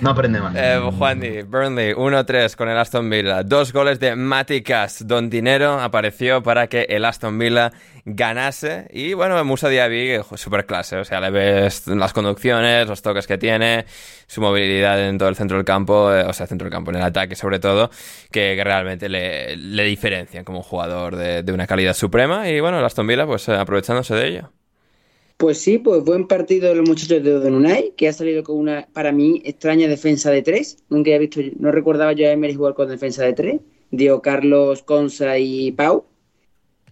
No 0.00 0.10
aprende 0.10 0.40
más. 0.40 0.54
Eh, 0.56 0.80
Juandi, 0.96 1.42
Burnley 1.42 1.92
1-3 1.92 2.56
con 2.56 2.68
el 2.68 2.78
Aston 2.78 3.10
Villa. 3.10 3.42
Dos 3.42 3.72
goles 3.72 4.00
de 4.00 4.16
Matty 4.16 4.62
Cash. 4.62 5.02
Don 5.04 5.28
Dinero 5.28 5.78
apareció 5.78 6.42
para 6.42 6.66
que 6.68 6.86
el 6.88 7.04
Aston 7.04 7.38
Villa 7.38 7.72
ganase. 8.06 8.88
Y 8.90 9.12
bueno, 9.12 9.44
Musa 9.44 9.68
Diaby, 9.68 10.20
super 10.36 10.64
clase. 10.64 10.96
O 10.96 11.04
sea, 11.04 11.20
le 11.20 11.30
ves 11.30 11.86
las 11.88 12.14
conducciones, 12.14 12.88
los 12.88 13.02
toques 13.02 13.26
que 13.26 13.36
tiene, 13.36 13.84
su 14.26 14.40
movilidad 14.40 15.06
en 15.06 15.18
todo 15.18 15.28
el 15.28 15.36
centro 15.36 15.58
del 15.58 15.66
campo, 15.66 16.10
eh, 16.12 16.24
o 16.24 16.32
sea, 16.32 16.46
centro 16.46 16.64
del 16.64 16.72
campo, 16.72 16.90
en 16.90 16.96
el 16.96 17.02
ataque 17.02 17.36
sobre 17.36 17.58
todo, 17.58 17.90
que, 18.30 18.54
que 18.56 18.64
realmente 18.64 19.10
le, 19.10 19.56
le 19.56 19.84
diferencian 19.84 20.44
como 20.44 20.62
jugador 20.62 21.16
de, 21.16 21.42
de 21.42 21.52
una 21.52 21.66
calidad 21.66 21.92
suprema. 21.92 22.48
Y 22.48 22.60
bueno, 22.60 22.78
el 22.78 22.84
Aston 22.84 23.06
Villa, 23.06 23.26
pues 23.26 23.46
eh, 23.48 23.56
aprovechándose 23.56 24.14
de 24.14 24.26
ello. 24.26 24.52
Pues 25.40 25.58
sí, 25.58 25.78
pues 25.78 26.04
buen 26.04 26.26
partido 26.26 26.68
de 26.68 26.74
los 26.74 26.86
muchachos 26.86 27.24
de 27.24 27.30
Donunay, 27.30 27.94
que 27.96 28.08
ha 28.08 28.12
salido 28.12 28.42
con 28.42 28.58
una, 28.58 28.86
para 28.92 29.10
mí, 29.10 29.40
extraña 29.46 29.88
defensa 29.88 30.30
de 30.30 30.42
tres. 30.42 30.84
Nunca 30.90 31.12
he 31.12 31.18
visto, 31.18 31.40
no 31.58 31.72
recordaba 31.72 32.12
yo 32.12 32.26
a 32.26 32.32
Emery 32.32 32.54
jugar 32.54 32.74
con 32.74 32.90
defensa 32.90 33.24
de 33.24 33.32
tres. 33.32 33.60
Dio 33.90 34.20
Carlos, 34.20 34.82
Consa 34.82 35.38
y 35.38 35.72
Pau. 35.72 36.04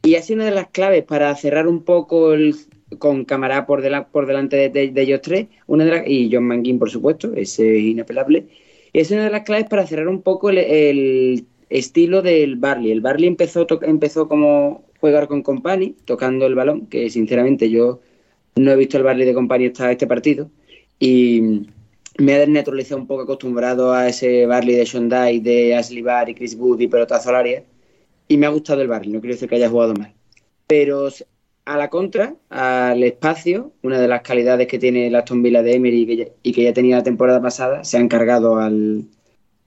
Y 0.02 0.14
ha 0.14 0.22
sido 0.22 0.36
una 0.36 0.46
de 0.46 0.52
las 0.52 0.68
claves 0.68 1.04
para 1.04 1.36
cerrar 1.36 1.68
un 1.68 1.84
poco 1.84 2.32
el, 2.32 2.54
con 2.98 3.26
Camará 3.26 3.66
por, 3.66 3.82
por 4.10 4.26
delante 4.26 4.70
de, 4.70 4.92
ellos 4.96 5.20
tres. 5.20 5.48
Una 5.66 5.84
de 5.84 6.10
y 6.10 6.30
John 6.32 6.44
Mankin, 6.44 6.78
por 6.78 6.88
supuesto, 6.88 7.34
ese 7.34 7.76
es 7.76 7.82
inapelable. 7.82 8.46
Es 8.94 9.10
una 9.10 9.24
de 9.24 9.30
las 9.30 9.42
claves 9.42 9.66
para 9.68 9.86
cerrar 9.86 10.08
un 10.08 10.22
poco 10.22 10.48
el, 10.48 11.44
estilo 11.68 12.22
del 12.22 12.56
Barley. 12.56 12.92
El 12.92 13.02
Barley 13.02 13.28
empezó, 13.28 13.66
empezó 13.82 14.26
como 14.26 14.86
jugar 15.02 15.28
con 15.28 15.42
Company, 15.42 15.96
tocando 16.06 16.46
el 16.46 16.54
balón, 16.54 16.86
que 16.86 17.10
sinceramente 17.10 17.68
yo 17.68 18.00
no 18.58 18.72
he 18.72 18.76
visto 18.76 18.96
el 18.96 19.04
Barley 19.04 19.26
de 19.26 19.34
Company 19.34 19.66
hasta 19.66 19.90
este 19.92 20.06
partido. 20.06 20.50
Y 20.98 21.66
me 22.18 22.34
ha 22.34 22.38
desnaturalizado 22.40 23.00
un 23.00 23.06
poco 23.06 23.22
acostumbrado 23.22 23.92
a 23.92 24.08
ese 24.08 24.46
Barley 24.46 24.74
de 24.74 24.84
Shondai, 24.84 25.40
de 25.40 25.76
Ashley 25.76 26.02
Barr 26.02 26.30
y 26.30 26.34
Chris 26.34 26.56
Wood 26.56 26.80
y 26.80 26.88
pelotazo 26.88 27.30
al 27.30 27.36
área. 27.36 27.62
Y 28.26 28.36
me 28.36 28.46
ha 28.46 28.50
gustado 28.50 28.82
el 28.82 28.88
Barley, 28.88 29.12
no 29.12 29.20
quiero 29.20 29.34
decir 29.34 29.48
que 29.48 29.56
haya 29.56 29.70
jugado 29.70 29.94
mal. 29.94 30.12
Pero 30.66 31.08
a 31.64 31.76
la 31.76 31.90
contra, 31.90 32.34
al 32.50 33.02
espacio, 33.02 33.72
una 33.82 34.00
de 34.00 34.08
las 34.08 34.22
calidades 34.22 34.66
que 34.66 34.78
tiene 34.78 35.06
el 35.06 35.14
Aston 35.14 35.42
Villa 35.42 35.62
de 35.62 35.74
Emery 35.74 36.02
y 36.02 36.06
que 36.06 36.16
ya, 36.16 36.26
y 36.42 36.52
que 36.52 36.62
ya 36.64 36.72
tenía 36.72 36.96
la 36.96 37.02
temporada 37.02 37.40
pasada, 37.40 37.84
se 37.84 37.96
han 37.96 38.08
cargado 38.08 38.58
al, 38.58 39.04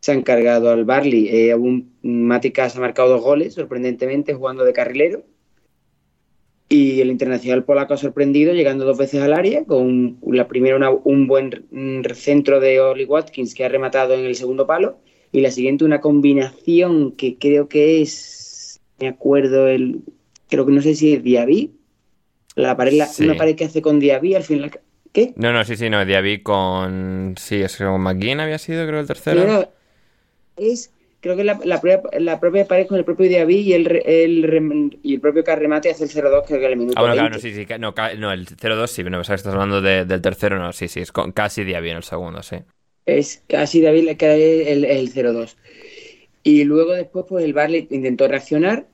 se 0.01 0.11
han 0.11 0.23
cargado 0.23 0.71
al 0.71 0.83
Barley. 0.83 1.29
Eh, 1.29 1.55
un, 1.55 1.93
Maticas 2.01 2.75
ha 2.75 2.79
marcado 2.79 3.09
dos 3.09 3.21
goles, 3.21 3.53
sorprendentemente, 3.53 4.33
jugando 4.33 4.65
de 4.65 4.73
carrilero. 4.73 5.23
Y 6.71 7.01
el 7.01 7.09
internacional 7.11 7.65
polaco 7.65 7.93
ha 7.95 7.97
sorprendido, 7.97 8.53
llegando 8.53 8.85
dos 8.85 8.97
veces 8.97 9.21
al 9.21 9.33
área, 9.33 9.65
con 9.65 10.17
la 10.25 10.47
primera 10.47 10.77
una- 10.77 10.89
un 10.89 11.27
buen 11.27 11.65
centro 12.15 12.61
de 12.61 12.79
Oli 12.79 13.03
Watkins 13.03 13.53
que 13.53 13.65
ha 13.65 13.67
rematado 13.67 14.13
en 14.13 14.21
el 14.25 14.35
segundo 14.35 14.65
palo, 14.65 14.97
y 15.33 15.41
la 15.41 15.51
siguiente 15.51 15.83
una 15.83 15.99
combinación 15.99 17.11
que 17.11 17.37
creo 17.37 17.67
que 17.67 18.01
es, 18.01 18.79
me 19.01 19.09
acuerdo, 19.09 19.67
el 19.67 19.99
creo 20.49 20.65
que 20.65 20.71
no 20.71 20.81
sé 20.81 20.95
si 20.95 21.11
es 21.13 21.21
Diaby, 21.23 21.71
la 22.55 22.77
pared, 22.77 22.93
la- 22.93 23.05
Sí. 23.05 23.25
una 23.25 23.35
pared 23.35 23.55
que 23.57 23.65
hace 23.65 23.81
con 23.81 23.99
Diaby 23.99 24.35
al 24.35 24.43
final. 24.43 24.71
¿Qué? 25.11 25.33
No, 25.35 25.51
no, 25.51 25.65
sí, 25.65 25.75
sí, 25.75 25.89
no, 25.89 26.05
Diaby 26.05 26.41
con... 26.41 27.35
Sí, 27.37 27.55
es 27.55 27.75
que 27.75 27.83
con 27.83 27.99
McGinn 27.99 28.39
había 28.39 28.57
sido, 28.57 28.87
creo, 28.87 29.01
el 29.01 29.07
tercero. 29.07 29.67
Es, 30.55 30.93
creo 31.21 31.35
que 31.37 31.43
la, 31.43 31.59
la 31.63 31.79
propia, 31.81 32.01
la 32.19 32.39
propia 32.39 32.65
pared 32.65 32.87
con 32.87 32.97
el 32.97 33.05
propio 33.05 33.29
Diaby 33.29 33.55
y 33.57 33.73
el, 33.73 33.87
el 34.05 34.99
y 35.03 35.15
el 35.15 35.21
propio 35.21 35.43
Carremate 35.43 35.91
hace 35.91 36.03
el 36.05 36.09
0-2, 36.09 36.43
creo 36.47 36.59
que 36.59 36.65
en 36.65 36.71
el 36.71 36.77
minuto 36.77 36.97
Ah, 36.97 37.01
bueno, 37.01 37.13
claro, 37.15 37.29
20. 37.29 37.37
no, 37.37 37.41
sí, 37.41 37.53
sí, 37.53 37.65
no, 37.79 37.93
no, 38.17 38.31
el 38.31 38.47
0-2 38.47 38.91
sí, 38.91 39.03
no, 39.03 39.11
pensaba 39.11 39.35
que 39.35 39.39
estás 39.39 39.53
hablando 39.53 39.81
de- 39.81 40.05
del 40.05 40.21
tercero, 40.21 40.57
no, 40.59 40.73
sí, 40.73 40.87
sí, 40.87 40.99
es 40.99 41.11
con, 41.11 41.31
casi 41.31 41.63
Diaby 41.63 41.91
en 41.91 41.97
el 41.97 42.03
segundo, 42.03 42.43
sí. 42.43 42.57
Es 43.05 43.43
casi 43.47 43.81
David 43.81 44.03
le 44.05 44.17
cae 44.17 44.71
el, 44.71 44.85
el 44.85 45.09
0-2. 45.09 45.57
Y 46.43 46.63
luego 46.63 46.93
después, 46.93 47.25
pues 47.27 47.45
el 47.45 47.53
Barley 47.53 47.87
intentó 47.91 48.27
reaccionar 48.27 48.87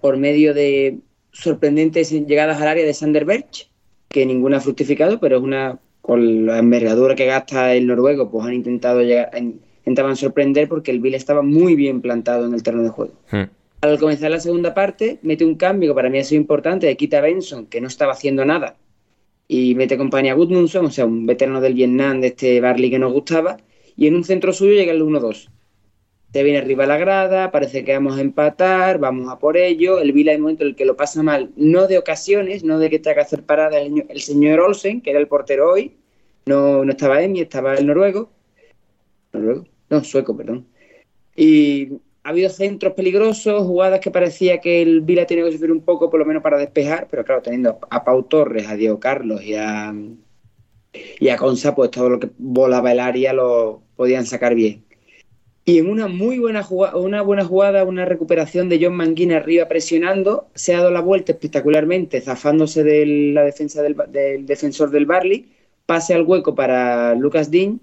por 0.00 0.16
medio 0.18 0.52
de 0.54 0.98
sorprendentes 1.32 2.10
llegadas 2.10 2.60
al 2.60 2.68
área 2.68 2.84
de 2.84 2.94
Sander 2.94 3.24
Berch, 3.24 3.70
que 4.08 4.26
ninguna 4.26 4.58
ha 4.58 4.60
fructificado, 4.60 5.20
pero 5.20 5.36
es 5.38 5.42
una 5.42 5.78
con 6.02 6.46
la 6.46 6.58
envergadura 6.58 7.14
que 7.14 7.26
gasta 7.26 7.74
el 7.74 7.86
noruego, 7.86 8.30
pues 8.30 8.46
han 8.46 8.54
intentado 8.54 9.02
llegar, 9.02 9.30
intentaban 9.90 10.16
sorprender 10.16 10.68
porque 10.68 10.90
el 10.90 11.00
Bill 11.00 11.14
estaba 11.14 11.42
muy 11.42 11.74
bien 11.74 12.00
plantado 12.00 12.46
en 12.46 12.54
el 12.54 12.62
terreno 12.62 12.84
de 12.84 12.90
juego. 12.90 13.12
Hmm. 13.30 13.50
Al 13.82 13.98
comenzar 13.98 14.30
la 14.30 14.40
segunda 14.40 14.74
parte, 14.74 15.18
mete 15.22 15.44
un 15.44 15.54
cambio 15.54 15.90
que 15.90 15.94
para 15.94 16.10
mí 16.10 16.18
ha 16.18 16.24
sido 16.24 16.40
importante 16.40 16.86
de 16.86 16.96
Kita 16.96 17.20
Benson, 17.20 17.66
que 17.66 17.80
no 17.80 17.88
estaba 17.88 18.12
haciendo 18.12 18.44
nada, 18.44 18.76
y 19.48 19.74
mete 19.74 19.96
compañía 19.96 20.32
a 20.32 20.34
Gudmundsson, 20.36 20.86
o 20.86 20.90
sea, 20.90 21.06
un 21.06 21.26
veterano 21.26 21.60
del 21.60 21.74
Vietnam 21.74 22.20
de 22.20 22.28
este 22.28 22.60
Barley 22.60 22.90
que 22.90 22.98
nos 22.98 23.12
gustaba, 23.12 23.56
y 23.96 24.06
en 24.06 24.14
un 24.14 24.24
centro 24.24 24.52
suyo 24.52 24.74
llega 24.74 24.92
el 24.92 25.02
1-2. 25.02 25.48
Se 26.32 26.42
viene 26.44 26.58
arriba 26.58 26.86
la 26.86 26.98
grada, 26.98 27.50
parece 27.50 27.84
que 27.84 27.92
vamos 27.92 28.16
a 28.16 28.20
empatar, 28.20 28.98
vamos 28.98 29.28
a 29.32 29.38
por 29.40 29.56
ello. 29.56 29.98
El 29.98 30.12
Vila, 30.12 30.32
el 30.32 30.38
momento 30.38 30.62
en 30.62 30.70
el 30.70 30.76
que 30.76 30.84
lo 30.84 30.96
pasa 30.96 31.24
mal, 31.24 31.50
no 31.56 31.88
de 31.88 31.98
ocasiones, 31.98 32.62
no 32.62 32.78
de 32.78 32.88
que 32.88 33.00
tenga 33.00 33.16
que 33.16 33.20
hacer 33.22 33.42
parada 33.42 33.80
el, 33.80 34.06
el 34.08 34.20
señor 34.20 34.60
Olsen, 34.60 35.00
que 35.00 35.10
era 35.10 35.18
el 35.18 35.26
portero 35.26 35.72
hoy, 35.72 35.96
no, 36.46 36.84
no 36.84 36.92
estaba 36.92 37.22
Emi, 37.22 37.40
estaba 37.40 37.74
el 37.74 37.86
noruego. 37.86 38.30
¿Noruego? 39.32 39.64
No, 39.90 40.04
sueco, 40.04 40.36
perdón. 40.36 40.66
Y 41.36 41.94
ha 42.22 42.30
habido 42.30 42.48
centros 42.48 42.94
peligrosos, 42.94 43.64
jugadas 43.64 44.00
que 44.00 44.10
parecía 44.10 44.58
que 44.58 44.82
el 44.82 45.00
Vila 45.00 45.26
tenía 45.26 45.44
que 45.44 45.52
sufrir 45.52 45.72
un 45.72 45.82
poco, 45.82 46.10
por 46.10 46.20
lo 46.20 46.26
menos 46.26 46.42
para 46.42 46.58
despejar, 46.58 47.08
pero 47.10 47.24
claro, 47.24 47.42
teniendo 47.42 47.78
a 47.90 48.04
Pau 48.04 48.22
Torres, 48.22 48.68
a 48.68 48.76
Diego 48.76 49.00
Carlos 49.00 49.42
y 49.42 49.54
a, 49.54 49.92
y 51.18 51.28
a 51.28 51.36
Consa, 51.36 51.74
pues 51.74 51.90
todo 51.90 52.08
lo 52.08 52.20
que 52.20 52.30
volaba 52.38 52.92
el 52.92 53.00
área 53.00 53.32
lo 53.32 53.82
podían 53.96 54.26
sacar 54.26 54.54
bien. 54.54 54.84
Y 55.64 55.78
en 55.78 55.88
una 55.88 56.08
muy 56.08 56.38
buena 56.38 56.62
jugada, 56.62 56.96
una 56.96 57.22
buena 57.22 57.44
jugada, 57.44 57.84
una 57.84 58.04
recuperación 58.04 58.68
de 58.68 58.78
John 58.82 58.94
Manguina 58.94 59.36
arriba 59.36 59.68
presionando, 59.68 60.48
se 60.54 60.74
ha 60.74 60.78
dado 60.78 60.90
la 60.90 61.00
vuelta 61.00 61.32
espectacularmente, 61.32 62.20
zafándose 62.20 62.82
de 62.82 63.06
la 63.34 63.44
defensa 63.44 63.82
del, 63.82 63.96
del 64.08 64.46
defensor 64.46 64.90
del 64.90 65.06
Barley, 65.06 65.48
pase 65.86 66.14
al 66.14 66.22
hueco 66.22 66.54
para 66.54 67.14
Lucas 67.14 67.50
Dean 67.50 67.80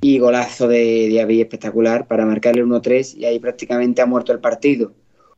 y 0.00 0.18
golazo 0.18 0.68
de 0.68 1.08
Diaby 1.08 1.40
espectacular 1.40 2.06
para 2.06 2.26
marcarle 2.26 2.64
1-3 2.64 3.16
y 3.16 3.24
ahí 3.24 3.38
prácticamente 3.38 4.02
ha 4.02 4.06
muerto 4.06 4.32
el 4.32 4.40
partido. 4.40 4.92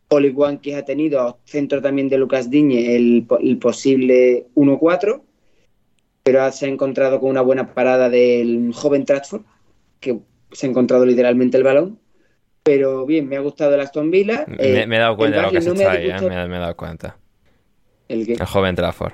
Oli 0.08 0.34
que 0.62 0.74
ha 0.74 0.84
tenido 0.84 1.38
centro 1.44 1.82
también 1.82 2.08
de 2.08 2.16
Lucas 2.16 2.50
Diñe 2.50 2.96
el, 2.96 3.26
el 3.40 3.58
posible 3.58 4.46
1-4, 4.54 5.20
pero 6.22 6.50
se 6.50 6.66
ha 6.66 6.68
encontrado 6.68 7.20
con 7.20 7.30
una 7.30 7.42
buena 7.42 7.74
parada 7.74 8.08
del 8.08 8.72
joven 8.74 9.04
Tratford, 9.04 9.42
que 10.00 10.18
se 10.52 10.66
ha 10.66 10.70
encontrado 10.70 11.04
literalmente 11.04 11.58
el 11.58 11.62
balón. 11.62 11.98
Pero 12.62 13.06
bien, 13.06 13.28
me 13.28 13.36
ha 13.36 13.40
gustado 13.40 13.74
el 13.74 13.80
Aston 13.80 14.10
Villa. 14.10 14.44
me, 14.46 14.82
he 14.82 14.98
dado 14.98 15.16
cuenta 15.16 15.38
de 15.38 15.42
lo 15.42 15.50
que 15.50 15.62
se 15.62 15.74
no 15.74 15.88
ahí, 15.88 16.08
me, 16.08 16.48
me, 16.48 16.56
he 16.56 16.60
dado 16.60 16.76
cuenta. 16.76 17.16
¿El, 18.08 18.30
el 18.30 18.46
joven 18.46 18.74
Trafford. 18.74 19.12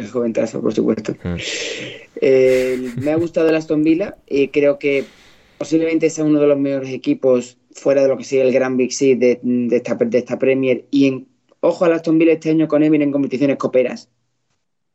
El 0.00 0.08
joven 0.10 0.32
Trafford, 0.32 0.62
por 0.62 0.74
supuesto. 0.74 1.12
Mm. 1.22 1.36
Eh, 2.20 2.90
me 2.96 3.12
ha 3.12 3.16
gustado 3.24 3.48
el 3.48 3.54
Aston 3.54 3.82
Villa 3.84 4.16
y 4.26 4.48
creo 4.48 4.78
que 4.78 5.04
posiblemente 5.58 6.08
sea 6.10 6.24
uno 6.24 6.40
de 6.40 6.46
los 6.46 6.58
mejores 6.58 6.90
equipos 6.90 7.58
fuera 7.72 8.02
de 8.02 8.08
lo 8.08 8.16
que 8.16 8.24
sigue 8.24 8.42
el 8.42 8.52
Gran 8.52 8.76
Big 8.76 8.92
Six 8.92 9.20
de, 9.20 9.40
esta, 9.70 9.94
de 9.94 10.18
esta 10.18 10.38
Premier. 10.38 10.86
Y 10.90 11.06
en, 11.06 11.28
ojo 11.60 11.84
al 11.84 11.92
Aston 11.92 12.18
Villa 12.18 12.32
este 12.32 12.50
año 12.50 12.66
con 12.66 12.82
Emir 12.82 13.02
en 13.02 13.12
competiciones 13.12 13.56
coperas. 13.56 14.08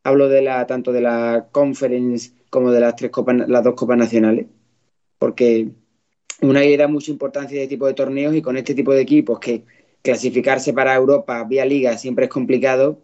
Hablo 0.03 0.27
de 0.27 0.41
la 0.41 0.65
tanto 0.68 0.91
de 0.91 1.02
la 1.02 1.48
Conference 1.52 2.32
como 2.49 2.72
de 2.72 2.80
las 2.80 2.95
tres 2.95 3.11
copas, 3.11 3.48
las 3.48 3.64
dos 3.64 3.76
copas 3.76 3.98
nacionales, 3.98 4.45
porque 5.18 5.69
una 6.41 6.61
le 6.61 6.77
da 6.77 6.88
mucha 6.88 7.11
importancia 7.11 7.60
a 7.60 7.64
este 7.64 7.76
tipo 7.76 7.88
de 7.88 7.94
torneos 7.94 8.36
y 8.36 8.41
con 8.41 8.57
este 8.57 8.76
tipo 8.76 8.94
de 8.94 9.02
equipos 9.02 9.40
que 9.40 9.64
clasificarse 10.02 10.73
para 10.73 10.95
Europa 10.95 11.44
vía 11.44 11.65
liga 11.65 11.98
siempre 11.98 12.26
es 12.26 12.32
complicado. 12.32 13.02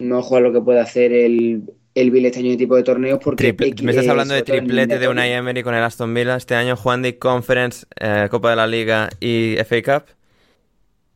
No 0.00 0.18
ojo 0.18 0.36
a 0.36 0.40
lo 0.40 0.52
que 0.52 0.60
puede 0.60 0.80
hacer 0.80 1.12
el, 1.12 1.62
el 1.94 2.10
Villa 2.10 2.28
este 2.28 2.40
año 2.40 2.50
de 2.50 2.56
tipo 2.56 2.76
de 2.76 2.82
torneos 2.82 3.20
porque... 3.22 3.54
¿Me 3.82 3.90
estás 3.90 4.08
hablando 4.08 4.34
de 4.34 4.42
triplete 4.42 4.98
de 4.98 5.08
Unai 5.08 5.32
Emery 5.32 5.62
con 5.62 5.74
el 5.74 5.82
Aston 5.82 6.14
Villa 6.14 6.36
este 6.36 6.54
año? 6.54 6.76
Juan 6.76 7.02
de 7.02 7.18
Conference, 7.18 7.86
eh, 8.00 8.28
Copa 8.30 8.50
de 8.50 8.56
la 8.56 8.66
Liga 8.66 9.10
y 9.20 9.56
FA 9.64 9.82
Cup. 9.82 10.14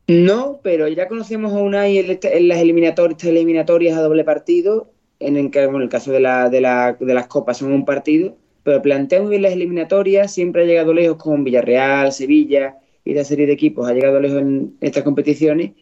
No, 0.08 0.60
pero 0.62 0.86
ya 0.86 1.08
conocemos 1.08 1.52
a 1.52 1.56
Unai 1.56 1.98
en, 1.98 2.48
las 2.48 2.58
eliminatorias, 2.58 3.24
eliminatorias 3.24 3.96
a 3.96 4.02
doble 4.02 4.22
partido, 4.22 4.92
en 5.18 5.36
el, 5.36 5.50
en 5.52 5.74
el 5.74 5.88
caso 5.88 6.12
de, 6.12 6.20
la, 6.20 6.48
de, 6.48 6.60
la, 6.60 6.96
de 7.00 7.14
las 7.14 7.26
copas 7.26 7.58
son 7.58 7.72
un 7.72 7.84
partido, 7.84 8.36
pero 8.62 8.82
planteamos 8.82 9.30
bien 9.30 9.42
las 9.42 9.52
eliminatorias, 9.52 10.32
siempre 10.32 10.62
ha 10.62 10.66
llegado 10.66 10.92
lejos 10.92 11.16
con 11.16 11.42
Villarreal, 11.42 12.12
Sevilla 12.12 12.76
y 13.04 13.14
la 13.14 13.24
serie 13.24 13.46
de 13.46 13.54
equipos, 13.54 13.88
ha 13.88 13.94
llegado 13.94 14.20
lejos 14.20 14.42
en 14.42 14.76
estas 14.80 15.02
competiciones 15.02 15.72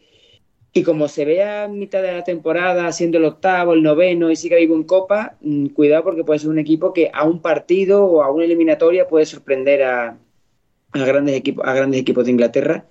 y 0.77 0.83
como 0.83 1.07
se 1.07 1.23
vea 1.23 1.63
a 1.63 1.67
mitad 1.69 2.01
de 2.01 2.11
la 2.11 2.25
temporada 2.25 2.91
siendo 2.91 3.17
el 3.17 3.23
octavo, 3.23 3.73
el 3.73 3.81
noveno 3.81 4.29
y 4.29 4.35
siga 4.35 4.57
vivo 4.57 4.75
en 4.75 4.83
Copa, 4.83 5.37
mm, 5.39 5.67
cuidado 5.67 6.03
porque 6.03 6.25
puede 6.25 6.39
ser 6.39 6.49
un 6.49 6.59
equipo 6.59 6.91
que 6.91 7.09
a 7.13 7.23
un 7.23 7.41
partido 7.41 8.03
o 8.03 8.21
a 8.21 8.29
una 8.29 8.43
eliminatoria 8.43 9.07
puede 9.07 9.25
sorprender 9.25 9.83
a, 9.83 10.17
grandes, 10.91 11.33
equipos, 11.33 11.65
a 11.65 11.73
grandes 11.73 12.01
equipos 12.01 12.25
de 12.25 12.31
Inglaterra 12.31 12.85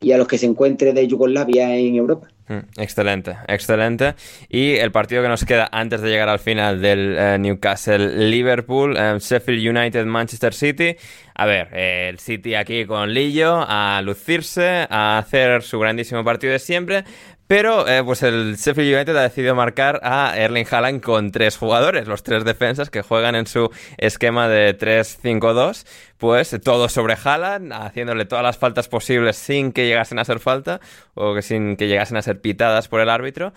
y 0.00 0.12
a 0.12 0.18
los 0.18 0.28
que 0.28 0.38
se 0.38 0.46
encuentre 0.46 0.92
de 0.92 1.08
Yugoslavia 1.08 1.76
en 1.76 1.96
Europa. 1.96 2.28
Mm, 2.46 2.58
excelente, 2.78 3.36
excelente. 3.48 4.14
Y 4.50 4.72
el 4.74 4.92
partido 4.92 5.22
que 5.22 5.28
nos 5.28 5.44
queda 5.46 5.68
antes 5.72 6.02
de 6.02 6.10
llegar 6.10 6.28
al 6.28 6.38
final 6.38 6.82
del 6.82 7.16
eh, 7.18 7.38
Newcastle-Liverpool, 7.38 8.96
eh, 8.98 9.16
Sheffield 9.18 9.66
United-Manchester 9.66 10.52
City. 10.52 10.96
A 11.34 11.46
ver, 11.46 11.74
el 11.74 12.18
City 12.18 12.54
aquí 12.54 12.84
con 12.84 13.14
Lillo, 13.14 13.64
a 13.66 14.00
lucirse, 14.02 14.86
a 14.90 15.18
hacer 15.18 15.62
su 15.62 15.78
grandísimo 15.80 16.22
partido 16.22 16.52
de 16.52 16.58
siempre, 16.58 17.04
pero 17.46 17.86
eh, 17.86 18.02
pues 18.04 18.22
el 18.22 18.56
Sheffield 18.56 18.94
United 18.94 19.16
ha 19.16 19.22
decidido 19.22 19.54
marcar 19.54 20.00
a 20.02 20.34
Erling 20.36 20.66
Haaland 20.70 21.02
con 21.02 21.30
tres 21.30 21.56
jugadores, 21.56 22.08
los 22.08 22.22
tres 22.22 22.44
defensas 22.44 22.90
que 22.90 23.02
juegan 23.02 23.34
en 23.34 23.46
su 23.46 23.70
esquema 23.98 24.48
de 24.48 24.78
3-5-2, 24.78 25.86
pues 26.16 26.56
todo 26.64 26.88
sobre 26.88 27.16
Haaland, 27.22 27.72
haciéndole 27.72 28.24
todas 28.24 28.42
las 28.42 28.56
faltas 28.56 28.88
posibles 28.88 29.36
sin 29.36 29.72
que 29.72 29.86
llegasen 29.86 30.18
a 30.18 30.24
ser 30.24 30.40
falta 30.40 30.80
o 31.14 31.34
que 31.34 31.42
sin 31.42 31.76
que 31.76 31.86
llegasen 31.86 32.16
a 32.16 32.22
ser 32.22 32.40
pitadas 32.40 32.88
por 32.88 33.00
el 33.00 33.10
árbitro 33.10 33.52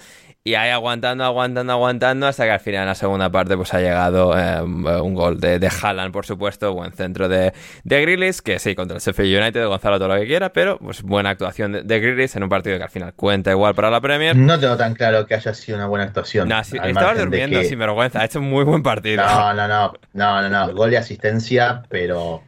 y 0.47 0.55
ahí 0.55 0.69
aguantando, 0.69 1.25
aguantando, 1.25 1.73
aguantando, 1.73 2.25
hasta 2.25 2.45
que 2.45 2.51
al 2.51 2.61
final 2.61 2.83
en 2.83 2.87
la 2.87 2.95
segunda 2.95 3.29
parte 3.29 3.57
pues 3.57 3.73
ha 3.73 3.81
llegado 3.81 4.33
eh, 4.39 4.61
un 4.61 5.13
gol 5.13 5.41
de, 5.41 5.59
de 5.59 5.67
Haaland, 5.69 6.13
por 6.13 6.25
supuesto, 6.25 6.73
buen 6.73 6.93
centro 6.93 7.27
de, 7.27 7.51
de 7.83 8.01
Grealish, 8.01 8.39
que 8.39 8.57
sí, 8.57 8.73
contra 8.73 8.95
el 8.95 9.03
Sheffield 9.03 9.41
United, 9.41 9.67
Gonzalo 9.67 9.97
todo 9.97 10.07
lo 10.07 10.15
que 10.15 10.25
quiera, 10.25 10.53
pero 10.53 10.79
pues 10.79 11.01
buena 11.01 11.31
actuación 11.31 11.73
de, 11.73 11.83
de 11.83 12.31
en 12.33 12.43
un 12.43 12.47
partido 12.47 12.77
que 12.77 12.83
al 12.83 12.89
final 12.89 13.13
cuenta 13.13 13.51
igual 13.51 13.75
para 13.75 13.89
la 13.89 13.99
Premier. 13.99 14.37
No 14.37 14.57
tengo 14.57 14.77
tan 14.77 14.93
claro 14.93 15.25
que 15.25 15.35
haya 15.35 15.53
sido 15.53 15.79
una 15.79 15.87
buena 15.87 16.05
actuación. 16.05 16.47
No, 16.47 16.63
sí, 16.63 16.77
estaba 16.81 17.13
durmiendo 17.13 17.61
sin 17.63 17.77
vergüenza, 17.77 18.21
ha 18.21 18.25
hecho 18.25 18.39
un 18.39 18.49
muy 18.49 18.63
buen 18.63 18.81
partido. 18.81 19.25
No, 19.25 19.53
no, 19.53 19.67
no, 19.67 19.93
no, 20.13 20.41
no, 20.43 20.49
no, 20.49 20.73
gol 20.73 20.91
de 20.91 20.97
asistencia, 20.97 21.83
pero 21.89 22.41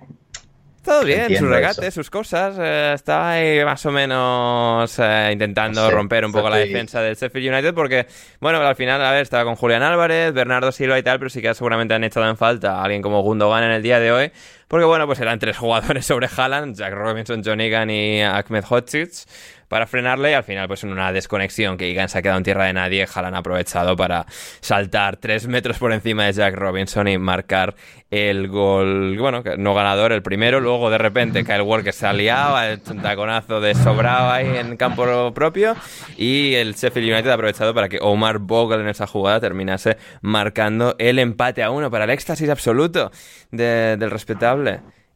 todo 0.83 1.03
bien, 1.03 1.35
su 1.35 1.45
regate, 1.45 1.91
sus 1.91 2.09
cosas. 2.09 2.55
Eh, 2.59 2.93
estaba 2.95 3.31
ahí 3.31 3.63
más 3.63 3.85
o 3.85 3.91
menos 3.91 4.99
eh, 4.99 5.29
intentando 5.31 5.89
romper 5.91 6.25
un 6.25 6.31
poco 6.31 6.49
la 6.49 6.57
defensa 6.57 7.01
del 7.01 7.15
Sheffield 7.15 7.53
United 7.53 7.73
porque, 7.73 8.07
bueno, 8.39 8.59
al 8.59 8.75
final, 8.75 9.03
a 9.03 9.11
ver, 9.11 9.21
estaba 9.21 9.43
con 9.43 9.55
Julián 9.55 9.83
Álvarez, 9.83 10.33
Bernardo 10.33 10.71
Silva 10.71 10.97
y 10.97 11.03
tal, 11.03 11.19
pero 11.19 11.29
sí 11.29 11.41
que 11.41 11.53
seguramente 11.53 11.93
han 11.93 12.03
echado 12.03 12.27
en 12.29 12.37
falta 12.37 12.75
a 12.75 12.83
alguien 12.83 13.01
como 13.01 13.21
Gundogan 13.21 13.63
en 13.63 13.71
el 13.71 13.83
día 13.83 13.99
de 13.99 14.11
hoy. 14.11 14.31
Porque, 14.69 14.85
bueno, 14.85 15.07
pues 15.07 15.19
eran 15.19 15.39
tres 15.39 15.57
jugadores 15.57 16.05
sobre 16.05 16.29
Haaland, 16.33 16.77
Jack 16.77 16.93
Robinson, 16.93 17.41
John 17.43 17.59
Egan 17.59 17.89
y 17.89 18.21
Ahmed 18.21 18.63
Hodzic 18.69 19.25
para 19.67 19.85
frenarle 19.85 20.31
y 20.31 20.33
al 20.33 20.43
final 20.43 20.67
pues 20.67 20.83
en 20.83 20.91
una 20.91 21.13
desconexión 21.13 21.77
que 21.77 21.91
Egan 21.91 22.09
se 22.09 22.17
ha 22.17 22.21
quedado 22.21 22.39
en 22.39 22.43
tierra 22.43 22.65
de 22.65 22.73
nadie, 22.73 23.07
Haaland 23.13 23.35
ha 23.35 23.39
aprovechado 23.39 23.95
para 23.95 24.25
saltar 24.61 25.17
tres 25.17 25.47
metros 25.47 25.77
por 25.77 25.93
encima 25.93 26.25
de 26.25 26.33
Jack 26.33 26.55
Robinson 26.55 27.07
y 27.07 27.17
marcar 27.17 27.75
el 28.11 28.47
gol, 28.47 29.15
bueno, 29.19 29.43
no 29.57 29.75
ganador, 29.75 30.11
el 30.11 30.23
primero, 30.23 30.59
luego 30.59 30.89
de 30.89 30.97
repente 30.97 31.43
Kyle 31.43 31.61
Walker 31.61 31.93
se 31.93 32.07
hecho 32.09 32.91
un 32.91 33.01
taconazo 33.03 33.61
de 33.61 33.75
sobrado 33.75 34.31
ahí 34.31 34.57
en 34.57 34.77
campo 34.77 35.31
propio. 35.31 35.75
Y 36.17 36.55
el 36.55 36.73
Sheffield 36.73 37.11
United 37.11 37.29
ha 37.29 37.35
aprovechado 37.35 37.73
para 37.75 37.87
que 37.87 37.99
Omar 38.01 38.39
Bogle 38.39 38.81
en 38.81 38.89
esa 38.89 39.05
jugada 39.05 39.39
terminase 39.39 39.97
marcando 40.21 40.95
el 40.97 41.19
empate 41.19 41.61
a 41.61 41.69
uno 41.69 41.91
para 41.91 42.05
el 42.05 42.09
éxtasis 42.09 42.49
absoluto 42.49 43.11
del 43.51 44.09
respetable 44.09 44.58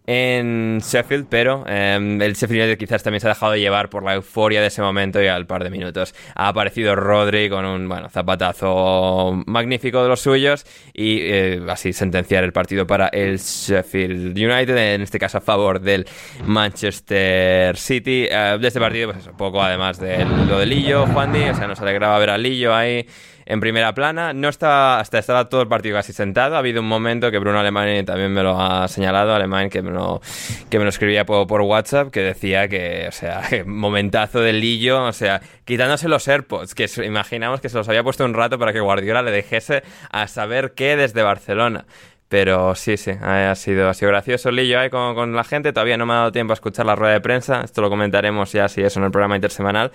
en 0.05 0.79
Sheffield, 0.79 1.27
pero 1.29 1.63
em, 1.65 2.21
el 2.21 2.33
Sheffield 2.33 2.63
United 2.63 2.77
quizás 2.77 3.03
también 3.03 3.21
se 3.21 3.27
ha 3.27 3.29
dejado 3.29 3.53
de 3.53 3.59
llevar 3.59 3.89
por 3.89 4.03
la 4.03 4.15
euforia 4.15 4.59
de 4.59 4.67
ese 4.67 4.81
momento 4.81 5.21
y 5.21 5.27
al 5.27 5.47
par 5.47 5.63
de 5.63 5.69
minutos 5.69 6.13
ha 6.35 6.49
aparecido 6.49 6.95
Rodri 6.95 7.49
con 7.49 7.65
un 7.65 7.87
bueno, 7.87 8.09
zapatazo 8.09 9.43
magnífico 9.45 10.03
de 10.03 10.09
los 10.09 10.19
suyos 10.19 10.65
y 10.93 11.19
eh, 11.21 11.61
así 11.69 11.93
sentenciar 11.93 12.43
el 12.43 12.51
partido 12.51 12.85
para 12.85 13.07
el 13.07 13.37
Sheffield 13.37 14.37
United, 14.37 14.75
en 14.75 15.01
este 15.01 15.19
caso 15.19 15.37
a 15.37 15.41
favor 15.41 15.79
del 15.79 16.05
Manchester 16.45 17.77
City. 17.77 18.27
Eh, 18.29 18.57
de 18.59 18.67
este 18.67 18.79
partido, 18.79 19.13
pues 19.13 19.29
poco 19.37 19.61
además 19.61 19.99
de 19.99 20.25
lo 20.25 20.59
de 20.59 20.65
Lillo, 20.65 21.05
Juan 21.07 21.31
Di, 21.31 21.43
o 21.43 21.55
sea, 21.55 21.67
nos 21.67 21.79
alegraba 21.79 22.19
ver 22.19 22.31
a 22.31 22.37
Lillo 22.37 22.75
ahí 22.75 23.07
en 23.45 23.59
primera 23.59 23.93
plana. 23.93 24.33
No 24.33 24.49
estaba, 24.49 24.99
hasta 24.99 25.19
estaba 25.19 25.49
todo 25.49 25.61
el 25.61 25.67
partido 25.67 25.95
casi 25.95 26.13
sentado. 26.13 26.55
Ha 26.55 26.59
habido 26.59 26.81
un 26.81 26.87
momento 26.87 27.31
que 27.31 27.39
Bruno 27.39 27.59
Alemán 27.59 28.05
también 28.05 28.33
me 28.33 28.43
lo 28.43 28.59
ha 28.59 28.87
señalado, 28.87 29.33
Alemán 29.33 29.69
que 29.69 29.81
me 29.81 29.91
lo, 29.91 30.21
que 30.69 30.77
me 30.77 30.85
lo 30.85 30.89
escribía 30.89 31.25
por, 31.25 31.47
por 31.47 31.61
WhatsApp, 31.61 32.11
que 32.11 32.21
decía 32.21 32.67
que, 32.67 33.05
o 33.07 33.11
sea, 33.11 33.41
momentazo 33.65 34.39
del 34.39 34.59
Lillo, 34.59 35.03
o 35.03 35.13
sea, 35.13 35.41
quitándose 35.65 36.07
los 36.07 36.27
AirPods, 36.27 36.75
que 36.75 36.89
imaginamos 37.05 37.61
que 37.61 37.69
se 37.69 37.77
los 37.77 37.87
había 37.89 38.03
puesto 38.03 38.25
un 38.25 38.33
rato 38.33 38.57
para 38.59 38.73
que 38.73 38.79
Guardiola 38.79 39.21
le 39.21 39.31
dejese 39.31 39.83
a 40.09 40.27
saber 40.27 40.73
qué 40.73 40.95
desde 40.95 41.23
Barcelona 41.23 41.85
Pero 42.29 42.75
sí, 42.75 42.97
sí, 42.97 43.11
ha 43.21 43.53
sido, 43.55 43.89
ha 43.89 43.93
sido 43.93 44.09
gracioso 44.09 44.51
Lillo 44.51 44.79
ahí 44.79 44.89
con, 44.89 45.15
con, 45.15 45.35
la 45.35 45.43
gente. 45.43 45.71
Todavía 45.71 45.97
no 45.97 46.05
me 46.05 46.13
ha 46.13 46.17
dado 46.17 46.31
tiempo 46.31 46.53
a 46.53 46.55
escuchar 46.55 46.85
la 46.85 46.95
rueda 46.95 47.13
de 47.13 47.21
prensa. 47.21 47.61
Esto 47.63 47.81
lo 47.81 47.89
comentaremos 47.89 48.51
ya 48.51 48.67
si 48.69 48.81
eso 48.81 48.99
en 48.99 49.05
el 49.05 49.11
programa 49.11 49.35
intersemanal. 49.35 49.91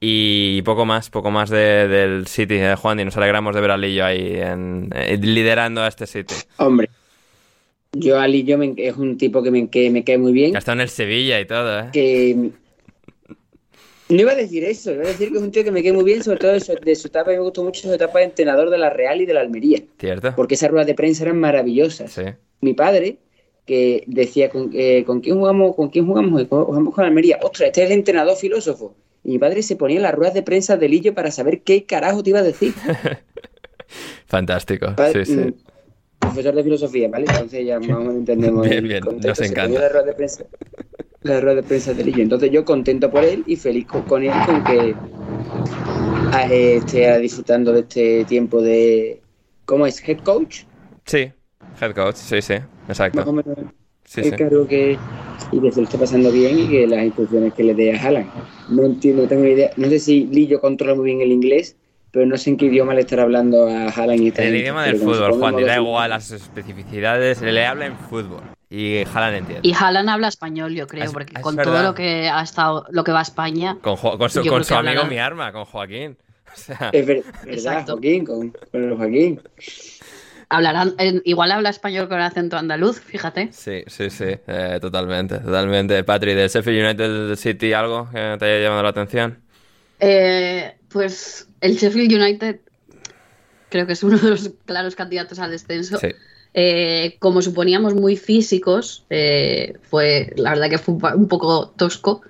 Y 0.00 0.62
poco 0.62 0.84
más, 0.84 1.10
poco 1.10 1.30
más 1.30 1.50
de, 1.50 1.88
del 1.88 2.26
City 2.26 2.54
de 2.54 2.76
Juan. 2.76 3.00
Y 3.00 3.04
nos 3.04 3.16
alegramos 3.16 3.54
de 3.54 3.60
ver 3.60 3.70
a 3.72 3.76
Lillo 3.76 4.04
ahí 4.04 4.36
en, 4.36 4.90
eh, 4.94 5.18
liderando 5.20 5.82
a 5.82 5.88
este 5.88 6.06
City. 6.06 6.34
Hombre, 6.58 6.88
yo 7.92 8.20
a 8.20 8.28
Lillo 8.28 8.58
es 8.76 8.96
un 8.96 9.18
tipo 9.18 9.42
que 9.42 9.50
me, 9.50 9.68
que 9.68 9.90
me 9.90 10.04
cae 10.04 10.18
muy 10.18 10.32
bien. 10.32 10.52
Que 10.52 10.58
ha 10.58 10.60
estado 10.60 10.76
en 10.76 10.82
el 10.82 10.88
Sevilla 10.88 11.40
y 11.40 11.46
todo, 11.46 11.80
¿eh? 11.80 11.88
Que 11.92 12.50
no 14.08 14.20
iba 14.20 14.32
a 14.32 14.36
decir 14.36 14.64
eso, 14.64 14.92
iba 14.92 15.02
a 15.02 15.08
decir 15.08 15.30
que 15.30 15.36
es 15.36 15.42
un 15.42 15.50
tío 15.50 15.64
que 15.64 15.70
me 15.70 15.82
queda 15.82 15.92
muy 15.92 16.04
bien, 16.04 16.22
sobre 16.22 16.38
todo 16.38 16.52
de 16.52 16.60
su, 16.60 16.74
de 16.74 16.96
su 16.96 17.08
etapa, 17.08 17.30
me 17.30 17.40
gustó 17.40 17.62
mucho 17.62 17.82
su 17.82 17.92
etapa 17.92 18.20
de 18.20 18.26
entrenador 18.26 18.70
de 18.70 18.78
la 18.78 18.88
Real 18.88 19.20
y 19.20 19.26
de 19.26 19.34
la 19.34 19.40
Almería. 19.40 19.82
Cierto. 19.98 20.32
Porque 20.34 20.54
esas 20.54 20.70
ruedas 20.70 20.86
de 20.86 20.94
prensa 20.94 21.24
eran 21.24 21.38
maravillosas. 21.38 22.12
Sí. 22.12 22.22
Mi 22.62 22.72
padre, 22.72 23.18
que 23.66 24.04
decía, 24.06 24.48
¿con, 24.48 24.70
eh, 24.72 25.04
¿con 25.04 25.20
quién 25.20 25.36
jugamos? 25.36 25.76
¿Con 25.76 25.90
quién 25.90 26.06
jugamos? 26.06 26.46
Jugamos 26.48 26.94
con 26.94 27.02
la 27.02 27.08
Almería. 27.08 27.38
Ostras, 27.42 27.66
este 27.66 27.82
es 27.82 27.90
el 27.90 27.98
entrenador 27.98 28.36
filósofo. 28.36 28.94
Y 29.24 29.32
mi 29.32 29.38
padre 29.38 29.62
se 29.62 29.76
ponía 29.76 29.96
en 29.96 30.02
las 30.02 30.14
ruedas 30.14 30.34
de 30.34 30.42
prensa 30.42 30.76
de 30.76 30.88
Lillo 30.88 31.14
para 31.14 31.30
saber 31.30 31.62
qué 31.62 31.84
carajo 31.84 32.22
te 32.22 32.30
iba 32.30 32.38
a 32.40 32.42
decir. 32.42 32.72
Fantástico. 34.26 34.94
Padre, 34.96 35.24
sí, 35.24 35.34
sí. 35.34 35.40
mm, 35.40 35.54
Profesor 36.18 36.54
de 36.54 36.62
filosofía, 36.64 37.08
¿vale? 37.08 37.26
Entonces 37.28 37.66
ya 37.66 37.78
más 37.78 37.90
o 37.90 38.00
menos 38.00 38.14
entendemos 38.16 38.68
Bien, 38.68 38.84
bien, 38.84 39.04
nos 39.04 39.38
Se 39.38 39.46
encanta. 39.46 39.80
las 39.80 39.92
ruedas 39.92 40.06
de 40.06 40.14
prensa 40.14 40.44
la 41.22 41.40
rueda 41.40 41.56
de 41.56 41.62
prensa 41.64 41.94
de 41.94 42.04
Lillo. 42.04 42.22
Entonces 42.22 42.50
yo 42.50 42.64
contento 42.64 43.10
por 43.10 43.24
él 43.24 43.42
y 43.46 43.56
feliz 43.56 43.86
con, 43.86 44.22
él 44.22 44.32
con 44.46 44.62
que 44.64 44.94
ah, 46.32 46.46
eh, 46.50 46.76
esté 46.76 47.18
disfrutando 47.18 47.72
de 47.72 47.80
este 47.80 48.24
tiempo 48.24 48.62
de 48.62 49.20
¿cómo 49.64 49.86
es? 49.86 50.06
head 50.08 50.18
coach, 50.20 50.62
Sí, 51.04 51.32
head 51.80 51.94
coach, 51.94 52.16
sí, 52.16 52.40
sí, 52.42 52.54
exacto. 52.88 53.18
más 53.20 53.28
o 53.28 53.32
menos 53.32 53.58
Sí, 54.08 54.20
el 54.20 54.30
sí. 54.30 54.36
cargo 54.36 54.66
que 54.66 54.98
y 55.52 55.60
que 55.60 55.70
se 55.72 55.80
lo 55.80 55.84
esté 55.84 55.98
pasando 55.98 56.32
bien 56.32 56.58
y 56.58 56.68
que 56.68 56.86
las 56.86 57.04
instrucciones 57.04 57.52
que 57.52 57.62
le 57.62 57.74
dé 57.74 57.94
a 57.96 58.02
Haaland. 58.02 58.26
No 58.70 58.84
entiendo, 58.86 59.22
no 59.22 59.28
tengo 59.28 59.44
ni 59.44 59.50
idea. 59.50 59.70
No 59.76 59.88
sé 59.88 59.98
si 59.98 60.26
Lillo 60.26 60.60
controla 60.60 60.94
muy 60.94 61.04
bien 61.06 61.20
el 61.20 61.30
inglés, 61.30 61.76
pero 62.10 62.24
no 62.26 62.36
sé 62.38 62.50
en 62.50 62.56
qué 62.56 62.66
idioma 62.66 62.94
le 62.94 63.02
estará 63.02 63.24
hablando 63.24 63.66
a 63.68 63.88
Haaland 63.88 64.20
y 64.22 64.32
el 64.36 64.56
idioma 64.56 64.84
del 64.86 64.96
fútbol, 64.96 65.32
Juan, 65.32 65.56
da 65.64 65.76
igual 65.76 66.08
las 66.10 66.30
especificidades, 66.30 67.42
le 67.42 67.66
habla 67.66 67.86
en 67.86 67.96
fútbol. 67.96 68.40
Y 68.70 68.98
Haaland 69.14 69.36
entiende. 69.36 69.68
Y 69.68 69.72
Haaland 69.74 70.08
habla 70.08 70.28
español, 70.28 70.74
yo 70.74 70.86
creo, 70.86 71.04
Es- 71.04 71.12
porque 71.12 71.34
es 71.36 71.42
con 71.42 71.56
verdad. 71.56 71.72
todo 71.72 71.82
lo 71.82 71.94
que 71.94 72.28
ha 72.28 72.42
estado, 72.42 72.86
lo 72.90 73.04
que 73.04 73.12
va 73.12 73.20
a 73.20 73.22
España. 73.22 73.76
Con, 73.82 73.96
Jo- 73.96 74.16
con 74.18 74.28
su, 74.30 74.44
con 74.44 74.64
su 74.64 74.74
amigo 74.74 74.90
hablará. 75.02 75.08
mi 75.08 75.18
arma, 75.18 75.52
con 75.52 75.64
Joaquín. 75.66 76.16
O 76.48 76.60
sea, 76.60 76.90
Es 76.92 77.06
ver- 77.06 77.22
verdad, 77.24 77.52
Exacto. 77.52 77.92
Joaquín, 77.92 78.24
con, 78.24 78.50
con 78.72 78.96
Joaquín. 78.96 79.40
Hablarán, 80.50 80.94
eh, 80.98 81.20
igual 81.24 81.52
habla 81.52 81.68
español 81.70 82.08
con 82.08 82.20
acento 82.20 82.56
andaluz, 82.56 83.00
fíjate. 83.00 83.50
sí, 83.52 83.82
sí, 83.86 84.08
sí, 84.08 84.24
eh, 84.46 84.78
totalmente, 84.80 85.38
totalmente. 85.38 86.02
Patri, 86.04 86.34
del 86.34 86.48
Sheffield 86.48 86.84
United 86.84 87.36
City, 87.36 87.72
¿algo 87.74 88.08
que 88.10 88.36
te 88.38 88.44
haya 88.44 88.64
llamado 88.64 88.82
la 88.82 88.88
atención? 88.88 89.38
Eh, 90.00 90.74
pues 90.88 91.48
el 91.60 91.76
Sheffield 91.76 92.12
United 92.12 92.60
creo 93.68 93.86
que 93.86 93.92
es 93.92 94.02
uno 94.02 94.16
de 94.18 94.30
los 94.30 94.50
claros 94.64 94.94
candidatos 94.94 95.38
al 95.38 95.50
descenso. 95.50 95.98
Sí. 95.98 96.08
Eh, 96.54 97.16
como 97.18 97.42
suponíamos 97.42 97.94
muy 97.94 98.16
físicos, 98.16 99.04
eh, 99.10 99.74
fue 99.82 100.32
la 100.36 100.50
verdad 100.50 100.70
que 100.70 100.78
fue 100.78 100.94
un 101.14 101.28
poco 101.28 101.70
tosco. 101.76 102.22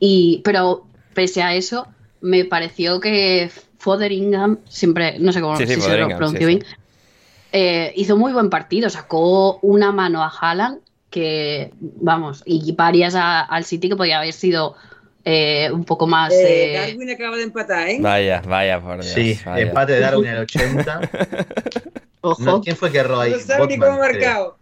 Y, 0.00 0.42
pero 0.44 0.86
pese 1.14 1.42
a 1.42 1.54
eso, 1.54 1.86
me 2.20 2.44
pareció 2.44 3.00
que 3.00 3.50
Fotheringham, 3.78 4.58
siempre, 4.68 5.18
no 5.18 5.32
sé 5.32 5.40
cómo 5.40 5.56
Sí, 5.56 5.66
se 5.66 5.76
lo 5.76 6.28
sí, 6.28 6.36
bien, 6.44 6.64
eh, 7.56 7.92
hizo 7.94 8.16
muy 8.16 8.32
buen 8.32 8.50
partido, 8.50 8.90
sacó 8.90 9.58
una 9.62 9.92
mano 9.92 10.24
a 10.24 10.28
Haaland 10.28 10.80
que, 11.08 11.70
vamos, 11.80 12.42
y 12.44 12.72
varias 12.72 13.14
a- 13.14 13.42
al 13.42 13.64
City 13.64 13.88
que 13.88 13.94
podía 13.94 14.18
haber 14.18 14.32
sido 14.32 14.74
eh, 15.24 15.70
un 15.72 15.84
poco 15.84 16.08
más... 16.08 16.32
Eh, 16.32 16.74
eh, 16.74 16.90
Darwin 16.90 17.10
acaba 17.10 17.36
de 17.36 17.42
empatar, 17.44 17.88
¿eh? 17.88 17.98
Vaya, 18.00 18.42
vaya, 18.44 18.80
por 18.80 19.00
Dios. 19.00 19.06
Sí, 19.14 19.38
vaya. 19.46 19.66
empate 19.68 19.92
de 19.92 20.00
Darwin 20.00 20.26
al 20.30 20.38
80. 20.38 21.00
ojo. 22.22 22.42
No, 22.42 22.60
¿Quién 22.60 22.76
fue 22.76 22.90
que 22.90 22.98
erró 22.98 23.20
ahí? 23.20 23.30
No 23.30 23.38
sabe 23.38 23.68
ni 23.68 23.78
cómo 23.78 23.98
marcado. 23.98 24.58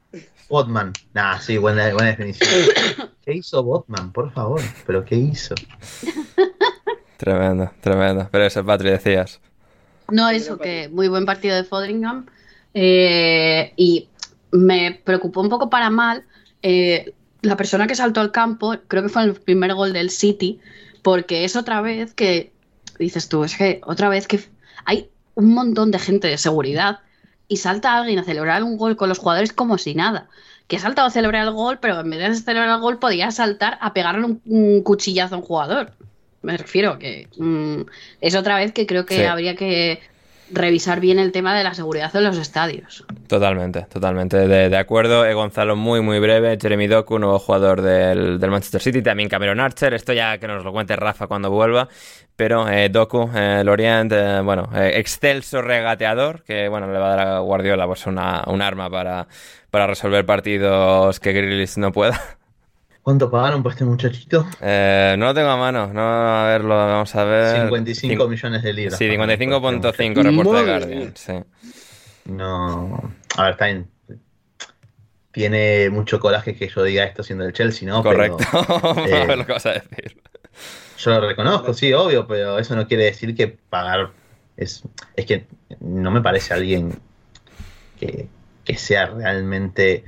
Botman. 0.51 0.93
Nah, 1.15 1.39
sí, 1.39 1.57
buena, 1.57 1.91
buena 1.95 2.11
definición. 2.11 2.51
¿Qué 3.25 3.33
hizo 3.33 3.63
Botman? 3.63 4.13
Por 4.13 4.31
favor, 4.33 4.61
¿pero 4.87 5.03
qué 5.03 5.15
hizo? 5.17 5.55
Tremendo, 7.17 7.71
tremendo. 7.81 8.29
Pero 8.31 8.45
eso, 8.45 8.63
Patri, 8.65 8.91
decías. 8.91 9.41
No, 10.11 10.29
eso, 10.29 10.59
que 10.59 10.89
muy 10.93 11.09
buen 11.09 11.25
partido 11.25 11.57
de 11.57 11.65
Fotheringham. 11.65 12.27
Eh, 12.75 13.73
y 13.77 14.09
me 14.51 15.01
preocupó 15.05 15.41
un 15.41 15.49
poco 15.49 15.71
para 15.71 15.91
mal 15.91 16.25
eh, 16.63 17.15
la 17.43 17.57
persona 17.57 17.87
que 17.87 17.95
saltó 17.95 18.21
al 18.21 18.31
campo, 18.33 18.77
creo 18.89 19.03
que 19.03 19.09
fue 19.09 19.25
el 19.25 19.35
primer 19.35 19.75
gol 19.75 19.93
del 19.93 20.11
City, 20.11 20.61
porque 21.03 21.45
es 21.45 21.57
otra 21.57 21.81
vez 21.81 22.15
que, 22.15 22.53
dices 22.99 23.29
tú, 23.29 23.45
es 23.45 23.57
que 23.57 23.81
otra 23.85 24.09
vez 24.09 24.29
que 24.29 24.41
hay 24.85 25.09
un 25.35 25.53
montón 25.55 25.91
de 25.91 25.99
gente 25.99 26.29
de 26.29 26.39
seguridad 26.39 27.01
y 27.49 27.57
salta 27.57 27.97
alguien 27.97 28.19
a 28.21 28.25
celebrar 28.25 28.63
un 28.63 28.77
gol 28.77 28.97
con 28.97 29.09
los 29.09 29.19
jugadores 29.19 29.53
como 29.53 29.77
si 29.79 29.95
nada. 29.95 30.29
Que 30.69 30.77
ha 30.77 30.81
saltado 30.81 31.09
a 31.09 31.11
celebrar 31.11 31.47
el 31.47 31.53
gol, 31.53 31.79
pero 31.81 32.01
en 32.01 32.09
vez 32.11 32.21
de 32.21 32.35
celebrar 32.37 32.77
el 32.77 32.81
gol 32.81 32.99
podía 32.99 33.31
saltar 33.33 33.77
a 33.81 33.93
pegarle 33.93 34.25
un, 34.25 34.41
un 34.47 34.83
cuchillazo 34.83 35.35
a 35.35 35.39
un 35.39 35.45
jugador. 35.45 35.93
Me 36.43 36.57
refiero 36.57 36.99
que 36.99 37.29
mm, 37.37 37.83
es 38.21 38.35
otra 38.37 38.57
vez 38.57 38.73
que 38.73 38.87
creo 38.87 39.05
que 39.05 39.17
Sí. 39.17 39.23
habría 39.25 39.57
que 39.57 40.01
revisar 40.53 41.01
bien 41.01 41.19
el 41.19 41.33
tema 41.33 41.57
de 41.57 41.65
la 41.65 41.75
seguridad 41.75 42.15
en 42.15 42.25
los 42.25 42.39
estadios. 42.39 43.05
Totalmente, 43.27 43.83
totalmente 43.83 44.37
de, 44.37 44.77
acuerdo. 44.77 45.25
Eh, 45.25 45.35
Gonzalo, 45.35 45.77
muy, 45.77 46.01
muy 46.01 46.19
breve. 46.19 46.59
Jeremy 46.61 46.87
Doku, 46.87 47.19
nuevo 47.19 47.39
jugador 47.39 47.83
del, 47.83 48.39
del 48.39 48.51
Manchester 48.51 48.81
City. 48.81 49.03
También 49.03 49.29
Cameron 49.29 49.61
Archer. 49.61 49.95
Esto 49.95 50.13
ya 50.13 50.39
que 50.39 50.47
nos 50.47 50.65
lo 50.65 50.73
cuente 50.73 50.97
Rafa 50.97 51.27
cuando 51.27 51.51
vuelva. 51.51 51.89
Pero 52.37 52.69
eh, 52.69 52.89
Doku, 52.89 53.31
eh, 53.35 53.63
Lorient, 53.65 54.13
eh, 54.13 54.41
bueno, 54.43 54.69
eh, 54.75 54.93
excelso 54.97 55.63
regateador. 55.63 56.43
Que 56.43 56.69
bueno, 56.69 56.91
le 56.91 56.99
va 56.99 57.13
a 57.13 57.17
dar 57.17 57.29
a 57.29 57.39
Guardiola 57.41 57.87
pues, 57.87 58.07
una, 58.07 58.43
un 58.47 58.63
arma 58.63 58.91
para, 58.91 59.29
para 59.71 59.87
resolver 59.87 60.25
partidos 60.25 61.21
que 61.21 61.33
Grealish 61.33 61.77
no 61.77 61.93
pueda. 61.93 62.21
¿Cuánto 63.03 63.31
pagaron 63.31 63.63
por 63.65 63.73
este 63.73 63.85
muchachito? 63.85 64.47
Eh, 64.61 65.17
no 65.19 65.27
lo 65.27 65.35
tengo 65.35 65.49
a 65.49 65.57
mano. 65.57 65.93
No, 65.93 66.01
a 66.01 66.47
ver, 66.47 66.63
lo 66.63 66.77
vamos 66.77 67.15
a 67.17 67.25
ver. 67.25 67.63
55 67.63 68.25
Cin- 68.25 68.29
millones 68.29 68.63
de 68.63 68.73
libras. 68.73 68.99
Sí, 68.99 69.07
pagaron 69.07 69.61
por 69.61 69.75
este 69.75 70.05
55.5 70.05 70.23
reporte 70.23 70.57
de 70.65 70.71
Guardian. 70.71 71.13
Sí. 71.17 71.33
No. 72.27 73.13
A 73.37 73.43
ver, 73.43 73.53
está 73.53 73.67
bien. 73.67 73.89
Tiene 75.33 75.89
mucho 75.91 76.21
coraje 76.21 76.55
que 76.55 76.69
yo 76.69 76.83
diga 76.85 77.05
esto 77.05 77.23
siendo 77.23 77.45
el 77.45 77.53
Chelsea, 77.53 77.89
¿no? 77.89 78.03
Pero 78.03 78.37
Correcto. 78.37 78.45
Vamos 78.83 79.11
a 79.11 79.23
eh, 79.23 79.27
ver 79.27 79.39
lo 79.39 79.47
que 79.47 79.53
vas 79.53 79.67
a 79.67 79.73
decir. 79.73 80.21
yo 80.99 81.11
lo 81.11 81.27
reconozco, 81.27 81.73
sí, 81.73 81.93
obvio, 81.95 82.27
pero 82.27 82.59
eso 82.59 82.77
no 82.77 82.87
quiere 82.87 83.05
decir 83.05 83.35
que 83.35 83.49
pagar 83.49 84.11
es. 84.57 84.83
Es 85.17 85.27
que 85.27 85.47
no 85.81 86.11
me 86.11 86.21
parece 86.21 86.53
alguien 86.55 87.01
que, 87.99 88.29
que 88.65 88.77
sea 88.77 89.07
realmente 89.07 90.05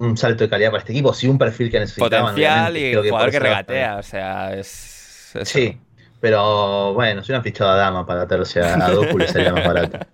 un 0.00 0.16
salto 0.16 0.44
de 0.44 0.50
calidad 0.50 0.70
para 0.70 0.80
este 0.80 0.92
equipo. 0.92 1.12
Sí, 1.14 1.26
un 1.28 1.38
perfil 1.38 1.70
que 1.70 1.80
necesitaban. 1.80 2.34
Potencial 2.34 2.76
y 2.76 2.94
jugador 2.94 3.30
que 3.30 3.38
regatea, 3.40 3.96
o 3.96 4.02
sea, 4.02 4.54
es... 4.54 5.32
es 5.34 5.48
Sí, 5.48 5.78
pero 6.20 6.94
bueno, 6.94 7.22
si 7.22 7.30
hubieran 7.32 7.42
fichado 7.44 7.70
a 7.70 7.76
Dama 7.76 8.06
para 8.06 8.22
atarse 8.22 8.60
a, 8.60 8.74
a 8.86 8.90
Doku 8.90 9.18
le 9.18 9.28
salía 9.28 9.52
más 9.52 9.66
barato. 9.66 9.98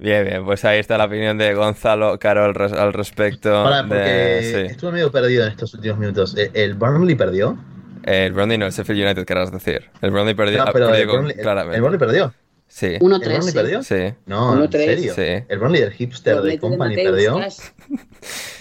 Bien, 0.00 0.24
bien, 0.24 0.44
pues 0.44 0.64
ahí 0.64 0.78
está 0.78 0.96
la 0.96 1.06
opinión 1.06 1.38
de 1.38 1.54
Gonzalo 1.54 2.20
Caro 2.20 2.44
al, 2.44 2.54
res- 2.54 2.72
al 2.72 2.92
respecto 2.92 3.52
Ahora, 3.52 3.82
porque 3.82 3.96
de... 4.04 4.42
Sí. 4.68 4.72
estuve 4.72 4.92
medio 4.92 5.10
perdido 5.10 5.42
en 5.44 5.50
estos 5.50 5.74
últimos 5.74 5.98
minutos. 5.98 6.36
¿El- 6.36 6.52
¿El 6.54 6.74
Burnley 6.74 7.16
perdió? 7.16 7.58
El 8.04 8.32
Burnley 8.32 8.58
no, 8.58 8.66
el 8.66 8.72
Sheffield 8.72 9.02
United, 9.02 9.24
querrás 9.24 9.50
decir. 9.50 9.90
El 10.00 10.12
Burnley 10.12 10.34
perdió, 10.34 10.64
No, 10.64 10.72
pero 10.72 10.86
perdió 10.86 11.02
el 11.02 11.08
con- 11.08 11.16
Burnley, 11.16 11.34
el- 11.36 11.42
claramente. 11.42 11.76
el 11.76 11.82
Burnley 11.82 11.98
perdió. 11.98 12.32
Sí, 12.68 12.86
1-3. 12.86 13.00
¿El 13.00 13.08
Burnley 13.18 13.42
sí. 13.42 13.52
perdió? 13.52 13.82
sí, 13.82 14.14
No, 14.26 14.54
en 14.54 14.70
1-3. 14.70 14.70
serio. 14.84 15.14
Sí. 15.16 15.44
El 15.48 15.58
Burnley 15.58 15.80
del 15.80 15.92
hipster 15.92 16.42
de 16.42 16.58
Company 16.60 16.94
Mateus, 16.94 17.10
perdió. 17.10 17.40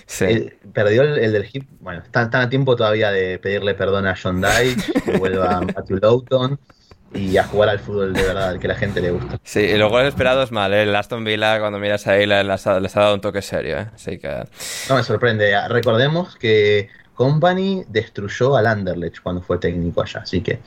Sí. 0.07 0.25
El- 0.25 0.53
perdió 0.73 1.03
el, 1.03 1.19
el 1.19 1.33
del 1.33 1.47
hip. 1.51 1.65
Bueno, 1.79 2.01
están, 2.03 2.25
están 2.25 2.41
a 2.41 2.49
tiempo 2.49 2.75
todavía 2.75 3.11
de 3.11 3.37
pedirle 3.39 3.73
perdón 3.75 4.07
a 4.07 4.15
John 4.21 4.41
Dyche, 4.41 4.93
que 5.05 5.17
vuelva 5.17 5.57
a 5.57 5.61
Matthew 5.75 5.99
Lowton 6.01 6.59
y 7.13 7.37
a 7.37 7.43
jugar 7.43 7.69
al 7.69 7.79
fútbol 7.79 8.13
de 8.13 8.21
verdad, 8.23 8.49
al 8.49 8.59
que 8.59 8.67
la 8.67 8.75
gente 8.75 8.99
le 9.01 9.11
gusta. 9.11 9.37
Sí, 9.43 9.59
y 9.59 9.77
los 9.77 9.89
goles 9.91 10.09
esperados 10.09 10.51
mal, 10.51 10.73
¿eh? 10.73 10.83
El 10.83 10.95
Aston 10.95 11.23
Villa, 11.23 11.59
cuando 11.59 11.77
miras 11.79 12.07
ahí, 12.07 12.25
le- 12.25 12.43
les 12.43 12.67
ha, 12.67 12.79
les 12.79 12.95
ha 12.97 13.01
dado 13.01 13.15
un 13.15 13.21
toque 13.21 13.41
serio, 13.41 13.77
¿eh? 13.79 13.87
Así 13.93 14.17
que... 14.17 14.43
No 14.89 14.95
me 14.95 15.03
sorprende. 15.03 15.53
Recordemos 15.69 16.35
que 16.37 16.89
Company 17.13 17.83
destruyó 17.87 18.55
al 18.57 18.67
Anderlecht 18.67 19.21
cuando 19.21 19.41
fue 19.41 19.57
técnico 19.57 20.01
allá, 20.03 20.21
así 20.21 20.41
que 20.41 20.59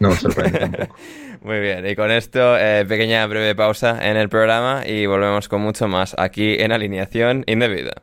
no 0.00 0.10
me 0.10 0.16
sorprende 0.16 0.58
tampoco. 0.60 0.96
Muy 1.42 1.58
bien, 1.60 1.86
y 1.86 1.96
con 1.96 2.10
esto, 2.10 2.58
eh, 2.58 2.84
pequeña 2.86 3.26
breve 3.26 3.54
pausa 3.54 3.98
en 4.08 4.16
el 4.16 4.28
programa 4.28 4.82
y 4.86 5.06
volvemos 5.06 5.48
con 5.48 5.60
mucho 5.62 5.88
más 5.88 6.14
aquí 6.18 6.56
en 6.58 6.70
Alineación 6.72 7.44
Indebida. 7.46 8.02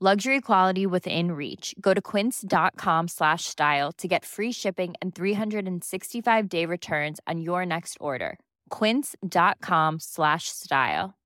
Luxury 0.00 0.40
quality 0.40 0.86
within 0.86 1.32
reach. 1.32 1.74
Go 1.80 1.92
to 1.92 2.00
quince.com 2.00 3.08
slash 3.08 3.46
style 3.46 3.90
to 3.98 4.06
get 4.06 4.24
free 4.24 4.52
shipping 4.52 4.94
and 5.02 5.12
365 5.12 6.48
day 6.48 6.64
returns 6.64 7.18
on 7.26 7.40
your 7.40 7.66
next 7.66 7.96
order. 7.98 8.38
Quince.com 8.70 9.98
slash 9.98 10.44
style. 10.50 11.18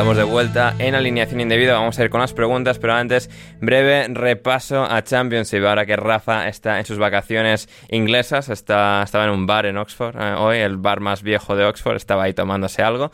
Estamos 0.00 0.16
de 0.16 0.22
vuelta 0.24 0.74
en 0.78 0.94
alineación 0.94 1.42
indebida. 1.42 1.74
Vamos 1.74 1.98
a 1.98 2.04
ir 2.04 2.08
con 2.08 2.22
las 2.22 2.32
preguntas, 2.32 2.78
pero 2.78 2.94
antes, 2.94 3.28
breve 3.60 4.06
repaso 4.08 4.84
a 4.84 5.02
Championship. 5.02 5.64
Ahora 5.64 5.86
que 5.86 5.96
Rafa 5.96 6.48
está 6.48 6.78
en 6.78 6.84
sus 6.84 6.98
vacaciones 6.98 7.68
inglesas, 7.90 8.48
está, 8.48 9.02
estaba 9.02 9.24
en 9.24 9.30
un 9.30 9.46
bar 9.46 9.66
en 9.66 9.76
Oxford 9.76 10.16
eh, 10.16 10.34
hoy, 10.36 10.58
el 10.58 10.76
bar 10.78 11.00
más 11.00 11.22
viejo 11.22 11.56
de 11.56 11.64
Oxford, 11.64 11.96
estaba 11.96 12.24
ahí 12.24 12.32
tomándose 12.32 12.82
algo. 12.82 13.10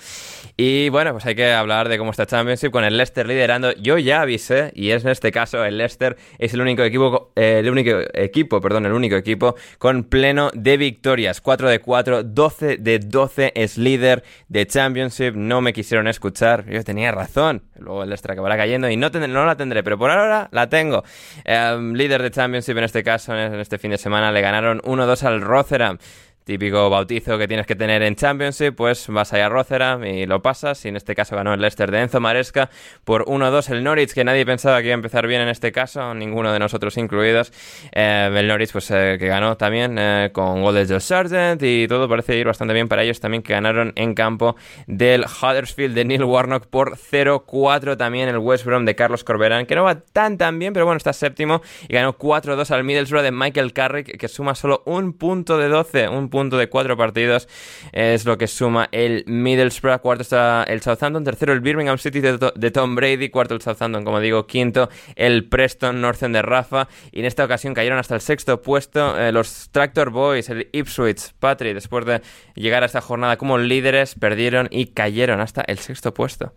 Y 0.56 0.88
bueno, 0.88 1.12
pues 1.12 1.26
hay 1.26 1.34
que 1.34 1.52
hablar 1.52 1.88
de 1.88 1.98
cómo 1.98 2.10
está 2.10 2.26
Championship 2.26 2.70
con 2.70 2.84
el 2.84 2.96
Leicester 2.96 3.26
liderando. 3.26 3.72
Yo 3.72 3.98
ya 3.98 4.22
avisé, 4.22 4.72
y 4.74 4.90
es 4.90 5.04
en 5.04 5.10
este 5.10 5.32
caso 5.32 5.64
el 5.64 5.78
Leicester 5.78 6.16
es 6.38 6.54
el 6.54 6.60
único 6.60 6.82
equipo, 6.82 7.32
eh, 7.36 7.58
el 7.60 7.70
único 7.70 7.98
equipo, 8.14 8.60
perdón, 8.60 8.86
el 8.86 8.92
único 8.92 9.16
equipo 9.16 9.56
con 9.78 10.04
pleno 10.04 10.50
de 10.54 10.76
victorias. 10.76 11.40
4 11.40 11.68
de 11.68 11.80
4, 11.80 12.22
12 12.22 12.76
de 12.78 12.98
12 12.98 13.52
es 13.54 13.78
líder 13.78 14.22
de 14.48 14.66
Championship. 14.66 15.34
No 15.34 15.60
me 15.60 15.72
quisieron 15.72 16.08
escuchar 16.08 16.36
yo 16.66 16.84
tenía 16.84 17.12
razón. 17.12 17.62
Luego 17.78 18.02
el 18.02 18.10
Leicester 18.10 18.32
acabará 18.32 18.56
cayendo 18.56 18.88
y 18.90 18.96
no, 18.96 19.10
no 19.10 19.46
la 19.46 19.56
tendré, 19.56 19.82
pero 19.82 19.98
por 19.98 20.10
ahora 20.10 20.35
la 20.50 20.68
tengo. 20.68 21.04
Em, 21.44 21.94
líder 21.94 22.22
de 22.22 22.30
Championship 22.30 22.76
en 22.76 22.84
este 22.84 23.02
caso, 23.02 23.36
en 23.36 23.54
este 23.60 23.78
fin 23.78 23.90
de 23.90 23.98
semana, 23.98 24.32
le 24.32 24.40
ganaron 24.40 24.80
1-2 24.84 25.22
al 25.24 25.40
Rotherham 25.40 25.98
típico 26.46 26.88
bautizo 26.88 27.38
que 27.38 27.48
tienes 27.48 27.66
que 27.66 27.74
tener 27.74 28.02
en 28.02 28.14
Championship, 28.14 28.76
pues 28.76 29.08
vas 29.08 29.32
allá 29.32 29.46
a 29.46 29.48
Rotherham 29.48 30.04
y 30.04 30.26
lo 30.26 30.42
pasas. 30.42 30.84
Y 30.84 30.88
en 30.88 30.96
este 30.96 31.16
caso 31.16 31.34
ganó 31.34 31.52
el 31.52 31.60
Leicester 31.60 31.90
de 31.90 32.00
Enzo 32.00 32.20
Maresca 32.20 32.70
por 33.04 33.24
1-2 33.24 33.68
el 33.70 33.82
Norwich, 33.82 34.12
que 34.12 34.22
nadie 34.22 34.46
pensaba 34.46 34.80
que 34.80 34.86
iba 34.86 34.94
a 34.94 34.94
empezar 34.94 35.26
bien 35.26 35.40
en 35.40 35.48
este 35.48 35.72
caso, 35.72 36.14
ninguno 36.14 36.52
de 36.52 36.60
nosotros 36.60 36.96
incluidos. 36.98 37.52
Eh, 37.90 38.32
el 38.32 38.46
Norwich, 38.46 38.70
pues 38.70 38.88
eh, 38.92 39.16
que 39.18 39.26
ganó 39.26 39.56
también 39.56 39.96
eh, 39.98 40.30
con 40.32 40.62
gol 40.62 40.76
de 40.76 40.86
Joe 40.86 41.00
Sargent 41.00 41.60
y 41.64 41.88
todo 41.88 42.08
parece 42.08 42.36
ir 42.36 42.46
bastante 42.46 42.74
bien 42.74 42.86
para 42.86 43.02
ellos 43.02 43.18
también, 43.18 43.42
que 43.42 43.52
ganaron 43.52 43.92
en 43.96 44.14
campo 44.14 44.54
del 44.86 45.24
Huddersfield 45.24 45.96
de 45.96 46.04
Neil 46.04 46.22
Warnock 46.22 46.66
por 46.66 46.96
0-4 46.96 47.96
también 47.96 48.28
el 48.28 48.38
West 48.38 48.64
Brom 48.64 48.84
de 48.84 48.94
Carlos 48.94 49.24
Corberán, 49.24 49.66
que 49.66 49.74
no 49.74 49.82
va 49.82 49.98
tan 49.98 50.38
tan 50.38 50.60
bien, 50.60 50.72
pero 50.72 50.86
bueno, 50.86 50.98
está 50.98 51.12
séptimo 51.12 51.60
y 51.88 51.94
ganó 51.94 52.16
4-2 52.16 52.70
al 52.70 52.84
Middlesbrough 52.84 53.24
de 53.24 53.32
Michael 53.32 53.72
Carrick, 53.72 54.16
que 54.16 54.28
suma 54.28 54.54
solo 54.54 54.84
un 54.86 55.12
punto 55.12 55.58
de 55.58 55.68
12, 55.68 56.08
un 56.08 56.28
punto 56.28 56.35
de 56.36 56.68
cuatro 56.68 56.96
partidos 56.96 57.48
es 57.92 58.26
lo 58.26 58.36
que 58.36 58.46
suma 58.46 58.88
el 58.92 59.24
Middlesbrough, 59.26 60.00
cuarto 60.00 60.22
está 60.22 60.64
el 60.64 60.82
Southampton, 60.82 61.24
tercero 61.24 61.54
el 61.54 61.60
Birmingham 61.60 61.96
City 61.96 62.20
de, 62.20 62.70
Tom 62.70 62.94
Brady, 62.94 63.30
cuarto 63.30 63.54
el 63.54 63.62
Southampton, 63.62 64.04
como 64.04 64.20
digo, 64.20 64.46
quinto 64.46 64.90
el 65.14 65.48
Preston 65.48 66.00
Northern 66.00 66.34
de 66.34 66.42
Rafa. 66.42 66.88
Y 67.10 67.20
en 67.20 67.24
esta 67.24 67.44
ocasión 67.44 67.72
cayeron 67.72 67.98
hasta 67.98 68.14
el 68.14 68.20
sexto 68.20 68.60
puesto 68.60 69.18
eh, 69.18 69.32
los 69.32 69.70
Tractor 69.70 70.10
Boys, 70.10 70.50
el 70.50 70.68
Ipswich, 70.72 71.32
Patrick, 71.40 71.74
después 71.74 72.04
de 72.04 72.20
llegar 72.54 72.82
a 72.82 72.86
esta 72.86 73.00
jornada 73.00 73.38
como 73.38 73.56
líderes, 73.56 74.14
perdieron 74.14 74.68
y 74.70 74.86
cayeron 74.88 75.40
hasta 75.40 75.62
el 75.62 75.78
sexto 75.78 76.12
puesto. 76.12 76.52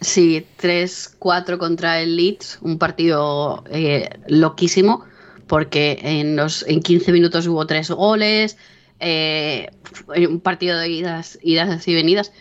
Sí, 0.00 0.44
3-4 0.60 1.58
contra 1.58 2.00
el 2.00 2.16
Leeds, 2.16 2.58
un 2.60 2.76
partido 2.76 3.62
eh, 3.70 4.10
loquísimo, 4.26 5.04
porque 5.46 5.98
en, 6.02 6.34
los, 6.34 6.66
en 6.66 6.80
15 6.80 7.12
minutos 7.12 7.46
hubo 7.46 7.66
tres 7.66 7.90
goles, 7.90 8.56
eh, 9.04 9.68
un 10.16 10.40
partido 10.40 10.78
de 10.78 10.88
idas, 10.88 11.38
idas 11.42 11.88
y 11.88 11.94
venidas. 11.94 12.32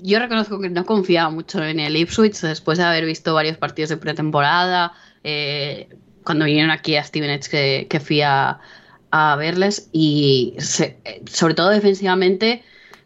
Yo 0.00 0.20
reconozco 0.20 0.60
que 0.60 0.70
no 0.70 0.86
confiaba 0.86 1.28
mucho 1.28 1.62
en 1.64 1.80
el 1.80 1.96
Ipswich 1.96 2.40
después 2.40 2.78
de 2.78 2.84
haber 2.84 3.04
visto 3.04 3.34
varios 3.34 3.56
partidos 3.56 3.90
de 3.90 3.96
pretemporada. 3.96 4.92
Eh, 5.24 5.88
cuando 6.22 6.44
vinieron 6.44 6.70
aquí 6.70 6.94
a 6.94 7.02
Steven 7.02 7.30
Edge 7.30 7.48
que, 7.50 7.86
que 7.90 7.98
fui 7.98 8.22
a, 8.22 8.60
verles 9.38 9.88
y 9.92 10.54
sobre 10.60 11.54
todo 11.54 11.70
defensivamente 11.70 12.62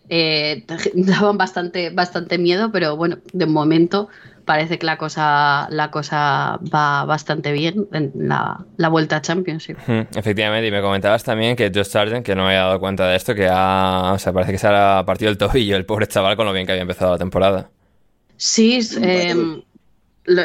eh, 0.09 0.66
daban 0.94 1.39
bastante, 1.39 1.90
bastante 1.90 2.36
miedo, 2.36 2.73
pero 2.73 2.97
bueno, 2.97 3.19
de 3.32 3.47
momento 3.47 4.09
parece 4.53 4.79
que 4.79 4.85
la 4.85 4.99
cosa, 4.99 5.66
la 5.70 5.91
cosa 5.91 6.61
va 6.62 7.07
bastante 7.07 7.53
bien 7.53 7.89
en 7.91 8.12
la, 8.15 8.66
la 8.77 8.89
vuelta 8.91 9.16
a 9.16 9.23
Championship. 9.23 9.79
efectivamente, 10.15 10.69
y 10.69 10.70
me 10.70 10.83
comentabas 10.83 11.24
también 11.24 11.57
que 11.57 11.73
Josh 11.74 11.87
Sargent, 11.87 12.23
que 12.23 12.35
no 12.35 12.43
me 12.43 12.49
había 12.49 12.65
dado 12.65 12.79
cuenta 12.79 13.09
de 13.09 13.16
esto, 13.16 13.35
que 13.35 13.49
ha, 13.51 14.12
o 14.12 14.19
sea, 14.19 14.35
parece 14.35 14.53
que 14.53 14.59
se 14.59 14.66
ha 14.66 15.03
partido 15.07 15.31
el 15.31 15.39
tobillo 15.39 15.74
el 15.74 15.87
pobre 15.87 16.07
chaval 16.07 16.37
con 16.37 16.45
lo 16.45 16.53
bien 16.53 16.66
que 16.66 16.73
había 16.73 16.83
empezado 16.83 17.12
la 17.12 17.19
temporada. 17.19 17.70
Sí, 18.37 18.81
em, 19.01 19.62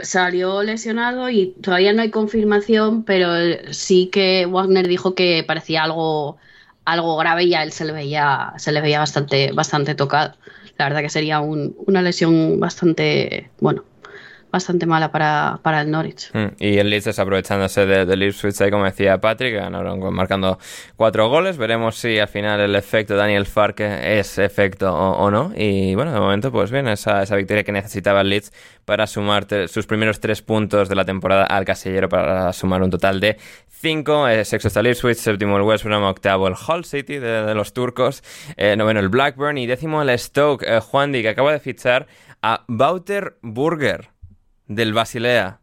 salió 0.03 0.63
lesionado 0.63 1.29
y 1.29 1.47
todavía 1.61 1.91
no 1.91 2.01
hay 2.01 2.09
confirmación, 2.09 3.03
pero 3.03 3.29
sí 3.71 4.07
que 4.09 4.45
Wagner 4.45 4.87
dijo 4.87 5.15
que 5.15 5.43
parecía 5.45 5.83
algo, 5.83 6.37
algo 6.85 7.17
grave 7.17 7.43
y 7.43 7.55
a 7.55 7.63
él 7.63 7.73
se 7.73 7.83
le 7.83 7.91
veía, 7.91 8.53
se 8.55 8.71
le 8.71 8.79
veía 8.79 8.99
bastante, 8.99 9.51
bastante 9.51 9.95
tocado 9.95 10.33
la 10.77 10.85
verdad 10.85 11.01
que 11.01 11.09
sería 11.09 11.39
una 11.39 12.01
lesión 12.01 12.59
bastante, 12.59 13.49
bueno, 13.59 13.83
bastante 14.51 14.85
mala 14.85 15.11
para, 15.11 15.59
para 15.61 15.81
el 15.81 15.91
Norwich. 15.91 16.31
Mm, 16.33 16.47
y 16.59 16.77
el 16.77 16.89
Leeds 16.89 17.19
aprovechándose 17.19 17.85
del 17.85 18.07
de 18.07 18.25
Ipswich 18.27 18.61
ahí, 18.61 18.71
como 18.71 18.85
decía 18.85 19.19
Patrick, 19.19 19.55
ganaron 19.55 20.13
marcando 20.13 20.59
cuatro 20.95 21.29
goles. 21.29 21.57
Veremos 21.57 21.97
si 21.97 22.19
al 22.19 22.27
final 22.27 22.59
el 22.59 22.75
efecto 22.75 23.15
Daniel 23.15 23.45
Farke 23.45 24.19
es 24.19 24.37
efecto 24.37 24.93
o, 24.93 25.31
no. 25.31 25.51
Y 25.55 25.95
bueno, 25.95 26.13
de 26.13 26.19
momento, 26.19 26.51
pues 26.51 26.71
bien, 26.71 26.87
esa, 26.87 27.23
esa 27.23 27.35
victoria 27.35 27.63
que 27.63 27.71
necesitaba 27.71 28.21
el 28.21 28.29
Leeds 28.29 28.51
para 28.85 29.05
sumar 29.05 29.47
sus 29.67 29.85
primeros 29.85 30.19
tres 30.19 30.41
puntos 30.41 30.89
de 30.89 30.95
la 30.95 31.05
temporada 31.05 31.45
al 31.45 31.65
casillero 31.65 32.09
para 32.09 32.53
sumar 32.53 32.81
un 32.81 32.89
total 32.89 33.19
de 33.19 33.37
5, 33.79 34.27
eh, 34.29 34.45
sexto 34.45 34.69
está 34.69 34.79
el 34.79 34.87
Ipswich, 34.87 35.17
séptimo 35.17 35.55
el 35.57 35.61
West 35.61 35.83
Brom, 35.83 36.03
octavo 36.03 36.47
el 36.47 36.55
Hull 36.55 36.83
City 36.83 37.19
de, 37.19 37.53
los 37.53 37.73
turcos, 37.73 38.23
eh, 38.55 38.75
noveno 38.75 38.99
el 38.99 39.09
Blackburn 39.09 39.57
y 39.59 39.67
décimo 39.67 40.01
el 40.01 40.17
Stoke, 40.17 40.65
eh, 40.67 40.79
Juan 40.79 41.11
Di, 41.11 41.21
que 41.21 41.29
acaba 41.29 41.51
de 41.51 41.59
fichar 41.59 42.07
a 42.41 42.65
Wouter 42.67 43.37
Burger 43.41 44.09
del 44.67 44.93
Basilea. 44.93 45.59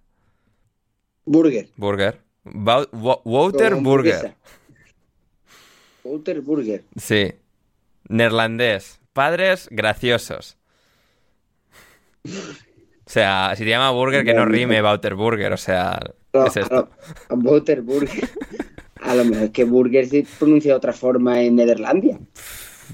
Burger. 1.24 1.68
Burger. 1.76 2.20
Wouter 2.44 3.74
Burger. 3.76 4.34
Wouter 6.02 6.40
Burger. 6.40 6.84
Sí. 6.96 7.32
Neerlandés. 8.08 9.00
Padres 9.12 9.68
graciosos. 9.70 10.56
O 12.26 13.10
sea, 13.10 13.54
si 13.56 13.64
te 13.64 13.70
llama 13.70 13.90
Burger, 13.90 14.24
que 14.24 14.34
no 14.34 14.44
rime 14.44 14.80
Bauter 14.80 15.14
Burger. 15.14 15.52
O 15.52 15.56
sea, 15.56 16.00
¿qué 16.32 16.44
es 16.46 16.56
esto? 16.56 16.90
Bauter 17.28 17.82
Burger. 17.82 18.28
A 19.00 19.14
lo 19.14 19.24
mejor 19.24 19.44
es 19.44 19.50
que 19.50 19.64
Burger 19.64 20.06
se 20.06 20.26
pronuncia 20.38 20.72
de 20.72 20.76
otra 20.76 20.92
forma 20.92 21.42
en 21.42 21.56
Nederlandia. 21.56 22.18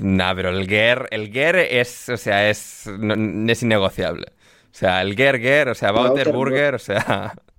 Nah, 0.01 0.35
pero 0.35 0.51
el 0.51 0.69
Ger, 0.69 1.09
el 1.11 1.33
Ger 1.33 1.57
es, 1.57 2.09
o 2.09 2.17
sea, 2.17 2.49
es, 2.49 2.89
no, 2.99 3.15
es 3.51 3.63
innegociable. 3.63 4.27
O 4.71 4.75
sea, 4.75 5.03
el 5.03 5.17
Ger 5.17 5.41
Ger, 5.41 5.69
o 5.69 5.75
sea, 5.75 5.93
Bauter 5.93 6.33
Burger, 6.33 6.75
o 6.75 6.79
sea. 6.79 7.35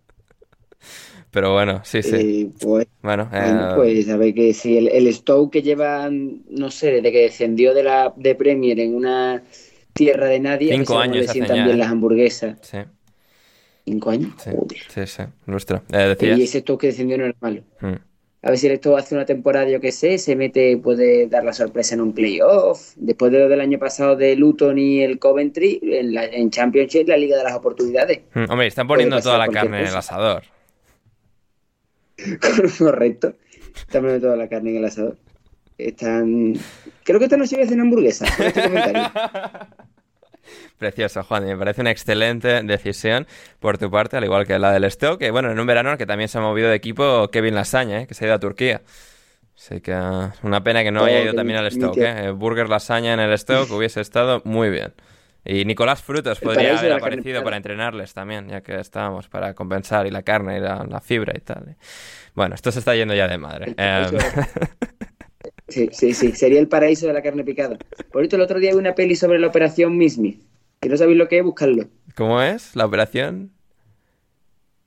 Pero 1.32 1.54
bueno, 1.54 1.82
sí, 1.86 2.04
sí. 2.04 2.16
Eh, 2.16 2.50
pues, 2.60 2.88
bueno, 3.02 3.30
eh... 3.34 3.72
pues 3.76 4.10
a 4.10 4.18
ver 4.18 4.34
que 4.34 4.54
si 4.54 4.78
el, 4.78 4.90
el 4.90 5.14
Stoke 5.14 5.52
que 5.52 5.62
lleva, 5.62 6.10
no 6.12 6.72
sé, 6.72 6.92
desde 6.92 7.12
que 7.12 7.22
descendió 7.22 7.74
de 7.74 7.84
la 7.84 8.14
de 8.18 8.36
Premier 8.36 8.78
en 8.82 8.94
una 8.94 9.42
tierra 9.94 10.28
de 10.28 10.40
nadie, 10.42 10.74
Cinco 10.74 10.98
que 10.98 11.04
años 11.04 11.34
le 11.34 11.42
bien 11.42 11.70
¿eh? 11.70 11.74
las 11.76 11.90
hamburguesas. 11.90 12.58
Sí. 12.62 12.80
¿Cinco 13.86 14.10
años? 14.10 14.34
Sí, 14.44 14.50
Joder. 14.54 14.78
sí, 14.90 15.08
sí. 15.08 15.24
Nuestro. 15.46 15.84
Eh. 15.94 16.18
Y 16.38 16.44
ese 16.44 16.60
Stoke 16.60 16.82
que 16.82 16.88
descendió 16.88 17.18
no 17.18 17.26
era 17.26 17.36
malo. 17.40 17.62
Mm. 17.80 18.11
A 18.44 18.50
ver 18.50 18.58
si 18.58 18.68
el 18.68 18.78
Stoke 18.78 18.98
hace 18.98 19.14
una 19.14 19.26
temporada, 19.26 19.70
yo 19.70 19.80
que 19.80 19.92
sé, 19.92 20.18
se 20.18 20.36
mete, 20.36 20.76
puede 20.78 21.28
dar 21.28 21.44
la 21.44 21.54
sorpresa 21.54 21.94
en 21.94 22.02
un 22.02 22.14
playoff. 22.14 22.94
Después 22.96 23.32
de 23.32 23.40
lo 23.40 23.50
del 23.50 23.62
año 23.62 23.78
pasado 23.78 24.16
de 24.16 24.36
Luton 24.36 24.80
y 24.80 25.02
el 25.02 25.20
Coventry, 25.20 25.80
en, 25.84 26.16
la, 26.16 26.26
en 26.26 26.50
Championship, 26.50 27.08
la 27.08 27.18
Liga 27.18 27.38
de 27.38 27.44
las 27.44 27.54
Oportunidades. 27.54 28.22
Mm, 28.34 28.46
Hombre, 28.50 28.66
están 28.66 28.88
poniendo 28.88 29.22
toda 29.22 29.38
la 29.38 29.48
carne 29.48 29.82
en 29.82 29.88
el 29.88 29.96
asador. 29.96 30.44
Correcto. 32.80 33.36
Están 33.76 34.02
poniendo 34.02 34.28
toda 34.28 34.38
la 34.38 34.50
carne 34.50 34.72
en 34.72 34.78
el 34.78 34.86
asador. 34.86 35.18
Están. 35.78 36.56
Creo 37.04 37.20
que 37.20 37.26
esta 37.26 37.38
noche 37.38 37.56
voy 37.56 37.64
a 37.64 37.66
hacer 37.66 37.76
una 37.76 37.84
hamburguesa. 37.84 38.26
este 38.26 38.64
comentario. 38.64 39.04
Precioso, 40.82 41.22
Juan. 41.22 41.46
Me 41.46 41.56
parece 41.56 41.82
una 41.82 41.92
excelente 41.92 42.64
decisión 42.64 43.28
por 43.60 43.78
tu 43.78 43.92
parte, 43.92 44.18
al 44.18 44.24
igual 44.24 44.48
que 44.48 44.58
la 44.58 44.72
del 44.72 44.90
Stoke. 44.90 45.20
Que 45.20 45.30
bueno, 45.30 45.52
en 45.52 45.60
un 45.60 45.68
verano 45.68 45.90
en 45.90 45.94
el 45.94 45.98
que 46.00 46.08
también 46.08 46.28
se 46.28 46.40
ha 46.40 46.42
movido 46.42 46.70
de 46.70 46.76
equipo 46.76 47.30
Kevin 47.30 47.54
Lasaña, 47.54 48.02
¿eh? 48.02 48.08
que 48.08 48.16
se 48.16 48.26
ha 48.26 48.30
ido 48.30 48.36
a 48.36 48.40
Turquía. 48.40 48.82
Así 49.56 49.80
que 49.80 49.94
uh, 49.94 50.32
una 50.42 50.64
pena 50.64 50.82
que 50.82 50.90
no 50.90 51.04
Oh, 51.04 51.06
haya 51.06 51.22
ido 51.22 51.34
qué 51.34 51.38
también 51.38 51.60
al. 51.60 51.72
Stoke. 51.72 52.00
¿eh? 52.02 52.26
Eh, 52.26 52.32
Burger 52.32 52.68
Lasaña 52.68 53.14
en 53.14 53.20
el 53.20 53.38
Stoke 53.38 53.70
hubiese 53.72 54.02
estado 54.02 54.42
muy 54.44 54.72
bien. 54.72 54.92
Y 55.46 55.66
Nicolás 55.66 56.02
Frutos 56.02 56.40
podría 56.40 56.80
haber 56.80 56.94
aparecido 56.94 57.44
para 57.44 57.58
entrenarles 57.58 58.16
también, 58.16 58.50
ya 58.50 58.62
que 58.62 58.80
estábamos 58.80 59.28
para 59.28 59.54
compensar 59.54 60.08
y 60.08 60.10
la 60.10 60.24
carne 60.24 60.58
y 60.58 60.62
la, 60.62 60.84
la 60.90 61.00
fibra 61.00 61.34
y 61.38 61.42
tal. 61.42 61.76
Bueno, 62.34 62.56
esto 62.56 62.72
se 62.72 62.80
está 62.80 62.96
yendo 62.96 63.14
ya 63.14 63.28
de 63.28 63.38
madre. 63.38 63.76
Eh, 63.78 64.08
de 64.10 64.18
Sí, 65.68 65.90
sí, 65.94 66.14
sí. 66.14 66.32
Sería 66.34 66.60
el 66.60 66.68
paraíso 66.68 67.06
de 67.08 67.14
la 67.14 67.22
carne 67.22 67.44
picada. 67.44 67.78
Por 68.12 68.24
esto, 68.24 68.36
el 68.36 68.42
otro 68.42 68.60
día 68.60 68.72
vi 68.72 68.78
una 68.78 68.96
peli 68.96 69.16
sobre 69.16 69.40
la 69.40 69.48
operación 69.48 69.96
Minsmith. 69.98 70.42
Si 70.84 70.90
no 70.90 70.98
sabéis 70.98 71.18
lo 71.18 71.28
que 71.28 71.38
es, 71.38 71.44
buscarlo. 71.44 71.88
¿Cómo 72.16 72.42
es 72.42 72.76
la 72.76 72.86
operación? 72.86 73.52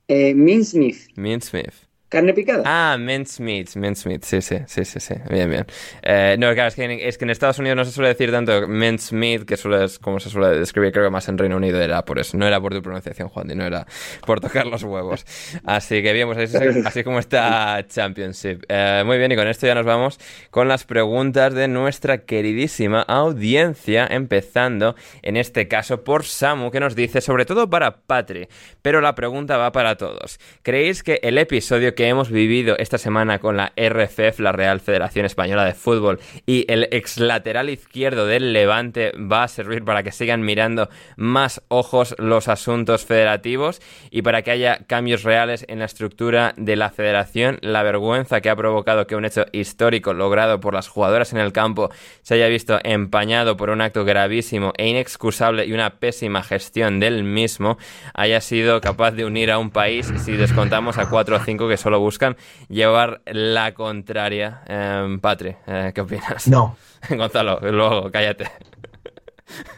Eh, 0.09 0.33
Minsmith, 0.35 1.07
Mincemeat. 1.15 1.73
Carne 2.09 2.33
picada. 2.33 2.63
Ah, 2.65 2.97
mincemeat, 2.97 3.75
mincemeat, 3.75 4.23
sí, 4.23 4.41
sí, 4.41 4.57
sí, 4.67 4.85
sí, 4.85 4.99
sí, 4.99 5.15
bien, 5.29 5.49
bien. 5.49 5.65
Eh, 6.01 6.35
no, 6.39 6.53
claro, 6.53 6.67
es 6.67 6.75
que, 6.75 6.83
en, 6.83 6.91
es 6.91 7.17
que 7.17 7.25
en 7.25 7.31
Estados 7.31 7.59
Unidos 7.59 7.75
no 7.75 7.85
se 7.85 7.91
suele 7.91 8.09
decir 8.09 8.31
tanto 8.31 8.67
mincemeat, 8.67 9.43
que 9.43 9.57
suele, 9.57 9.85
es 9.85 9.99
como 9.99 10.19
se 10.19 10.29
suele 10.29 10.59
describir, 10.59 10.91
creo 10.91 11.05
que 11.05 11.09
más 11.09 11.27
en 11.29 11.37
Reino 11.37 11.57
Unido 11.57 11.81
era 11.81 12.03
por 12.05 12.19
eso, 12.19 12.37
no 12.37 12.45
era 12.45 12.61
por 12.61 12.73
tu 12.73 12.81
pronunciación, 12.81 13.29
Juan, 13.29 13.49
y 13.51 13.55
no 13.55 13.65
era 13.65 13.87
por 14.25 14.39
tocar 14.39 14.67
los 14.67 14.83
huevos. 14.83 15.25
Así 15.65 16.03
que 16.03 16.13
bien, 16.13 16.27
pues 16.27 16.53
así, 16.53 16.81
así 16.85 17.03
como 17.03 17.19
está 17.19 17.83
Championship. 17.87 18.63
Eh, 18.69 19.03
muy 19.05 19.17
bien, 19.17 19.31
y 19.31 19.35
con 19.35 19.47
esto 19.47 19.65
ya 19.65 19.75
nos 19.75 19.85
vamos 19.85 20.19
con 20.51 20.67
las 20.67 20.83
preguntas 20.83 21.53
de 21.53 21.67
nuestra 21.67 22.19
queridísima 22.19 23.01
audiencia, 23.01 24.07
empezando 24.09 24.95
en 25.21 25.37
este 25.37 25.67
caso 25.67 26.03
por 26.03 26.25
Samu, 26.25 26.71
que 26.71 26.79
nos 26.79 26.95
dice, 26.95 27.21
sobre 27.21 27.45
todo 27.45 27.69
para 27.69 27.97
Patri, 27.97 28.47
pero 28.81 29.01
la 29.01 29.15
pregunta 29.15 29.57
va 29.57 29.71
para 29.71 29.95
todos. 29.95 30.39
¿Creéis 30.61 31.01
que 31.01 31.19
el 31.23 31.37
episodio 31.37 31.94
que 31.95 32.07
hemos 32.07 32.29
vivido 32.29 32.75
esta 32.77 32.97
semana 32.97 33.39
con 33.39 33.57
la 33.57 33.73
RFF, 33.75 34.39
la 34.39 34.51
Real 34.51 34.79
Federación 34.79 35.25
Española 35.25 35.65
de 35.65 35.73
Fútbol, 35.73 36.19
y 36.45 36.71
el 36.71 36.87
ex 36.91 37.17
lateral 37.17 37.69
izquierdo 37.69 38.27
del 38.27 38.53
Levante 38.53 39.11
va 39.17 39.43
a 39.43 39.47
servir 39.47 39.83
para 39.83 40.03
que 40.03 40.11
sigan 40.11 40.41
mirando 40.41 40.89
más 41.17 41.61
ojos 41.69 42.15
los 42.19 42.47
asuntos 42.47 43.05
federativos 43.05 43.81
y 44.11 44.21
para 44.21 44.41
que 44.41 44.51
haya 44.51 44.79
cambios 44.87 45.23
reales 45.23 45.65
en 45.67 45.79
la 45.79 45.85
estructura 45.85 46.53
de 46.57 46.75
la 46.75 46.89
federación? 46.89 47.57
La 47.61 47.83
vergüenza 47.83 48.41
que 48.41 48.49
ha 48.49 48.55
provocado 48.55 49.07
que 49.07 49.15
un 49.15 49.25
hecho 49.25 49.45
histórico 49.51 50.13
logrado 50.13 50.59
por 50.59 50.73
las 50.73 50.87
jugadoras 50.87 51.33
en 51.33 51.39
el 51.39 51.53
campo 51.53 51.89
se 52.21 52.35
haya 52.35 52.47
visto 52.47 52.79
empañado 52.83 53.57
por 53.57 53.69
un 53.69 53.81
acto 53.81 54.05
gravísimo 54.05 54.73
e 54.77 54.87
inexcusable 54.87 55.65
y 55.65 55.73
una 55.73 55.99
pésima 55.99 56.43
gestión 56.43 56.99
del 56.99 57.23
mismo 57.23 57.77
haya 58.13 58.41
sido 58.41 58.81
capaz 58.81 59.11
de 59.11 59.25
unir 59.25 59.51
a 59.51 59.57
un 59.57 59.69
país 59.69 60.11
si 60.23 60.33
descontamos 60.33 60.97
a 60.97 61.09
cuatro 61.09 61.37
o 61.37 61.39
cinco 61.39 61.67
que 61.67 61.77
solo 61.85 61.99
buscan 61.99 62.35
llevar 62.67 63.21
la 63.27 63.75
contraria. 63.75 64.63
Eh, 64.67 65.19
Patri, 65.21 65.55
eh, 65.67 65.91
¿qué 65.93 66.01
opinas? 66.01 66.47
No. 66.47 66.75
Gonzalo, 67.11 67.59
luego 67.61 68.11
cállate. 68.11 68.49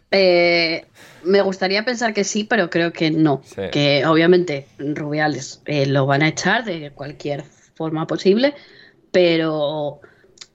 Eh, 0.10 0.86
me 1.26 1.42
gustaría 1.42 1.84
pensar 1.84 2.14
que 2.14 2.24
sí, 2.24 2.46
pero 2.46 2.70
creo 2.70 2.94
que 2.94 3.12
no. 3.12 3.42
Sí. 3.44 3.64
Que 3.74 4.06
obviamente 4.06 4.68
Rubiales 4.80 5.62
eh, 5.66 5.86
lo 5.86 6.06
van 6.06 6.24
a 6.24 6.30
echar 6.30 6.64
de 6.64 6.92
cualquier 6.92 7.44
forma 7.76 8.08
posible, 8.08 8.54
pero 9.12 10.00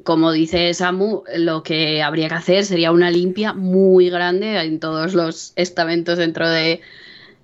como 0.04 0.32
dice 0.32 0.72
Samu, 0.72 1.22
lo 1.36 1.62
que 1.62 2.02
habría 2.02 2.28
que 2.28 2.34
hacer 2.34 2.64
sería 2.64 2.92
una 2.92 3.10
limpia 3.10 3.52
muy 3.52 4.08
grande 4.08 4.58
en 4.58 4.80
todos 4.80 5.12
los 5.12 5.52
estamentos 5.56 6.16
dentro 6.16 6.48
de, 6.48 6.80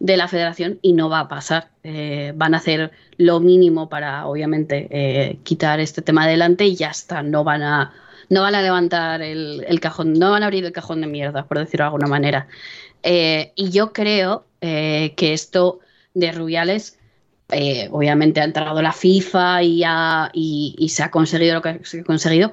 de 0.01 0.17
la 0.17 0.29
federación 0.29 0.79
y 0.83 0.93
no 0.93 1.09
va 1.09 1.21
a 1.21 1.29
pasar. 1.29 1.69
Eh, 1.83 2.33
van 2.37 2.55
a 2.55 2.59
hacer 2.59 2.93
lo 3.17 3.41
mínimo 3.41 3.89
para, 3.89 4.27
obviamente, 4.27 4.89
eh, 4.91 5.39
quitar 5.43 5.81
este 5.81 6.03
tema 6.03 6.25
adelante 6.25 6.65
y 6.67 6.77
ya 6.77 6.91
está. 6.91 7.23
No 7.23 7.45
van 7.45 7.63
a, 7.63 7.93
no 8.29 8.43
van 8.43 8.55
a 8.55 8.63
levantar 8.63 9.23
el, 9.23 9.65
cajón, 9.81 10.13
no 10.15 10.31
van 10.31 10.43
a 10.43 10.47
abrir 10.47 10.65
el 10.65 10.73
cajón 10.73 11.01
de 11.01 11.07
mierda, 11.07 11.45
por 11.47 11.59
decirlo 11.59 11.85
de 11.85 11.87
alguna 11.89 12.07
manera. 12.07 12.47
Eh, 13.03 13.53
y 13.57 13.71
yo 13.71 13.93
creo 13.93 14.45
que 14.61 15.15
esto 15.33 15.79
de 16.15 16.33
Rubiales, 16.33 16.99
obviamente 17.91 18.41
ha 18.41 18.45
entrado 18.45 18.83
la 18.83 18.93
FIFA 18.93 19.63
y, 19.63 19.83
ha- 19.87 20.31
y- 20.33 20.89
se 20.89 21.03
ha 21.03 21.11
conseguido 21.11 21.55
lo 21.55 21.63
que 21.63 21.81
se 21.85 22.01
ha 22.01 22.05
conseguido 22.05 22.53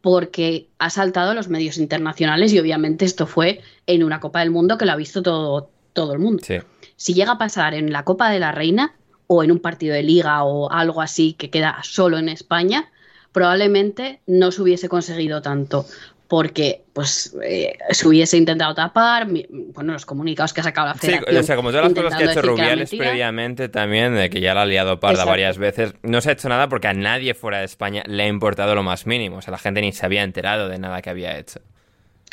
porque 0.00 0.68
ha 0.78 0.90
saltado 0.90 1.34
los 1.34 1.48
medios 1.48 1.78
internacionales 1.78 2.52
y 2.52 2.58
obviamente 2.58 3.04
esto 3.04 3.26
fue 3.26 3.60
en 3.86 4.04
una 4.04 4.20
Copa 4.20 4.40
del 4.40 4.50
Mundo 4.50 4.76
que 4.76 4.84
lo 4.84 4.92
ha 4.92 4.96
visto 4.96 5.22
todo, 5.22 5.70
todo 5.92 6.12
el 6.12 6.18
mundo. 6.18 6.42
Sí. 6.46 6.56
Si 7.04 7.12
llega 7.12 7.32
a 7.32 7.38
pasar 7.38 7.74
en 7.74 7.92
la 7.92 8.02
Copa 8.02 8.30
de 8.30 8.38
la 8.38 8.50
Reina 8.50 8.94
o 9.26 9.44
en 9.44 9.50
un 9.52 9.58
partido 9.58 9.94
de 9.94 10.02
liga 10.02 10.42
o 10.42 10.72
algo 10.72 11.02
así 11.02 11.34
que 11.34 11.50
queda 11.50 11.76
solo 11.82 12.16
en 12.16 12.30
España, 12.30 12.90
probablemente 13.30 14.20
no 14.26 14.50
se 14.50 14.62
hubiese 14.62 14.88
conseguido 14.88 15.42
tanto 15.42 15.84
porque 16.28 16.80
pues 16.94 17.36
eh, 17.44 17.76
se 17.90 18.08
hubiese 18.08 18.38
intentado 18.38 18.74
tapar, 18.74 19.26
mi- 19.26 19.44
bueno, 19.50 19.92
los 19.92 20.06
comunicados 20.06 20.54
que 20.54 20.62
ha 20.62 20.64
sacado 20.64 20.86
la 20.86 20.94
Sí, 20.94 21.08
federación. 21.08 21.40
o 21.40 21.42
sea, 21.42 21.56
como 21.56 21.68
todas 21.68 21.84
las 21.84 21.92
cosas 21.92 22.16
que 22.16 22.24
ha 22.24 22.32
hecho 22.32 22.40
Rubiales 22.40 22.90
previamente 22.94 23.68
también, 23.68 24.14
de 24.14 24.30
que 24.30 24.40
ya 24.40 24.54
la 24.54 24.62
ha 24.62 24.66
liado 24.66 24.98
parda 24.98 25.12
Exacto. 25.16 25.30
varias 25.30 25.58
veces, 25.58 25.92
no 26.02 26.22
se 26.22 26.30
ha 26.30 26.32
hecho 26.32 26.48
nada 26.48 26.70
porque 26.70 26.88
a 26.88 26.94
nadie 26.94 27.34
fuera 27.34 27.58
de 27.58 27.66
España 27.66 28.02
le 28.06 28.22
ha 28.22 28.28
importado 28.28 28.74
lo 28.74 28.82
más 28.82 29.06
mínimo. 29.06 29.36
O 29.36 29.42
sea, 29.42 29.52
la 29.52 29.58
gente 29.58 29.82
ni 29.82 29.92
se 29.92 30.06
había 30.06 30.22
enterado 30.22 30.70
de 30.70 30.78
nada 30.78 31.02
que 31.02 31.10
había 31.10 31.36
hecho. 31.38 31.60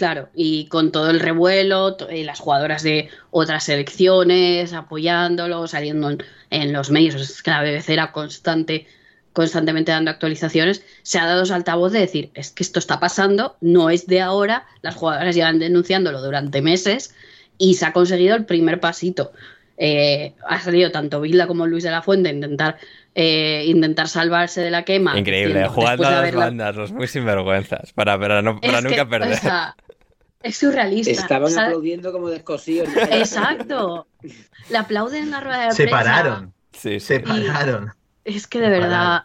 Claro, 0.01 0.29
y 0.33 0.65
con 0.65 0.91
todo 0.91 1.11
el 1.11 1.19
revuelo, 1.19 1.95
las 2.09 2.39
jugadoras 2.39 2.81
de 2.81 3.09
otras 3.29 3.65
selecciones 3.65 4.73
apoyándolo, 4.73 5.67
saliendo 5.67 6.09
en, 6.09 6.23
en 6.49 6.73
los 6.73 6.89
medios, 6.89 7.21
es 7.21 7.43
que 7.43 7.51
la 7.51 7.61
BBC 7.61 7.89
era 7.89 8.11
constante, 8.11 8.87
constantemente 9.31 9.91
dando 9.91 10.09
actualizaciones, 10.09 10.83
se 11.03 11.19
ha 11.19 11.27
dado 11.27 11.53
altavoz 11.53 11.91
de 11.91 11.99
decir, 11.99 12.31
es 12.33 12.49
que 12.49 12.63
esto 12.63 12.79
está 12.79 12.99
pasando, 12.99 13.57
no 13.61 13.91
es 13.91 14.07
de 14.07 14.21
ahora, 14.21 14.65
las 14.81 14.95
jugadoras 14.95 15.35
llevan 15.35 15.59
denunciándolo 15.59 16.19
durante 16.19 16.63
meses 16.63 17.13
y 17.59 17.75
se 17.75 17.85
ha 17.85 17.93
conseguido 17.93 18.35
el 18.35 18.45
primer 18.45 18.79
pasito. 18.79 19.31
Eh, 19.83 20.33
ha 20.47 20.59
salido 20.59 20.91
tanto 20.91 21.21
Vilda 21.21 21.47
como 21.47 21.65
Luis 21.65 21.83
de 21.83 21.89
la 21.89 22.03
Fuente 22.03 22.29
a 22.29 22.33
intentar, 22.33 22.77
eh, 23.15 23.63
intentar 23.65 24.07
salvarse 24.07 24.61
de 24.61 24.69
la 24.69 24.83
quema. 24.83 25.17
Increíble, 25.17 25.67
jugando 25.69 26.05
a 26.07 26.19
haberla- 26.19 26.45
bandas, 26.45 26.75
los 26.75 26.91
muy 26.91 27.07
sinvergüenzas, 27.07 27.91
para, 27.93 28.19
para, 28.19 28.43
no, 28.43 28.59
para 28.61 28.81
nunca 28.81 28.95
que, 28.97 29.05
perder. 29.07 29.33
o 29.33 29.37
sea, 29.37 29.75
es 30.43 30.57
surrealista. 30.57 31.11
Estaban 31.11 31.49
¿sabes? 31.51 31.67
aplaudiendo 31.69 32.11
como 32.11 32.29
descosidos. 32.29 32.89
Exacto. 32.95 34.07
Le 34.69 34.77
aplauden 34.77 35.23
en 35.23 35.31
la 35.31 35.39
rueda 35.41 35.65
de 35.67 35.71
Se 35.71 35.83
prensa. 35.83 35.97
pararon. 35.97 36.53
Sí, 36.71 36.99
Se 36.99 37.19
pararon. 37.19 37.91
Es 38.25 38.47
que 38.47 38.59
de 38.59 38.69
verdad. 38.69 39.23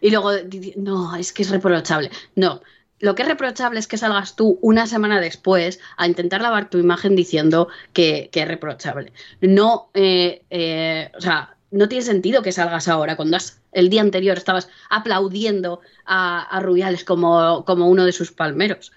Y 0.00 0.10
luego, 0.10 0.30
no, 0.76 1.16
es 1.16 1.32
que 1.32 1.42
es 1.42 1.50
reprochable. 1.50 2.10
No, 2.34 2.62
lo 2.98 3.14
que 3.14 3.22
es 3.22 3.28
reprochable 3.28 3.78
es 3.78 3.86
que 3.86 3.98
salgas 3.98 4.36
tú 4.36 4.58
una 4.62 4.86
semana 4.86 5.20
después 5.20 5.80
a 5.96 6.06
intentar 6.06 6.40
lavar 6.40 6.70
tu 6.70 6.78
imagen 6.78 7.14
diciendo 7.14 7.68
que, 7.92 8.30
que 8.32 8.42
es 8.42 8.48
reprochable. 8.48 9.12
No, 9.40 9.90
eh, 9.94 10.42
eh, 10.50 11.10
o 11.16 11.20
sea, 11.20 11.56
no 11.70 11.88
tiene 11.88 12.04
sentido 12.04 12.42
que 12.42 12.52
salgas 12.52 12.88
ahora 12.88 13.16
cuando 13.16 13.36
has- 13.36 13.60
el 13.72 13.90
día 13.90 14.00
anterior 14.00 14.36
estabas 14.38 14.68
aplaudiendo 14.88 15.80
a, 16.06 16.42
a 16.42 16.60
Rubiales 16.60 17.04
como, 17.04 17.64
como 17.66 17.88
uno 17.88 18.04
de 18.04 18.12
sus 18.12 18.32
palmeros. 18.32 18.92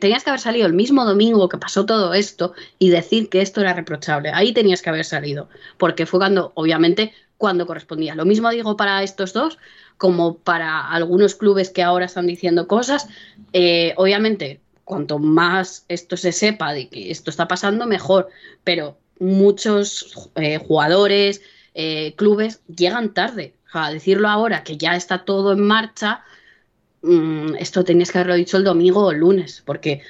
Tenías 0.00 0.24
que 0.24 0.30
haber 0.30 0.40
salido 0.40 0.66
el 0.66 0.72
mismo 0.72 1.04
domingo 1.04 1.48
que 1.48 1.58
pasó 1.58 1.86
todo 1.86 2.14
esto 2.14 2.54
y 2.78 2.90
decir 2.90 3.28
que 3.28 3.42
esto 3.42 3.60
era 3.60 3.74
reprochable. 3.74 4.30
Ahí 4.32 4.52
tenías 4.52 4.82
que 4.82 4.90
haber 4.90 5.04
salido, 5.04 5.48
porque 5.76 6.06
fue 6.06 6.20
cuando, 6.20 6.52
obviamente, 6.54 7.12
cuando 7.38 7.66
correspondía. 7.66 8.14
Lo 8.14 8.24
mismo 8.24 8.50
digo 8.50 8.76
para 8.76 9.02
estos 9.02 9.32
dos, 9.32 9.58
como 9.96 10.38
para 10.38 10.88
algunos 10.88 11.34
clubes 11.34 11.70
que 11.70 11.82
ahora 11.82 12.06
están 12.06 12.26
diciendo 12.26 12.66
cosas. 12.66 13.08
Eh, 13.52 13.94
obviamente, 13.96 14.60
cuanto 14.84 15.18
más 15.18 15.84
esto 15.88 16.16
se 16.16 16.32
sepa 16.32 16.72
de 16.72 16.88
que 16.88 17.10
esto 17.10 17.30
está 17.30 17.48
pasando, 17.48 17.86
mejor. 17.86 18.28
Pero 18.64 18.98
muchos 19.20 20.30
eh, 20.34 20.58
jugadores, 20.58 21.40
eh, 21.74 22.14
clubes 22.16 22.60
llegan 22.66 23.14
tarde. 23.14 23.54
a 23.72 23.92
decirlo 23.92 24.28
ahora 24.28 24.64
que 24.64 24.78
ya 24.78 24.96
está 24.96 25.24
todo 25.24 25.52
en 25.52 25.60
marcha, 25.60 26.24
mm, 27.02 27.56
esto 27.58 27.84
tenías 27.84 28.10
que 28.10 28.18
haberlo 28.18 28.34
dicho 28.34 28.56
el 28.56 28.64
domingo 28.64 29.06
o 29.06 29.10
el 29.10 29.18
lunes, 29.18 29.62
porque 29.64 30.02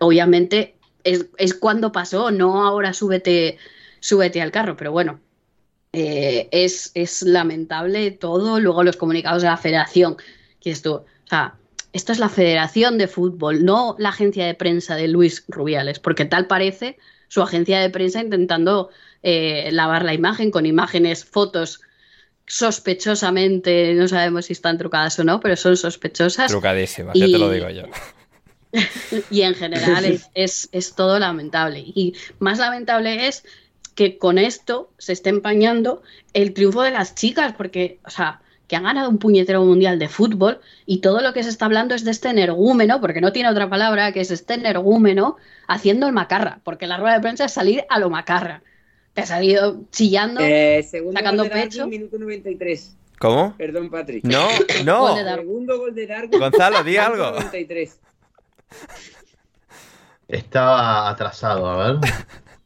obviamente 0.00 0.76
es, 1.04 1.26
es, 1.38 1.54
cuando 1.54 1.92
pasó, 1.92 2.30
no 2.30 2.66
ahora 2.66 2.92
súbete, 2.92 3.58
súbete 4.00 4.42
al 4.42 4.50
carro, 4.50 4.76
pero 4.76 4.92
bueno, 4.92 5.20
eh, 5.92 6.48
es, 6.52 6.92
es, 6.94 7.22
lamentable 7.22 8.10
todo. 8.12 8.60
Luego 8.60 8.84
los 8.84 8.96
comunicados 8.96 9.42
de 9.42 9.48
la 9.48 9.56
federación, 9.56 10.16
que 10.60 10.70
esto, 10.70 11.06
o 11.24 11.28
sea, 11.28 11.54
esto 11.92 12.12
es 12.12 12.18
la 12.18 12.28
federación 12.28 12.98
de 12.98 13.08
fútbol, 13.08 13.64
no 13.64 13.96
la 13.98 14.10
agencia 14.10 14.46
de 14.46 14.54
prensa 14.54 14.94
de 14.94 15.08
Luis 15.08 15.44
Rubiales, 15.48 15.98
porque 15.98 16.24
tal 16.24 16.46
parece 16.46 16.98
su 17.28 17.42
agencia 17.42 17.80
de 17.80 17.90
prensa 17.90 18.20
intentando 18.20 18.90
eh, 19.22 19.70
lavar 19.72 20.04
la 20.04 20.14
imagen 20.14 20.50
con 20.50 20.66
imágenes, 20.66 21.24
fotos 21.24 21.80
sospechosamente, 22.50 23.94
no 23.94 24.08
sabemos 24.08 24.46
si 24.46 24.54
están 24.54 24.76
trucadas 24.76 25.16
o 25.20 25.24
no, 25.24 25.38
pero 25.38 25.54
son 25.54 25.76
sospechosas. 25.76 26.50
Trucadísimas, 26.50 27.14
ya 27.14 27.26
te 27.26 27.38
lo 27.38 27.48
digo 27.48 27.70
yo. 27.70 27.84
y 29.30 29.42
en 29.42 29.54
general 29.54 30.04
es, 30.04 30.30
es, 30.34 30.68
es 30.72 30.96
todo 30.96 31.20
lamentable. 31.20 31.78
Y 31.78 32.14
más 32.40 32.58
lamentable 32.58 33.28
es 33.28 33.44
que 33.94 34.18
con 34.18 34.36
esto 34.36 34.90
se 34.98 35.12
esté 35.12 35.30
empañando 35.30 36.02
el 36.32 36.52
triunfo 36.52 36.82
de 36.82 36.90
las 36.90 37.14
chicas, 37.14 37.54
porque, 37.56 38.00
o 38.04 38.10
sea, 38.10 38.40
que 38.66 38.74
han 38.74 38.82
ganado 38.82 39.10
un 39.10 39.18
puñetero 39.18 39.62
mundial 39.62 40.00
de 40.00 40.08
fútbol 40.08 40.60
y 40.86 40.98
todo 40.98 41.20
lo 41.20 41.32
que 41.32 41.44
se 41.44 41.50
está 41.50 41.66
hablando 41.66 41.94
es 41.94 42.04
de 42.04 42.10
este 42.10 42.30
energúmeno, 42.30 43.00
porque 43.00 43.20
no 43.20 43.30
tiene 43.30 43.48
otra 43.48 43.70
palabra, 43.70 44.10
que 44.10 44.22
es 44.22 44.32
este 44.32 44.54
energúmeno 44.54 45.36
haciendo 45.68 46.08
el 46.08 46.12
macarra, 46.12 46.58
porque 46.64 46.88
la 46.88 46.96
rueda 46.96 47.14
de 47.14 47.20
prensa 47.20 47.44
es 47.44 47.52
salir 47.52 47.84
a 47.88 48.00
lo 48.00 48.10
macarra. 48.10 48.64
Te 49.14 49.22
ha 49.22 49.26
salido 49.26 49.82
chillando, 49.90 50.40
eh, 50.42 50.86
sacando 51.12 51.48
pecho. 51.48 51.86
minuto 51.86 52.18
93. 52.18 52.96
¿Cómo? 53.18 53.54
Perdón, 53.58 53.90
Patrick. 53.90 54.24
No, 54.24 54.48
no. 54.84 55.14
Segundo 55.14 55.78
gol 55.78 55.94
de 55.94 56.06
Darwin. 56.06 56.38
Gonzalo, 56.38 56.82
di 56.82 56.96
algo. 56.96 57.32
93. 57.32 58.00
Estaba 60.28 61.08
atrasado, 61.10 61.68
a 61.68 61.92
ver. 61.92 62.10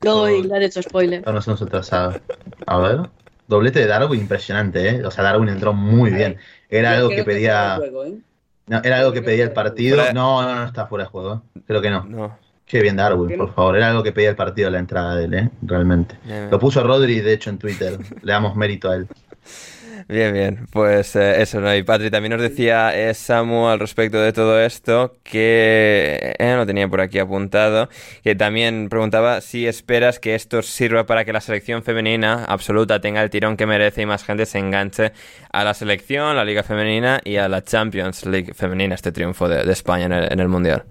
No, 0.02 0.28
y 0.28 0.42
le 0.42 0.54
han 0.54 0.62
hecho 0.62 0.82
spoiler. 0.82 1.24
No, 1.24 1.32
no 1.32 1.40
se 1.40 1.50
nos 1.50 1.62
atrasado. 1.62 2.20
A 2.66 2.78
ver. 2.78 3.00
Doblete 3.48 3.80
de 3.80 3.86
Darwin 3.86 4.20
impresionante, 4.20 4.88
¿eh? 4.88 5.04
O 5.04 5.10
sea, 5.10 5.24
Darwin 5.24 5.48
entró 5.48 5.72
muy 5.72 6.10
bien. 6.10 6.38
Era 6.68 6.92
algo 6.92 7.08
que 7.08 7.24
pedía. 7.24 7.78
¿eh? 7.82 8.18
No, 8.66 8.80
era 8.82 8.98
algo 8.98 9.12
que 9.12 9.22
pedía 9.22 9.44
el 9.44 9.52
partido. 9.52 9.96
No, 10.12 10.42
no, 10.42 10.54
no 10.54 10.64
está 10.64 10.86
fuera 10.86 11.04
de 11.04 11.10
juego. 11.10 11.42
¿eh? 11.56 11.60
Creo 11.66 11.80
que 11.80 11.90
no. 11.90 12.04
No. 12.04 12.38
Qué 12.66 12.80
bien 12.80 12.96
Darwin, 12.96 13.36
por 13.36 13.54
favor. 13.54 13.76
Era 13.76 13.90
algo 13.90 14.02
que 14.02 14.12
pedía 14.12 14.30
el 14.30 14.36
partido 14.36 14.68
a 14.68 14.70
la 14.70 14.78
entrada 14.78 15.16
de 15.16 15.24
él, 15.24 15.34
¿eh? 15.34 15.50
Realmente. 15.62 16.16
Lo 16.50 16.58
puso 16.58 16.82
Rodri, 16.82 17.20
de 17.20 17.34
hecho, 17.34 17.50
en 17.50 17.58
Twitter. 17.58 17.98
Le 18.22 18.32
damos 18.32 18.56
mérito 18.56 18.90
a 18.90 18.96
él. 18.96 19.08
Bien, 20.06 20.34
bien, 20.34 20.66
pues 20.70 21.16
eh, 21.16 21.40
eso, 21.40 21.60
¿no? 21.60 21.74
Y 21.74 21.82
Patri, 21.82 22.10
también 22.10 22.32
nos 22.32 22.42
decía 22.42 22.94
eh, 22.94 23.14
Samu 23.14 23.68
al 23.68 23.80
respecto 23.80 24.20
de 24.20 24.34
todo 24.34 24.60
esto, 24.60 25.16
que 25.22 26.34
eh, 26.38 26.54
lo 26.56 26.66
tenía 26.66 26.86
por 26.88 27.00
aquí 27.00 27.18
apuntado, 27.18 27.88
que 28.22 28.34
también 28.34 28.88
preguntaba 28.90 29.40
si 29.40 29.66
esperas 29.66 30.18
que 30.20 30.34
esto 30.34 30.60
sirva 30.60 31.06
para 31.06 31.24
que 31.24 31.32
la 31.32 31.40
selección 31.40 31.82
femenina 31.82 32.44
absoluta 32.44 33.00
tenga 33.00 33.22
el 33.22 33.30
tirón 33.30 33.56
que 33.56 33.64
merece 33.66 34.02
y 34.02 34.06
más 34.06 34.24
gente 34.24 34.44
se 34.44 34.58
enganche 34.58 35.12
a 35.50 35.64
la 35.64 35.72
selección, 35.72 36.36
la 36.36 36.44
Liga 36.44 36.62
Femenina 36.62 37.20
y 37.24 37.36
a 37.36 37.48
la 37.48 37.64
Champions 37.64 38.26
League 38.26 38.52
Femenina, 38.52 38.94
este 38.94 39.10
triunfo 39.10 39.48
de, 39.48 39.72
España 39.72 40.04
en 40.04 40.40
el, 40.40 40.48
Mundial. 40.48 40.84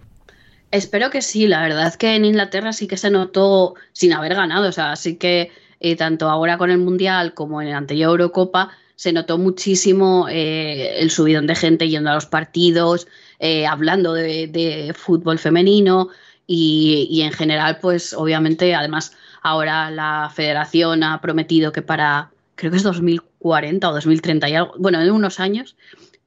Espero 0.73 1.11
que 1.11 1.21
sí, 1.21 1.45
la 1.45 1.61
verdad 1.61 1.93
que 1.93 2.15
en 2.15 2.25
Inglaterra 2.25 2.73
sí 2.73 2.87
que 2.87 2.97
se 2.97 3.11
notó 3.11 3.75
sin 3.91 4.11
haber 4.11 4.33
ganado, 4.33 4.69
o 4.69 4.71
sea, 4.71 4.95
sí 4.95 5.17
que 5.17 5.51
tanto 5.99 6.31
ahora 6.31 6.57
con 6.57 6.71
el 6.71 6.79
Mundial 6.79 7.35
como 7.35 7.61
en 7.61 7.69
la 7.69 7.77
anterior 7.77 8.09
Eurocopa 8.09 8.71
se 8.95 9.13
notó 9.13 9.37
muchísimo 9.37 10.27
eh, 10.29 10.95
el 10.97 11.11
subidón 11.11 11.45
de 11.45 11.53
gente 11.53 11.89
yendo 11.89 12.09
a 12.09 12.15
los 12.15 12.25
partidos, 12.25 13.05
eh, 13.37 13.67
hablando 13.67 14.13
de, 14.13 14.95
fútbol 14.97 15.37
femenino 15.37 16.09
y, 16.47 17.21
en 17.21 17.33
general, 17.33 17.77
pues 17.79 18.15
obviamente, 18.15 18.73
además, 18.73 19.15
ahora 19.43 19.91
la 19.91 20.31
federación 20.33 21.03
ha 21.03 21.21
prometido 21.21 21.71
que 21.71 21.83
para, 21.83 22.31
creo 22.55 22.71
que 22.71 22.77
es 22.77 22.83
2040 22.83 23.89
o 23.89 23.93
2030 23.93 24.49
y 24.49 24.55
algo, 24.55 24.73
bueno, 24.79 24.99
en 24.99 25.11
unos 25.11 25.39
años, 25.39 25.75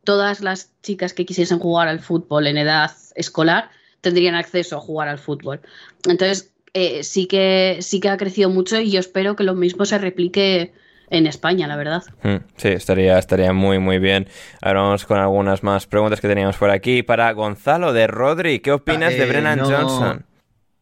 todas 0.04 0.40
las 0.40 0.70
chicas 0.84 1.14
que 1.14 1.26
quisiesen 1.26 1.58
jugar 1.58 1.88
al 1.88 1.98
fútbol 1.98 2.46
en 2.46 2.58
edad 2.58 2.92
escolar 3.16 3.70
tendrían 4.06 4.36
acceso 4.36 4.76
a 4.76 4.80
jugar 4.80 5.08
al 5.08 5.18
fútbol. 5.18 5.60
Entonces, 6.08 6.52
eh, 6.74 7.02
sí, 7.02 7.26
que, 7.26 7.78
sí 7.80 7.98
que 7.98 8.08
ha 8.08 8.16
crecido 8.16 8.50
mucho 8.50 8.78
y 8.80 8.92
yo 8.92 9.00
espero 9.00 9.34
que 9.34 9.42
lo 9.42 9.54
mismo 9.54 9.84
se 9.84 9.98
replique 9.98 10.72
en 11.10 11.26
España, 11.26 11.66
la 11.66 11.76
verdad. 11.76 12.04
Hmm, 12.22 12.36
sí, 12.56 12.68
estaría, 12.68 13.18
estaría 13.18 13.52
muy, 13.52 13.78
muy 13.80 13.98
bien. 13.98 14.28
Ahora 14.62 14.82
vamos 14.82 15.04
con 15.06 15.18
algunas 15.18 15.62
más 15.64 15.86
preguntas 15.86 16.20
que 16.20 16.28
teníamos 16.28 16.56
por 16.56 16.70
aquí. 16.70 17.02
Para 17.02 17.32
Gonzalo 17.32 17.92
de 17.92 18.06
Rodri, 18.06 18.60
¿qué 18.60 18.72
opinas 18.72 19.10
de 19.14 19.24
Eh, 19.24 19.28
Brennan 19.28 19.58
no. 19.58 19.64
Johnson? 19.70 20.24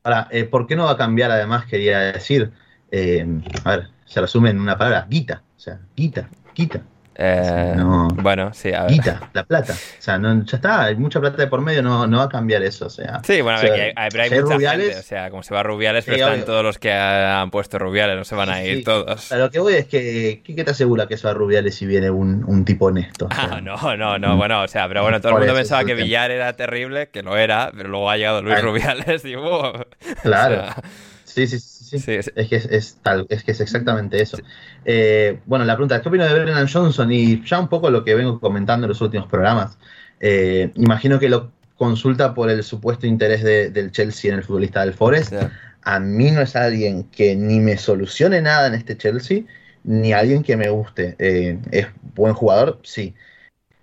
Ahora, 0.03 0.29
eh, 0.31 0.45
¿por 0.45 0.67
qué 0.67 0.77
no 0.77 0.85
va 0.85 0.93
a 0.93 0.97
cambiar? 0.99 1.31
Además, 1.31 1.65
quería 1.65 1.99
decir, 2.01 2.51
eh, 2.91 3.27
a 3.65 3.71
ver, 3.77 3.89
se 4.05 4.21
resume 4.21 4.51
en 4.51 4.61
una 4.61 4.77
palabra, 4.77 5.07
guita. 5.09 5.43
O 5.57 5.61
sea, 5.61 5.79
guita, 5.97 6.29
guita. 6.55 6.83
Eh, 7.17 7.75
no. 7.77 8.09
Bueno, 8.09 8.53
sí, 8.55 8.73
a 8.73 8.83
ver. 8.83 8.93
Guita, 8.93 9.31
la 9.33 9.45
plata. 9.45 9.73
O 9.73 10.03
sea, 10.03 10.19
no, 10.19 10.45
ya 10.45 10.57
está, 10.57 10.85
hay 10.85 10.97
mucha 10.97 11.21
plata 11.21 11.37
de 11.37 11.47
por 11.47 11.61
medio, 11.61 11.83
no, 11.83 12.07
no 12.07 12.19
va 12.19 12.25
a 12.25 12.29
cambiar 12.29 12.63
eso. 12.63 12.87
O 12.87 12.91
sea, 12.91 13.21
Sí, 13.25 13.41
bueno, 13.41 13.59
a 13.59 13.61
o 13.61 13.65
ver, 13.65 13.73
sea, 13.75 13.85
hay, 13.85 13.93
hay- 13.95 14.09
pero 14.11 14.23
hay 14.25 14.31
mucha 14.31 14.55
Rubiales, 14.55 14.87
gente, 14.87 14.99
o 15.01 15.03
sea, 15.03 15.31
como 15.31 15.43
se 15.43 15.55
va 15.55 15.63
Rubiales, 15.63 16.05
pero 16.05 16.17
están 16.17 16.33
obvio. 16.35 16.45
todos 16.45 16.63
los 16.65 16.79
que 16.79 16.93
han 16.93 17.51
puesto 17.51 17.79
Rubiales, 17.79 18.17
no 18.17 18.25
se 18.25 18.35
van 18.35 18.49
a 18.51 18.63
ir 18.65 18.79
sí. 18.79 18.85
todos. 18.85 19.31
A 19.33 19.37
lo 19.39 19.51
que 19.51 19.59
voy 19.61 19.75
es 19.75 19.87
que, 19.87 20.43
¿qué, 20.45 20.65
te 20.65 20.71
asegura 20.71 21.07
que 21.07 21.15
eso 21.15 21.29
a 21.29 21.35
Rubiales 21.35 21.75
si 21.77 21.87
viene 21.87 22.11
un, 22.11 22.45
un 22.47 22.65
tipo 22.65 22.87
honesto? 22.87 23.27
O 23.27 23.35
sea, 23.35 23.45
Ah, 23.55 23.61
no, 23.61 23.97
no, 23.97 24.19
no, 24.19 24.37
bueno, 24.37 24.63
o 24.63 24.69
sea, 24.69 24.89
pero 24.89 25.03
bueno, 25.03 25.21
todo 25.21 25.33
el 25.33 25.39
mundo 25.39 25.55
pensaba 25.55 25.83
es 25.83 25.87
que 25.87 25.93
tema. 25.95 26.05
Villar 26.05 26.31
era 26.31 26.53
terrible, 26.55 27.09
que 27.11 27.23
lo 27.23 27.37
era, 27.37 27.71
pero 27.77 27.89
luego 27.89 28.11
ha 28.11 28.17
llegado 28.17 28.43
Luis. 28.43 28.61
Rubiales 28.61 29.25
y 29.25 29.35
¡wow! 29.37 29.85
Claro. 30.23 30.63
O 30.63 30.65
sea, 30.65 30.83
Sí, 31.25 31.47
sí, 31.49 31.59
sí. 31.59 31.74
Sí. 31.85 31.99
Sí, 31.99 32.23
sí. 32.23 32.31
Es, 32.35 32.49
que 32.49 32.57
es, 32.57 32.67
es 32.67 32.99
tal, 33.03 33.27
es 33.29 33.45
que 33.45 33.53
es 33.53 33.61
exactamente 33.61 34.21
eso. 34.21 34.39
Eh, 34.85 35.41
bueno, 35.47 35.65
la 35.65 35.75
pregunta, 35.75 36.01
¿qué 36.01 36.09
opino 36.09 36.25
de 36.25 36.33
Brennan 36.33 36.69
Johnson? 36.69 37.11
Y 37.13 37.45
ya 37.45 37.61
un 37.61 37.69
poco 37.69 37.91
lo 37.91 38.05
que 38.05 38.15
vengo 38.15 38.41
comentando 38.41 38.87
en 38.87 38.89
los 38.89 39.01
últimos 39.01 39.29
programas. 39.29 39.79
Eh, 40.21 40.71
imagino 40.77 41.19
que 41.19 41.29
lo 41.29 41.53
consulta 41.77 42.35
por 42.35 42.51
el 42.51 42.63
supuesto 42.63 43.07
interés 43.07 43.43
de- 43.43 43.71
del 43.71 43.91
Chelsea 43.91 44.33
en 44.33 44.39
el 44.39 44.45
futbolista 44.45 44.81
del 44.81 44.95
Forest. 44.95 45.35
A 45.83 46.01
mí 46.01 46.31
no 46.31 46.41
es 46.41 46.57
alguien 46.57 47.05
que 47.05 47.37
ni 47.37 47.61
me 47.61 47.77
solucione 47.77 48.41
nada 48.41 48.69
en 48.69 48.75
este 48.75 48.97
Chelsea, 48.97 49.43
ni 49.83 50.13
alguien 50.13 50.43
que 50.43 50.57
me 50.57 50.71
guste. 50.71 51.15
Eh, 51.19 51.59
¿Es 51.71 51.89
buen 52.15 52.33
jugador? 52.35 52.81
Sí. 52.85 53.15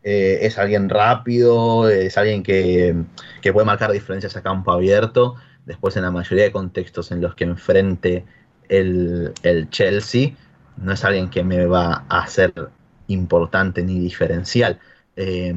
Eh, 0.03 0.39
es 0.41 0.57
alguien 0.57 0.89
rápido, 0.89 1.87
es 1.89 2.17
alguien 2.17 2.41
que, 2.41 2.95
que 3.41 3.53
puede 3.53 3.65
marcar 3.65 3.91
diferencias 3.91 4.35
a 4.35 4.41
campo 4.41 4.71
abierto. 4.71 5.35
Después, 5.71 5.95
en 5.95 6.03
la 6.03 6.11
mayoría 6.11 6.43
de 6.43 6.51
contextos 6.51 7.13
en 7.13 7.21
los 7.21 7.33
que 7.33 7.45
enfrente 7.45 8.25
el, 8.67 9.33
el 9.41 9.69
Chelsea, 9.69 10.35
no 10.75 10.91
es 10.91 11.05
alguien 11.05 11.29
que 11.29 11.45
me 11.45 11.65
va 11.65 12.03
a 12.09 12.23
hacer 12.23 12.53
importante 13.07 13.81
ni 13.81 13.97
diferencial. 13.97 14.79
Eh, 15.15 15.55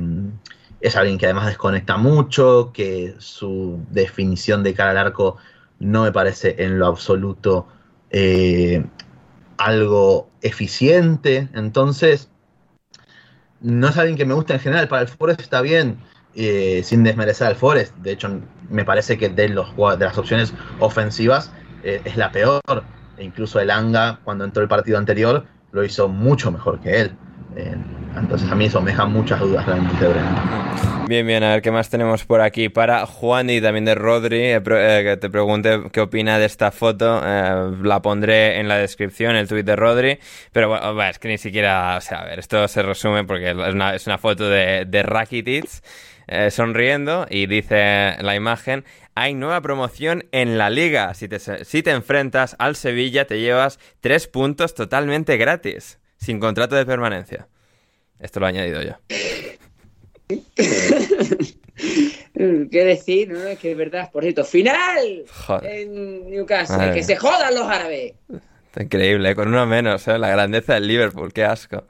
es 0.81 0.95
alguien 0.95 1.19
que 1.19 1.27
además 1.27 1.47
desconecta 1.47 1.97
mucho, 1.97 2.70
que 2.73 3.16
su 3.19 3.81
definición 3.91 4.62
de 4.62 4.74
cara 4.74 4.93
al 4.93 4.99
arco 4.99 5.36
no 5.81 6.05
me 6.05 6.12
parece 6.12 6.55
en 6.62 6.78
lo 6.78 6.86
absoluto 6.86 7.66
eh, 8.11 8.85
algo 9.57 10.28
eficiente. 10.43 11.49
Entonces, 11.55 12.31
no 13.61 13.89
es 13.89 13.97
alguien 13.97 14.16
que 14.16 14.27
me 14.27 14.35
guste 14.35 14.53
en 14.53 14.61
general. 14.61 14.86
Para 14.86 15.03
el 15.03 15.09
Forest 15.09 15.41
está 15.41 15.61
bien, 15.61 15.97
eh, 16.36 16.82
sin 16.85 17.03
desmerecer 17.03 17.49
al 17.49 17.57
Forest. 17.57 17.97
De 17.97 18.12
hecho, 18.12 18.28
me 18.70 18.85
parece 18.85 19.19
que 19.19 19.28
de, 19.28 19.49
los, 19.49 19.77
de 19.77 20.05
las 20.05 20.19
opciones 20.19 20.55
ofensivas 20.81 21.53
eh, 21.82 22.01
es 22.05 22.16
la 22.16 22.32
peor. 22.32 22.61
E 23.16 23.24
incluso 23.24 23.61
el 23.61 23.70
Anga, 23.70 24.19
cuando 24.24 24.45
entró 24.45 24.62
el 24.62 24.69
partido 24.69 24.99
anterior, 24.99 25.45
lo 25.73 25.85
hizo 25.85 26.09
mucho 26.09 26.51
mejor 26.51 26.81
que 26.81 27.01
él. 27.01 27.12
Eh, 27.57 27.77
entonces, 28.16 28.51
a 28.51 28.55
mí 28.55 28.65
eso 28.65 28.81
me 28.81 28.93
deja 28.93 29.07
muchas 29.07 29.41
dudas 29.41 29.66
realmente. 29.66 30.07
Bien, 31.07 31.27
bien, 31.27 31.43
a 31.45 31.51
ver 31.51 31.62
qué 31.62 31.70
más 31.70 31.91
tenemos 31.91 32.24
por 32.24 32.41
aquí. 32.41 32.69
Para 32.69 33.07
Juan 33.07 33.51
y 33.51 33.61
también 33.61 33.85
de 33.85 33.95
Rodri, 33.95 34.41
eh, 34.41 34.62
que 34.62 35.16
te 35.20 35.31
pregunte 35.31 35.82
qué 35.93 36.01
opina 36.01 36.39
de 36.39 36.47
esta 36.47 36.70
foto. 36.70 37.20
la 37.20 38.03
pondré 38.03 38.59
en 38.61 38.69
la 38.69 38.78
descripción, 38.78 39.36
el 39.36 39.49
tuit 39.49 39.66
de 39.66 39.77
Rodri. 39.77 40.19
Pero 40.53 40.69
bueno, 40.69 41.03
es 41.03 41.19
que 41.19 41.28
ni 41.28 41.39
siquiera, 41.39 41.97
o 41.97 42.01
sea, 42.01 42.20
a 42.20 42.24
ver, 42.24 42.39
esto 42.39 42.66
se 42.69 42.82
resume 42.82 43.24
porque 43.24 43.51
es 43.51 43.57
una, 43.57 43.95
es 43.95 44.07
una 44.07 44.19
foto 44.19 44.49
de, 44.49 44.85
de 44.86 45.03
Rakitic. 45.03 45.66
Eh, 46.26 46.51
sonriendo 46.51 47.26
y 47.28 47.46
dice 47.46 48.16
la 48.20 48.34
imagen, 48.34 48.84
hay 49.14 49.34
nueva 49.34 49.60
promoción 49.60 50.24
en 50.32 50.59
la 50.59 50.70
liga. 50.70 51.14
Si 51.14 51.28
te, 51.28 51.38
si 51.38 51.82
te 51.82 51.90
enfrentas 51.90 52.56
al 52.59 52.76
Sevilla 52.76 53.26
te 53.26 53.40
llevas 53.40 53.78
tres 54.01 54.26
puntos 54.26 54.74
totalmente 54.74 55.36
gratis, 55.36 55.98
sin 56.16 56.40
contrato 56.40 56.76
de 56.76 56.86
permanencia. 56.86 57.48
Esto 58.18 58.40
lo 58.40 58.46
he 58.46 58.48
añadido 58.51 58.82
yo. 58.82 58.94
¿Qué 62.34 62.84
decir? 62.84 63.30
No, 63.30 63.42
es 63.44 63.59
que 63.59 63.72
es 63.72 63.76
verdad. 63.76 64.10
Por 64.10 64.22
cierto, 64.22 64.44
final 64.44 65.24
en 65.62 66.30
Newcastle. 66.30 66.92
Que 66.92 67.02
se 67.02 67.16
jodan 67.16 67.55
los 67.55 67.68
árabes. 67.68 68.14
increíble, 68.78 69.30
¿eh? 69.30 69.34
con 69.34 69.48
uno 69.48 69.66
menos, 69.66 70.09
¿eh? 70.09 70.18
la 70.18 70.28
grandeza 70.28 70.74
del 70.74 70.86
Liverpool, 70.88 71.32
qué 71.32 71.44
asco. 71.44 71.84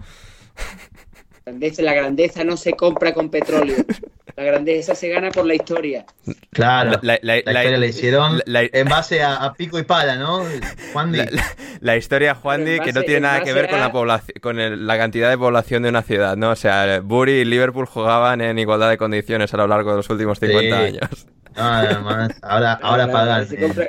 La 1.79 1.95
grandeza 1.95 2.43
no 2.45 2.57
se 2.57 2.73
compra 2.73 3.13
con 3.13 3.31
petróleo. 3.31 3.77
La 4.37 4.43
grandeza 4.43 4.95
se 4.97 5.09
gana 5.09 5.31
por 5.31 5.47
la 5.47 5.55
historia. 5.55 6.05
Claro, 6.51 6.99
la, 7.03 7.15
historia 7.37 7.79
la 7.79 7.87
hicieron 7.87 8.43
en 8.47 8.89
base 8.89 9.23
a, 9.23 9.53
pico 9.57 9.79
y 9.79 9.85
pala, 9.85 10.17
¿no? 10.17 10.45
Juan 10.93 11.13
La, 11.81 11.97
historia, 11.97 12.35
Juan 12.35 12.65
Di, 12.65 12.81
que 12.81 12.93
no 12.93 13.03
tiene 13.03 13.21
nada 13.21 13.43
que 13.43 13.53
ver 13.53 13.69
con, 13.69 13.79
la, 13.79 13.93
población, 13.93 14.35
con 14.41 14.87
la 14.87 14.99
cantidad 14.99 15.31
de 15.31 15.39
población 15.39 15.85
de 15.85 15.91
una 15.91 16.03
ciudad, 16.03 16.37
¿no? 16.37 16.51
O 16.51 16.57
sea, 16.57 17.01
Bury 17.01 17.33
y 17.33 17.45
Liverpool 17.45 17.87
jugaban 17.87 18.41
en 18.41 18.59
igualdad 18.59 18.91
de 18.91 18.99
condiciones 18.99 19.55
a 19.55 19.57
lo 19.57 19.69
largo 19.69 19.91
de 19.91 19.97
los 19.99 20.11
últimos 20.11 20.41
50 20.41 20.79
años. 20.79 21.27
además, 21.55 22.33
ahora, 22.43 22.73
ahora 22.83 23.11
pagan. 23.11 23.47
Eh, 23.53 23.89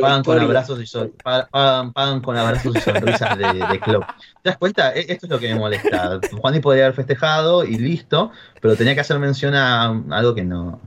pagan 0.00 0.22
con 0.22 0.38
abrazos 0.38 0.80
y 0.80 1.12
pagan, 1.22 2.20
con 2.20 2.36
abrazos 2.36 2.76
y 2.76 2.80
sonrisas 2.80 3.38
de, 3.38 3.80
club. 3.80 4.04
¿Te 4.42 4.50
das 4.50 4.58
cuenta? 4.58 4.94
E, 4.94 5.06
esto 5.08 5.26
es 5.26 5.30
lo 5.30 5.38
que 5.38 5.48
me 5.48 5.58
molesta. 5.58 6.20
Juan 6.40 6.60
podría 6.60 6.84
haber 6.84 6.96
festejado 6.96 7.64
y 7.64 7.76
listo, 7.78 8.30
pero 8.60 8.76
tenía 8.76 8.94
que 8.94 9.00
hacer 9.00 9.18
mención 9.18 9.54
a 9.54 9.88
algo 10.10 10.34
que 10.34 10.44
no. 10.44 10.80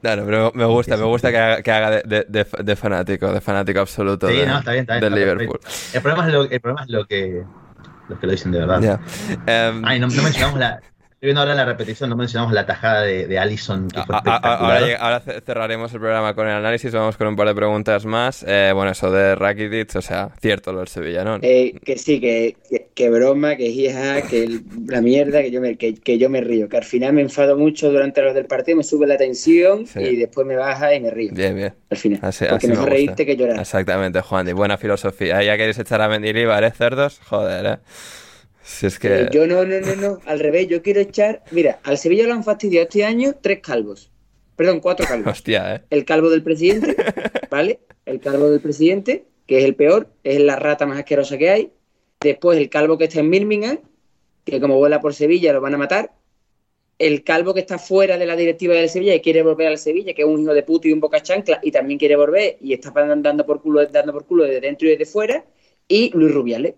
Claro, 0.00 0.24
pero 0.26 0.52
me 0.54 0.66
gusta, 0.66 0.96
me 0.96 1.04
gusta 1.04 1.30
que 1.30 1.70
haga, 1.70 2.02
de, 2.02 2.76
fanático, 2.76 3.32
de 3.32 3.40
fanático 3.40 3.80
absoluto 3.80 4.28
sí, 4.28 4.42
no, 4.46 4.58
está 4.58 4.72
bien, 4.72 4.82
está 4.82 4.98
bien, 4.98 5.14
Liverpool. 5.14 5.58
El 5.94 6.02
problema 6.02 6.26
es 6.26 6.32
lo, 6.32 6.42
el 6.42 6.60
problema 6.60 6.82
es 6.82 6.90
lo 6.90 7.06
que 7.06 7.42
los 8.08 8.18
que 8.18 8.26
lo 8.26 8.32
dicen 8.32 8.52
de 8.52 8.58
verdad. 8.58 9.00
Ay, 9.82 9.98
no, 9.98 10.08
no 10.08 10.22
mencionamos 10.22 10.58
la, 10.58 10.80
viendo 11.24 11.40
ahora 11.40 11.54
la 11.54 11.64
repetición, 11.64 12.10
no 12.10 12.16
mencionamos 12.16 12.52
la 12.52 12.66
tajada 12.66 13.02
de, 13.02 13.26
de 13.26 13.38
Allison. 13.38 13.88
ahora, 13.96 15.20
cerraremos 15.20 15.92
el 15.92 16.00
programa 16.00 16.34
con 16.34 16.46
el 16.46 16.54
análisis, 16.54 16.92
vamos 16.92 17.16
con 17.16 17.26
un 17.26 17.36
par 17.36 17.48
de 17.48 17.54
preguntas 17.54 18.04
más. 18.04 18.44
Eh, 18.46 18.72
bueno, 18.74 18.92
eso 18.92 19.10
de 19.10 19.34
Rakitic, 19.34 19.96
o 19.96 20.02
sea, 20.02 20.30
cierto 20.40 20.72
lo 20.72 20.80
del 20.80 20.88
Sevilla, 20.88 21.24
¿no? 21.24 21.38
Eh, 21.42 21.78
que 21.84 21.98
sí, 21.98 22.20
que, 22.20 22.56
que, 22.94 23.10
broma, 23.10 23.56
que 23.56 23.66
hija, 23.66 24.22
que 24.22 24.60
la 24.86 25.00
mierda, 25.00 25.42
que 25.42 25.50
yo, 25.50 25.60
me, 25.60 25.76
que, 25.76 26.18
yo 26.18 26.28
me 26.28 26.40
río. 26.40 26.68
Que 26.68 26.76
al 26.76 26.84
final 26.84 27.14
me 27.14 27.22
enfado 27.22 27.56
mucho 27.56 27.90
durante 27.90 28.22
los 28.22 28.34
del 28.34 28.46
partido, 28.46 28.76
me 28.76 28.84
sube 28.84 29.06
la 29.06 29.16
tensión 29.16 29.86
y 29.94 30.16
después 30.16 30.46
me 30.46 30.56
baja 30.56 30.94
y 30.94 31.00
me 31.00 31.10
río. 31.10 31.30
Bien, 31.32 31.56
bien. 31.56 31.74
Al 31.90 31.96
final. 31.96 32.20
porque 32.50 32.68
mejor 32.68 32.90
reírte 32.90 33.26
que 33.26 33.36
llorar. 33.36 33.58
Exactamente, 33.58 34.20
Juan. 34.20 34.48
Y 34.48 34.52
buena 34.52 34.76
filosofía. 34.76 35.42
Ya 35.42 35.56
queréis 35.56 35.78
echar 35.78 36.00
a 36.02 36.08
Mendilibar, 36.08 36.64
¿eh, 36.64 36.70
cerdos? 36.70 37.20
Joder, 37.24 37.66
¿eh? 37.66 37.78
Es 38.82 38.98
que... 38.98 39.22
Eh, 39.22 39.28
yo 39.30 39.46
no, 39.46 39.64
no, 39.64 39.80
no, 39.80 39.96
no, 39.96 40.18
al 40.24 40.40
revés, 40.40 40.68
yo 40.68 40.82
quiero 40.82 41.00
echar, 41.00 41.42
mira, 41.50 41.80
al 41.82 41.98
Sevilla 41.98 42.26
lo 42.26 42.34
han 42.34 42.44
fastidiado 42.44 42.84
este 42.84 43.04
año 43.04 43.34
tres 43.40 43.60
calvos, 43.60 44.10
perdón, 44.56 44.80
cuatro 44.80 45.06
calvos. 45.06 45.32
Hostia, 45.32 45.76
¿eh? 45.76 45.82
El 45.90 46.04
calvo 46.04 46.30
del 46.30 46.42
presidente, 46.42 46.96
¿vale? 47.50 47.80
El 48.06 48.20
calvo 48.20 48.50
del 48.50 48.60
presidente, 48.60 49.26
que 49.46 49.58
es 49.58 49.64
el 49.64 49.74
peor, 49.74 50.08
es 50.22 50.40
la 50.40 50.56
rata 50.56 50.86
más 50.86 50.98
asquerosa 50.98 51.38
que 51.38 51.50
hay. 51.50 51.72
Después 52.20 52.58
el 52.58 52.70
calvo 52.70 52.96
que 52.96 53.04
está 53.04 53.20
en 53.20 53.30
Birmingham, 53.30 53.78
que 54.44 54.60
como 54.60 54.78
vuela 54.78 55.00
por 55.00 55.14
Sevilla 55.14 55.52
lo 55.52 55.60
van 55.60 55.74
a 55.74 55.78
matar. 55.78 56.12
El 56.98 57.24
calvo 57.24 57.52
que 57.54 57.60
está 57.60 57.78
fuera 57.78 58.16
de 58.16 58.24
la 58.24 58.36
directiva 58.36 58.74
del 58.74 58.88
Sevilla 58.88 59.14
y 59.14 59.20
quiere 59.20 59.42
volver 59.42 59.66
al 59.66 59.78
Sevilla, 59.78 60.14
que 60.14 60.22
es 60.22 60.28
un 60.28 60.40
hijo 60.40 60.54
de 60.54 60.62
puto 60.62 60.86
y 60.86 60.92
un 60.92 61.00
boca 61.00 61.22
chancla, 61.22 61.60
y 61.62 61.70
también 61.70 61.98
quiere 61.98 62.16
volver 62.16 62.56
y 62.60 62.72
está 62.72 62.92
dando 62.92 63.44
por 63.44 63.60
culo, 63.60 63.84
dando 63.86 64.12
por 64.12 64.26
culo 64.26 64.44
de 64.44 64.60
dentro 64.60 64.86
y 64.86 64.92
desde 64.92 65.06
fuera. 65.06 65.44
Y 65.88 66.10
Luis 66.16 66.32
Rubiales, 66.32 66.74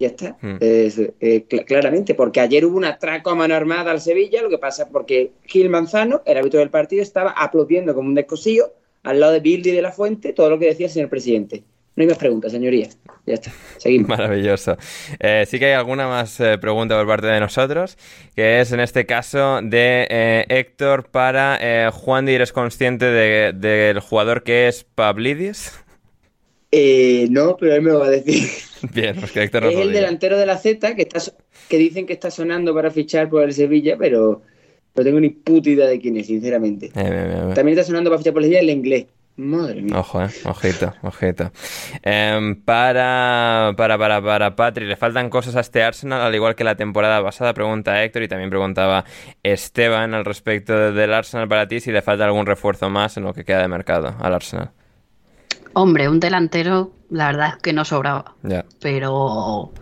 ya 0.00 0.08
está. 0.08 0.36
Hmm. 0.40 0.56
Eh, 0.60 1.44
claramente, 1.66 2.14
porque 2.14 2.40
ayer 2.40 2.64
hubo 2.64 2.78
un 2.78 2.86
atraco 2.86 3.30
a 3.30 3.34
mano 3.34 3.54
armada 3.54 3.90
al 3.90 4.00
Sevilla, 4.00 4.42
lo 4.42 4.48
que 4.48 4.58
pasa 4.58 4.88
porque 4.88 5.32
Gil 5.44 5.68
Manzano, 5.68 6.22
el 6.24 6.38
árbitro 6.38 6.58
del 6.58 6.70
partido, 6.70 7.02
estaba 7.02 7.30
aplaudiendo 7.32 7.94
como 7.94 8.08
un 8.08 8.14
descosillo 8.14 8.72
al 9.02 9.20
lado 9.20 9.32
de 9.32 9.40
Bildi 9.40 9.70
de 9.70 9.82
la 9.82 9.92
Fuente 9.92 10.32
todo 10.32 10.48
lo 10.50 10.58
que 10.58 10.66
decía 10.66 10.86
el 10.86 10.92
señor 10.92 11.10
presidente. 11.10 11.62
No 11.96 12.02
hay 12.02 12.08
más 12.08 12.18
preguntas, 12.18 12.52
señoría. 12.52 12.88
Ya 13.26 13.34
está. 13.34 13.52
Seguimos. 13.76 14.08
Maravilloso. 14.18 14.78
Eh, 15.18 15.44
sí 15.46 15.58
que 15.58 15.66
hay 15.66 15.72
alguna 15.72 16.08
más 16.08 16.40
eh, 16.40 16.56
pregunta 16.56 16.96
por 16.96 17.06
parte 17.06 17.26
de 17.26 17.38
nosotros, 17.38 17.98
que 18.34 18.60
es 18.60 18.72
en 18.72 18.80
este 18.80 19.04
caso 19.04 19.60
de 19.62 20.46
Héctor 20.48 21.10
para 21.10 21.90
Juan 21.92 22.24
de 22.24 22.36
¿eres 22.36 22.52
consciente 22.52 23.04
del 23.04 24.00
jugador 24.00 24.44
que 24.44 24.68
es 24.68 24.84
Pablidis? 24.84 25.74
No, 26.72 27.56
pero 27.56 27.74
él 27.74 27.82
me 27.82 27.90
lo 27.90 28.00
va 28.00 28.06
a 28.06 28.10
decir. 28.10 28.48
Bien, 28.94 29.16
pues 29.18 29.32
que 29.32 29.42
Héctor 29.42 29.64
Es 29.64 29.76
el 29.76 29.92
delantero 29.92 30.38
de 30.38 30.46
la 30.46 30.56
Z 30.56 30.94
que, 30.94 31.02
está, 31.02 31.20
que 31.68 31.78
dicen 31.78 32.06
que 32.06 32.12
está 32.12 32.30
sonando 32.30 32.74
para 32.74 32.90
fichar 32.90 33.28
por 33.28 33.42
el 33.42 33.52
Sevilla, 33.52 33.96
pero 33.98 34.42
no 34.94 35.04
tengo 35.04 35.20
ni 35.20 35.30
puta 35.30 35.70
idea 35.70 35.86
de 35.86 36.00
quién 36.00 36.16
es, 36.16 36.26
sinceramente. 36.26 36.90
Eh, 36.94 37.52
También 37.54 37.78
está 37.78 37.84
sonando 37.84 38.10
para 38.10 38.18
fichar 38.18 38.32
por 38.32 38.42
el 38.42 38.46
Sevilla 38.46 38.60
el 38.60 38.70
inglés. 38.70 39.06
Madre 39.36 39.80
mía. 39.80 39.98
Ojo, 39.98 40.22
eh. 40.22 40.28
Ojito, 40.44 40.92
ojito. 41.02 41.50
Em, 42.02 42.60
para, 42.62 43.72
para, 43.76 43.96
para, 43.96 44.20
para 44.20 44.56
Patri, 44.56 44.84
¿le 44.84 44.96
faltan 44.96 45.30
cosas 45.30 45.56
a 45.56 45.60
este 45.60 45.82
Arsenal 45.82 46.20
al 46.20 46.34
igual 46.34 46.54
que 46.54 46.64
la 46.64 46.74
temporada 46.74 47.22
pasada? 47.22 47.54
Pregunta 47.54 48.02
Héctor 48.04 48.24
y 48.24 48.28
también 48.28 48.50
preguntaba 48.50 49.04
Esteban 49.42 50.12
al 50.12 50.26
respecto 50.26 50.92
del 50.92 51.14
Arsenal 51.14 51.48
para 51.48 51.66
ti 51.68 51.80
si 51.80 51.90
le 51.90 52.02
falta 52.02 52.26
algún 52.26 52.44
refuerzo 52.44 52.90
más 52.90 53.16
en 53.16 53.24
lo 53.24 53.32
que 53.32 53.44
queda 53.44 53.62
de 53.62 53.68
mercado 53.68 54.14
al 54.18 54.34
Arsenal. 54.34 54.72
Hombre, 55.72 56.08
un 56.08 56.20
delantero, 56.20 56.92
la 57.10 57.26
verdad 57.26 57.48
es 57.56 57.62
que 57.62 57.72
no 57.72 57.84
sobraba. 57.84 58.34
Pero 58.80 59.72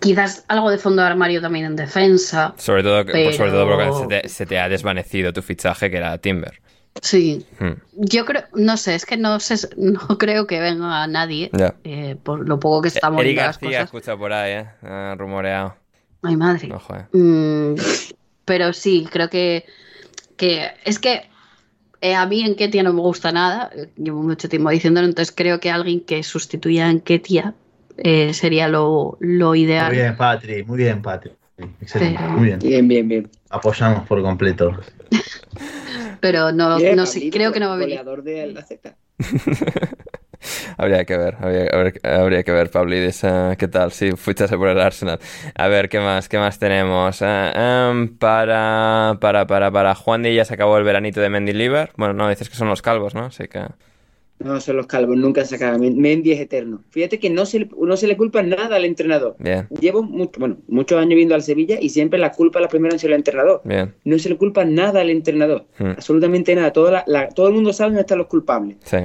quizás 0.00 0.44
algo 0.48 0.70
de 0.70 0.78
fondo 0.78 1.02
de 1.02 1.08
armario 1.08 1.40
también 1.40 1.66
en 1.66 1.76
defensa. 1.76 2.54
Sobre 2.56 2.82
todo, 2.82 3.04
pues 3.04 3.36
sobre 3.36 3.50
todo 3.50 3.66
porque 3.66 4.28
se 4.28 4.46
te, 4.46 4.58
ha 4.58 4.68
desvanecido 4.68 5.32
tu 5.32 5.42
fichaje, 5.42 5.90
que 5.90 5.96
era 5.96 6.18
Timber. 6.18 6.60
Sí, 7.00 7.46
hmm. 7.60 7.74
yo 7.92 8.24
creo, 8.24 8.42
no 8.54 8.76
sé, 8.76 8.96
es 8.96 9.06
que 9.06 9.16
no 9.16 9.38
sé, 9.38 9.68
no 9.76 10.00
creo 10.18 10.46
que 10.48 10.58
venga 10.60 11.06
nadie 11.06 11.48
eh, 11.84 12.16
por 12.20 12.48
lo 12.48 12.58
poco 12.58 12.82
que 12.82 12.88
estamos 12.88 13.22
viendo 13.22 13.42
cosas. 13.60 13.84
escucha 13.84 14.16
por 14.16 14.32
ahí, 14.32 14.66
eh, 14.82 15.14
rumoreado. 15.16 15.76
Ay 16.22 16.36
madre. 16.36 16.68
Mm, 17.12 17.74
pero 18.44 18.72
sí, 18.72 19.06
creo 19.08 19.30
que, 19.30 19.64
que 20.36 20.72
es 20.84 20.98
que 20.98 21.28
eh, 22.00 22.14
a 22.14 22.26
mí 22.26 22.42
en 22.42 22.54
Ketia 22.54 22.82
no 22.82 22.92
me 22.92 23.00
gusta 23.00 23.32
nada, 23.32 23.70
llevo 23.96 24.22
mucho 24.22 24.48
tiempo 24.48 24.70
diciéndolo, 24.70 25.06
entonces 25.06 25.34
creo 25.36 25.60
que 25.60 25.70
alguien 25.70 26.00
que 26.00 26.22
sustituya 26.22 26.88
a 26.88 26.98
Ketia 27.00 27.54
eh, 27.96 28.32
sería 28.34 28.68
lo, 28.68 29.18
ideal. 29.20 29.88
Muy 29.88 29.96
bien, 29.96 30.16
Patri, 30.16 30.64
muy 30.64 30.78
bien, 30.78 31.02
Patri. 31.02 31.32
Excelente, 31.80 32.22
muy 32.22 32.46
bien. 32.46 32.58
Bien, 32.60 32.86
bien, 32.86 33.08
bien. 33.08 33.30
Apoyamos 33.50 34.06
por 34.06 34.22
completo. 34.22 34.72
Pero 36.20 36.52
no, 36.52 36.78
no 36.78 37.06
sé, 37.06 37.30
creo 37.30 37.52
que 37.52 37.60
no 37.60 37.68
va 37.68 37.74
a 37.74 37.78
venir. 37.78 38.00
de 38.22 38.52
la 38.52 38.62
Z. 38.62 38.96
habría 40.76 41.04
que 41.04 41.16
ver, 41.16 41.36
habría, 42.02 42.42
que 42.42 42.52
ver, 42.52 42.70
Pablidis, 42.70 43.24
uh, 43.24 43.56
qué 43.58 43.68
tal, 43.68 43.92
si 43.92 44.12
fuiste 44.12 44.46
por 44.48 44.68
el 44.68 44.80
Arsenal. 44.80 45.18
A 45.54 45.68
ver, 45.68 45.88
¿qué 45.88 46.00
más, 46.00 46.28
qué 46.28 46.38
más 46.38 46.58
tenemos? 46.58 47.20
Eh, 47.22 47.52
em, 47.54 48.16
para, 48.16 49.18
para, 49.20 49.46
para, 49.46 49.70
para 49.70 49.94
Juan 49.94 50.22
de 50.22 50.34
ya 50.34 50.44
se 50.44 50.54
acabó 50.54 50.78
el 50.78 50.84
veranito 50.84 51.20
de 51.20 51.28
Mendy 51.28 51.52
Liver. 51.52 51.90
Bueno, 51.96 52.14
no, 52.14 52.28
dices 52.28 52.48
que 52.48 52.56
son 52.56 52.68
los 52.68 52.82
calvos, 52.82 53.14
¿no? 53.14 53.26
Así 53.26 53.48
que... 53.48 53.60
No, 54.40 54.60
son 54.60 54.76
los 54.76 54.86
calvos, 54.86 55.16
nunca 55.16 55.44
se 55.44 55.56
acaba. 55.56 55.78
Mendy 55.78 56.30
es 56.30 56.40
eterno. 56.40 56.84
Fíjate 56.90 57.18
que 57.18 57.28
no 57.28 57.44
se, 57.44 57.68
no 57.76 57.96
se 57.96 58.06
le 58.06 58.16
culpa 58.16 58.40
nada 58.40 58.76
al 58.76 58.84
entrenador. 58.84 59.34
Bien. 59.40 59.66
Llevo 59.80 60.04
bueno, 60.04 60.58
muchos 60.68 60.96
años 60.96 61.16
viendo 61.16 61.34
al 61.34 61.42
Sevilla 61.42 61.78
y 61.80 61.88
siempre 61.88 62.20
la 62.20 62.30
culpa 62.30 62.60
la 62.60 62.68
primera 62.68 62.94
han 62.94 63.00
sido 63.00 63.14
el 63.14 63.18
entrenador. 63.18 63.62
Bien. 63.64 63.94
No 64.04 64.16
se 64.20 64.28
le 64.28 64.36
culpa 64.36 64.64
nada 64.64 65.00
al 65.00 65.10
entrenador. 65.10 65.66
Hmm. 65.78 65.90
Absolutamente 65.96 66.54
nada. 66.54 66.72
Todo, 66.72 66.92
todo 67.34 67.48
el 67.48 67.54
mundo 67.54 67.72
sabe 67.72 67.88
dónde 67.88 68.02
están 68.02 68.18
los 68.18 68.28
culpables. 68.28 68.76
Sí 68.84 68.98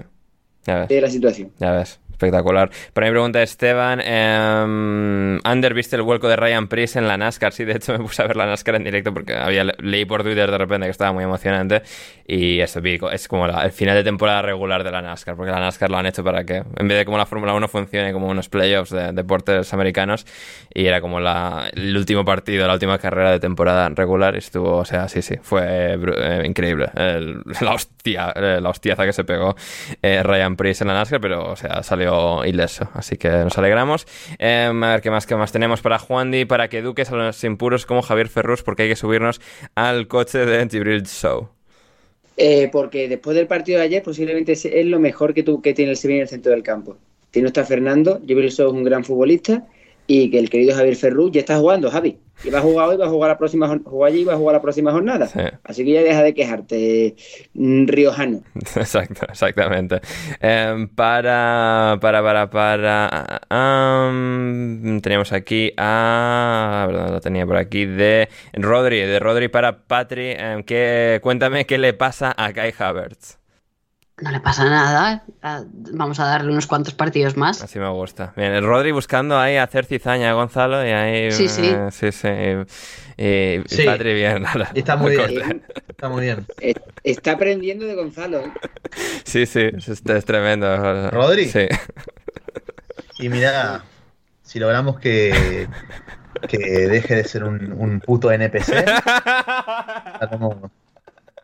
de 0.65 1.01
la 1.01 1.09
situación. 1.09 1.51
Ya 1.59 1.71
ves. 1.71 1.99
Espectacular. 2.13 2.69
Por 2.93 3.03
ahí 3.03 3.09
pregunta 3.09 3.41
Esteban, 3.41 3.99
eh, 4.03 5.39
¿viste 5.73 5.95
el 5.95 6.03
vuelco 6.03 6.29
de 6.29 6.35
Ryan 6.35 6.67
Priest 6.67 6.95
en 6.95 7.07
la 7.07 7.17
NASCAR? 7.17 7.51
Sí, 7.51 7.65
de 7.65 7.73
hecho 7.73 7.91
me 7.93 7.99
puse 7.99 8.21
a 8.21 8.27
ver 8.27 8.37
la 8.37 8.45
NASCAR 8.45 8.75
en 8.75 8.83
directo 8.83 9.13
porque 9.13 9.35
había 9.35 9.63
leí 9.79 10.05
por 10.05 10.23
Twitter 10.23 10.49
de 10.49 10.57
repente 10.57 10.85
que 10.85 10.91
estaba 10.91 11.11
muy 11.11 11.23
emocionante 11.23 11.81
y 12.25 12.59
eso, 12.61 12.79
es 13.11 13.27
como 13.27 13.47
el 13.47 13.71
final 13.71 13.95
de 13.95 14.03
temporada 14.03 14.41
regular 14.41 14.83
de 14.83 14.91
la 14.91 15.01
NASCAR, 15.01 15.35
porque 15.35 15.51
la 15.51 15.59
NASCAR 15.59 15.89
lo 15.89 15.97
han 15.97 16.05
hecho 16.05 16.23
para 16.23 16.45
que, 16.45 16.63
en 16.77 16.87
vez 16.87 16.97
de 16.97 17.05
como 17.05 17.17
la 17.17 17.25
Fórmula 17.25 17.53
1 17.53 17.67
funcione 17.67 18.13
como 18.13 18.27
unos 18.27 18.47
playoffs 18.47 18.91
de 18.91 19.11
deportes 19.11 19.73
americanos 19.73 20.25
y 20.73 20.85
era 20.85 21.01
como 21.01 21.19
la, 21.19 21.69
el 21.73 21.95
último 21.97 22.23
partido, 22.23 22.67
la 22.67 22.73
última 22.73 22.97
carrera 22.99 23.31
de 23.31 23.39
temporada 23.39 23.89
regular 23.89 24.35
y 24.35 24.37
estuvo, 24.37 24.77
o 24.77 24.85
sea, 24.85 25.07
sí, 25.09 25.21
sí, 25.21 25.35
fue 25.41 25.95
eh, 25.95 26.43
increíble. 26.45 26.89
la 26.93 27.73
hostia, 27.73 28.31
eh, 28.35 28.59
la 28.61 28.69
hostiaza 28.69 29.05
que 29.05 29.13
se 29.13 29.23
pegó 29.23 29.55
eh, 30.01 30.21
Ryan 30.23 30.55
Priest 30.55 30.81
en 30.81 30.87
la 30.89 30.93
NASCAR, 30.93 31.19
pero, 31.19 31.51
o 31.51 31.55
sea, 31.55 31.83
salió 31.83 32.02
ileso, 32.45 32.89
así 32.93 33.17
que 33.17 33.29
nos 33.29 33.57
alegramos. 33.57 34.05
Em, 34.39 34.83
a 34.83 34.91
ver 34.91 35.01
qué 35.01 35.11
más, 35.11 35.25
qué 35.25 35.35
más 35.35 35.51
tenemos 35.51 35.81
para 35.81 35.99
Juan 35.99 36.31
Di, 36.31 36.45
para 36.45 36.67
que 36.67 36.79
eduques 36.79 37.11
a 37.11 37.15
los 37.15 37.43
impuros 37.43 37.85
como 37.85 38.01
Javier 38.01 38.27
Ferrus, 38.27 38.63
porque 38.63 38.83
hay 38.83 38.89
que 38.89 38.95
subirnos 38.95 39.41
al 39.75 40.07
coche 40.07 40.45
de 40.45 40.65
Tibril 40.67 41.03
Show. 41.05 41.49
Eh, 42.35 42.69
porque 42.71 43.07
después 43.07 43.35
del 43.35 43.47
partido 43.47 43.79
de 43.79 43.85
ayer 43.85 44.01
posiblemente 44.01 44.53
es 44.53 44.85
lo 44.85 44.99
mejor 44.99 45.33
que, 45.33 45.43
tú, 45.43 45.61
que 45.61 45.73
tiene 45.73 45.91
el 45.91 45.97
Sevilla 45.97 46.17
en 46.17 46.23
el 46.23 46.29
centro 46.29 46.51
del 46.51 46.63
campo. 46.63 46.97
No 47.41 47.47
está 47.47 47.65
Fernando, 47.65 48.21
Jibril 48.25 48.51
Show 48.51 48.67
es 48.67 48.73
un 48.73 48.83
gran 48.83 49.03
futbolista 49.03 49.65
y 50.07 50.29
que 50.29 50.39
el 50.39 50.49
querido 50.49 50.75
Javier 50.75 50.95
Ferrú 50.95 51.31
ya 51.31 51.39
está 51.39 51.57
jugando, 51.57 51.89
Javi. 51.89 52.17
Y 52.43 52.49
va 52.49 52.59
a 52.59 52.61
jugar 52.61 52.89
hoy, 52.89 52.97
va 52.97 53.05
a 53.05 53.09
jugar 53.09 53.29
la 53.29 53.37
próxima 53.37 53.79
allí 54.05 54.21
y 54.21 54.23
va 54.25 54.33
a 54.33 54.37
jugar 54.37 54.55
la 54.55 54.61
próxima 54.61 54.91
jornada. 54.91 55.29
Así 55.63 55.85
que 55.85 55.91
ya 55.93 56.01
deja 56.01 56.23
de 56.23 56.33
quejarte, 56.33 57.15
mm, 57.53 57.87
riojano. 57.87 58.41
Exacto, 58.75 59.25
exactamente. 59.29 60.01
Em, 60.41 60.89
para, 60.89 61.97
para, 62.01 62.21
para, 62.21 62.49
para. 62.49 63.41
teníamos 65.01 65.31
aquí 65.31 65.71
a. 65.77 66.85
¿verdad? 66.87 67.11
Lo 67.11 67.21
tenía 67.21 67.45
por 67.45 67.55
aquí. 67.55 67.85
De 67.85 68.27
Rodri, 68.53 68.99
de 69.01 69.19
Rodri 69.19 69.47
para 69.47 69.85
Patri. 69.85 70.31
Em, 70.31 70.63
que, 70.63 71.19
cuéntame 71.23 71.65
qué 71.65 71.77
le 71.77 71.93
pasa 71.93 72.33
a 72.35 72.51
Kai 72.51 72.73
Havertz 72.77 73.42
no 74.21 74.31
le 74.31 74.39
pasa 74.39 74.65
nada. 74.65 75.23
Vamos 75.91 76.19
a 76.19 76.25
darle 76.25 76.51
unos 76.51 76.67
cuantos 76.67 76.93
partidos 76.93 77.35
más. 77.35 77.63
Así 77.63 77.79
me 77.79 77.89
gusta. 77.89 78.33
Bien, 78.35 78.53
el 78.53 78.63
Rodri 78.63 78.91
buscando 78.91 79.39
ahí 79.39 79.57
hacer 79.57 79.85
cizaña 79.85 80.29
a 80.29 80.33
Gonzalo 80.33 80.85
y 80.85 80.89
ahí. 80.89 81.31
Sí, 81.31 81.49
sí. 81.49 81.65
Eh, 81.65 81.89
sí, 81.91 82.11
sí. 82.11 82.27
Y, 83.17 83.85
Patri 83.85 84.13
bien. 84.13 84.45
Está 84.75 84.95
muy 84.97 85.17
bien. 85.17 85.63
Está 85.87 86.09
muy 86.09 86.21
bien. 86.23 86.45
Está 87.03 87.31
aprendiendo 87.33 87.85
de 87.85 87.95
Gonzalo. 87.95 88.39
¿eh? 88.39 88.53
Sí, 89.23 89.45
sí. 89.45 89.69
Es, 89.75 90.25
tremendo. 90.25 91.09
¿Rodri? 91.09 91.45
Sí. 91.45 91.67
Y 93.19 93.29
mira, 93.29 93.83
si 94.43 94.59
logramos 94.59 94.99
que, 94.99 95.67
que 96.47 96.57
deje 96.57 97.15
de 97.15 97.23
ser 97.23 97.43
un, 97.43 97.73
un 97.73 97.99
puto 97.99 98.31
NPC, 98.31 98.85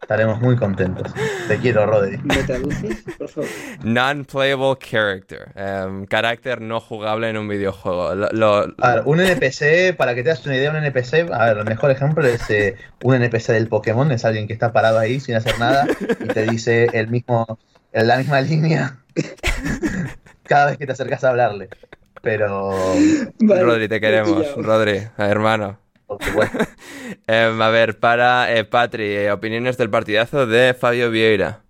Estaremos 0.10 0.41
muy 0.41 0.56
contentos. 0.56 1.14
Te 1.48 1.60
quiero, 1.60 1.86
Rodri. 1.86 2.18
¿Me 2.23 2.38
traduces, 2.38 3.03
por 3.15 3.30
favor? 3.30 3.49
Non-playable 3.84 4.76
character. 4.80 5.52
Um, 5.56 6.07
carácter 6.07 6.61
no 6.61 6.80
jugable 6.80 7.30
en 7.30 7.38
un 7.38 7.48
videojuego. 7.48 8.15
Lo, 8.15 8.73
A 8.80 8.95
ver, 8.95 9.03
un 9.06 9.19
NPC, 9.19 9.95
para 9.95 10.15
que 10.15 10.23
te 10.23 10.31
hagas 10.31 10.44
una 10.48 10.56
idea, 10.56 10.72
un 10.72 10.77
NPC, 10.77 11.31
a 11.31 11.45
ver, 11.45 11.60
el 11.60 11.65
mejor 11.65 11.91
ejemplo 11.91 12.26
es 12.26 12.49
eh, 12.49 12.76
un 13.03 13.14
NPC 13.14 13.49
del 13.49 13.68
Pokémon, 13.68 14.11
es 14.11 14.26
alguien 14.26 14.48
que 14.48 14.53
está 14.53 14.73
parado 14.73 14.98
ahí 14.98 15.19
sin 15.19 15.36
hacer 15.36 15.60
nada 15.60 15.86
y 15.99 16.27
te 16.27 16.48
dice 16.48 16.88
el 16.94 17.10
mismo, 17.10 17.60
en 17.94 18.07
la 18.07 18.18
misma 18.18 18.41
línea 18.41 18.98
cada 20.45 20.72
vez 20.72 20.80
que 20.80 20.88
te 20.88 20.94
acercas 20.94 21.23
a 21.23 21.30
hablarle. 21.30 21.69
Pero... 22.23 22.72
Rodri, 23.40 23.88
te 23.88 24.02
queremos. 24.02 24.56
Rodri, 24.56 25.03
hermano. 25.19 25.77
Em, 27.27 27.61
a 27.61 27.69
ver, 27.69 27.99
para 27.99 28.56
eh, 28.56 28.64
Patri, 28.64 29.03
eh, 29.03 29.31
opiniones 29.31 29.77
del 29.77 29.90
partidazo 29.90 30.48
de 30.48 30.73
Fabio 30.73 31.11
Vieira. 31.11 31.61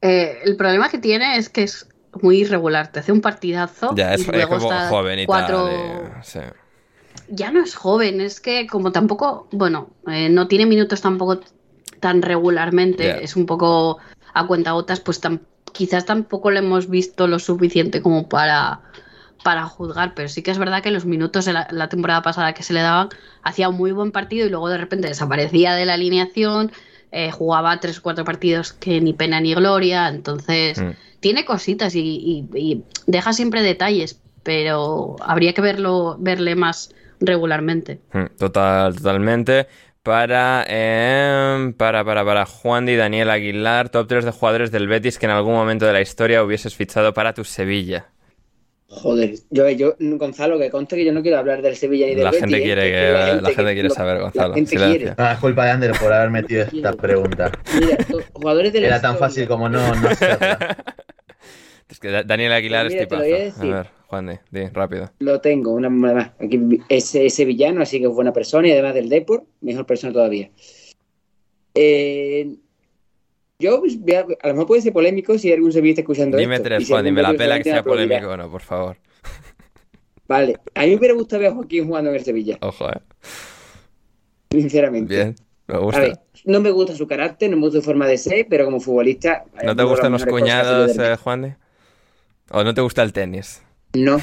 Eh, 0.00 0.40
el 0.44 0.56
problema 0.56 0.90
que 0.90 0.98
tiene 0.98 1.36
es 1.36 1.48
que 1.48 1.62
es 1.62 1.88
muy 2.20 2.40
irregular. 2.40 2.92
Te 2.92 3.00
hace 3.00 3.12
un 3.12 3.20
partidazo. 3.20 3.94
Ya, 3.94 4.14
es, 4.14 4.26
como 4.26 4.70
joven 4.88 5.20
y 5.20 5.26
cuatro... 5.26 5.70
Ya 7.28 7.50
no 7.50 7.62
es 7.62 7.74
joven, 7.74 8.20
es 8.20 8.40
que 8.40 8.66
como 8.66 8.92
tampoco, 8.92 9.48
bueno, 9.52 9.90
no 10.04 10.48
tiene 10.48 10.66
minutos 10.66 11.00
tampoco 11.00 11.40
tan 12.00 12.20
regularmente, 12.20 13.24
es 13.24 13.36
un 13.36 13.46
poco 13.46 13.98
a 14.34 14.46
cuenta 14.46 14.72
gotas, 14.72 15.00
pues 15.00 15.20
quizás 15.72 16.04
tampoco 16.04 16.50
le 16.50 16.58
hemos 16.58 16.90
visto 16.90 17.26
lo 17.26 17.38
suficiente 17.38 18.02
como 18.02 18.28
para 18.28 18.80
para 19.42 19.64
juzgar, 19.66 20.14
pero 20.14 20.28
sí 20.28 20.42
que 20.42 20.50
es 20.50 20.58
verdad 20.58 20.82
que 20.82 20.90
los 20.90 21.04
minutos 21.04 21.44
de 21.44 21.52
la, 21.52 21.88
temporada 21.88 22.22
pasada 22.22 22.54
que 22.54 22.62
se 22.62 22.72
le 22.72 22.80
daban 22.80 23.08
hacía 23.42 23.68
un 23.68 23.76
muy 23.76 23.92
buen 23.92 24.12
partido 24.12 24.46
y 24.46 24.50
luego 24.50 24.68
de 24.68 24.78
repente 24.78 25.08
desaparecía 25.08 25.74
de 25.74 25.84
la 25.84 25.94
alineación, 25.94 26.72
eh, 27.10 27.30
jugaba 27.30 27.78
tres 27.80 27.98
o 27.98 28.02
cuatro 28.02 28.24
partidos 28.24 28.72
que 28.72 29.00
ni 29.00 29.12
pena 29.12 29.40
ni 29.40 29.54
gloria, 29.54 30.08
entonces 30.08 30.80
mm. 30.80 30.90
tiene 31.20 31.44
cositas 31.44 31.94
y, 31.94 32.82
deja 33.06 33.32
siempre 33.32 33.62
detalles, 33.62 34.20
pero 34.42 35.16
habría 35.20 35.52
que 35.52 35.60
verlo, 35.60 36.16
verle 36.18 36.54
más 36.54 36.94
regularmente. 37.20 38.00
Mm, 38.12 38.36
total, 38.38 38.96
totalmente. 38.96 39.66
Para, 40.02 40.64
em, 40.66 41.74
para, 41.74 42.04
para, 42.04 42.24
para 42.24 42.44
Juan 42.44 42.88
y 42.88 42.96
Daniel 42.96 43.30
Aguilar, 43.30 43.88
top 43.88 44.08
3 44.08 44.24
de 44.24 44.32
jugadores 44.32 44.72
del 44.72 44.88
Betis 44.88 45.16
que 45.16 45.26
en 45.26 45.32
algún 45.32 45.54
momento 45.54 45.86
de 45.86 45.92
la 45.92 46.00
historia 46.00 46.42
hubieses 46.42 46.74
fichado 46.74 47.14
para 47.14 47.34
tu 47.34 47.44
Sevilla. 47.44 48.11
Joder, 48.94 49.34
yo, 49.48 49.70
yo, 49.70 49.94
Gonzalo, 49.98 50.58
que 50.58 50.70
conste 50.70 50.96
que 50.96 51.04
yo 51.06 51.14
no 51.14 51.22
quiero 51.22 51.38
hablar 51.38 51.62
del 51.62 51.76
Sevilla 51.76 52.06
ni 52.06 52.14
del 52.14 52.24
la 52.24 52.32
gente 52.32 52.58
¿eh? 52.58 52.62
quiere 52.62 52.90
que, 52.90 53.40
la 53.40 53.50
gente, 53.50 53.72
quiere 53.72 53.88
saber, 53.88 54.20
Gonzalo. 54.20 54.48
La 54.50 54.54
gente 54.54 54.76
quiere. 54.76 55.14
Ah, 55.16 55.32
es 55.32 55.38
culpa 55.38 55.64
de 55.64 55.70
Ander 55.70 55.92
por 55.98 56.12
haber 56.12 56.28
metido 56.28 56.64
esta 56.64 56.92
pregunta. 56.92 57.50
Mira, 57.80 57.96
jugadores 58.34 58.70
de 58.70 58.84
Era 58.84 59.00
tan 59.00 59.16
fácil 59.16 59.48
como 59.48 59.70
no, 59.70 59.94
no 59.94 60.08
hacerla. 60.10 60.76
Es 61.88 61.98
que 62.00 62.22
Daniel 62.22 62.52
Aguilar 62.52 62.86
es 62.86 62.98
tipazo. 62.98 63.22
A, 63.22 63.26
ver, 63.26 63.86
Juan, 64.08 64.40
di, 64.50 64.66
rápido. 64.68 65.10
Lo 65.20 65.40
tengo, 65.40 65.72
una 65.72 65.88
más. 65.88 66.32
Aquí 66.38 66.60
es, 66.90 67.14
es 67.14 67.32
sevillano, 67.32 67.80
así 67.80 67.98
que 67.98 68.06
es 68.06 68.12
buena 68.12 68.34
persona 68.34 68.68
y 68.68 68.72
además 68.72 68.92
del 68.92 69.08
Deport, 69.08 69.44
mejor 69.62 69.86
persona 69.86 70.12
todavía. 70.12 70.50
Eh, 71.74 72.56
yo, 73.62 73.80
pues, 73.80 73.98
a, 74.42 74.48
lo 74.48 74.54
mejor 74.54 74.66
puede 74.66 74.82
ser 74.82 74.92
polémico 74.92 75.38
si 75.38 75.52
algún 75.52 75.72
sevillista 75.72 76.02
escuchando 76.02 76.36
Dime 76.36 76.56
esto. 76.56 76.64
tres, 76.64 76.88
Juan, 76.88 77.04
dime 77.04 77.22
la 77.22 77.34
pela 77.34 77.58
que 77.58 77.64
sea 77.64 77.82
polémico 77.82 78.28
o 78.28 78.36
no, 78.36 78.50
por 78.50 78.60
favor. 78.60 78.96
Vale, 80.28 80.56
a 80.74 80.82
mí 80.82 80.90
me 80.90 80.96
hubiera 80.96 81.14
gustado 81.14 81.40
ver 81.40 81.50
a 81.50 81.54
Joaquín 81.54 81.86
jugando 81.86 82.10
en 82.10 82.16
el 82.16 82.24
Sevilla. 82.24 82.58
Ojo, 82.60 82.88
eh. 82.88 83.00
Sinceramente. 84.50 85.14
Bien, 85.14 85.36
me 85.66 85.78
gusta. 85.78 85.98
A 85.98 86.02
ver, 86.02 86.18
no 86.44 86.60
me 86.60 86.70
gusta 86.70 86.94
su 86.94 87.06
carácter, 87.06 87.50
no 87.50 87.56
me 87.56 87.62
gusta 87.62 87.80
su 87.80 87.84
forma 87.84 88.06
de 88.06 88.18
ser, 88.18 88.46
pero 88.48 88.64
como 88.64 88.80
futbolista. 88.80 89.44
¿No 89.62 89.76
te 89.76 89.82
gustan 89.84 90.12
los 90.12 90.24
cuñados, 90.24 90.98
eh, 90.98 91.16
Juan 91.16 91.42
de? 91.42 91.56
¿O 92.50 92.64
no 92.64 92.74
te 92.74 92.80
gusta 92.80 93.02
el 93.02 93.12
tenis? 93.12 93.62
No. 93.94 94.20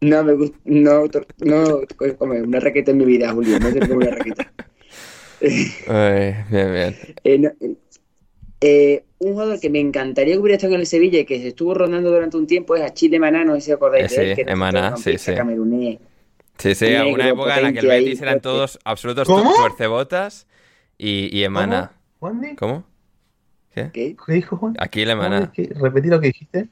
No 0.00 0.24
me 0.24 0.32
gusta. 0.34 0.56
No, 0.64 1.04
no, 1.38 1.80
como 2.18 2.34
una 2.34 2.60
raqueta 2.60 2.92
en 2.92 2.98
mi 2.98 3.04
vida, 3.04 3.30
Julio. 3.32 3.58
No 3.58 3.72
tengo 3.72 3.94
una 3.96 4.10
raqueta. 4.10 4.52
Ay, 5.40 6.34
bien, 6.50 6.72
bien. 6.72 6.96
Eh, 7.24 7.38
no, 7.38 7.50
eh, 8.60 9.04
un 9.18 9.32
jugador 9.32 9.60
que 9.60 9.70
me 9.70 9.80
encantaría 9.80 10.34
que 10.34 10.40
hubiera 10.40 10.56
estado 10.56 10.74
en 10.74 10.80
el 10.80 10.86
Sevilla 10.86 11.20
y 11.20 11.24
que 11.24 11.40
se 11.40 11.48
estuvo 11.48 11.74
rondando 11.74 12.10
durante 12.10 12.36
un 12.36 12.46
tiempo 12.46 12.76
es 12.76 12.82
Achille 12.82 13.18
Maná, 13.18 13.44
no 13.44 13.54
sé 13.54 13.60
si 13.60 13.72
acordáis 13.72 14.14
de 14.14 14.32
él. 14.32 14.36
Que 14.36 14.56
Maná, 14.56 14.96
sí, 14.96 15.18
sí. 15.18 15.32
Sí, 16.58 16.74
sí, 16.74 16.94
alguna 16.94 17.28
época 17.28 17.56
en 17.56 17.62
la 17.62 17.72
que 17.72 17.78
el 17.78 17.86
Betis 17.86 18.20
eran 18.20 18.40
todos 18.40 18.78
absolutos 18.84 19.28
tuercebotas 19.28 20.48
y, 20.96 21.36
y 21.36 21.44
Emana. 21.44 21.92
¿Cómo? 22.18 22.42
¿Cómo? 22.56 22.84
¿Qué? 23.72 23.90
¿Qué? 23.92 24.32
dijo 24.32 24.56
Juan? 24.56 24.74
Aquí 24.78 25.04
le 25.04 25.14
Maná. 25.14 25.52
Repetí 25.56 26.08
lo 26.08 26.20
que 26.20 26.28
dijiste. 26.28 26.68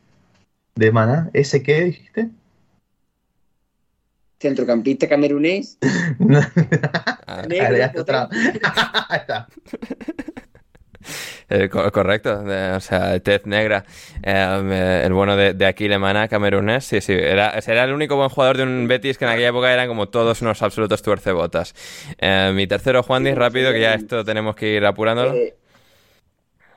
¿De 0.74 0.90
Maná? 0.90 1.30
¿Ese 1.32 1.62
qué 1.62 1.84
dijiste? 1.84 2.30
Centrocampista 4.40 5.08
camerunés. 5.08 5.78
ah, 7.26 7.46
otra. 7.96 8.28
Eh, 11.48 11.68
correcto, 11.68 12.42
o 12.76 12.80
sea, 12.80 13.18
tez 13.20 13.46
negra. 13.46 13.84
Em, 14.22 14.72
eh, 14.72 15.02
el 15.04 15.12
bueno 15.12 15.36
de, 15.36 15.54
de 15.54 15.66
Aquile 15.66 15.98
Mana, 15.98 16.28
camerunés, 16.28 16.84
sí, 16.84 17.00
sí, 17.00 17.12
era, 17.12 17.58
era 17.66 17.84
el 17.84 17.92
único 17.92 18.16
buen 18.16 18.28
jugador 18.28 18.56
de 18.56 18.62
un 18.64 18.88
Betis 18.88 19.18
que 19.18 19.24
en 19.24 19.30
aquella 19.30 19.48
época 19.48 19.72
eran 19.72 19.88
como 19.88 20.08
todos 20.08 20.42
unos 20.42 20.60
absolutos 20.62 21.02
tuercebotas. 21.02 21.74
Eh, 22.18 22.52
mi 22.54 22.66
tercero, 22.66 23.02
Juan 23.02 23.24
Di, 23.24 23.34
rápido, 23.34 23.72
que 23.72 23.80
ya 23.80 23.94
esto 23.94 24.24
tenemos 24.24 24.56
que 24.56 24.74
ir 24.74 24.84
apurándolo. 24.84 25.34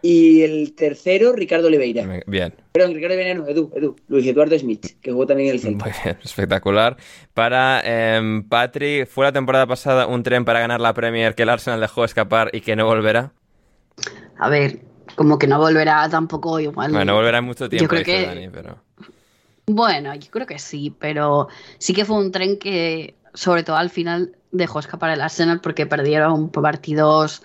y 0.02 0.42
el 0.44 0.76
tercero, 0.76 1.34
Ricardo 1.34 1.68
Oliveira. 1.68 2.08
Bien. 2.26 2.54
Perdón, 2.72 2.94
Ricardo 2.94 3.16
Oliveira 3.16 3.34
no, 3.40 3.48
Edu, 3.48 3.72
Edu, 3.76 3.96
Luis 4.08 4.26
Eduardo 4.28 4.58
Smith, 4.58 4.86
que 5.02 5.12
jugó 5.12 5.26
también 5.28 5.50
en 5.50 5.56
el 5.56 5.60
centro. 5.62 5.90
Muy 5.90 5.96
bien, 6.04 6.18
espectacular. 6.24 6.96
Para 7.34 7.82
eh, 7.84 8.44
Patri, 8.48 9.06
¿fue 9.06 9.26
la 9.26 9.32
temporada 9.32 9.68
pasada 9.68 10.08
un 10.08 10.24
tren 10.24 10.46
para 10.46 10.60
ganar 10.60 10.80
la 10.80 10.94
Premier 10.94 11.36
que 11.36 11.44
el 11.44 11.50
Arsenal 11.50 11.82
dejó 11.82 12.06
escapar 12.06 12.50
y 12.54 12.62
que 12.62 12.76
no 12.76 12.86
volverá? 12.86 13.34
A 14.38 14.50
ver, 14.50 14.82
como 15.16 15.38
que 15.38 15.48
no 15.48 15.60
volverá 15.60 16.08
tampoco 16.10 16.60
igual. 16.60 16.92
Bueno, 16.92 17.06
no 17.12 17.16
volverá 17.18 17.42
mucho 17.42 17.70
tiempo, 17.70 17.84
yo 17.84 17.90
creo 17.90 18.04
que... 18.04 18.26
Dani, 18.26 18.50
pero... 18.50 18.78
Bueno, 19.66 20.16
yo 20.16 20.32
creo 20.32 20.48
que 20.48 20.58
sí, 20.58 20.96
pero 20.98 21.48
sí 21.78 21.94
que 21.94 22.06
fue 22.06 22.18
un 22.18 22.32
tren 22.32 22.58
que, 22.58 23.16
sobre 23.34 23.64
todo 23.64 23.76
al 23.76 23.90
final, 23.90 24.36
dejó 24.52 24.80
escapar 24.80 25.12
el 25.12 25.22
Arsenal 25.22 25.62
porque 25.62 25.86
perdieron 25.86 26.50
partidos 26.50 27.44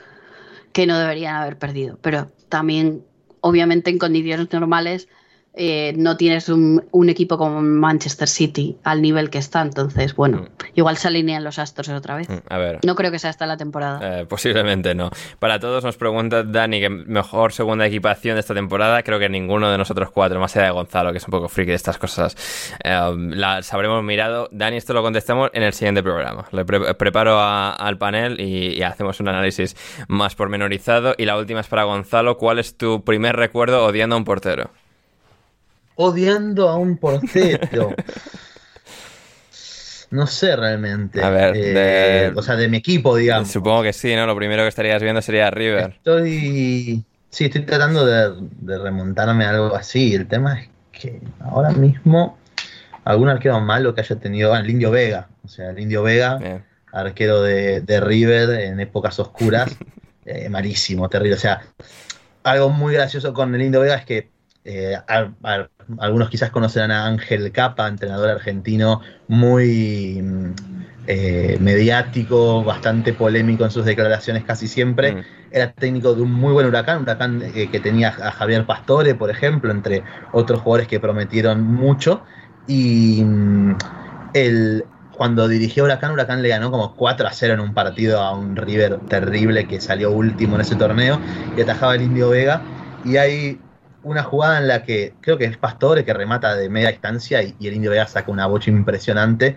que 0.73 0.87
no 0.87 0.99
deberían 0.99 1.37
haber 1.37 1.59
perdido. 1.59 1.99
Pero 2.01 2.31
también, 2.49 3.05
obviamente, 3.41 3.91
en 3.91 3.99
condiciones 3.99 4.51
normales, 4.53 5.09
eh, 5.57 5.93
no 5.97 6.17
tienes 6.17 6.49
un, 6.49 6.83
equipo 7.09 7.39
como 7.39 7.63
Manchester 7.63 8.27
City 8.27 8.77
al 8.83 9.01
nivel 9.01 9.31
que 9.31 9.39
está. 9.39 9.63
Entonces, 9.63 10.17
bueno, 10.17 10.39
mm. 10.39 10.47
igual 10.75 10.97
se 10.97 11.09
alinean 11.09 11.45
los 11.45 11.59
astros 11.59 11.89
otra 11.91 12.17
vez. 12.17 12.29
Mm, 12.29 12.39
a 12.49 12.59
ver. 12.59 12.81
No 12.85 12.95
creo 12.97 13.11
que 13.13 13.19
sea 13.19 13.31
hasta 13.31 13.47
la 13.47 13.57
temporada. 13.57 14.21
Eh, 14.21 14.27
posiblemente 14.27 14.95
no. 14.95 15.11
Para 15.39 15.61
todos 15.61 15.85
nos 15.85 15.97
pregunta 15.97 16.43
Dani 16.43 16.81
que 16.81 16.89
mejor 16.89 17.53
segunda 17.53 17.87
equipación 17.87 18.35
de 18.35 18.41
esta 18.41 18.55
temporada. 18.55 19.03
Creo 19.03 19.19
que 19.19 19.29
ninguno 19.29 19.71
de 19.71 19.79
nosotros 19.79 20.11
cuatro, 20.11 20.41
más 20.41 20.57
allá 20.57 20.67
de 20.67 20.73
Gonzalo, 20.73 21.13
que 21.13 21.19
es 21.19 21.29
un 21.29 21.31
poco 21.31 21.49
friki 21.49 21.71
de 21.71 21.77
estas 21.77 21.99
cosas, 21.99 22.37
eh, 22.83 23.15
las 23.17 23.73
habremos 23.73 24.03
mirado. 24.03 24.49
Dani, 24.51 24.77
esto 24.77 24.93
lo 24.93 25.03
contestamos 25.03 25.51
en 25.53 25.63
el 25.63 25.73
siguiente 25.73 26.03
programa. 26.03 26.47
Le 26.51 26.65
preparo 26.65 27.41
al 27.41 27.99
panel 27.99 28.41
y, 28.41 28.83
hacemos 28.83 29.19
un 29.21 29.29
análisis 29.29 29.77
más 30.09 30.35
pormenorizado. 30.35 31.15
Y 31.17 31.25
la 31.25 31.39
última 31.39 31.61
es 31.61 31.69
para 31.69 31.85
Gonzalo. 31.85 32.37
¿Cuál 32.37 32.59
es 32.59 32.77
tu 32.77 33.05
primer 33.05 33.37
recuerdo 33.37 33.85
odiando 33.85 34.17
a 34.17 34.19
un 34.19 34.25
portero? 34.25 34.71
Odiando 35.97 36.69
a 36.69 36.77
un 36.77 36.97
portero. 36.97 37.95
No 40.15 40.29
sé 40.29 40.55
realmente. 40.55 41.21
A 41.21 41.29
ver, 41.29 41.55
eh, 41.57 42.33
o 42.37 42.41
sea, 42.41 42.55
de 42.55 42.69
mi 42.69 42.77
equipo, 42.77 43.17
digamos. 43.17 43.51
Supongo 43.51 43.83
que 43.83 43.93
sí, 43.93 44.15
¿no? 44.15 44.27
Lo 44.27 44.37
primero 44.37 44.63
que 44.63 44.69
estarías 44.69 45.03
viendo 45.03 45.21
sería 45.21 45.51
River. 45.51 45.95
Estoy. 45.97 47.05
Sí, 47.31 47.47
estoy 47.47 47.63
tratando 47.63 48.07
de, 48.07 48.79
remontarme 48.79 49.45
a 49.45 49.51
algo 49.51 49.75
así. 49.75 50.15
El 50.15 50.29
tema 50.29 50.61
es 50.61 50.69
que 50.93 51.21
ahora 51.41 51.71
mismo 51.71 52.39
algún 53.03 53.29
arquero 53.29 53.61
malo 53.61 53.93
que 53.93 54.03
haya 54.03 54.15
tenido. 54.15 54.51
Bueno, 54.51 54.65
el 54.65 54.71
Indio 54.71 54.93
Vega. 54.93 55.27
O 55.45 55.49
sea, 55.49 55.71
el 55.71 55.81
Indio 55.81 56.05
Vega, 56.05 56.39
arquero 56.93 57.43
de, 57.43 58.01
River 58.01 58.51
en 58.51 58.79
épocas 58.79 59.19
oscuras. 59.19 59.77
eh, 60.27 60.49
malísimo, 60.49 61.09
terrible. 61.09 61.35
O 61.35 61.41
sea, 61.41 61.61
algo 62.45 62.71
muy 62.71 62.95
gracioso 62.95 63.35
con 63.35 63.53
el 63.53 63.63
Indio 63.63 63.81
Vega 63.81 63.97
es 63.97 64.05
que 64.05 64.29
eh, 64.65 64.97
algunos 65.99 66.29
quizás 66.29 66.51
conocerán 66.51 66.91
a 66.91 67.07
Ángel 67.07 67.51
Capa, 67.53 67.89
entrenador 67.89 68.31
argentino 68.31 69.01
muy 69.29 70.21
mm, 70.23 70.53
eh, 71.07 71.59
mediático, 71.61 72.65
bastante 72.65 73.13
polémico 73.13 73.65
en 73.65 73.71
sus 73.71 73.85
declaraciones 73.85 74.45
casi 74.45 74.69
siempre. 74.69 75.13
Mm. 75.13 75.23
Era 75.51 75.73
técnico 75.73 76.15
de 76.15 76.23
un 76.23 76.33
muy 76.33 76.53
buen 76.53 76.67
huracán, 76.67 76.99
un 76.99 77.03
huracán 77.03 77.43
eh, 77.55 77.69
que 77.71 77.81
tenía 77.81 78.09
a 78.09 78.31
Javier 78.33 78.67
Pastore, 78.67 79.15
por 79.15 79.31
ejemplo, 79.31 79.71
entre 79.71 80.03
otros 80.33 80.61
jugadores 80.61 80.89
que 80.89 81.01
prometieron 81.01 81.63
mucho. 81.63 82.23
Y 82.67 83.23
mm, 83.23 83.77
cuando 85.17 85.47
dirigió 85.47 85.85
Huracán, 85.85 86.13
Huracán 86.13 86.43
le 86.43 86.49
ganó 86.49 86.71
como 86.71 86.95
4 86.95 87.27
a 87.27 87.33
0 87.33 87.55
en 87.55 87.61
un 87.61 87.75
partido 87.75 88.21
a 88.21 88.37
un 88.37 88.57
River 88.57 88.99
terrible 89.09 89.67
que 89.67 89.81
salió 89.81 90.11
último 90.11 90.57
en 90.57 90.63
ese 90.63 90.75
torneo 90.77 91.21
y 91.57 91.61
atajaba 91.61 91.95
el 91.95 92.03
Indio 92.03 92.31
Vega. 92.31 92.63
Y 93.05 93.17
hay 93.17 93.61
una 94.05 94.23
jugada 94.23 94.59
en 94.59 94.69
la 94.69 94.83
que 94.83 95.15
creo 95.21 95.37
que 95.39 95.45
es 95.45 95.57
Pastore 95.57 96.05
que 96.05 96.15
remata 96.15 96.55
de 96.55 96.69
media 96.69 96.91
distancia 96.91 97.43
y, 97.43 97.55
el 97.61 97.75
Indio 97.75 97.91
Vega 97.91 98.07
saca 98.07 98.31
una 98.31 98.47
bocha 98.47 98.71
impresionante 98.71 99.57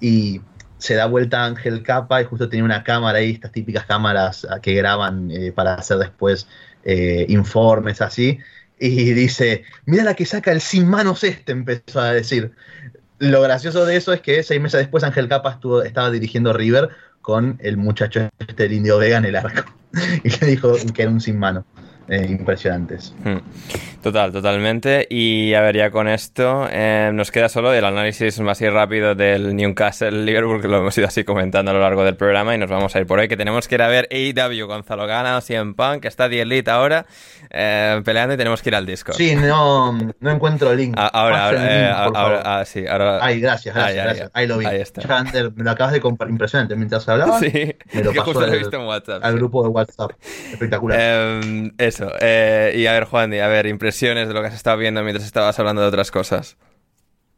y 0.00 0.40
se 0.78 0.94
da 0.94 1.06
vuelta 1.06 1.44
Ángel 1.44 1.82
Capa 1.82 2.22
y 2.22 2.24
justo 2.24 2.48
tenía 2.48 2.64
una 2.64 2.84
cámara 2.84 3.18
ahí, 3.18 3.32
estas 3.32 3.52
típicas 3.52 3.84
cámaras 3.84 4.46
ah, 4.48 4.60
que 4.60 4.74
graban 4.74 5.30
eh, 5.30 5.52
para 5.52 5.74
hacer 5.74 5.98
después 5.98 6.46
eh, 6.84 7.26
informes 7.28 8.00
así, 8.00 8.38
y 8.80 9.12
dice, 9.12 9.64
mira 9.86 10.04
la 10.04 10.14
que 10.14 10.24
saca 10.24 10.52
el 10.52 10.60
sin 10.60 10.88
manos 10.88 11.24
este, 11.24 11.52
empezó 11.52 12.00
a 12.00 12.12
decir. 12.12 12.52
Lo 13.18 13.42
gracioso 13.42 13.84
de 13.84 13.96
eso 13.96 14.12
es 14.12 14.20
que 14.20 14.42
seis 14.44 14.60
meses 14.60 14.78
después 14.78 15.02
Ángel 15.02 15.28
Capa 15.28 15.50
estuvo, 15.50 15.82
estaba 15.82 16.10
dirigiendo 16.10 16.52
River 16.52 16.90
con 17.20 17.58
el 17.60 17.76
muchacho 17.76 18.28
este 18.38 18.62
del 18.62 18.74
Indio 18.74 18.98
Vega 18.98 19.18
en 19.18 19.24
el 19.24 19.36
arco. 19.36 19.64
y 20.24 20.30
le 20.30 20.46
dijo 20.46 20.74
que 20.94 21.02
era 21.02 21.10
un 21.10 21.20
sin 21.20 21.38
mano. 21.38 21.64
Eh, 22.08 22.26
impresionantes. 22.26 23.14
Hmm. 23.22 23.38
Total, 24.02 24.32
totalmente. 24.32 25.06
Y 25.10 25.52
a 25.52 25.60
ver, 25.60 25.76
ya 25.76 25.90
con 25.90 26.08
esto 26.08 26.66
eh, 26.70 27.10
nos 27.12 27.30
queda 27.30 27.50
solo 27.50 27.74
el 27.74 27.84
análisis 27.84 28.40
más 28.40 28.60
rápido 28.60 29.14
del 29.14 29.54
Newcastle 29.54 30.24
Liverpool, 30.24 30.62
que 30.62 30.68
lo 30.68 30.78
hemos 30.78 30.96
ido 30.96 31.06
así 31.06 31.24
comentando 31.24 31.70
a 31.70 31.74
lo 31.74 31.80
largo 31.80 32.04
del 32.04 32.16
programa 32.16 32.54
y 32.54 32.58
nos 32.58 32.70
vamos 32.70 32.96
a 32.96 33.00
ir 33.00 33.06
por 33.06 33.18
hoy, 33.18 33.28
que 33.28 33.36
tenemos 33.36 33.68
que 33.68 33.74
ir 33.74 33.82
a 33.82 33.88
ver 33.88 34.08
AEW 34.10 34.66
Gonzalo 34.66 35.06
Gana 35.06 35.36
o 35.36 35.40
CM 35.42 35.74
Punk, 35.74 36.00
que 36.00 36.08
está 36.08 36.30
The 36.30 36.40
Elite 36.40 36.70
ahora 36.70 37.06
eh, 37.50 38.00
peleando 38.04 38.34
y 38.34 38.36
tenemos 38.38 38.62
que 38.62 38.70
ir 38.70 38.76
al 38.76 38.86
disco. 38.86 39.12
Sí, 39.12 39.34
no, 39.34 39.92
no 39.92 40.30
encuentro 40.30 40.70
el 40.72 40.78
link. 40.78 40.94
Ah, 40.96 41.10
ahora, 41.12 41.46
ahora, 41.46 42.04
ahora, 42.04 42.42
ah, 42.44 42.64
sí, 42.64 42.86
ahora. 42.86 43.18
Ay, 43.20 43.40
gracias, 43.40 43.74
gracias, 43.74 44.04
gracias. 44.04 44.30
Ahí 44.32 44.46
lo 44.46 44.58
vi. 44.58 44.66
Ahí 44.66 44.80
está. 44.80 45.24
me 45.54 45.64
lo 45.64 45.70
acabas 45.70 45.92
de 45.92 46.00
comprar 46.00 46.30
impresionante 46.30 46.74
mientras 46.76 47.06
hablabas. 47.08 47.40
Sí, 47.40 47.74
me 47.92 48.02
lo 48.02 48.14
pasó 48.14 48.40
al, 48.40 48.58
visto 48.58 48.76
en 48.76 48.86
WhatsApp, 48.86 49.24
al 49.24 49.34
grupo 49.34 49.62
de 49.62 49.68
WhatsApp. 49.68 50.12
Espectacular. 50.52 50.98
Eh, 52.20 52.74
y 52.76 52.86
a 52.86 52.92
ver, 52.92 53.04
Juan, 53.04 53.32
a 53.34 53.48
ver, 53.48 53.66
impresiones 53.66 54.28
de 54.28 54.34
lo 54.34 54.40
que 54.40 54.48
has 54.48 54.54
estado 54.54 54.78
viendo 54.78 55.02
mientras 55.02 55.26
estabas 55.26 55.58
hablando 55.58 55.82
de 55.82 55.88
otras 55.88 56.10
cosas. 56.10 56.56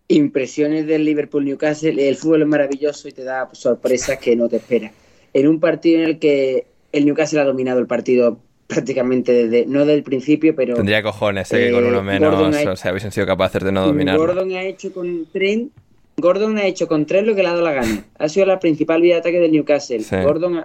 Impresiones 0.08 0.86
del 0.86 1.04
Liverpool 1.04 1.44
Newcastle. 1.44 2.08
El 2.08 2.16
fútbol 2.16 2.42
es 2.42 2.48
maravilloso 2.48 3.08
y 3.08 3.12
te 3.12 3.24
da 3.24 3.48
sorpresas 3.52 4.18
que 4.18 4.34
no 4.36 4.48
te 4.48 4.56
esperas. 4.56 4.92
En 5.32 5.46
un 5.46 5.60
partido 5.60 6.00
en 6.00 6.08
el 6.08 6.18
que 6.18 6.66
el 6.92 7.04
Newcastle 7.04 7.40
ha 7.40 7.44
dominado 7.44 7.78
el 7.78 7.86
partido 7.86 8.40
prácticamente 8.66 9.32
desde, 9.32 9.66
no 9.66 9.84
del 9.84 10.02
principio, 10.02 10.54
pero... 10.54 10.74
Tendría 10.74 11.02
cojones, 11.02 11.52
eh, 11.52 11.66
que 11.66 11.72
con 11.72 11.84
uno 11.84 12.02
menos, 12.02 12.66
o 12.66 12.76
sea, 12.76 12.92
hubiesen 12.92 13.12
sido 13.12 13.26
capaces 13.26 13.62
de 13.62 13.72
no 13.72 13.86
dominar. 13.86 14.16
Gordon 14.16 14.52
ha 14.52 14.62
hecho 14.62 14.92
con 14.92 15.26
Trent 15.32 15.72
Gordon 16.20 16.58
ha 16.58 16.66
hecho 16.66 16.86
con 16.86 17.06
tres 17.06 17.24
lo 17.24 17.34
que 17.34 17.42
le 17.42 17.48
ha 17.48 17.52
dado 17.52 17.64
la 17.64 17.72
gana. 17.72 18.04
Ha 18.18 18.28
sido 18.28 18.46
la 18.46 18.60
principal 18.60 19.00
vía 19.00 19.14
de 19.14 19.20
ataque 19.20 19.40
del 19.40 19.52
Newcastle. 19.52 20.04
Gordon, 20.22 20.64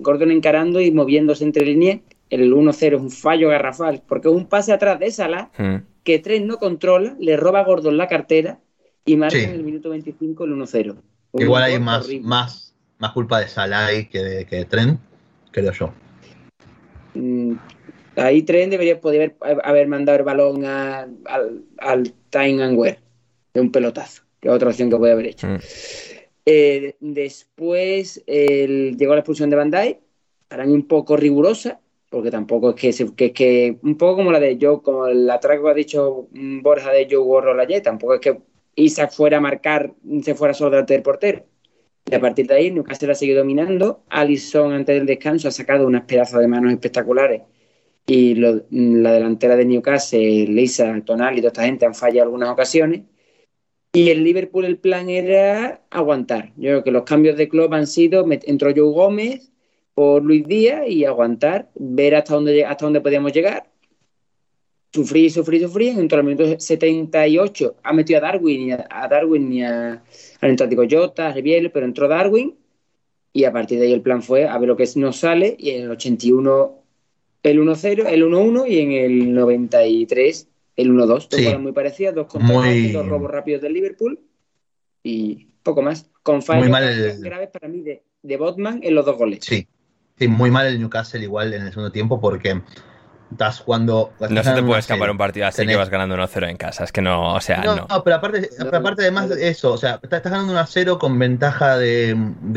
Gordon 0.00 0.30
encarando 0.30 0.80
y 0.80 0.90
moviéndose 0.90 1.44
entre 1.44 1.64
líneas 1.64 2.00
el 2.30 2.52
1-0 2.52 2.94
es 2.96 3.00
un 3.00 3.10
fallo 3.10 3.48
garrafal, 3.48 4.02
porque 4.06 4.28
es 4.28 4.34
un 4.34 4.46
pase 4.46 4.72
atrás 4.72 4.98
de 4.98 5.10
Salah 5.10 5.50
hmm. 5.56 5.76
que 6.02 6.18
Trent 6.18 6.46
no 6.46 6.58
controla, 6.58 7.16
le 7.18 7.36
roba 7.36 7.60
a 7.60 7.64
Gordon 7.64 7.96
la 7.96 8.08
cartera 8.08 8.60
y 9.04 9.16
marca 9.16 9.38
en 9.38 9.50
el 9.50 9.62
minuto 9.62 9.90
25 9.90 10.44
el 10.44 10.52
1-0. 10.52 10.96
Igual 11.34 11.62
hay 11.62 11.78
más, 11.78 12.08
más, 12.22 12.74
más 12.98 13.12
culpa 13.12 13.40
de 13.40 13.48
Salah 13.48 13.88
que 14.10 14.18
de, 14.18 14.46
que 14.46 14.56
de 14.56 14.64
Trent, 14.64 15.00
creo 15.50 15.72
yo. 15.72 15.92
Mm, 17.14 17.54
ahí 18.16 18.42
Trent 18.42 18.70
debería 18.70 19.00
poder 19.00 19.36
haber, 19.40 19.88
mandado 19.88 20.18
el 20.18 20.24
balón 20.24 20.64
al, 20.64 21.16
al 21.78 22.14
Time 22.30 22.62
and 22.62 22.78
Wear, 22.78 22.98
de 23.52 23.60
un 23.60 23.70
pelotazo, 23.70 24.22
que 24.40 24.48
es 24.48 24.54
otra 24.54 24.70
opción 24.70 24.90
que 24.90 24.96
puede 24.96 25.12
haber 25.12 25.26
hecho. 25.26 25.46
Hmm. 25.46 25.58
Eh, 26.46 26.96
después 27.00 28.22
llegó 28.26 29.14
la 29.14 29.20
expulsión 29.20 29.50
de 29.50 29.56
Bandai, 29.56 30.00
para 30.48 30.66
mí 30.66 30.72
un 30.72 30.86
poco 30.86 31.16
rigurosa, 31.16 31.80
porque 32.14 32.30
tampoco 32.30 32.76
es 32.76 33.04
que, 33.16 33.32
que, 33.32 33.76
un 33.82 33.96
poco 33.98 34.16
como 34.16 34.30
la 34.30 34.38
de 34.38 34.56
Joe, 34.60 34.80
como 34.82 35.08
la 35.08 35.40
que 35.40 35.48
ha 35.48 35.74
dicho 35.74 36.28
Borja 36.62 36.92
de 36.92 37.08
Joe 37.10 37.18
Warro 37.18 37.60
ayer, 37.60 37.82
tampoco 37.82 38.14
es 38.14 38.20
que 38.20 38.38
Isaac 38.76 39.10
fuera 39.10 39.38
a 39.38 39.40
marcar, 39.40 39.92
se 40.22 40.36
fuera 40.36 40.54
solo 40.54 40.70
delante 40.70 40.94
del 40.94 41.02
portero. 41.02 41.44
Y 42.08 42.14
a 42.14 42.20
partir 42.20 42.46
de 42.46 42.54
ahí, 42.54 42.70
Newcastle 42.70 43.10
ha 43.10 43.14
seguido 43.16 43.38
dominando. 43.38 44.04
Allison, 44.10 44.72
antes 44.72 44.94
del 44.94 45.06
descanso, 45.06 45.48
ha 45.48 45.50
sacado 45.50 45.88
unas 45.88 46.04
pedazos 46.04 46.38
de 46.38 46.46
manos 46.46 46.72
espectaculares. 46.72 47.42
Y 48.06 48.34
la 48.36 49.12
delantera 49.12 49.56
de 49.56 49.64
Newcastle, 49.64 50.46
Lisa, 50.46 51.00
Tonal 51.04 51.36
y 51.36 51.40
toda 51.40 51.48
esta 51.48 51.64
gente 51.64 51.86
han 51.86 51.94
fallado 51.94 52.26
algunas 52.26 52.50
ocasiones. 52.50 53.02
Y 53.92 54.10
el 54.10 54.22
Liverpool, 54.22 54.66
el 54.66 54.78
plan 54.78 55.08
era 55.10 55.82
aguantar. 55.90 56.52
Yo 56.56 56.70
creo 56.70 56.84
que 56.84 56.90
los 56.92 57.02
cambios 57.04 57.36
de 57.36 57.48
club 57.48 57.74
han 57.74 57.88
sido: 57.88 58.24
entró 58.30 58.70
Joe 58.70 58.92
Gómez, 58.92 59.53
por 59.94 60.22
Luis 60.22 60.46
Díaz 60.46 60.88
y 60.88 61.04
aguantar, 61.04 61.70
ver 61.74 62.16
hasta 62.16 62.34
dónde, 62.34 62.64
hasta 62.64 62.84
dónde 62.84 63.00
podíamos 63.00 63.32
llegar. 63.32 63.70
Sufrir, 64.92 65.30
sufrir, 65.30 65.62
sufrir. 65.62 65.98
En 65.98 66.08
el 66.10 66.24
minuto 66.24 66.58
78 66.58 67.76
ha 67.82 67.92
metido 67.92 68.18
a 68.18 68.22
Darwin, 68.22 68.72
a, 68.72 69.08
Darwin 69.08 69.52
y 69.52 69.62
a, 69.62 70.02
al 70.40 70.50
entrático 70.50 70.84
Jota, 70.88 71.28
a 71.28 71.32
Riviere, 71.32 71.70
pero 71.70 71.86
entró 71.86 72.08
Darwin. 72.08 72.54
Y 73.32 73.44
a 73.44 73.52
partir 73.52 73.80
de 73.80 73.86
ahí 73.86 73.92
el 73.92 74.02
plan 74.02 74.22
fue 74.22 74.46
a 74.46 74.56
ver 74.58 74.68
lo 74.68 74.76
que 74.76 74.88
nos 74.96 75.16
sale. 75.16 75.56
Y 75.58 75.70
en 75.70 75.84
el 75.84 75.90
81 75.90 76.78
el 77.42 77.60
1-0, 77.60 78.06
el 78.06 78.24
1-1 78.24 78.68
y 78.68 78.78
en 78.78 78.92
el 78.92 79.34
93 79.34 80.48
el 80.76 80.90
1-2. 80.92 81.28
Dos 81.28 81.60
muy 81.60 81.72
parecidas, 81.72 82.14
dos 82.14 82.26
contras, 82.26 82.92
dos 82.92 83.06
robos 83.06 83.30
rápidos 83.30 83.62
del 83.62 83.74
Liverpool 83.74 84.18
y 85.02 85.48
poco 85.62 85.82
más. 85.82 86.08
Con 86.22 86.40
fallos 86.40 86.70
graves 87.20 87.50
para 87.50 87.68
mí 87.68 87.82
de, 87.82 88.02
de 88.22 88.36
Botman 88.36 88.80
en 88.82 88.94
los 88.94 89.04
dos 89.04 89.18
goles. 89.18 89.40
Sí. 89.42 89.66
Sí, 90.18 90.28
muy 90.28 90.50
mal 90.50 90.66
el 90.66 90.78
Newcastle 90.78 91.22
igual 91.22 91.54
en 91.54 91.62
el 91.62 91.68
segundo 91.70 91.90
tiempo 91.90 92.20
porque 92.20 92.62
estás 93.30 93.60
jugando... 93.60 94.12
No 94.20 94.42
se 94.42 94.52
te 94.52 94.62
puede 94.62 94.80
escapar 94.80 95.10
un 95.10 95.18
partido 95.18 95.46
así 95.46 95.66
que 95.66 95.76
vas 95.76 95.90
ganando 95.90 96.16
1-0 96.16 96.50
en 96.50 96.56
casa, 96.56 96.84
es 96.84 96.92
que 96.92 97.02
no, 97.02 97.34
o 97.34 97.40
sea, 97.40 97.62
no. 97.62 97.74
No, 97.88 98.04
pero 98.04 98.16
aparte, 98.16 98.48
pero 98.56 98.76
aparte 98.76 99.02
además 99.02 99.28
de 99.28 99.48
eso, 99.48 99.72
o 99.72 99.76
sea, 99.76 99.98
estás, 100.02 100.22
ganando 100.22 100.54
1-0 100.54 100.98
con 100.98 101.18
ventaja 101.18 101.76
de, 101.78 102.14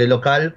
local, 0.07 0.55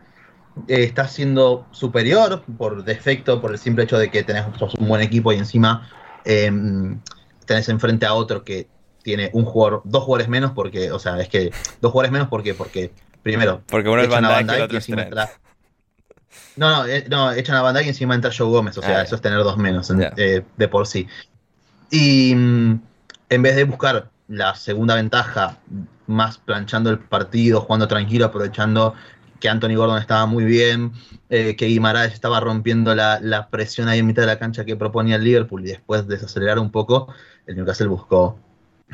eh, 0.68 0.82
estás 0.82 1.12
siendo 1.12 1.66
superior 1.70 2.42
por 2.58 2.84
defecto, 2.84 3.40
por 3.40 3.52
el 3.52 3.58
simple 3.58 3.84
hecho 3.84 3.98
de 3.98 4.10
que 4.10 4.22
tenés 4.22 4.44
un 4.78 4.88
buen 4.88 5.00
equipo 5.00 5.32
y 5.32 5.36
encima 5.36 5.88
em, 6.26 7.00
tenés 7.46 7.70
enfrente 7.70 8.04
a 8.04 8.12
otro 8.12 8.44
que 8.44 8.68
tiene 9.02 9.30
un 9.32 9.46
jugador, 9.46 9.80
dos 9.84 10.04
jugadores 10.04 10.28
menos 10.28 10.52
porque, 10.52 10.92
o 10.92 10.98
sea, 10.98 11.18
es 11.18 11.28
que 11.28 11.50
dos 11.80 11.92
jugadores 11.92 12.12
menos 12.12 12.28
porque, 12.28 12.52
porque 12.52 12.92
primero, 13.22 13.62
porque 13.66 13.88
uno 13.88 14.02
es 14.02 14.10
y 14.10 14.60
otro 14.60 14.76
es 14.78 14.86
no, 16.56 16.70
no, 16.70 16.86
eh, 16.86 17.06
no, 17.08 17.32
echan 17.32 17.56
a 17.56 17.62
Bandai 17.62 17.84
y 17.84 17.88
encima 17.88 18.14
entra 18.14 18.30
Joe 18.36 18.48
Gómez, 18.48 18.76
o 18.78 18.82
sea, 18.82 18.98
ah, 18.98 19.02
eso 19.02 19.16
es 19.16 19.22
tener 19.22 19.38
dos 19.38 19.56
menos 19.56 19.90
eh, 20.16 20.42
de 20.56 20.68
por 20.68 20.86
sí. 20.86 21.06
Y, 21.90 22.34
mm, 22.34 22.80
en 23.30 23.42
vez 23.42 23.56
de 23.56 23.64
buscar 23.64 24.10
la 24.28 24.54
segunda 24.54 24.94
ventaja, 24.94 25.58
más 26.06 26.38
planchando 26.38 26.90
el 26.90 26.98
partido, 26.98 27.60
jugando 27.60 27.88
tranquilo, 27.88 28.26
aprovechando 28.26 28.94
que 29.40 29.48
Anthony 29.48 29.74
Gordon 29.74 29.98
estaba 29.98 30.26
muy 30.26 30.44
bien, 30.44 30.92
eh, 31.30 31.56
que 31.56 31.66
Guimaraes 31.66 32.12
estaba 32.12 32.40
rompiendo 32.40 32.94
la, 32.94 33.48
presión 33.50 33.88
ahí 33.88 34.00
en 34.00 34.06
mitad 34.06 34.22
de 34.22 34.26
la 34.26 34.38
cancha 34.38 34.64
que 34.64 34.76
proponía 34.76 35.16
el 35.16 35.24
Liverpool 35.24 35.64
y 35.64 35.70
después 35.70 36.06
desacelerar 36.06 36.58
un 36.58 36.70
poco, 36.70 37.12
el 37.46 37.56
Newcastle 37.56 37.88
buscó 37.88 38.38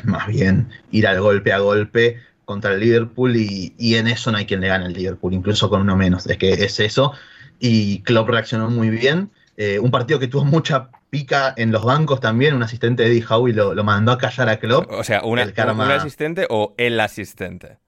más 0.05 0.27
bien 0.29 0.69
ir 0.91 1.07
al 1.07 1.21
golpe 1.21 1.53
a 1.53 1.59
golpe 1.59 2.21
contra 2.45 2.75
el 2.75 2.81
Liverpool 2.81 3.35
y, 3.37 3.75
en 3.79 4.07
eso 4.07 4.31
no 4.31 4.39
hay 4.39 4.47
quien 4.47 4.61
le 4.61 4.69
gane 4.69 4.87
al 4.87 4.93
Liverpool, 4.93 5.35
incluso 5.35 5.69
con 5.69 5.81
uno 5.81 5.97
menos, 5.97 6.27
es 6.27 6.39
que 6.39 6.53
es 6.53 6.81
eso. 6.81 7.13
Y 7.59 8.03
Klopp 8.03 8.29
reaccionó 8.29 8.71
muy 8.71 8.91
bien. 8.91 9.31
Eh, 9.57 9.79
un 9.79 9.91
partido 9.91 10.19
que 10.19 10.29
tuvo 10.29 10.45
mucha 10.45 10.91
pica 11.09 11.55
en 11.57 11.73
los 11.73 11.85
bancos 11.85 12.21
también, 12.21 12.55
un 12.55 12.63
asistente 12.63 13.05
de 13.05 13.11
Eddie 13.11 13.25
Howe 13.29 13.53
lo, 13.53 13.75
lo 13.75 13.85
mandó 13.85 14.13
a 14.13 14.19
callar 14.19 14.49
a 14.49 14.59
Klopp. 14.59 14.91
O 14.91 15.03
sea, 15.03 15.23
una, 15.23 15.45
¿un 15.45 15.81
asistente 15.81 16.47
o 16.51 16.75
el 16.77 17.01
asistente? 17.01 17.79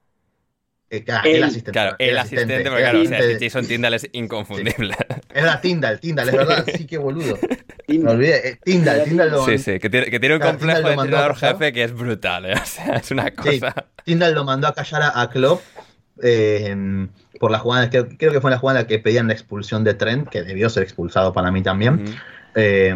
Eh, 0.91 1.05
el, 1.25 1.45
asistente. 1.45 1.73
Claro, 1.73 1.97
el, 1.99 2.17
asistente, 2.17 2.65
porque 2.65 2.83
claro, 2.83 3.03
o 3.03 3.05
sea, 3.05 3.21
Jason 3.39 3.67
Tyndall 3.67 3.95
es 3.95 4.09
inconfundible. 4.13 4.95
Es 5.29 5.35
verdad, 5.35 5.61
Tyndall, 5.61 6.01
Tyndall, 6.01 6.29
es 6.31 6.35
verdad, 6.35 6.65
sí 6.75 6.87
que 6.87 6.97
boludo. 6.97 7.39
Me 7.89 8.11
olvidé, 8.11 8.49
eh, 8.49 8.59
Tyndall, 8.65 9.05
Tyndall 9.05 9.31
lo... 9.31 9.45
Sí, 9.45 9.59
sí, 9.59 9.79
que 9.79 9.91
tiene, 9.91 10.07
que 10.07 10.19
tiene 10.19 10.37
un 10.37 10.41
complejo 10.41 10.89
de 10.89 10.95
entrenador 10.95 11.37
jefe 11.37 11.73
que 11.75 11.85
es 11.85 11.93
brutal, 11.93 12.47
¿eh? 12.47 12.55
o 12.55 12.65
sea, 12.65 12.97
es 12.97 13.11
una 13.11 13.31
cosa... 13.33 13.51
Sí, 13.51 13.61
Tyndall 14.05 14.35
lo 14.35 14.45
mandó 14.45 14.69
a 14.69 14.73
callar 14.73 15.03
a, 15.03 15.21
a 15.21 15.29
Klopp 15.29 15.61
eh, 16.23 17.09
por 17.39 17.51
la 17.51 17.59
jugada, 17.59 17.91
creo, 17.91 18.09
creo, 18.19 18.33
que 18.33 18.41
fue 18.41 18.51
la 18.51 18.59
jugada 18.59 18.87
que 18.87 18.99
pedían 18.99 19.29
la 19.29 19.35
expulsión 19.35 19.85
de 19.85 19.95
Trent, 19.95 20.29
que 20.29 20.43
debió 20.43 20.69
ser 20.71 20.83
expulsado 20.83 21.33
para 21.33 21.51
mí 21.51 21.63
también. 21.63 22.05
eh, 22.55 22.95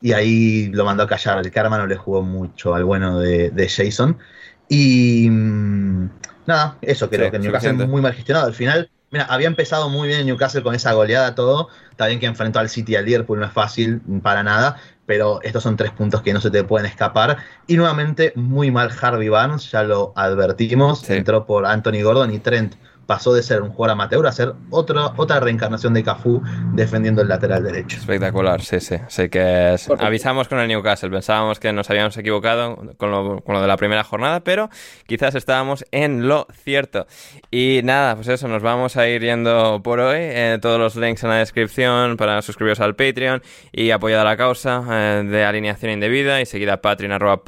y 0.00 0.12
ahí 0.12 0.68
lo 0.72 0.84
mandó 0.84 1.04
a 1.04 1.08
callar, 1.08 1.38
el 1.38 1.50
karma 1.50 1.78
no 1.78 1.86
le 1.86 1.96
jugó 1.96 2.22
mucho 2.22 2.74
al 2.74 2.84
bueno 2.84 3.18
de, 3.18 3.50
de 3.50 3.68
Jason. 3.68 4.18
Y... 4.68 5.28
Mm, 5.30 6.10
Nada, 6.46 6.78
eso 6.80 7.10
creo 7.10 7.30
que 7.30 7.38
Newcastle 7.38 7.72
muy 7.86 8.00
mal 8.00 8.14
gestionado. 8.14 8.46
Al 8.46 8.54
final, 8.54 8.90
mira, 9.10 9.24
había 9.24 9.48
empezado 9.48 9.88
muy 9.88 10.08
bien 10.08 10.24
Newcastle 10.26 10.62
con 10.62 10.74
esa 10.74 10.92
goleada, 10.92 11.34
todo. 11.34 11.68
Está 11.90 12.06
bien 12.06 12.20
que 12.20 12.26
enfrentó 12.26 12.60
al 12.60 12.68
City 12.68 12.92
y 12.92 12.96
al 12.96 13.04
Liverpool, 13.04 13.40
no 13.40 13.46
es 13.46 13.52
fácil 13.52 14.00
para 14.22 14.42
nada, 14.42 14.76
pero 15.06 15.40
estos 15.42 15.62
son 15.62 15.76
tres 15.76 15.92
puntos 15.92 16.22
que 16.22 16.32
no 16.32 16.40
se 16.40 16.50
te 16.50 16.64
pueden 16.64 16.86
escapar. 16.86 17.38
Y 17.66 17.76
nuevamente, 17.76 18.32
muy 18.34 18.70
mal 18.70 18.90
Harvey 19.00 19.28
Barnes, 19.28 19.70
ya 19.70 19.82
lo 19.82 20.12
advertimos. 20.16 21.08
Entró 21.08 21.46
por 21.46 21.64
Anthony 21.64 22.02
Gordon 22.02 22.34
y 22.34 22.38
Trent 22.40 22.74
pasó 23.06 23.32
de 23.32 23.42
ser 23.42 23.62
un 23.62 23.70
jugador 23.70 23.92
amateur 23.92 24.26
a 24.26 24.32
ser 24.32 24.54
otra, 24.70 25.12
otra 25.16 25.40
reencarnación 25.40 25.94
de 25.94 26.02
Cafú 26.02 26.42
defendiendo 26.74 27.22
el 27.22 27.28
lateral 27.28 27.62
derecho. 27.62 27.98
Espectacular, 27.98 28.60
sí, 28.62 28.80
sí. 28.80 28.96
Sé 29.08 29.30
que 29.30 29.76
avisamos 29.98 30.48
con 30.48 30.58
el 30.58 30.68
Newcastle, 30.68 31.10
pensábamos 31.10 31.60
que 31.60 31.72
nos 31.72 31.88
habíamos 31.88 32.16
equivocado 32.16 32.76
con 32.96 33.10
lo, 33.10 33.40
con 33.40 33.54
lo, 33.54 33.60
de 33.60 33.68
la 33.68 33.76
primera 33.76 34.04
jornada, 34.04 34.40
pero 34.40 34.70
quizás 35.06 35.34
estábamos 35.34 35.84
en 35.92 36.28
lo 36.28 36.46
cierto. 36.52 37.06
Y 37.50 37.80
nada, 37.84 38.16
pues 38.16 38.28
eso, 38.28 38.48
nos 38.48 38.62
vamos 38.62 38.96
a 38.96 39.08
ir 39.08 39.22
yendo 39.22 39.80
por 39.82 40.00
hoy. 40.00 40.18
Eh, 40.18 40.58
todos 40.60 40.78
los 40.78 40.96
links 40.96 41.22
en 41.22 41.30
la 41.30 41.36
descripción 41.36 42.16
para 42.16 42.42
suscribiros 42.42 42.80
al 42.80 42.96
Patreon 42.96 43.42
y 43.72 43.90
apoyar 43.90 44.20
a 44.20 44.24
la 44.24 44.36
causa 44.36 44.82
eh, 44.90 45.22
de 45.24 45.44
alineación 45.44 45.92
indebida 45.92 46.40
y 46.40 46.46
seguida 46.46 46.74
a 46.74 46.82
Patreon 46.82 47.12
arroba 47.12 47.42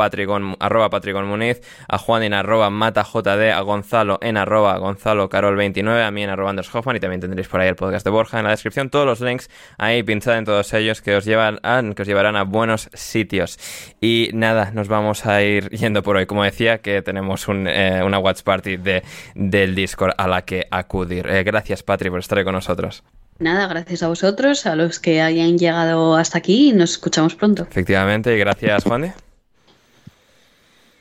arroba 0.60 0.90
Muniz, 1.24 1.60
a 1.88 1.98
Juan 1.98 2.32
arroba 2.32 2.70
MataJD, 2.70 3.50
a 3.52 3.60
Gonzalo 3.60 4.18
en 4.22 4.36
arroba 4.36 4.76
Gonzalo 4.78 5.28
Caro 5.28 5.47
el 5.48 5.56
29, 5.56 6.02
a 6.02 6.10
mí 6.10 6.22
en 6.22 6.30
arroba 6.30 6.54
Hoffman 6.72 6.96
y 6.96 7.00
también 7.00 7.20
tendréis 7.20 7.48
por 7.48 7.60
ahí 7.60 7.68
el 7.68 7.76
podcast 7.76 8.04
de 8.04 8.10
Borja 8.10 8.38
en 8.38 8.44
la 8.44 8.50
descripción. 8.50 8.90
Todos 8.90 9.06
los 9.06 9.20
links 9.20 9.50
ahí 9.78 10.02
pinchad 10.02 10.38
en 10.38 10.44
todos 10.44 10.72
ellos 10.74 11.02
que 11.02 11.16
os, 11.16 11.24
llevan 11.24 11.60
a, 11.62 11.82
que 11.94 12.02
os 12.02 12.08
llevarán 12.08 12.36
a 12.36 12.44
buenos 12.44 12.90
sitios. 12.94 13.58
Y 14.00 14.30
nada, 14.32 14.70
nos 14.72 14.88
vamos 14.88 15.26
a 15.26 15.42
ir 15.42 15.70
yendo 15.70 16.02
por 16.02 16.16
hoy. 16.16 16.26
Como 16.26 16.44
decía, 16.44 16.78
que 16.78 17.02
tenemos 17.02 17.48
un, 17.48 17.66
eh, 17.68 18.02
una 18.04 18.18
Watch 18.18 18.42
Party 18.42 18.76
de, 18.76 19.02
del 19.34 19.74
Discord 19.74 20.12
a 20.16 20.26
la 20.28 20.42
que 20.42 20.66
acudir. 20.70 21.26
Eh, 21.28 21.42
gracias, 21.44 21.82
Patri, 21.82 22.10
por 22.10 22.20
estar 22.20 22.42
con 22.44 22.54
nosotros. 22.54 23.02
Nada, 23.38 23.68
gracias 23.68 24.02
a 24.02 24.08
vosotros, 24.08 24.66
a 24.66 24.74
los 24.74 24.98
que 24.98 25.20
hayan 25.20 25.58
llegado 25.58 26.16
hasta 26.16 26.38
aquí 26.38 26.70
y 26.70 26.72
nos 26.72 26.92
escuchamos 26.92 27.36
pronto. 27.36 27.62
Efectivamente, 27.62 28.34
y 28.34 28.38
gracias, 28.38 28.82
Juan. 28.84 29.14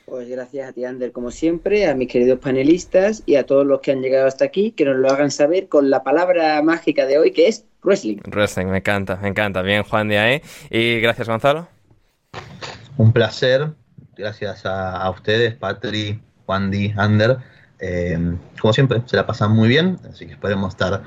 Pues 0.08 0.26
gracias 0.26 0.70
a 0.70 0.72
ti, 0.72 0.86
Ander, 0.86 1.12
como 1.12 1.30
siempre, 1.30 1.86
a 1.86 1.94
mis 1.94 2.08
queridos 2.08 2.38
panelistas 2.38 3.22
y 3.26 3.36
a 3.36 3.44
todos 3.44 3.66
los 3.66 3.80
que 3.80 3.92
han 3.92 4.00
llegado 4.00 4.26
hasta 4.26 4.46
aquí, 4.46 4.70
que 4.70 4.86
nos 4.86 4.96
lo 4.96 5.10
hagan 5.10 5.30
saber 5.30 5.68
con 5.68 5.90
la 5.90 6.02
palabra 6.02 6.62
mágica 6.62 7.04
de 7.04 7.18
hoy, 7.18 7.30
que 7.32 7.46
es 7.46 7.66
wrestling. 7.82 8.16
Wrestling, 8.26 8.66
me 8.66 8.78
encanta, 8.78 9.16
me 9.16 9.28
encanta. 9.28 9.60
Bien, 9.60 9.82
Juan 9.82 10.08
de 10.08 10.18
ahí. 10.18 10.42
Y 10.70 11.00
gracias, 11.00 11.28
Gonzalo. 11.28 11.68
Un 12.96 13.12
placer. 13.12 13.68
Gracias 14.16 14.64
a, 14.64 15.08
ustedes, 15.10 15.54
Patri, 15.54 16.20
Juan 16.46 16.70
Di, 16.70 16.92
Ander. 16.96 17.36
Eh, 17.78 18.18
como 18.60 18.72
siempre, 18.72 19.02
se 19.04 19.16
la 19.16 19.26
pasan 19.26 19.52
muy 19.52 19.68
bien, 19.68 19.98
así 20.10 20.26
que 20.26 20.32
esperemos 20.32 20.70
estar 20.70 21.02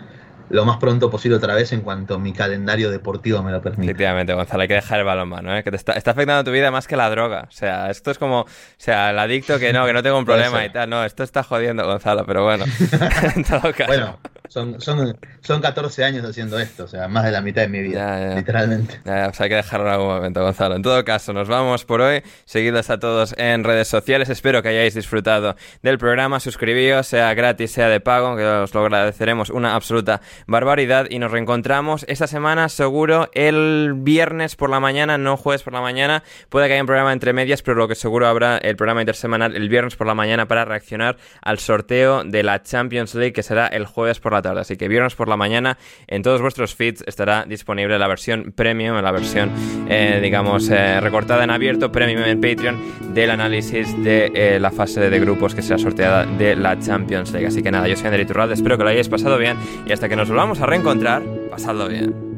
lo 0.51 0.65
más 0.65 0.77
pronto 0.77 1.09
posible 1.09 1.37
otra 1.37 1.55
vez 1.55 1.71
en 1.71 1.81
cuanto 1.81 2.19
mi 2.19 2.33
calendario 2.33 2.91
deportivo 2.91 3.41
me 3.41 3.51
lo 3.51 3.61
permita. 3.61 3.91
Efectivamente, 3.91 4.33
Gonzalo, 4.33 4.61
hay 4.61 4.67
que 4.67 4.75
dejar 4.75 4.99
el 4.99 5.05
balón 5.05 5.29
mano, 5.29 5.55
¿eh? 5.55 5.63
que 5.63 5.71
te 5.71 5.77
está, 5.77 5.93
está, 5.93 6.11
afectando 6.11 6.43
tu 6.43 6.51
vida 6.51 6.71
más 6.71 6.87
que 6.87 6.95
la 6.95 7.09
droga. 7.09 7.45
O 7.47 7.51
sea, 7.51 7.89
esto 7.89 8.11
es 8.11 8.17
como, 8.17 8.41
o 8.41 8.47
sea, 8.77 9.11
el 9.11 9.19
adicto 9.19 9.59
que 9.59 9.73
no, 9.73 9.85
que 9.85 9.93
no 9.93 10.03
tengo 10.03 10.17
un 10.17 10.25
problema 10.31 10.63
y 10.65 10.69
tal. 10.69 10.89
No, 10.89 11.03
esto 11.05 11.23
está 11.23 11.43
jodiendo, 11.43 11.85
Gonzalo, 11.85 12.25
pero 12.25 12.43
bueno, 12.43 12.65
en 13.35 13.43
todo 13.43 13.73
caso. 13.73 13.87
Bueno, 13.87 14.19
son, 14.51 14.81
son, 14.81 15.17
son 15.39 15.61
14 15.61 16.03
años 16.03 16.25
haciendo 16.25 16.59
esto, 16.59 16.83
o 16.83 16.87
sea, 16.87 17.07
más 17.07 17.23
de 17.23 17.31
la 17.31 17.39
mitad 17.39 17.61
de 17.61 17.69
mi 17.69 17.79
vida, 17.79 18.35
literalmente. 18.35 18.99
Ya, 19.05 19.27
pues 19.27 19.39
hay 19.39 19.47
que 19.47 19.55
dejarlo 19.55 19.87
en 19.87 19.93
algún 19.93 20.07
momento, 20.09 20.43
Gonzalo. 20.43 20.75
En 20.75 20.81
todo 20.81 21.05
caso, 21.05 21.31
nos 21.31 21.47
vamos 21.47 21.85
por 21.85 22.01
hoy. 22.01 22.21
Seguidlos 22.43 22.89
a 22.89 22.99
todos 22.99 23.33
en 23.37 23.63
redes 23.63 23.87
sociales. 23.87 24.27
Espero 24.27 24.61
que 24.61 24.67
hayáis 24.67 24.93
disfrutado 24.93 25.55
del 25.83 25.97
programa. 25.97 26.41
Suscribíos, 26.41 27.07
sea 27.07 27.33
gratis, 27.33 27.71
sea 27.71 27.87
de 27.87 28.01
pago, 28.01 28.35
que 28.35 28.43
os 28.43 28.73
lo 28.73 28.81
agradeceremos 28.81 29.51
una 29.51 29.73
absoluta 29.73 30.19
barbaridad. 30.47 31.07
Y 31.09 31.19
nos 31.19 31.31
reencontramos 31.31 32.03
esta 32.09 32.27
semana, 32.27 32.67
seguro, 32.67 33.29
el 33.33 33.93
viernes 33.95 34.57
por 34.57 34.69
la 34.69 34.81
mañana, 34.81 35.17
no 35.17 35.37
jueves 35.37 35.63
por 35.63 35.71
la 35.71 35.79
mañana. 35.79 36.23
Puede 36.49 36.67
que 36.67 36.73
haya 36.73 36.83
un 36.83 36.87
programa 36.87 37.13
entre 37.13 37.31
medias, 37.31 37.61
pero 37.61 37.77
lo 37.77 37.87
que 37.87 37.95
seguro 37.95 38.27
habrá 38.27 38.57
el 38.57 38.75
programa 38.75 38.99
intersemanal 38.99 39.55
el 39.55 39.69
viernes 39.69 39.95
por 39.95 40.07
la 40.07 40.13
mañana 40.13 40.45
para 40.45 40.65
reaccionar 40.65 41.15
al 41.41 41.59
sorteo 41.59 42.25
de 42.25 42.43
la 42.43 42.61
Champions 42.63 43.15
League, 43.15 43.31
que 43.31 43.43
será 43.43 43.67
el 43.67 43.85
jueves 43.85 44.19
por 44.19 44.33
la 44.33 44.40
tarde. 44.41 44.61
Así 44.61 44.77
que 44.77 44.87
viernes 44.87 45.15
por 45.15 45.27
la 45.27 45.37
mañana 45.37 45.77
en 46.07 46.21
todos 46.21 46.41
vuestros 46.41 46.75
feeds 46.75 47.03
estará 47.07 47.45
disponible 47.45 47.97
la 47.99 48.07
versión 48.07 48.53
premium, 48.55 49.01
la 49.01 49.11
versión, 49.11 49.51
eh, 49.89 50.19
digamos, 50.21 50.69
eh, 50.69 50.99
recortada 50.99 51.43
en 51.43 51.49
abierto, 51.49 51.91
premium 51.91 52.23
en 52.23 52.41
Patreon, 52.41 53.13
del 53.13 53.29
análisis 53.29 54.01
de 54.03 54.31
eh, 54.33 54.59
la 54.59 54.71
fase 54.71 55.09
de 55.09 55.19
grupos 55.19 55.55
que 55.55 55.61
será 55.61 55.77
sorteada 55.77 56.25
de 56.25 56.55
la 56.55 56.79
Champions 56.79 57.31
League. 57.31 57.47
Así 57.47 57.61
que 57.61 57.71
nada, 57.71 57.87
yo 57.87 57.95
soy 57.95 58.07
André 58.07 58.25
Turralde, 58.25 58.53
espero 58.53 58.77
que 58.77 58.83
lo 58.83 58.89
hayáis 58.89 59.09
pasado 59.09 59.37
bien 59.37 59.57
y 59.85 59.91
hasta 59.91 60.09
que 60.09 60.15
nos 60.15 60.29
volvamos 60.29 60.59
a 60.61 60.65
reencontrar, 60.65 61.21
pasadlo 61.49 61.87
bien. 61.87 62.30